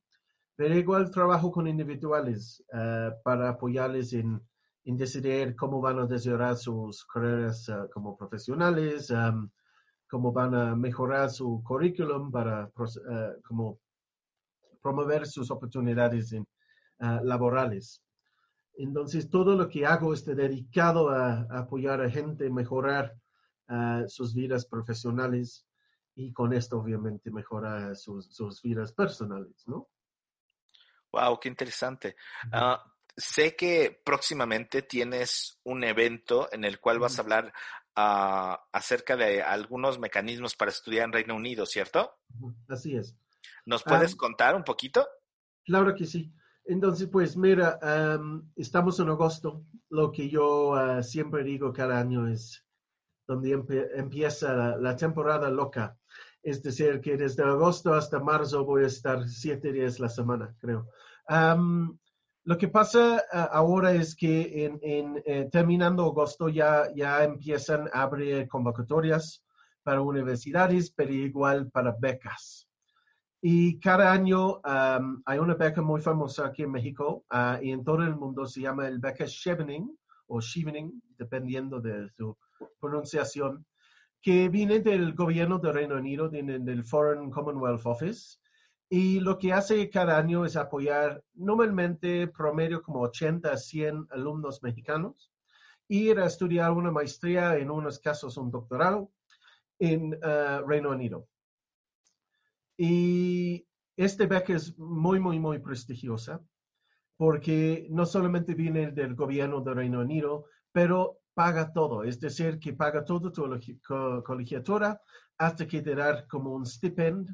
pero 0.59 0.75
igual 0.75 1.09
trabajo 1.09 1.53
con 1.53 1.67
individuales 1.67 2.61
ah, 2.73 3.15
para 3.23 3.47
apoyarles 3.47 4.11
en, 4.11 4.41
en 4.83 4.97
decidir 4.97 5.55
cómo 5.55 5.79
van 5.79 5.99
a 5.99 6.05
desarrollar 6.05 6.57
sus 6.57 7.05
carreras 7.05 7.69
ah, 7.69 7.87
como 7.93 8.17
profesionales, 8.17 9.09
am, 9.09 9.49
cómo 10.09 10.33
van 10.33 10.53
a 10.53 10.75
mejorar 10.75 11.29
su 11.29 11.63
currículum 11.63 12.29
para 12.29 12.69
ah, 13.09 13.33
como 13.47 13.79
promover 14.81 15.25
sus 15.27 15.49
oportunidades 15.49 16.35
laborales. 17.23 18.01
Entonces, 18.75 19.29
todo 19.29 19.55
lo 19.55 19.69
que 19.69 19.85
hago 19.85 20.13
está 20.13 20.35
dedicado 20.35 21.09
a, 21.09 21.47
apoyar 21.57 22.01
a 22.01 22.09
gente 22.09 22.49
mejorar 22.49 23.15
sus 24.07 24.33
vidas 24.33 24.65
profesionales 24.65 25.65
y 26.15 26.33
con 26.33 26.51
esto, 26.51 26.79
obviamente, 26.79 27.31
mejorar 27.31 27.95
sus, 27.95 28.27
sus 28.35 28.61
vidas 28.61 28.91
personales, 28.91 29.63
¿no? 29.65 29.87
Wow, 31.11 31.39
qué 31.39 31.49
interesante. 31.49 32.15
Ah, 32.51 32.83
sé 33.15 33.55
que 33.55 34.01
próximamente 34.03 34.81
tienes 34.81 35.59
un 35.63 35.83
evento 35.83 36.49
en 36.51 36.63
el 36.63 36.79
cual 36.79 36.99
vas 36.99 37.17
a 37.17 37.21
hablar 37.21 37.53
ah, 37.95 38.67
acerca 38.71 39.15
de 39.15 39.41
algunos 39.41 39.99
mecanismos 39.99 40.55
para 40.55 40.71
estudiar 40.71 41.05
en 41.05 41.13
Reino 41.13 41.35
Unido, 41.35 41.65
¿cierto? 41.65 42.19
Así 42.67 42.95
es. 42.95 43.15
¿Nos 43.65 43.83
puedes 43.83 44.15
contar 44.15 44.55
un 44.55 44.63
poquito? 44.63 45.07
Claro 45.63 45.95
que 45.95 46.05
sí. 46.05 46.31
Entonces, 46.65 47.07
pues 47.11 47.35
mira, 47.35 47.79
am, 47.81 48.51
estamos 48.55 48.99
en 48.99 49.09
agosto. 49.09 49.65
Lo 49.89 50.11
que 50.11 50.29
yo 50.29 50.75
ah, 50.75 51.01
siempre 51.01 51.43
digo 51.43 51.73
cada 51.73 51.99
año 51.99 52.27
es 52.27 52.63
donde 53.27 53.51
empieza 53.95 54.53
la, 54.53 54.77
la 54.77 54.95
temporada 54.95 55.49
loca. 55.49 55.97
Es 56.41 56.63
decir, 56.63 57.01
que 57.01 57.17
desde 57.17 57.43
agosto 57.43 57.93
hasta 57.93 58.19
marzo 58.19 58.63
voy 58.65 58.83
a 58.83 58.87
estar 58.87 59.27
siete 59.27 59.71
días 59.71 59.99
la 59.99 60.09
semana, 60.09 60.55
creo. 60.59 60.87
Am, 61.27 61.97
lo 62.45 62.57
que 62.57 62.67
pasa 62.67 63.23
ah, 63.31 63.49
ahora 63.51 63.93
es 63.93 64.15
que 64.15 64.65
en, 64.65 64.79
en, 64.81 65.21
eh, 65.25 65.49
terminando 65.51 66.05
agosto 66.05 66.49
ya, 66.49 66.87
ya 66.95 67.23
empiezan 67.23 67.89
a 67.93 68.03
abrir 68.03 68.47
convocatorias 68.47 69.43
para 69.83 70.01
universidades, 70.01 70.91
pero 70.91 71.13
igual 71.13 71.69
para 71.69 71.95
becas. 71.99 72.67
Y 73.41 73.79
cada 73.79 74.11
año 74.11 74.55
um, 74.57 75.21
hay 75.25 75.39
una 75.39 75.55
beca 75.55 75.81
muy 75.81 76.01
famosa 76.01 76.47
aquí 76.47 76.63
en 76.63 76.71
México 76.71 77.23
ah, 77.29 77.59
y 77.61 77.71
en 77.71 77.83
todo 77.83 78.03
el 78.03 78.15
mundo 78.15 78.45
se 78.45 78.61
llama 78.61 78.87
el 78.87 78.99
beca 78.99 79.25
Chevening 79.25 79.95
o 80.27 80.41
Chevening, 80.41 81.01
dependiendo 81.17 81.79
de 81.79 82.09
su 82.17 82.37
pronunciación, 82.79 83.65
que 84.21 84.49
viene 84.49 84.79
del 84.79 85.13
gobierno 85.13 85.59
del 85.59 85.73
Reino 85.73 85.95
Unido, 85.95 86.29
del 86.29 86.83
Foreign 86.83 87.29
Commonwealth 87.31 87.85
Office. 87.85 88.37
Y 88.89 89.19
lo 89.19 89.37
que 89.37 89.53
hace 89.53 89.89
cada 89.89 90.17
año 90.17 90.45
es 90.45 90.55
apoyar 90.55 91.23
normalmente 91.35 92.27
promedio 92.27 92.81
como 92.81 93.01
80 93.01 93.51
a 93.51 93.57
100 93.57 94.07
alumnos 94.09 94.63
mexicanos, 94.63 95.31
ir 95.87 96.19
a 96.19 96.25
estudiar 96.25 96.71
una 96.71 96.91
maestría, 96.91 97.57
en 97.57 97.69
unos 97.69 97.99
casos 97.99 98.35
un 98.37 98.49
doctorado, 98.49 99.11
en 99.77 100.17
ah, 100.23 100.63
Reino 100.65 100.89
Unido. 100.89 101.27
Y 102.77 103.67
este 103.95 104.25
beca 104.25 104.53
es 104.55 104.77
muy, 104.77 105.19
muy, 105.19 105.39
muy 105.39 105.59
prestigiosa 105.59 106.41
porque 107.19 107.85
no 107.89 108.05
solamente 108.05 108.53
viene 108.53 108.91
del 108.91 109.13
gobierno 109.13 109.59
del 109.59 109.75
Reino 109.75 109.99
Unido, 109.99 110.45
pero 110.71 111.18
paga 111.41 111.63
todo, 111.79 112.03
es 112.11 112.17
decir, 112.25 112.51
que 112.63 112.73
paga 112.81 113.01
todo 113.11 113.31
tu 113.31 113.41
colegiatura 113.43 113.81
co- 113.87 114.23
colegiatura 114.29 114.89
hasta 115.45 115.63
que 115.69 115.81
te 115.85 115.93
da 116.01 116.09
como 116.33 116.49
un 116.59 116.65
stipend 116.75 117.25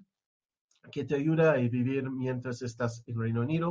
que 0.93 1.03
te 1.05 1.15
ayuda 1.15 1.53
a 1.53 1.57
vivir 1.77 2.03
mientras 2.11 2.61
estás 2.61 3.03
en 3.07 3.19
Reino 3.19 3.41
Unido. 3.41 3.69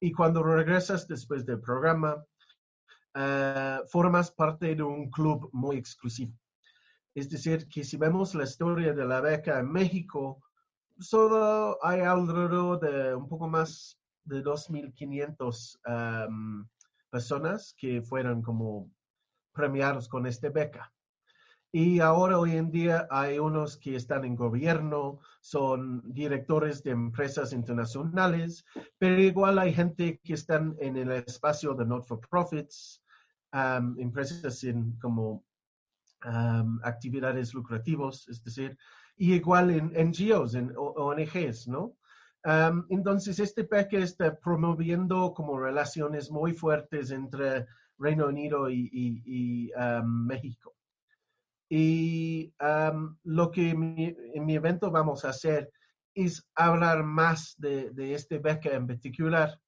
Y 0.00 0.12
cuando 0.12 0.42
regresas 0.42 1.08
después 1.08 1.44
del 1.46 1.60
programa, 1.60 2.24
ah, 3.14 3.82
formas 3.88 4.30
parte 4.30 4.74
de 4.74 4.82
un 4.82 5.10
club 5.10 5.48
muy 5.52 5.76
exclusivo. 5.76 6.32
Es 7.14 7.30
decir, 7.30 7.68
que 7.68 7.84
si 7.84 7.96
vemos 7.96 8.34
la 8.34 8.44
historia 8.44 8.92
de 8.94 9.04
la 9.06 9.20
beca 9.20 9.58
en 9.60 9.72
México, 9.72 10.42
solo 11.00 11.78
hay 11.84 12.00
alrededor 12.00 12.80
de 12.80 13.14
un 13.14 13.28
poco 13.28 13.48
más 13.48 13.98
de 14.24 14.42
2.500 14.42 15.78
am, 15.84 16.68
personas 17.10 17.74
que 17.78 18.02
fueron 18.02 18.42
como 18.42 18.90
premiados 19.56 20.08
con 20.08 20.26
esta 20.26 20.50
beca. 20.50 20.92
Y 21.72 22.00
ahora, 22.00 22.38
hoy 22.38 22.56
en 22.56 22.70
día, 22.70 23.06
hay 23.10 23.38
unos 23.38 23.76
que 23.76 23.96
están 23.96 24.24
en 24.24 24.36
gobierno, 24.36 25.18
son 25.40 26.00
directores 26.04 26.82
de 26.82 26.92
empresas 26.92 27.52
internacionales, 27.52 28.64
pero 28.98 29.20
igual 29.20 29.58
hay 29.58 29.74
gente 29.74 30.20
que 30.22 30.34
están 30.34 30.76
en 30.78 30.96
el 30.96 31.10
espacio 31.10 31.74
de 31.74 31.84
not-for-profits, 31.84 33.02
empresas 33.98 34.64
en 34.64 34.96
como 34.98 35.44
am, 36.22 36.80
actividades 36.82 37.52
lucrativas, 37.52 38.28
es 38.28 38.42
decir, 38.42 38.78
y 39.16 39.34
igual 39.34 39.70
en 39.70 39.92
NGOs, 40.08 40.54
en 40.54 40.72
ONGs, 40.76 41.68
¿no? 41.68 41.96
Am, 42.44 42.86
entonces, 42.90 43.38
este 43.40 43.64
beca 43.64 43.98
está 43.98 44.38
promoviendo 44.38 45.34
como 45.34 45.58
relaciones 45.58 46.30
muy 46.30 46.52
fuertes 46.52 47.10
entre 47.10 47.66
Reino 47.98 48.26
Unido 48.26 48.70
y, 48.70 49.70
am, 49.76 50.26
México. 50.26 50.74
Y 51.68 52.54
am, 52.58 53.18
lo 53.24 53.50
que 53.50 53.70
en 53.70 54.46
mi 54.46 54.54
evento 54.54 54.90
vamos 54.90 55.24
a 55.24 55.30
hacer 55.30 55.70
es 56.16 56.48
hablar 56.54 57.04
más 57.04 57.54
de, 57.58 57.92
este 58.14 58.38
beca 58.38 58.70
en 58.70 58.86
particular, 58.86 59.60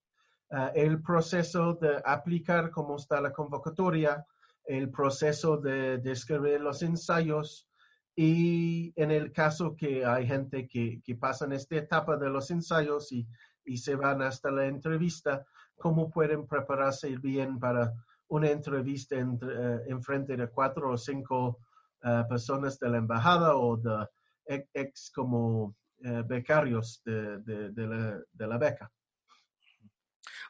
ah, 0.51 0.73
el 0.75 1.03
proceso 1.03 1.75
de 1.75 2.01
aplicar 2.05 2.71
cómo 2.71 2.97
está 2.97 3.21
la 3.21 3.33
convocatoria, 3.33 4.25
el 4.65 4.91
proceso 4.91 5.59
de, 5.59 5.99
de 5.99 6.13
escribir 6.13 6.61
los 6.61 6.83
ensayos 6.83 7.69
y 8.17 8.95
en 8.97 9.11
el 9.11 9.31
caso 9.31 9.77
que 9.77 10.05
hay 10.07 10.27
gente 10.27 10.67
que, 10.67 11.03
que 11.05 11.17
pasa 11.17 11.45
en 11.45 11.53
esta 11.53 11.77
etapa 11.77 12.17
de 12.17 12.31
los 12.31 12.51
ensayos 12.51 13.13
y 13.13 13.77
se 13.77 13.95
van 13.95 14.23
hasta 14.23 14.51
la 14.51 14.67
entrevista, 14.67 15.45
cómo 15.77 16.11
pueden 16.11 16.47
prepararse 16.47 17.15
bien 17.19 17.59
para 17.59 17.93
una 18.29 18.51
entrevista 18.51 19.17
entre, 19.17 19.51
eh, 19.55 19.81
en 19.89 20.03
frente 20.03 20.37
de 20.37 20.49
cuatro 20.49 20.91
o 20.93 20.97
cinco 20.97 21.61
eh, 22.03 22.23
personas 22.29 22.79
de 22.79 22.89
la 22.89 22.99
embajada 22.99 23.57
o 23.57 23.77
de 23.77 24.07
ex, 24.47 24.69
ex 24.75 25.11
como 25.15 25.75
eh, 26.03 26.23
becarios 26.27 27.03
de, 27.05 27.39
de- 27.39 27.71
de 27.71 27.87
la, 27.87 28.21
de 28.33 28.47
la 28.47 28.59
beca. 28.59 28.91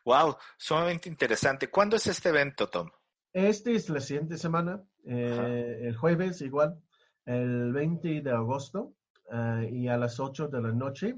Wow, 0.05 0.37
sumamente 0.57 1.09
interesante. 1.09 1.71
¿Cuándo 1.71 1.97
es 1.97 2.07
este 2.07 2.29
evento, 2.31 2.69
Tom? 2.69 2.89
Este 3.33 3.75
es 3.75 3.89
la 3.91 4.01
siguiente 4.01 4.37
semana, 4.39 4.83
eh, 5.05 5.81
el 5.83 5.97
jueves 5.97 6.41
igual, 6.41 6.81
el 7.27 7.73
20 7.73 8.23
de 8.23 8.31
agosto 8.31 8.95
eh, 9.31 9.69
y 9.73 9.89
a 9.89 9.97
las 9.99 10.19
8 10.19 10.49
de 10.49 10.63
la 10.63 10.73
noche 10.73 11.15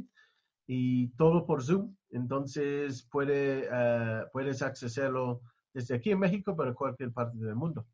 y 0.67 1.09
todo 1.17 1.47
por 1.47 1.63
Zoom. 1.63 1.95
Entonces 2.11 3.07
puede, 3.11 3.69
eh, 3.73 4.25
puedes 4.33 4.63
accesarlo 4.63 5.43
desde 5.73 5.97
aquí 5.97 6.11
en 6.11 6.19
México, 6.19 6.55
pero 6.57 6.71
en 6.71 6.75
cualquier 6.75 7.13
parte 7.13 7.39
del 7.39 7.55
mundo. 7.55 7.87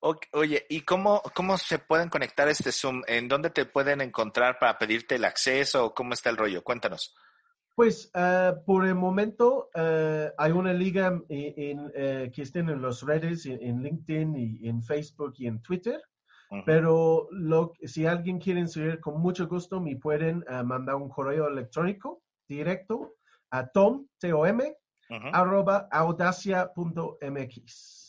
O- 0.00 0.16
Oye, 0.32 0.66
¿y 0.68 0.80
cómo, 0.82 1.22
cómo 1.34 1.56
se 1.58 1.78
pueden 1.78 2.08
conectar 2.08 2.48
este 2.48 2.72
Zoom? 2.72 3.02
¿En 3.06 3.28
dónde 3.28 3.50
te 3.50 3.64
pueden 3.66 4.00
encontrar 4.00 4.58
para 4.58 4.78
pedirte 4.78 5.16
el 5.16 5.24
acceso 5.24 5.84
o 5.86 5.94
cómo 5.94 6.14
está 6.14 6.30
el 6.30 6.36
rollo? 6.36 6.62
Cuéntanos. 6.64 7.14
Pues 7.74 8.10
eh, 8.12 8.52
por 8.66 8.84
el 8.86 8.96
momento 8.96 9.70
eh, 9.72 10.32
hay 10.36 10.50
una 10.50 10.72
liga 10.72 11.06
en, 11.28 11.54
en, 11.56 11.92
eh, 11.94 12.30
que 12.34 12.42
estén 12.42 12.68
en 12.70 12.82
las 12.82 13.02
redes, 13.02 13.46
en, 13.46 13.62
en 13.62 13.82
LinkedIn 13.82 14.36
y 14.36 14.68
en 14.68 14.82
Facebook 14.82 15.34
y 15.38 15.46
en 15.46 15.62
Twitter. 15.62 16.02
Pero 16.64 17.28
lo, 17.30 17.74
si 17.82 18.06
alguien 18.06 18.38
quiere 18.38 18.66
seguir 18.68 19.00
con 19.00 19.20
mucho 19.20 19.46
gusto, 19.46 19.82
me 19.82 19.96
pueden 19.96 20.42
mandar 20.64 20.94
un 20.94 21.10
correo 21.10 21.46
electrónico 21.46 22.22
directo 22.48 23.16
a 23.50 23.66
tom, 23.68 24.06
Ujú. 25.10 25.28
arroba 25.32 25.88
audacia.mx. 25.90 28.04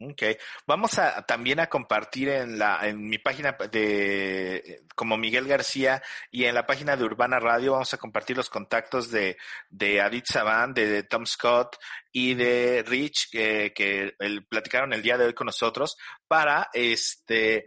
Ok, 0.00 0.22
vamos 0.64 0.96
a 1.00 1.22
también 1.26 1.58
a 1.58 1.68
compartir 1.68 2.28
en 2.28 2.56
la 2.56 2.86
en 2.86 3.08
mi 3.08 3.18
página 3.18 3.56
de 3.72 4.84
como 4.94 5.16
Miguel 5.16 5.48
García 5.48 6.00
y 6.30 6.44
en 6.44 6.54
la 6.54 6.66
página 6.66 6.96
de 6.96 7.02
Urbana 7.02 7.40
Radio 7.40 7.72
vamos 7.72 7.92
a 7.94 7.98
compartir 7.98 8.36
los 8.36 8.48
contactos 8.48 9.10
de 9.10 9.36
de 9.70 10.00
Adit 10.00 10.26
Saban, 10.26 10.72
de, 10.72 10.86
de 10.86 11.02
Tom 11.02 11.26
Scott 11.26 11.78
y 12.12 12.34
de 12.34 12.84
Rich 12.86 13.28
que, 13.32 13.72
que 13.74 14.14
el- 14.20 14.46
platicaron 14.46 14.92
el 14.92 15.02
día 15.02 15.18
de 15.18 15.24
hoy 15.26 15.34
con 15.34 15.46
nosotros 15.46 15.96
para 16.28 16.68
este 16.74 17.64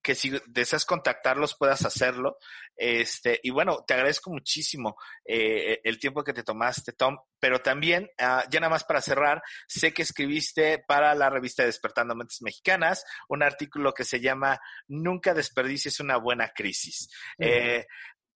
que 0.00 0.14
si 0.14 0.30
deseas 0.46 0.84
contactarlos 0.84 1.56
puedas 1.56 1.84
hacerlo. 1.84 2.38
Este, 2.76 3.38
y 3.42 3.50
bueno, 3.50 3.84
te 3.86 3.94
agradezco 3.94 4.30
muchísimo 4.30 4.96
eh, 5.24 5.80
el 5.84 5.98
tiempo 5.98 6.24
que 6.24 6.32
te 6.32 6.42
tomaste, 6.42 6.92
Tom, 6.92 7.16
pero 7.38 7.60
también, 7.60 8.08
ah, 8.18 8.44
ya 8.50 8.60
nada 8.60 8.70
más 8.70 8.84
para 8.84 9.00
cerrar, 9.00 9.42
sé 9.66 9.92
que 9.92 10.02
escribiste 10.02 10.82
para 10.86 11.14
la 11.14 11.30
revista 11.30 11.64
Despertando 11.64 12.14
Mentes 12.14 12.42
Mexicanas 12.42 13.04
un 13.28 13.42
artículo 13.42 13.92
que 13.92 14.04
se 14.04 14.20
llama 14.20 14.58
Nunca 14.88 15.34
desperdicies 15.34 16.00
una 16.00 16.16
buena 16.16 16.48
crisis. 16.54 17.08
Eh, 17.38 17.86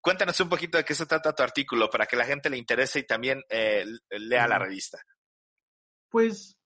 cuéntanos 0.01 0.39
un 0.39 0.49
poquito 0.49 0.77
de 0.77 0.85
qué 0.85 0.95
se 0.95 1.05
trata 1.05 1.33
tu 1.33 1.43
artículo 1.43 1.89
para 1.89 2.05
que 2.05 2.15
la 2.15 2.25
gente 2.25 2.49
le 2.49 2.57
interese 2.57 2.99
y 2.99 3.05
también 3.05 3.43
eh, 3.49 3.85
lea 4.09 4.47
la 4.47 4.59
revista. 4.59 4.99
Pues 6.09 6.57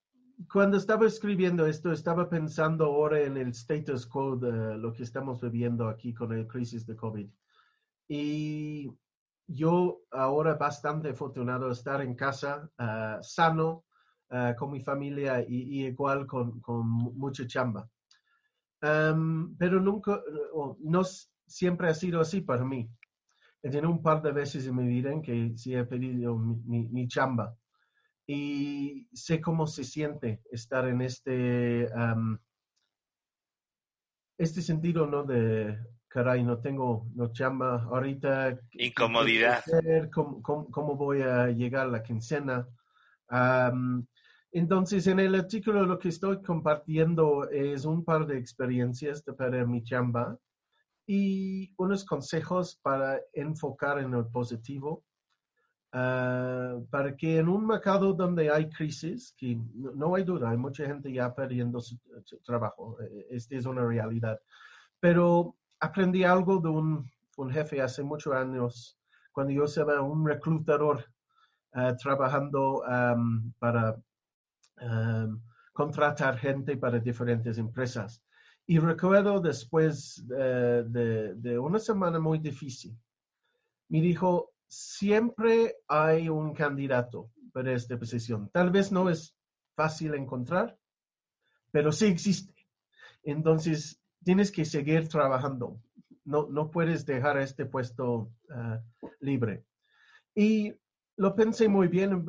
cuando 0.52 0.78
estaba 0.78 1.08
escribiendo 1.08 1.66
esto, 1.66 1.92
estaba 1.92 2.30
pensando 2.30 2.86
ahora 2.86 3.22
en 3.22 3.38
el 3.38 3.50
status 3.50 4.06
quo 4.08 4.36
de 4.36 4.78
lo 4.78 4.94
que 4.94 5.04
estamos 5.04 5.42
viviendo 5.42 5.88
aquí 5.88 6.14
con 6.14 6.38
la 6.38 6.48
crisis 6.48 6.86
de 6.86 6.96
COVID. 6.96 7.30
Y 8.14 8.90
yo 9.48 10.02
ahora 10.12 10.56
bastante 10.56 11.10
afortunado 11.12 11.72
estar 11.72 12.02
en 12.02 12.16
casa, 12.16 12.70
ah, 12.78 13.20
sano, 13.22 13.86
ah, 14.30 14.54
con 14.58 14.72
mi 14.72 14.82
familia 14.82 15.42
y, 15.48 15.82
y 15.82 15.86
igual 15.88 16.28
con, 16.28 16.60
con 16.62 16.90
mu- 16.90 17.14
mucha 17.14 17.48
chamba. 17.48 17.90
Am, 18.82 19.56
pero 19.58 19.80
nunca, 19.80 20.22
o 20.54 20.78
no 20.82 21.04
siempre 21.48 21.90
ha 21.90 21.94
sido 21.94 22.20
así 22.22 22.42
para 22.42 22.66
mí. 22.66 22.90
he 23.64 23.70
tenido 23.72 23.92
un 23.92 24.02
par 24.04 24.22
de 24.24 24.32
veces 24.34 24.68
en 24.68 24.76
mi 24.78 24.88
vida 24.88 25.12
en 25.14 25.22
que 25.24 25.54
sí 25.58 25.76
he 25.76 25.86
pedido 25.86 26.38
mi, 26.38 26.56
mi- 26.66 26.90
mi 26.90 27.08
chamba 27.10 27.58
y 28.28 29.08
sé 29.14 29.42
cómo 29.42 29.68
se 29.68 29.84
siente 29.86 30.44
estar 30.52 30.88
en 30.88 31.02
este, 31.02 31.88
am, 31.96 32.40
este 34.38 34.62
sentido, 34.62 35.06
¿no? 35.08 35.24
De, 35.24 35.78
caray, 36.12 36.44
no 36.44 36.60
tengo 36.60 37.08
no 37.16 37.32
chamba 37.32 37.84
ahorita. 37.84 38.58
¿qué- 38.70 38.78
qué 38.78 38.86
Incomodidad. 38.86 39.64
¿Cómo, 40.14 40.42
cómo- 40.42 40.70
cómo 40.70 40.96
voy 40.96 41.22
a 41.22 41.48
llegar 41.48 41.88
a 41.88 41.90
la 41.92 42.04
quincena? 42.04 42.68
Am, 43.30 44.06
entonces, 44.52 45.08
en 45.08 45.20
el 45.22 45.36
artículo 45.36 45.86
lo 45.86 45.98
que 45.98 46.10
estoy 46.10 46.42
compartiendo 46.42 47.50
es 47.50 47.86
un 47.86 48.04
par 48.04 48.26
de 48.28 48.38
experiencias 48.38 49.24
de 49.24 49.34
para 49.34 49.66
mi 49.66 49.82
chamba 49.84 50.38
y 51.08 51.74
unos 51.78 52.04
consejos 52.06 52.78
para 52.82 53.20
enfocar 53.34 54.00
en 54.00 54.14
el 54.14 54.26
positivo, 54.28 55.06
ah, 55.94 56.78
para 56.90 57.16
que 57.16 57.38
en 57.38 57.48
un 57.48 57.66
mercado 57.66 58.14
donde 58.14 58.50
hay 58.52 58.70
crisis, 58.70 59.34
que 59.38 59.56
no, 59.76 59.92
no 59.92 60.16
hay 60.16 60.24
duda, 60.26 60.50
hay 60.50 60.58
mucha 60.58 60.86
gente 60.86 61.12
ya 61.12 61.34
perdiendo 61.34 61.80
su, 61.80 61.98
su 62.26 62.38
trabajo, 62.40 62.98
eh, 63.02 63.28
esta 63.32 63.56
es 63.56 63.66
una 63.66 63.86
realidad, 63.86 64.40
pero 65.00 65.56
aprendí 65.82 66.24
algo 66.24 66.60
de 66.60 66.70
un, 66.70 67.12
un 67.38 67.52
jefe 67.52 67.82
hace 67.82 68.04
muchos 68.04 68.34
años, 68.34 68.98
cuando 69.32 69.52
yo 69.52 69.66
estaba 69.66 70.02
un 70.02 70.26
reclutador 70.26 71.06
ah, 71.74 71.96
trabajando 71.96 72.84
am, 72.86 73.54
para 73.60 73.98
am, 74.78 75.42
contratar 75.74 76.38
gente 76.38 76.78
para 76.78 77.00
diferentes 77.00 77.58
empresas. 77.58 78.22
Y 78.68 78.78
recuerdo 78.78 79.40
después 79.40 80.24
eh, 80.38 80.84
de, 80.86 81.34
de 81.36 81.60
una 81.60 81.80
semana 81.80 82.20
muy 82.20 82.38
difícil, 82.38 82.96
me 83.90 84.02
dijo, 84.02 84.52
siempre 84.68 85.78
hay 85.88 86.30
un 86.30 86.54
candidato 86.54 87.32
para 87.52 87.74
esta 87.74 87.98
posición. 87.98 88.50
Tal 88.54 88.70
vez 88.70 88.92
no 88.92 89.10
es 89.10 89.36
fácil 89.76 90.14
encontrar, 90.14 90.78
pero 91.72 91.92
sí 91.92 92.06
existe. 92.06 92.54
Entonces, 93.24 94.01
tienes 94.24 94.52
que 94.52 94.66
seguir 94.66 95.08
trabajando. 95.08 95.82
No, 96.24 96.48
no 96.48 96.70
puedes 96.70 97.06
dejar 97.06 97.38
este 97.38 97.66
puesto 97.66 98.32
ah, 98.50 98.82
libre. 99.20 99.66
Y 100.36 100.74
lo 101.18 101.36
pensé 101.36 101.68
muy 101.68 101.88
bien 101.88 102.28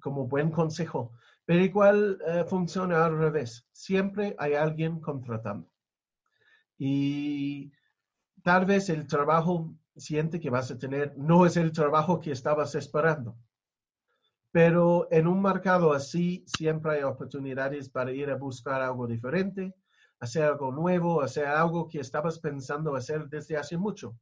como 0.00 0.26
buen 0.26 0.50
consejo, 0.50 1.12
pero 1.44 1.64
igual 1.64 2.18
eh, 2.26 2.44
funciona 2.46 3.04
al 3.04 3.18
revés. 3.18 3.66
Siempre 3.72 4.36
hay 4.38 4.54
alguien 4.54 5.00
contratando. 5.00 5.70
Y 6.78 7.72
tal 8.42 8.66
vez 8.66 8.88
el 8.90 9.06
trabajo 9.06 9.74
siente 9.96 10.38
que 10.38 10.50
vas 10.50 10.70
a 10.70 10.78
tener 10.78 11.16
no 11.16 11.46
es 11.46 11.56
el 11.56 11.72
trabajo 11.72 12.20
que 12.20 12.32
estabas 12.32 12.74
esperando. 12.74 13.36
Pero 14.52 15.08
en 15.10 15.26
un 15.26 15.42
mercado 15.42 15.92
así 15.92 16.44
siempre 16.46 16.92
hay 16.92 17.02
oportunidades 17.02 17.88
para 17.88 18.12
ir 18.12 18.30
a 18.30 18.36
buscar 18.36 18.80
algo 18.80 19.06
diferente, 19.06 19.74
hacer 20.20 20.44
algo 20.44 20.72
nuevo, 20.72 21.22
hacer 21.22 21.46
algo 21.46 21.88
que 21.88 22.00
estabas 22.00 22.38
pensando 22.38 22.94
hacer 22.94 23.28
desde 23.28 23.56
hace 23.56 23.76
mucho. 23.76 24.16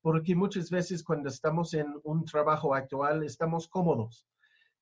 Porque 0.00 0.34
muchas 0.34 0.70
veces 0.70 1.04
cuando 1.04 1.28
estamos 1.28 1.74
en 1.74 1.94
un 2.02 2.24
trabajo 2.24 2.74
actual 2.74 3.22
estamos 3.22 3.68
cómodos 3.68 4.26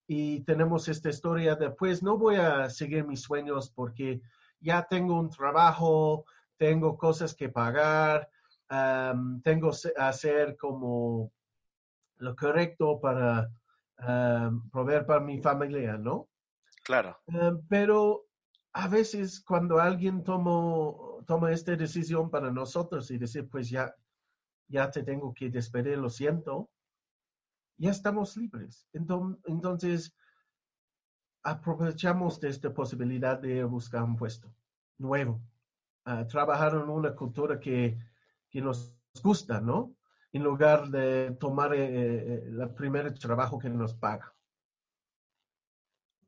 y 0.06 0.40
tenemos 0.44 0.88
esta 0.88 1.08
historia 1.08 1.56
de 1.56 1.70
pues 1.70 2.02
no 2.02 2.16
voy 2.16 2.36
a 2.36 2.68
seguir 2.70 3.06
mis 3.06 3.22
sueños 3.22 3.70
porque 3.70 4.20
ya 4.60 4.86
tengo 4.88 5.18
un 5.18 5.30
trabajo, 5.30 6.24
tengo 6.56 6.96
cosas 6.96 7.34
que 7.34 7.48
pagar, 7.48 8.28
tengo 9.42 9.70
que 9.70 9.92
hacer 9.96 10.56
como 10.56 11.30
lo 12.16 12.36
correcto 12.36 13.00
para 13.00 13.50
proveer 14.72 15.06
para 15.06 15.20
mi 15.20 15.38
familia, 15.38 15.96
¿no? 15.98 16.28
Claro. 16.84 17.18
Um, 17.26 17.62
pero 17.68 18.26
a 18.74 18.88
veces 18.88 19.40
cuando 19.40 19.78
alguien 19.80 20.22
tomo, 20.24 21.24
toma 21.26 21.52
esta 21.52 21.76
decisión 21.76 22.30
para 22.30 22.50
nosotros 22.50 23.10
y 23.10 23.18
decir, 23.18 23.48
pues 23.48 23.70
ya, 23.70 23.94
ya 24.68 24.90
te 24.90 25.02
tengo 25.04 25.34
que 25.34 25.50
despedir, 25.50 25.98
lo 25.98 26.10
siento, 26.10 26.70
ya 27.78 27.90
estamos 27.90 28.36
libres. 28.36 28.86
Enton- 28.92 29.38
Entonces, 29.44 30.14
aprovechamos 31.42 32.40
de 32.40 32.48
esta 32.48 32.72
posibilidad 32.72 33.38
de 33.38 33.64
buscar 33.64 34.02
un 34.02 34.16
puesto 34.16 34.54
nuevo, 34.98 35.40
ah, 36.04 36.26
trabajar 36.26 36.74
en 36.74 36.88
una 36.88 37.14
cultura 37.14 37.60
que, 37.60 37.98
que 38.50 38.60
nos 38.62 38.96
gusta, 39.22 39.60
¿no? 39.60 39.94
En 40.32 40.42
lugar 40.42 40.88
de 40.90 41.36
tomar 41.38 41.74
eh, 41.74 41.84
eh, 41.86 42.44
el 42.48 42.70
primer 42.74 43.12
trabajo 43.18 43.58
que 43.58 43.68
nos 43.70 43.94
paga. 43.94 44.34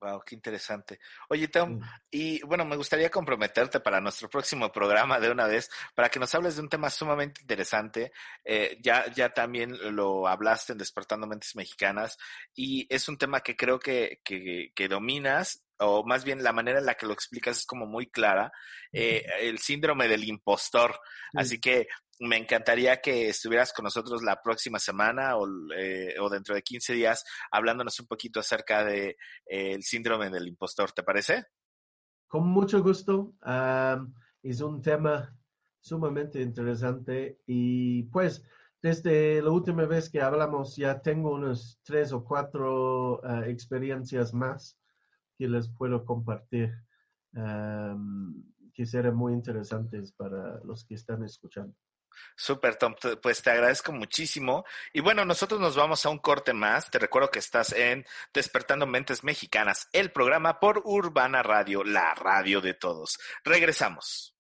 Wow, 0.01 0.23
qué 0.25 0.35
interesante. 0.35 1.01
Oye, 1.29 1.49
Tom, 1.49 1.81
y 2.11 2.43
bueno, 2.43 2.65
me 2.65 2.77
gustaría 2.77 3.11
comprometerte 3.11 3.81
para 3.81 4.01
nuestro 4.01 4.29
próximo 4.29 4.71
programa 4.71 5.19
de 5.19 5.31
una 5.31 5.47
vez, 5.47 5.71
para 5.95 6.09
que 6.09 6.19
nos 6.19 6.35
hables 6.35 6.57
de 6.57 6.63
un 6.63 6.69
tema 6.69 6.91
sumamente 6.91 7.41
interesante. 7.41 8.13
Eh, 8.45 8.79
ya, 8.83 9.11
ya 9.13 9.31
también 9.31 9.77
lo 9.95 10.29
hablaste 10.29 10.73
en 10.73 10.79
Despertando 10.79 11.27
Mentes 11.27 11.57
Mexicanas, 11.57 12.19
y 12.55 12.87
es 12.89 13.09
un 13.09 13.17
tema 13.17 13.41
que 13.41 13.57
creo 13.57 13.79
que, 13.79 14.21
que, 14.25 14.73
que 14.75 14.89
dominas, 14.89 15.63
o 15.79 16.05
más 16.05 16.25
bien 16.25 16.43
la 16.43 16.53
manera 16.53 16.79
en 16.79 16.87
la 16.87 16.95
que 16.95 17.07
lo 17.07 17.13
explicas 17.13 17.59
es 17.59 17.67
como 17.67 17.87
muy 17.87 18.07
clara, 18.07 18.53
eh, 18.93 19.25
el 19.41 19.59
síndrome 19.59 20.09
del 20.09 20.25
impostor. 20.25 20.99
Así 21.35 21.61
que 21.61 21.87
me 22.21 22.37
encantaría 22.37 23.01
que 23.01 23.29
estuvieras 23.29 23.73
con 23.73 23.85
nosotros 23.85 24.23
la 24.23 24.41
próxima 24.43 24.79
semana 24.79 25.37
o, 25.37 25.47
eh, 25.77 26.15
o 26.21 26.29
dentro 26.29 26.55
de 26.55 26.63
15 26.63 26.95
días 26.95 27.25
hablándonos 27.51 27.99
un 28.01 28.07
poquito 28.07 28.41
acerca 28.41 28.85
de 28.85 29.17
eh, 29.47 29.81
síndrome 29.83 30.31
del 30.31 30.49
impostor, 30.49 30.93
¿te 30.93 31.03
parece? 31.03 31.45
Con 32.27 32.49
mucho 32.49 32.83
gusto. 32.83 33.35
Am, 33.43 34.15
es 34.43 34.61
un 34.61 34.81
tema 34.81 35.37
sumamente 35.81 36.41
interesante 36.41 37.41
y 37.47 38.05
pues 38.05 38.43
desde 38.83 39.41
la 39.43 39.51
última 39.51 39.85
vez 39.85 40.11
que 40.11 40.21
hablamos 40.21 40.77
ya 40.77 41.01
tengo 41.01 41.33
unas 41.33 41.81
tres 41.83 42.13
o 42.13 42.25
cuatro 42.25 43.21
ah, 43.25 43.47
experiencias 43.47 44.35
más 44.35 44.79
que 45.39 45.49
les 45.49 45.69
puedo 45.69 46.05
compartir 46.05 46.73
am, 47.35 48.43
que 48.75 48.87
serán 48.87 49.17
muy 49.17 49.33
interesantes 49.33 50.13
para 50.13 50.61
los 50.65 50.85
que 50.85 50.95
están 50.95 51.23
escuchando. 51.23 51.75
Super, 52.37 52.77
Tom, 52.77 52.95
pues 53.23 53.43
te 53.43 53.51
agradezco 53.51 53.93
muchísimo. 53.93 54.65
Y 54.93 55.01
bueno, 55.01 55.25
nosotros 55.25 55.61
nos 55.61 55.77
vamos 55.77 56.05
a 56.05 56.09
un 56.11 56.19
corte 56.19 56.53
más. 56.53 56.91
Te 56.91 56.99
recuerdo 56.99 57.31
que 57.31 57.39
estás 57.39 57.73
en 57.73 58.07
Despertando 58.33 58.87
Mentes 58.87 59.25
Mexicanas, 59.25 59.89
el 59.93 60.13
programa 60.13 60.61
por 60.61 60.83
Urbana 60.85 61.43
Radio, 61.43 61.85
la 61.85 62.15
radio 62.15 62.61
de 62.61 62.75
todos. 62.75 63.19
Regresamos. 63.45 64.35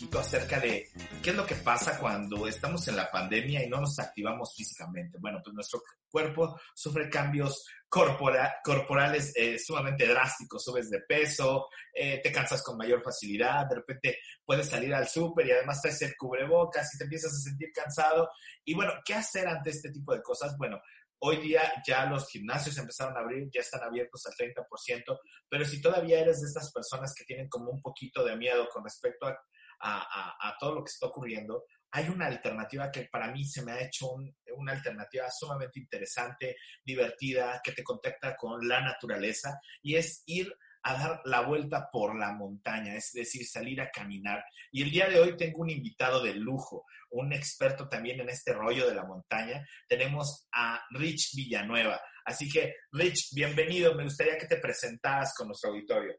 Poquito 0.00 0.18
acerca 0.18 0.58
de 0.58 0.88
qué 1.22 1.28
es 1.28 1.36
lo 1.36 1.44
que 1.44 1.56
pasa 1.56 1.98
cuando 1.98 2.46
estamos 2.46 2.88
en 2.88 2.96
la 2.96 3.10
pandemia 3.10 3.62
y 3.62 3.68
no 3.68 3.80
nos 3.80 3.98
activamos 3.98 4.54
físicamente. 4.56 5.18
Bueno, 5.20 5.40
pues 5.44 5.52
nuestro 5.52 5.82
cuerpo 6.08 6.58
sufre 6.74 7.10
cambios 7.10 7.66
corpora- 7.86 8.54
corporales 8.64 9.34
eh, 9.36 9.58
sumamente 9.58 10.06
drásticos, 10.06 10.64
subes 10.64 10.88
de 10.88 11.00
peso, 11.00 11.66
eh, 11.92 12.18
te 12.22 12.32
cansas 12.32 12.62
con 12.62 12.78
mayor 12.78 13.02
facilidad, 13.02 13.66
de 13.68 13.74
repente 13.74 14.18
puedes 14.42 14.70
salir 14.70 14.94
al 14.94 15.06
súper 15.06 15.46
y 15.46 15.52
además 15.52 15.82
traes 15.82 16.00
el 16.00 16.16
cubrebocas 16.16 16.94
y 16.94 16.98
te 16.98 17.04
empiezas 17.04 17.34
a 17.34 17.50
sentir 17.50 17.68
cansado. 17.74 18.30
Y 18.64 18.74
bueno, 18.74 18.92
¿qué 19.04 19.12
hacer 19.12 19.48
ante 19.48 19.68
este 19.68 19.90
tipo 19.90 20.14
de 20.14 20.22
cosas? 20.22 20.56
Bueno, 20.56 20.80
Hoy 21.22 21.36
día 21.36 21.70
ya 21.86 22.06
los 22.06 22.30
gimnasios 22.30 22.78
empezaron 22.78 23.14
a 23.14 23.20
abrir, 23.20 23.50
ya 23.52 23.60
están 23.60 23.82
abiertos 23.82 24.24
al 24.24 24.32
30%, 24.32 25.18
pero 25.50 25.66
si 25.66 25.82
todavía 25.82 26.18
eres 26.20 26.40
de 26.40 26.46
estas 26.46 26.72
personas 26.72 27.12
que 27.14 27.26
tienen 27.26 27.46
como 27.46 27.70
un 27.70 27.82
poquito 27.82 28.24
de 28.24 28.36
miedo 28.36 28.66
con 28.72 28.82
respecto 28.82 29.26
a, 29.26 29.36
a- 29.80 30.36
a- 30.48 30.56
todo 30.58 30.74
lo 30.76 30.84
que 30.84 30.90
está 30.90 31.06
ocurriendo, 31.06 31.64
hay 31.92 32.08
una 32.08 32.26
alternativa 32.26 32.90
que 32.90 33.08
para 33.10 33.32
mí 33.32 33.44
se 33.44 33.62
me 33.64 33.72
ha 33.72 33.80
hecho 33.80 34.10
un- 34.12 34.34
una 34.56 34.72
alternativa 34.72 35.26
sumamente 35.30 35.80
interesante, 35.80 36.56
divertida, 36.84 37.60
que 37.64 37.72
te 37.72 37.82
contacta 37.82 38.36
con 38.36 38.66
la 38.68 38.80
naturaleza 38.80 39.58
y 39.82 39.96
es 39.96 40.22
ir 40.26 40.54
a 40.82 40.94
dar 40.94 41.20
la 41.24 41.42
vuelta 41.42 41.88
por 41.92 42.18
la 42.18 42.32
montaña, 42.32 42.94
es 42.94 43.10
decir, 43.12 43.46
salir 43.46 43.80
a 43.82 43.90
caminar. 43.90 44.42
Y 44.72 44.82
el 44.82 44.90
día 44.90 45.08
de 45.08 45.20
hoy 45.20 45.36
tengo 45.36 45.58
un 45.60 45.68
invitado 45.70 46.22
de 46.22 46.34
lujo, 46.34 46.86
un 47.10 47.32
experto 47.32 47.86
también 47.88 48.20
en 48.20 48.30
este 48.30 48.54
rollo 48.54 48.88
de 48.88 48.94
la 48.94 49.04
montaña. 49.04 49.66
Tenemos 49.86 50.48
a 50.52 50.82
Rich 50.90 51.32
Villanueva. 51.36 52.00
Así 52.24 52.48
que, 52.48 52.76
Rich, 52.92 53.34
bienvenido. 53.34 53.94
Me 53.94 54.04
gustaría 54.04 54.38
que 54.38 54.46
te 54.46 54.56
presentaras 54.56 55.34
con 55.36 55.48
nuestro 55.48 55.70
auditorio. 55.70 56.14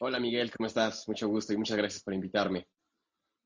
Hola 0.00 0.18
Miguel, 0.18 0.50
¿cómo 0.50 0.66
estás? 0.66 1.06
Mucho 1.06 1.28
gusto 1.28 1.52
y 1.52 1.56
muchas 1.56 1.76
gracias 1.76 2.02
por 2.02 2.14
invitarme. 2.14 2.66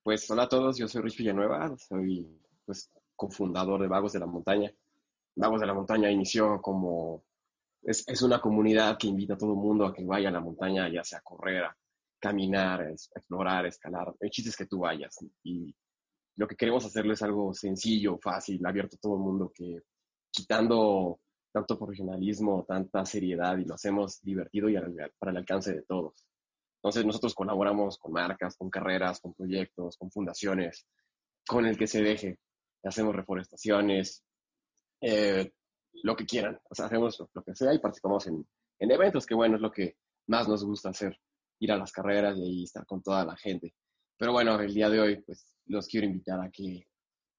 Pues 0.03 0.31
hola 0.31 0.45
a 0.45 0.49
todos, 0.49 0.79
yo 0.79 0.89
soy 0.89 1.03
Rich 1.03 1.19
Villanueva, 1.19 1.77
soy 1.77 2.27
pues 2.65 2.91
cofundador 3.15 3.83
de 3.83 3.87
Vagos 3.87 4.15
de 4.15 4.21
la 4.21 4.27
Montaña. 4.27 4.73
Vagos 5.37 5.61
de 5.61 5.67
la 5.67 5.75
Montaña 5.75 6.11
inició 6.11 6.59
como, 6.63 7.23
es, 7.83 8.03
es 8.09 8.23
una 8.23 8.41
comunidad 8.41 8.97
que 8.97 9.09
invita 9.09 9.35
a 9.35 9.37
todo 9.37 9.53
el 9.53 9.59
mundo 9.59 9.85
a 9.85 9.93
que 9.93 10.03
vaya 10.05 10.31
a 10.31 10.33
la 10.33 10.41
montaña, 10.41 10.89
ya 10.91 11.05
sea 11.05 11.19
a 11.19 11.23
correr, 11.23 11.65
a 11.65 11.77
caminar, 12.19 12.81
a 12.81 12.91
explorar, 12.93 13.67
a 13.67 13.69
escalar. 13.69 14.15
El 14.19 14.31
chiste 14.31 14.49
es 14.49 14.57
que 14.57 14.67
tú 14.67 14.79
vayas 14.79 15.19
y 15.43 15.75
lo 16.37 16.49
que 16.49 16.57
queremos 16.57 16.83
hacerlo 16.87 17.13
es 17.13 17.23
algo 17.23 17.53
sencillo, 17.53 18.19
fácil, 18.23 18.65
abierto 18.65 18.97
a 18.97 19.01
todo 19.01 19.17
el 19.17 19.21
mundo, 19.21 19.53
quitando 20.31 21.21
tanto 21.53 21.79
profesionalismo, 21.79 22.65
tanta 22.67 23.05
seriedad 23.05 23.59
y 23.59 23.67
lo 23.67 23.75
hacemos 23.75 24.23
divertido 24.23 24.71
y 24.71 24.77
para 25.19 25.33
el 25.33 25.37
alcance 25.37 25.75
de 25.75 25.83
todos. 25.83 26.28
Entonces 26.79 27.05
nosotros 27.05 27.35
colaboramos 27.35 27.99
con 27.99 28.13
marcas, 28.13 28.57
con 28.57 28.71
carreras, 28.71 29.21
con 29.21 29.35
proyectos, 29.35 29.97
con 29.97 30.11
fundaciones, 30.11 30.87
con 31.47 31.67
el 31.67 31.77
que 31.77 31.87
se 31.87 32.03
deje. 32.03 32.39
Hacemos 32.85 33.15
reforestaciones, 33.15 34.23
eh, 35.01 35.53
lo 36.05 36.17
que 36.17 36.25
quieran. 36.27 36.59
O 36.71 36.75
sea, 36.75 36.87
hacemos 36.87 37.19
lo, 37.35 37.43
que 37.43 37.55
sea 37.55 37.75
y 37.75 37.79
participamos 37.79 38.27
en, 38.29 38.47
en 38.79 38.91
eventos, 38.91 39.27
que 39.27 39.35
bueno, 39.35 39.57
es 39.57 39.63
lo 39.63 39.71
que 39.73 39.97
más 40.29 40.49
nos 40.49 40.65
gusta 40.65 40.91
hacer, 40.91 41.19
ir 41.59 41.73
a 41.73 41.77
las 41.77 41.91
carreras 41.93 42.37
y 42.37 42.43
ahí 42.43 42.63
estar 42.65 42.87
con 42.87 43.03
toda 43.03 43.25
la 43.25 43.37
gente. 43.37 43.75
Pero 44.17 44.33
bueno, 44.33 44.59
el 44.61 44.73
día 44.73 44.89
de 44.89 45.01
hoy, 45.01 45.23
pues 45.23 45.57
los 45.67 45.87
quiero 45.89 46.07
invitar 46.07 46.41
a 46.41 46.51
que, 46.51 46.87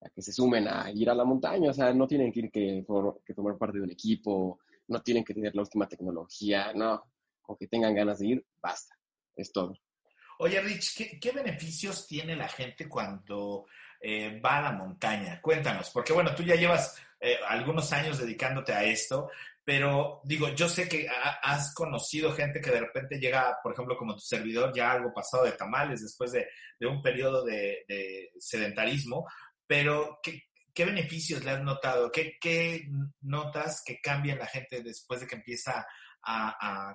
a 0.02 0.10
que 0.10 0.22
se 0.22 0.32
sumen 0.34 0.68
a 0.68 0.91
ir 0.91 1.10
a 1.10 1.16
la 1.16 1.24
montaña. 1.26 1.70
O 1.72 1.74
sea, 1.74 1.94
no 1.94 2.07
tienen 2.07 2.32
que 2.32 2.40
ir 2.41 2.52
que, 2.52 2.84
for- 2.86 3.22
que 3.26 3.34
tomar 3.34 3.57
parte 3.57 3.78
de 3.78 3.84
un 3.86 3.91
equipo, 3.91 4.60
no 4.90 5.02
tienen 5.02 5.24
que 5.24 5.34
tener 5.34 5.56
la 5.56 5.61
última 5.61 5.88
tecnología, 5.88 6.74
no. 6.74 7.03
Con 7.41 7.56
que 7.57 7.68
tengan 7.68 7.95
ganas 7.95 8.20
de 8.20 8.28
ir, 8.28 8.45
basta. 8.61 8.95
Es 9.36 9.52
todo. 9.52 9.74
Oye, 10.40 10.62
Rich, 10.62 11.20
¿qué, 11.20 11.32
beneficios 11.32 12.08
tiene 12.08 12.36
la 12.36 12.48
gente 12.48 12.88
cuando 12.88 13.66
eh, 14.00 14.40
va 14.40 14.58
a 14.60 14.62
la 14.62 14.72
montaña? 14.72 15.42
Cuéntanos, 15.42 15.90
porque 15.92 16.14
bueno, 16.14 16.34
tú 16.34 16.44
ya 16.44 16.56
llevas 16.56 16.96
eh, 17.20 17.38
algunos 17.48 17.92
años 17.92 18.18
dedicándote 18.20 18.72
a 18.72 18.84
esto, 18.86 19.30
pero 19.66 20.22
digo, 20.24 20.48
yo 20.56 20.70
sé 20.70 20.88
que 20.88 21.10
ha- 21.10 21.40
has 21.44 21.74
conocido 21.74 22.32
gente 22.32 22.62
que 22.62 22.72
de 22.72 22.80
repente 22.80 23.20
llega, 23.20 23.58
por 23.62 23.74
ejemplo, 23.74 23.98
como 23.98 24.14
tu 24.16 24.22
servidor, 24.22 24.72
ya 24.74 24.92
algo 24.94 25.14
pasado 25.14 25.44
de 25.44 25.52
tamales 25.52 26.02
después 26.02 26.32
de, 26.32 26.48
de 26.80 26.88
un 26.88 27.02
periodo 27.02 27.44
de, 27.44 27.84
de 27.88 28.32
sedentarismo, 28.40 29.28
pero 29.68 30.20
¿qué, 30.24 30.44
qué 30.74 30.86
beneficios 30.86 31.44
le 31.44 31.52
has 31.52 31.62
notado? 31.62 32.10
¿Qué, 32.12 32.38
qué 32.40 32.88
notas 33.22 33.84
que 33.86 34.00
cambia 34.00 34.34
en 34.34 34.40
la 34.40 34.48
gente 34.48 34.82
después 34.82 35.20
de 35.20 35.28
que 35.28 35.36
empieza 35.36 35.86
a- 36.24 36.94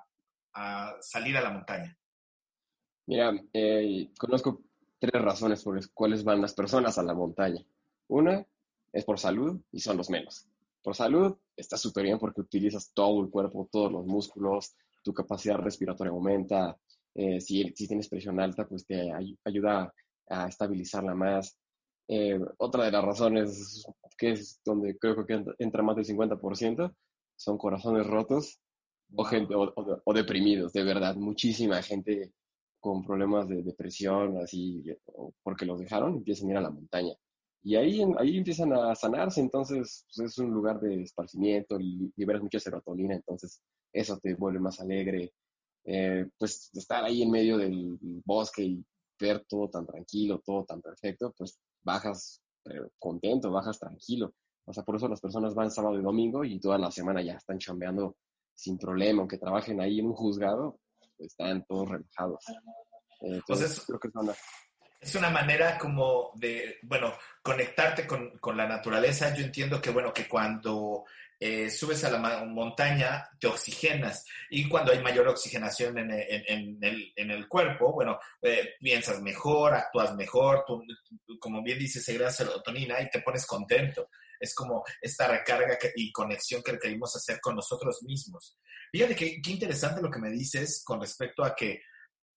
a 0.55 0.95
salir 1.03 1.37
a 1.37 1.43
la 1.43 1.51
montaña? 1.51 1.95
Mira, 3.07 3.33
eh, 3.53 4.11
conozco 4.19 4.63
tres 4.99 5.23
razones 5.23 5.63
por 5.63 5.77
las 5.77 5.89
cuales 5.89 6.25
van 6.25 6.41
las 6.41 6.55
personas 6.55 6.97
a 6.99 7.03
la 7.03 7.15
montaña. 7.15 7.65
Una 8.09 8.47
es 8.93 9.05
por 9.05 9.19
salud 9.19 9.61
y 9.73 9.81
son 9.81 9.97
los 9.97 10.09
menos. 10.11 10.47
Por 10.83 10.95
salud 10.95 11.37
está 11.57 11.77
súper 11.77 12.05
bien 12.05 12.19
porque 12.19 12.41
utilizas 12.41 12.93
todo 12.95 13.23
el 13.23 13.31
cuerpo, 13.31 13.69
todos 13.71 13.93
los 13.93 14.07
músculos, 14.07 14.75
tu 15.03 15.13
capacidad 15.13 15.57
respiratoria 15.59 16.11
aumenta. 16.13 16.77
eh, 17.17 17.41
si, 17.41 17.71
tienes 17.73 18.09
presión 18.09 18.41
alta, 18.41 18.67
pues 18.67 18.85
te 18.87 19.13
ay- 19.13 19.39
ayuda 19.45 19.93
a 20.29 20.49
estabilizarla 20.49 21.15
más. 21.15 21.57
Eh, 22.09 22.41
otra 22.59 22.85
de 22.87 22.91
las 22.91 23.05
razones 23.05 23.87
que 24.19 24.33
es 24.33 24.61
donde 24.65 24.99
creo 24.99 25.25
que 25.25 25.35
entra- 25.59 25.83
más 25.85 25.95
del 25.97 26.05
50% 26.05 26.93
son 27.37 27.57
corazones 27.59 28.05
rotos 28.07 28.59
o, 29.15 29.25
gente, 29.25 29.55
o- 29.55 29.73
o 30.05 30.13
deprimidos, 30.13 30.73
de 30.73 30.83
verdad. 30.83 31.15
Muchísima 31.15 31.81
gente 31.83 32.33
con 32.85 33.03
problemas 33.05 33.49
de 33.49 33.63
depresión, 33.63 34.37
así, 34.39 34.85
o 35.07 35.33
porque 35.43 35.65
los 35.67 35.81
dejaron, 35.81 36.17
empiezan 36.17 36.49
a 36.49 36.53
ir 36.53 36.57
a 36.59 36.61
la 36.63 36.71
montaña. 36.71 37.15
Y 37.63 37.77
ahí, 37.77 38.03
ahí 38.19 38.37
empiezan 38.39 38.73
a 38.75 38.95
sanarse, 38.95 39.41
entonces 39.41 40.07
pues, 40.15 40.31
es 40.33 40.39
un 40.39 40.51
lugar 40.51 40.81
de 40.81 41.03
esparcimiento, 41.03 41.79
li- 41.79 42.13
liberas 42.17 42.43
mucha 42.43 42.61
serotonina, 42.61 43.15
entonces 43.15 43.63
eso 43.93 44.19
te 44.19 44.35
vuelve 44.35 44.61
más 44.61 44.81
alegre. 44.81 45.33
Eh, 45.87 46.27
pues 46.39 46.71
estar 46.75 47.05
ahí 47.05 47.23
en 47.23 47.31
medio 47.31 47.57
del 47.59 47.99
bosque 48.25 48.63
y 48.65 48.85
ver 49.21 49.45
todo 49.49 49.69
tan 49.71 49.87
tranquilo, 49.87 50.41
todo 50.45 50.65
tan 50.65 50.81
perfecto, 50.83 51.33
pues 51.37 51.59
bajas 51.83 52.43
eh, 52.67 52.81
contento, 52.99 53.51
bajas 53.51 53.79
tranquilo. 53.79 54.35
O 54.67 54.73
sea, 54.75 54.83
por 54.85 54.97
eso 54.97 55.09
las 55.09 55.21
personas 55.21 55.55
van 55.55 55.71
sábado 55.71 55.99
y 55.99 56.03
domingo 56.03 56.45
y 56.45 56.59
toda 56.61 56.79
la 56.79 56.91
semana 56.91 57.23
ya 57.23 57.35
están 57.35 57.59
chambeando 57.59 58.17
sin 58.55 58.79
problema, 58.79 59.21
aunque 59.21 59.39
trabajen 59.39 59.81
ahí 59.81 60.01
en 60.01 60.07
un 60.07 60.15
juzgado, 60.15 60.79
están 61.19 61.65
todos 61.67 61.89
relajados. 61.91 62.45
Entonces, 63.21 63.83
creo 63.87 63.99
que 63.99 64.09
es 64.09 64.15
una- 64.15 64.35
Es 65.01 65.15
una 65.17 65.29
manera 65.29 65.77
como 65.79 66.31
de, 66.37 66.79
bueno, 66.83 67.13
conectarte 67.43 68.07
con, 68.07 68.39
con 68.39 68.57
la 68.57 68.67
naturaleza. 68.67 69.35
Yo 69.35 69.45
entiendo 69.45 69.79
que, 69.79 69.91
bueno, 69.91 70.15
que 70.15 70.27
cuando 70.27 71.05
eh, 71.39 71.69
subes 71.69 72.03
a 72.05 72.11
la 72.11 72.45
montaña 72.47 73.29
te 73.39 73.47
oxigenas 73.49 74.25
y 74.49 74.67
cuando 74.67 74.93
hay 74.93 75.03
mayor 75.03 75.29
oxigenación 75.29 75.99
en, 75.99 76.11
el- 76.11 76.27
en- 76.31 76.45
en 76.49 76.85
el, 76.85 77.13
en 77.17 77.31
el 77.33 77.49
cuerpo, 77.49 77.93
bueno, 77.93 78.19
eh, 78.41 78.77
piensas 78.81 79.21
mejor, 79.21 79.75
actúas 79.75 80.15
mejor, 80.15 80.65
tú, 80.67 80.83
como 81.39 81.63
bien 81.63 81.79
dices, 81.79 82.03
segrega 82.03 82.31
serotonina 82.31 82.99
y 83.03 83.11
te 83.11 83.21
pones 83.21 83.45
contento. 83.45 84.09
Es 84.41 84.55
como 84.55 84.85
esta 85.01 85.29
recarga 85.29 85.79
y 85.95 86.13
conexión 86.13 86.63
que 86.63 86.79
queremos 86.79 87.15
hacer 87.17 87.41
con 87.41 87.57
nosotros 87.57 88.03
mismos. 88.03 88.59
Fíjate 88.93 89.17
que- 89.17 89.41
qué 89.43 89.51
interesante 89.51 90.01
lo 90.03 90.11
que 90.11 90.21
me 90.21 90.31
dices 90.31 90.83
con 90.85 91.01
respecto 91.01 91.45
a 91.45 91.55
que 91.55 91.83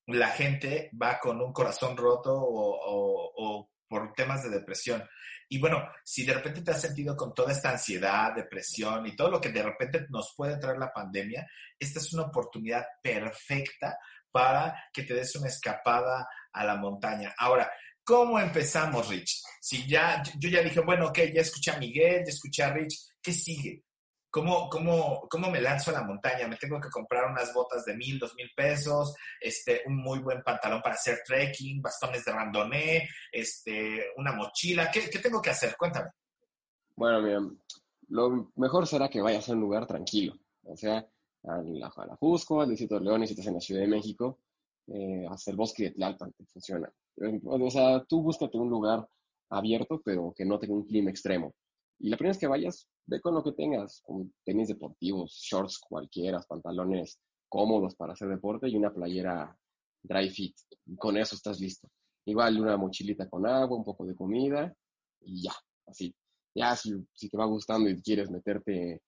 la 0.07 0.29
gente 0.29 0.89
va 1.01 1.19
con 1.19 1.41
un 1.41 1.51
corazón 1.51 1.97
roto 1.97 2.33
o 2.35 3.69
por 3.89 4.13
temas 4.13 4.43
de 4.43 4.49
depresión. 4.49 5.07
Y 5.49 5.59
bueno, 5.59 5.87
si 6.03 6.25
de 6.25 6.33
repente 6.33 6.61
te 6.61 6.71
has 6.71 6.81
sentido 6.81 7.15
con 7.15 7.33
toda 7.33 7.53
esta 7.53 7.71
ansiedad, 7.71 8.33
depresión 8.35 9.05
y 9.07 9.15
todo 9.15 9.31
lo 9.31 9.39
que 9.39 9.49
de 9.49 9.63
repente 9.63 10.05
nos 10.09 10.33
puede 10.35 10.57
traer 10.57 10.77
la 10.77 10.91
pandemia, 10.91 11.47
esta 11.79 11.99
es 11.99 12.13
una 12.13 12.23
oportunidad 12.23 12.85
perfecta 13.01 13.97
para 14.29 14.89
que 14.91 15.03
te 15.03 15.13
des 15.13 15.35
una 15.37 15.47
escapada 15.47 16.27
a 16.51 16.65
la 16.65 16.75
montaña. 16.75 17.33
Ahora, 17.37 17.71
¿cómo 18.07 18.39
empezamos, 18.39 19.09
Rich? 19.09 19.43
Si 19.59 19.85
ya, 19.85 20.23
yo 20.39 20.49
ya 20.49 20.63
dije, 20.63 20.79
bueno, 20.79 21.07
ok, 21.07 21.19
ya 21.33 21.41
escuché 21.41 21.71
a 21.71 21.77
Miguel, 21.77 22.23
ya 22.25 22.31
escuché 22.31 22.63
a 22.63 22.73
Rich, 22.73 23.09
¿qué 23.21 23.33
sigue? 23.33 23.83
¿Cómo, 24.29 24.69
cómo, 24.69 25.27
¿Cómo 25.29 25.51
me 25.51 25.59
lanzo 25.59 25.91
a 25.91 25.95
la 25.95 26.03
montaña? 26.03 26.47
Me 26.47 26.55
tengo 26.55 26.79
que 26.79 26.89
comprar 26.89 27.29
unas 27.29 27.53
botas 27.53 27.83
de 27.83 27.97
mil, 27.97 28.17
dos 28.17 28.33
mil 28.35 28.49
pesos, 28.55 29.13
este, 29.41 29.81
un 29.87 29.97
muy 29.97 30.19
buen 30.19 30.41
pantalón 30.41 30.81
para 30.81 30.95
hacer 30.95 31.19
trekking, 31.25 31.81
bastones 31.81 32.23
de 32.23 32.31
randoné, 32.31 33.09
este, 33.31 34.05
una 34.15 34.31
mochila. 34.31 34.89
¿Qué, 34.89 35.09
qué 35.09 35.19
tengo 35.19 35.41
que 35.41 35.49
hacer? 35.49 35.75
Cuéntame. 35.77 36.09
Bueno, 36.95 37.21
mira, 37.21 37.39
lo 38.09 38.51
mejor 38.55 38.87
será 38.87 39.09
que 39.09 39.21
vayas 39.21 39.49
a 39.49 39.51
un 39.51 39.59
lugar 39.59 39.85
tranquilo, 39.85 40.37
o 40.63 40.77
sea, 40.77 41.05
a 41.43 41.57
la, 41.61 41.87
a 41.87 42.61
al 42.61 42.69
Distrito 42.69 42.99
de 42.99 43.05
León, 43.05 43.27
si 43.27 43.33
estás 43.33 43.47
en 43.47 43.55
la 43.55 43.59
Ciudad 43.61 43.81
de 43.81 43.87
México, 43.87 44.39
eh, 44.87 45.25
hasta 45.29 45.51
bosque 45.53 45.83
de 45.83 45.91
Tlalpan, 45.91 46.31
que 46.31 46.45
funciona. 46.45 46.91
Eh, 47.17 47.39
O 47.43 47.69
sea, 47.69 48.03
tú 48.05 48.21
búscate 48.21 48.57
un 48.57 48.69
lugar 48.69 49.07
abierto, 49.49 50.01
pero 50.03 50.33
que 50.35 50.45
no 50.45 50.59
tenga 50.59 50.73
un 50.73 50.85
clima 50.85 51.09
extremo. 51.09 51.53
Y 51.99 52.09
la 52.09 52.17
primera 52.17 52.31
vez 52.31 52.39
que 52.39 52.47
vayas, 52.47 52.87
ve 53.05 53.21
con 53.21 53.33
lo 53.33 53.43
que 53.43 53.53
tengas, 53.53 54.01
como 54.05 54.29
tenis 54.43 54.67
deportivos, 54.67 55.31
shorts 55.41 55.79
cualquiera, 55.79 56.41
pantalones 56.47 57.19
cómodos 57.49 57.95
para 57.95 58.13
hacer 58.13 58.27
deporte 58.27 58.69
y 58.69 58.75
una 58.75 58.93
playera 58.93 59.57
dry 60.03 60.29
fit. 60.29 60.55
Con 60.97 61.17
eso 61.17 61.35
estás 61.35 61.59
listo. 61.59 61.89
Igual 62.25 62.59
una 62.59 62.77
mochilita 62.77 63.29
con 63.29 63.47
agua, 63.47 63.77
un 63.77 63.85
poco 63.85 64.05
de 64.05 64.15
comida 64.15 64.73
y 65.21 65.43
ya, 65.43 65.53
así. 65.87 66.13
Ya 66.53 66.75
si, 66.75 66.93
si 67.13 67.29
te 67.29 67.37
va 67.37 67.45
gustando 67.45 67.89
y 67.89 68.01
quieres 68.01 68.29
meterte 68.29 69.01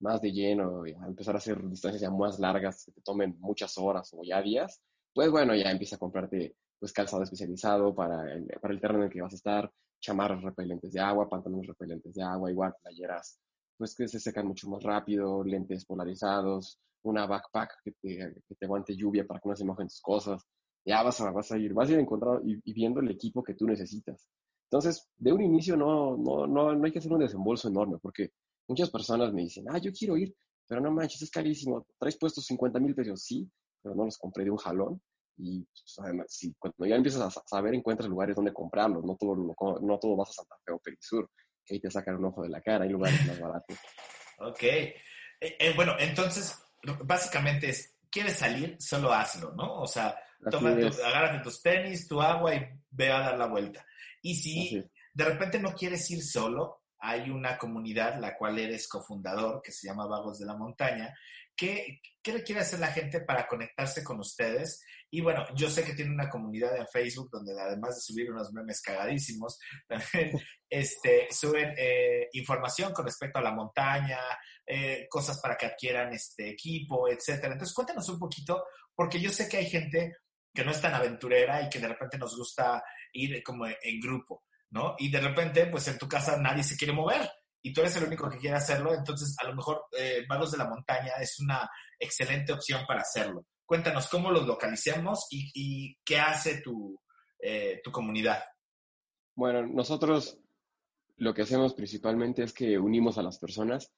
más 0.00 0.20
de 0.20 0.32
lleno 0.32 0.86
y 0.86 0.92
empezar 0.92 1.34
a 1.34 1.38
hacer 1.38 1.62
distancias 1.68 2.02
ya 2.02 2.10
más 2.10 2.38
largas 2.38 2.84
que 2.84 2.92
te 2.92 3.02
tomen 3.02 3.36
muchas 3.38 3.76
horas 3.78 4.12
o 4.14 4.22
ya 4.24 4.42
días, 4.42 4.80
pues 5.12 5.30
bueno, 5.30 5.54
ya 5.54 5.70
empieza 5.70 5.96
a 5.96 5.98
comprarte 5.98 6.56
pues 6.84 6.92
calzado 6.92 7.22
especializado 7.22 7.94
para 7.94 8.30
el, 8.30 8.44
para 8.60 8.74
el 8.74 8.78
terreno 8.78 8.98
en 8.98 9.06
el 9.06 9.10
que 9.10 9.22
vas 9.22 9.32
a 9.32 9.36
estar, 9.36 9.72
chamarras 9.98 10.42
repelentes 10.42 10.92
de 10.92 11.00
agua, 11.00 11.30
pantalones 11.30 11.66
repelentes 11.66 12.12
de 12.12 12.22
agua, 12.22 12.50
igual 12.50 12.74
playeras 12.82 13.40
pues 13.78 13.94
que 13.94 14.06
se 14.06 14.20
secan 14.20 14.46
mucho 14.46 14.68
más 14.68 14.82
rápido, 14.82 15.42
lentes 15.42 15.86
polarizados, 15.86 16.78
una 17.04 17.26
backpack 17.26 17.80
que 17.82 17.92
te, 17.92 18.34
que 18.46 18.54
te 18.54 18.66
aguante 18.66 18.94
lluvia 18.94 19.26
para 19.26 19.40
que 19.40 19.48
no 19.48 19.56
se 19.56 19.64
mojen 19.64 19.88
tus 19.88 20.02
cosas. 20.02 20.42
Ya 20.84 21.02
vas 21.02 21.18
a, 21.22 21.30
vas 21.30 21.50
a 21.52 21.56
ir, 21.56 21.72
vas 21.72 21.88
a 21.88 21.92
ir 21.92 22.00
encontrando 22.00 22.42
y, 22.44 22.60
y 22.62 22.74
viendo 22.74 23.00
el 23.00 23.10
equipo 23.10 23.42
que 23.42 23.54
tú 23.54 23.66
necesitas. 23.66 24.28
Entonces, 24.70 25.08
de 25.16 25.32
un 25.32 25.40
inicio 25.40 25.78
no, 25.78 26.18
no, 26.18 26.46
no, 26.46 26.74
no 26.74 26.84
hay 26.84 26.92
que 26.92 26.98
hacer 26.98 27.10
un 27.10 27.20
desembolso 27.20 27.68
enorme, 27.68 27.96
porque 27.96 28.32
muchas 28.68 28.90
personas 28.90 29.32
me 29.32 29.40
dicen, 29.40 29.64
ah, 29.70 29.78
yo 29.78 29.90
quiero 29.90 30.18
ir, 30.18 30.34
pero 30.68 30.82
no 30.82 30.90
manches, 30.90 31.22
es 31.22 31.30
carísimo, 31.30 31.86
traes 31.98 32.18
puestos 32.18 32.44
50 32.44 32.78
mil 32.78 32.94
pesos, 32.94 33.22
sí, 33.22 33.50
pero 33.82 33.94
no 33.94 34.04
los 34.04 34.18
compré 34.18 34.44
de 34.44 34.50
un 34.50 34.58
jalón. 34.58 35.00
Y 35.36 35.64
pues, 35.64 35.94
además, 35.98 36.26
si 36.28 36.54
cuando 36.54 36.86
ya 36.86 36.96
empiezas 36.96 37.36
a 37.36 37.42
saber, 37.46 37.74
encuentras 37.74 38.08
lugares 38.08 38.36
donde 38.36 38.52
comprarlos, 38.52 39.04
no 39.04 39.16
todo, 39.16 39.34
no 39.36 39.98
todo 39.98 40.16
vas 40.16 40.30
a 40.30 40.32
Santa 40.32 40.56
Fe 40.64 40.72
o 40.72 40.78
Perisur, 40.78 41.30
que 41.64 41.74
ahí 41.74 41.80
te 41.80 41.90
sacan 41.90 42.16
un 42.16 42.26
ojo 42.26 42.42
de 42.42 42.50
la 42.50 42.60
cara, 42.60 42.84
hay 42.84 42.90
lugares 42.90 43.26
más 43.26 43.40
baratos. 43.40 43.78
Ok. 44.36 44.64
Eh, 44.64 44.96
eh, 45.40 45.72
bueno, 45.76 45.94
entonces, 45.96 46.58
básicamente 47.04 47.70
es, 47.70 47.94
quieres 48.10 48.36
salir, 48.36 48.76
solo 48.80 49.12
hazlo, 49.12 49.52
¿no? 49.54 49.80
O 49.80 49.86
sea, 49.86 50.18
toma 50.50 50.76
tu, 50.76 50.86
agárrate 50.86 51.42
tus 51.42 51.62
tenis, 51.62 52.08
tu 52.08 52.20
agua 52.20 52.52
y 52.52 52.68
ve 52.90 53.12
a 53.12 53.20
dar 53.20 53.38
la 53.38 53.46
vuelta. 53.46 53.86
Y 54.22 54.34
si 54.34 54.84
de 55.12 55.24
repente 55.24 55.60
no 55.60 55.72
quieres 55.72 56.10
ir 56.10 56.22
solo, 56.22 56.82
hay 56.98 57.30
una 57.30 57.58
comunidad, 57.58 58.18
la 58.18 58.36
cual 58.36 58.58
eres 58.58 58.88
cofundador, 58.88 59.60
que 59.62 59.72
se 59.72 59.86
llama 59.86 60.06
Vagos 60.06 60.38
de 60.38 60.46
la 60.46 60.56
Montaña. 60.56 61.14
¿Qué, 61.56 62.00
¿Qué 62.22 62.32
le 62.32 62.42
quiere 62.42 62.62
hacer 62.62 62.80
la 62.80 62.88
gente 62.88 63.20
para 63.20 63.46
conectarse 63.46 64.02
con 64.02 64.18
ustedes? 64.18 64.82
Y 65.10 65.20
bueno, 65.20 65.44
yo 65.54 65.70
sé 65.70 65.84
que 65.84 65.92
tiene 65.92 66.10
una 66.10 66.28
comunidad 66.28 66.76
en 66.76 66.88
Facebook 66.88 67.28
donde 67.30 67.52
además 67.60 67.94
de 67.94 68.00
subir 68.00 68.32
unos 68.32 68.52
memes 68.52 68.80
cagadísimos, 68.80 69.58
también 69.88 70.40
este, 70.68 71.28
suben 71.30 71.74
eh, 71.76 72.28
información 72.32 72.92
con 72.92 73.04
respecto 73.04 73.38
a 73.38 73.42
la 73.42 73.52
montaña, 73.52 74.18
eh, 74.66 75.06
cosas 75.08 75.38
para 75.40 75.56
que 75.56 75.66
adquieran 75.66 76.12
este 76.12 76.48
equipo, 76.48 77.08
etcétera. 77.08 77.52
Entonces, 77.52 77.74
cuéntanos 77.74 78.08
un 78.08 78.18
poquito, 78.18 78.64
porque 78.94 79.20
yo 79.20 79.30
sé 79.30 79.48
que 79.48 79.58
hay 79.58 79.70
gente 79.70 80.16
que 80.52 80.64
no 80.64 80.70
es 80.70 80.80
tan 80.80 80.94
aventurera 80.94 81.62
y 81.62 81.68
que 81.68 81.78
de 81.78 81.88
repente 81.88 82.18
nos 82.18 82.36
gusta 82.36 82.82
ir 83.12 83.42
como 83.42 83.66
en 83.66 84.00
grupo. 84.00 84.44
¿no? 84.70 84.96
Y 84.98 85.10
de 85.10 85.20
repente, 85.20 85.66
pues 85.66 85.86
en 85.88 85.98
tu 85.98 86.08
casa 86.08 86.36
nadie 86.36 86.64
se 86.64 86.76
quiere 86.76 86.92
mover 86.92 87.30
y 87.64 87.72
tú 87.72 87.80
eres 87.80 87.96
el 87.96 88.04
único 88.04 88.28
que 88.28 88.36
quiere 88.36 88.56
hacerlo, 88.56 88.94
entonces 88.94 89.34
a 89.42 89.48
lo 89.48 89.54
mejor 89.54 89.86
eh, 89.98 90.24
Vagos 90.28 90.52
de 90.52 90.58
la 90.58 90.68
Montaña 90.68 91.12
es 91.18 91.40
una 91.40 91.68
excelente 91.98 92.52
opción 92.52 92.84
para 92.86 93.00
hacerlo. 93.00 93.46
Cuéntanos 93.64 94.08
cómo 94.08 94.30
los 94.30 94.46
localizamos 94.46 95.26
y, 95.30 95.96
qué 96.04 96.18
hace 96.18 96.60
tu, 96.60 97.00
eh, 97.40 97.80
tu 97.82 97.90
comunidad. 97.90 98.44
Bueno, 99.34 99.66
nosotros 99.66 100.38
lo 101.16 101.32
que 101.32 101.42
hacemos 101.42 101.74
principalmente 101.74 102.42
es 102.42 102.52
que 102.52 102.78
unimos 102.78 103.16
a 103.16 103.22
las 103.22 103.38
personas 103.38 103.90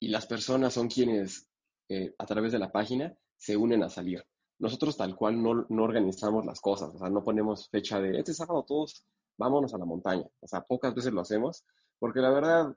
y 0.00 0.08
las 0.08 0.26
personas 0.26 0.72
son 0.72 0.88
quienes 0.88 1.50
eh, 1.90 2.14
a 2.18 2.24
través 2.24 2.52
de 2.52 2.58
la 2.58 2.72
página 2.72 3.14
se 3.36 3.56
unen 3.56 3.82
a 3.82 3.90
salir. 3.90 4.24
Nosotros 4.58 4.96
tal 4.96 5.14
cual 5.14 5.42
no, 5.42 5.66
no 5.68 5.82
organizamos 5.82 6.46
las 6.46 6.60
cosas, 6.60 6.94
o 6.94 6.98
sea, 6.98 7.10
no 7.10 7.22
ponemos 7.22 7.68
fecha 7.68 8.00
de 8.00 8.18
este 8.18 8.32
sábado 8.32 8.64
todos 8.66 9.04
vámonos 9.36 9.74
a 9.74 9.78
la 9.78 9.84
montaña. 9.84 10.24
O 10.40 10.46
sea, 10.46 10.62
pocas 10.62 10.94
veces 10.94 11.12
lo 11.12 11.20
hacemos, 11.20 11.64
porque 11.98 12.20
la 12.20 12.30
verdad, 12.30 12.74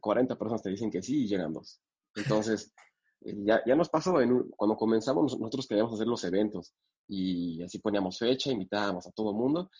40 0.00 0.34
eh, 0.34 0.36
personas 0.36 0.62
te 0.62 0.70
dicen 0.70 0.90
que 0.90 1.02
sí 1.02 1.24
y 1.24 1.28
llegan 1.28 1.52
dos. 1.52 1.80
Entonces, 2.14 2.72
eh, 3.22 3.34
ya, 3.44 3.62
ya 3.66 3.74
nos 3.74 3.88
pasó, 3.88 4.14
cuando 4.56 4.76
comenzamos 4.76 5.38
nosotros 5.38 5.66
queríamos 5.66 5.94
hacer 5.94 6.06
los 6.06 6.24
eventos 6.24 6.74
y 7.08 7.62
así 7.62 7.78
poníamos 7.78 8.18
fecha, 8.18 8.50
invitábamos 8.50 9.06
a 9.06 9.12
todo 9.12 9.30
el 9.30 9.36
mundo 9.36 9.70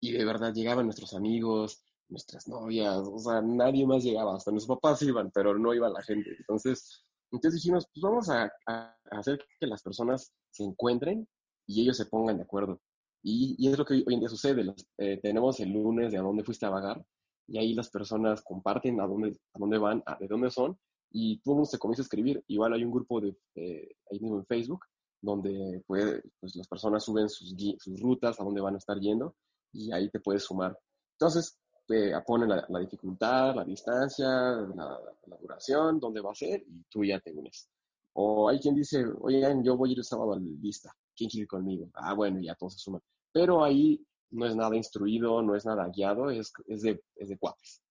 y 0.00 0.12
de 0.12 0.24
verdad 0.24 0.52
llegaban 0.54 0.86
nuestros 0.86 1.14
amigos, 1.14 1.84
nuestras 2.08 2.48
novias, 2.48 2.98
o 2.98 3.18
sea, 3.18 3.40
nadie 3.42 3.86
más 3.86 4.02
llegaba, 4.02 4.36
hasta 4.36 4.50
nuestros 4.50 4.78
papás 4.78 5.02
iban, 5.02 5.30
pero 5.30 5.56
no 5.58 5.74
iba 5.74 5.88
la 5.88 6.02
gente. 6.02 6.30
Entonces, 6.38 7.04
entonces 7.30 7.62
dijimos, 7.62 7.86
pues 7.92 8.02
vamos 8.02 8.28
a, 8.30 8.50
a 8.66 8.96
hacer 9.10 9.38
que 9.58 9.66
las 9.66 9.82
personas 9.82 10.32
se 10.50 10.64
encuentren 10.64 11.28
y 11.66 11.82
ellos 11.82 11.96
se 11.96 12.06
pongan 12.06 12.38
de 12.38 12.42
acuerdo. 12.42 12.80
Y, 13.22 13.68
es 13.68 13.78
lo 13.78 13.84
que 13.84 13.94
hoy 13.94 14.14
en 14.14 14.20
día 14.20 14.28
sucede. 14.28 14.74
Eh, 14.98 15.20
tenemos 15.22 15.60
el 15.60 15.72
lunes 15.72 16.12
de 16.12 16.18
a 16.18 16.22
dónde 16.22 16.44
fuiste 16.44 16.66
a 16.66 16.70
vagar 16.70 17.04
y 17.50 17.58
ahí 17.58 17.74
las 17.74 17.90
personas 17.90 18.42
comparten 18.42 19.00
a 19.00 19.06
dónde, 19.06 19.36
a 19.52 19.58
dónde 19.58 19.76
van, 19.76 20.02
a, 20.06 20.16
de 20.16 20.28
dónde 20.28 20.50
son 20.50 20.78
y 21.10 21.40
todo 21.40 21.54
el 21.54 21.56
mundo 21.56 21.70
se 21.70 21.78
comienza 21.78 22.02
a 22.02 22.04
escribir. 22.04 22.44
Igual 22.46 22.74
hay 22.74 22.84
un 22.84 22.92
grupo 22.92 23.20
de, 23.20 23.36
eh, 23.56 23.96
ahí 24.10 24.20
mismo 24.20 24.38
en 24.38 24.46
Facebook 24.46 24.86
donde 25.20 25.82
puede, 25.86 26.22
pues, 26.38 26.54
las 26.54 26.68
personas 26.68 27.04
suben 27.04 27.28
sus, 27.28 27.54
sus 27.78 28.00
rutas, 28.00 28.40
a 28.40 28.44
dónde 28.44 28.60
van 28.60 28.76
a 28.76 28.78
estar 28.78 28.98
yendo 29.00 29.34
y 29.72 29.92
ahí 29.92 30.08
te 30.10 30.20
puedes 30.20 30.44
sumar. 30.44 30.78
Entonces, 31.18 31.58
te 31.86 32.12
ponen 32.24 32.48
la, 32.48 32.64
la, 32.68 32.78
dificultad, 32.78 33.56
la 33.56 33.64
distancia, 33.64 34.28
la, 34.28 34.98
la, 35.26 35.36
duración, 35.36 35.98
dónde 35.98 36.20
va 36.20 36.30
a 36.30 36.36
ser 36.36 36.62
y 36.62 36.84
tú 36.88 37.04
ya 37.04 37.18
te 37.18 37.32
unes. 37.32 37.68
O 38.12 38.48
hay 38.48 38.60
quien 38.60 38.76
dice, 38.76 39.04
oigan, 39.20 39.64
yo 39.64 39.76
voy 39.76 39.90
a 39.90 39.92
ir 39.92 39.98
el 39.98 40.04
sábado 40.04 40.34
al 40.34 40.44
lista. 40.60 40.94
¿quién 41.16 41.28
quiere 41.28 41.42
ir 41.42 41.48
conmigo? 41.48 41.90
Ah, 41.94 42.14
bueno, 42.14 42.40
ya 42.40 42.54
todos 42.54 42.74
se 42.74 42.78
suman. 42.78 43.02
Pero 43.32 43.62
ahí 43.62 44.02
no 44.30 44.46
es 44.46 44.56
nada 44.56 44.76
instruido, 44.76 45.42
no 45.42 45.54
es 45.54 45.64
nada 45.64 45.88
guiado, 45.88 46.30
es, 46.30 46.52
es, 46.66 46.82
de, 46.82 47.02
es 47.16 47.28
de 47.28 47.38
cuates. 47.38 47.82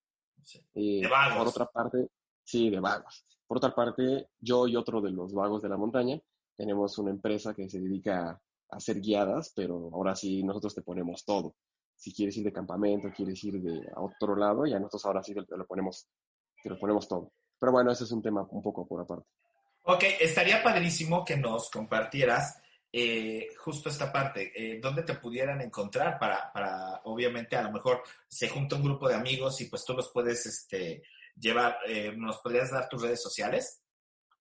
Eh, 0.73 1.01
de 1.01 1.07
vagos. 1.07 1.37
Por 1.37 1.47
otra 1.47 1.65
parte, 1.65 2.09
sí, 2.43 2.69
de 2.69 2.79
vagos. 2.79 3.25
Por 3.47 3.57
otra 3.57 3.73
parte, 3.73 4.29
yo 4.39 4.67
y 4.67 4.75
otro 4.75 5.01
de 5.01 5.11
los 5.11 5.33
vagos 5.33 5.61
de 5.61 5.69
la 5.69 5.77
montaña 5.77 6.19
tenemos 6.55 6.97
una 6.97 7.11
empresa 7.11 7.53
que 7.53 7.69
se 7.69 7.79
dedica 7.79 8.29
a 8.29 8.41
hacer 8.75 8.99
guiadas, 8.99 9.53
pero 9.55 9.89
ahora 9.93 10.15
sí 10.15 10.43
nosotros 10.43 10.75
te 10.75 10.81
ponemos 10.81 11.23
todo. 11.25 11.55
Si 11.95 12.13
quieres 12.13 12.37
ir 12.37 12.43
de 12.43 12.53
campamento, 12.53 13.09
quieres 13.15 13.43
ir 13.43 13.61
de 13.61 13.87
a 13.95 14.01
otro 14.01 14.35
lado, 14.35 14.65
ya 14.65 14.77
nosotros 14.77 15.05
ahora 15.05 15.23
sí 15.23 15.33
te 15.33 15.57
lo 15.57 15.65
ponemos, 15.65 16.07
te 16.61 16.69
lo 16.69 16.77
ponemos 16.79 17.07
todo. 17.07 17.31
Pero 17.59 17.71
bueno, 17.71 17.91
ese 17.91 18.03
es 18.05 18.11
un 18.11 18.21
tema 18.21 18.47
un 18.51 18.61
poco 18.61 18.87
por 18.87 19.01
aparte. 19.01 19.25
Ok, 19.83 20.03
estaría 20.19 20.61
padrísimo 20.61 21.25
que 21.25 21.37
nos 21.37 21.69
compartieras 21.69 22.61
eh, 22.91 23.49
justo 23.57 23.89
esta 23.89 24.11
parte, 24.11 24.51
eh, 24.55 24.79
¿dónde 24.81 25.03
te 25.03 25.13
pudieran 25.13 25.61
encontrar 25.61 26.17
para, 26.17 26.51
para, 26.51 27.01
obviamente, 27.03 27.55
a 27.55 27.63
lo 27.63 27.71
mejor 27.71 28.01
se 28.27 28.49
junta 28.49 28.75
un 28.75 28.83
grupo 28.83 29.07
de 29.07 29.15
amigos 29.15 29.61
y 29.61 29.65
pues 29.65 29.85
tú 29.85 29.93
los 29.93 30.09
puedes 30.09 30.45
este, 30.47 31.03
llevar, 31.39 31.77
eh, 31.87 32.13
¿nos 32.17 32.39
podrías 32.39 32.71
dar 32.71 32.89
tus 32.89 33.01
redes 33.01 33.21
sociales? 33.21 33.83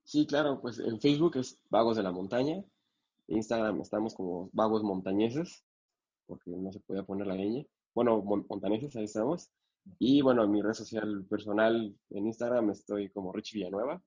Sí, 0.02 0.26
claro, 0.26 0.60
pues 0.62 0.78
en 0.78 0.98
Facebook 0.98 1.36
es 1.36 1.60
Vagos 1.68 1.98
de 1.98 2.02
la 2.02 2.10
Montaña, 2.10 2.64
Instagram 3.26 3.82
estamos 3.82 4.14
como 4.14 4.48
Vagos 4.52 4.82
Montañeses, 4.82 5.64
porque 6.26 6.50
no 6.50 6.72
se 6.72 6.80
podía 6.80 7.02
poner 7.02 7.26
la 7.26 7.34
ñ, 7.34 7.66
bueno, 7.94 8.22
montañeses, 8.22 8.96
ahí 8.96 9.04
estamos, 9.04 9.50
y 9.98 10.22
bueno, 10.22 10.44
en 10.44 10.50
mi 10.50 10.62
red 10.62 10.72
social 10.72 11.26
personal 11.28 11.94
en 12.10 12.26
Instagram 12.26 12.70
estoy 12.70 13.10
como 13.10 13.32
Rich 13.32 13.52
Villanueva, 13.52 14.02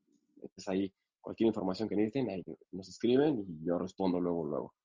es 0.57 0.67
ahí 0.67 0.91
cualquier 1.21 1.47
información 1.47 1.87
que 1.87 1.95
necesiten, 1.95 2.29
ahí 2.29 2.43
nos 2.71 2.89
escriben 2.89 3.45
y 3.47 3.65
yo 3.65 3.77
respondo 3.77 4.19
luego, 4.19 4.45
luego. 4.45 4.75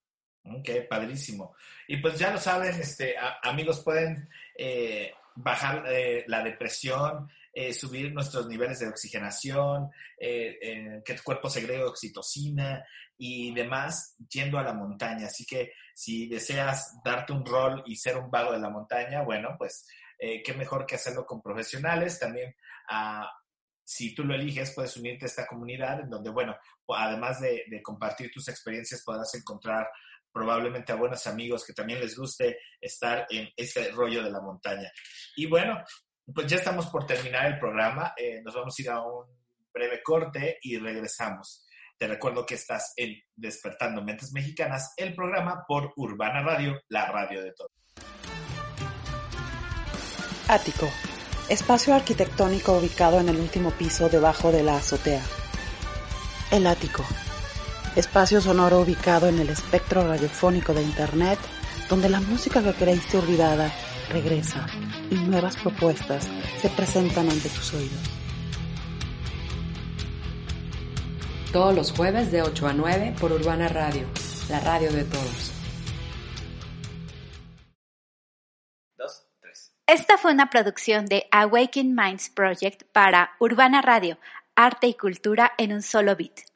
Ok, 0.55 0.69
padrísimo. 0.89 1.55
Y 1.87 1.97
pues 1.97 2.17
ya 2.17 2.31
lo 2.31 2.37
saben, 2.37 2.79
este, 2.79 3.15
amigos, 3.43 3.81
pueden 3.81 4.29
eh, 4.55 5.11
bajar 5.35 5.83
eh, 5.87 6.23
la 6.27 6.43
depresión, 6.43 7.29
eh, 7.53 7.73
subir 7.73 8.13
nuestros 8.13 8.47
niveles 8.47 8.79
de 8.79 8.87
oxigenación, 8.87 9.89
que 10.19 11.13
tu 11.15 11.23
cuerpo 11.23 11.49
segregue 11.49 11.83
oxitocina 11.83 12.83
y 13.17 13.53
demás 13.53 14.15
yendo 14.29 14.57
a 14.57 14.63
la 14.63 14.73
montaña. 14.73 15.25
Así 15.25 15.45
que 15.45 15.73
si 15.93 16.27
deseas 16.27 17.01
darte 17.03 17.33
un 17.33 17.45
rol 17.45 17.83
y 17.85 17.95
ser 17.95 18.17
un 18.17 18.29
vago 18.31 18.51
de 18.51 18.59
la 18.59 18.69
montaña, 18.69 19.23
bueno, 19.23 19.55
pues 19.57 19.87
qué 20.19 20.53
mejor 20.55 20.85
que 20.85 20.95
hacerlo 20.95 21.25
con 21.25 21.41
profesionales. 21.41 22.19
También 22.19 22.55
a 22.89 23.29
si 23.87 24.13
tú 24.13 24.25
lo 24.25 24.35
eliges, 24.35 24.73
puedes 24.75 24.97
unirte 24.97 25.23
a 25.23 25.27
esta 25.27 25.47
comunidad 25.47 26.01
en 26.01 26.09
donde, 26.09 26.29
bueno, 26.29 26.53
además 26.89 27.39
de, 27.39 27.63
compartir 27.81 28.29
tus 28.29 28.49
experiencias, 28.49 29.01
podrás 29.01 29.33
encontrar 29.33 29.87
probablemente 30.29 30.91
a 30.91 30.97
buenos 30.97 31.25
amigos 31.25 31.65
que 31.65 31.71
también 31.71 32.01
les 32.01 32.17
guste 32.17 32.59
estar 32.81 33.25
en 33.29 33.47
ese 33.55 33.89
rollo 33.91 34.21
de 34.21 34.29
la 34.29 34.41
montaña. 34.41 34.91
Y 35.37 35.45
bueno, 35.45 35.81
pues 36.35 36.47
ya 36.47 36.57
estamos 36.57 36.87
por 36.87 37.05
terminar 37.05 37.45
el 37.45 37.59
programa. 37.59 38.13
Eh, 38.17 38.41
nos 38.43 38.55
vamos 38.55 38.77
a 38.77 38.81
ir 38.81 38.89
a 38.89 39.01
un 39.01 39.25
breve 39.73 40.03
corte 40.03 40.59
y 40.61 40.77
regresamos. 40.77 41.65
Te 41.97 42.07
recuerdo 42.07 42.45
que 42.45 42.55
estás 42.55 42.91
en 42.97 43.15
Despertando 43.33 44.03
Mentes 44.03 44.33
Mexicanas, 44.33 44.93
el 44.97 45.15
programa 45.15 45.63
por 45.65 45.93
Urbana 45.95 46.43
Radio, 46.43 46.77
la 46.89 47.09
radio 47.09 47.41
de 47.41 47.53
todos. 47.53 47.71
Ático 50.49 50.91
espacio 51.49 51.93
arquitectónico 51.93 52.73
ubicado 52.73 53.19
en 53.19 53.29
el 53.29 53.37
último 53.37 53.71
piso 53.71 54.09
debajo 54.09 54.51
de 54.51 54.63
la 54.63 54.77
azotea. 54.77 55.23
El 56.51 56.67
ático, 56.67 57.03
espacio 57.95 58.41
sonoro 58.41 58.81
ubicado 58.81 59.27
en 59.27 59.39
el 59.39 59.49
espectro 59.49 60.07
radiofónico 60.07 60.73
de 60.73 60.83
Internet, 60.83 61.39
donde 61.89 62.09
la 62.09 62.19
música 62.19 62.61
que 62.61 62.73
creíste 62.73 63.17
olvidada 63.17 63.71
regresa 64.09 64.67
y 65.09 65.15
nuevas 65.15 65.55
propuestas 65.57 66.27
se 66.61 66.69
presentan 66.69 67.29
ante 67.29 67.49
tus 67.49 67.73
oídos. 67.73 67.99
Todos 71.53 71.73
los 71.73 71.91
jueves 71.91 72.31
de 72.31 72.41
8 72.41 72.67
a 72.67 72.73
9 72.73 73.15
por 73.19 73.31
Urbana 73.31 73.69
Radio, 73.69 74.05
la 74.49 74.59
radio 74.59 74.91
de 74.91 75.05
todos. 75.05 75.56
Esta 79.87 80.17
fue 80.17 80.33
una 80.33 80.49
producción 80.49 81.05
de 81.05 81.27
Awaken 81.31 81.95
Minds 81.95 82.29
Project 82.29 82.83
para 82.91 83.31
Urbana 83.39 83.81
Radio, 83.81 84.17
arte 84.53 84.87
y 84.87 84.95
cultura 84.95 85.53
en 85.57 85.71
un 85.71 85.81
solo 85.81 86.13
beat. 86.17 86.46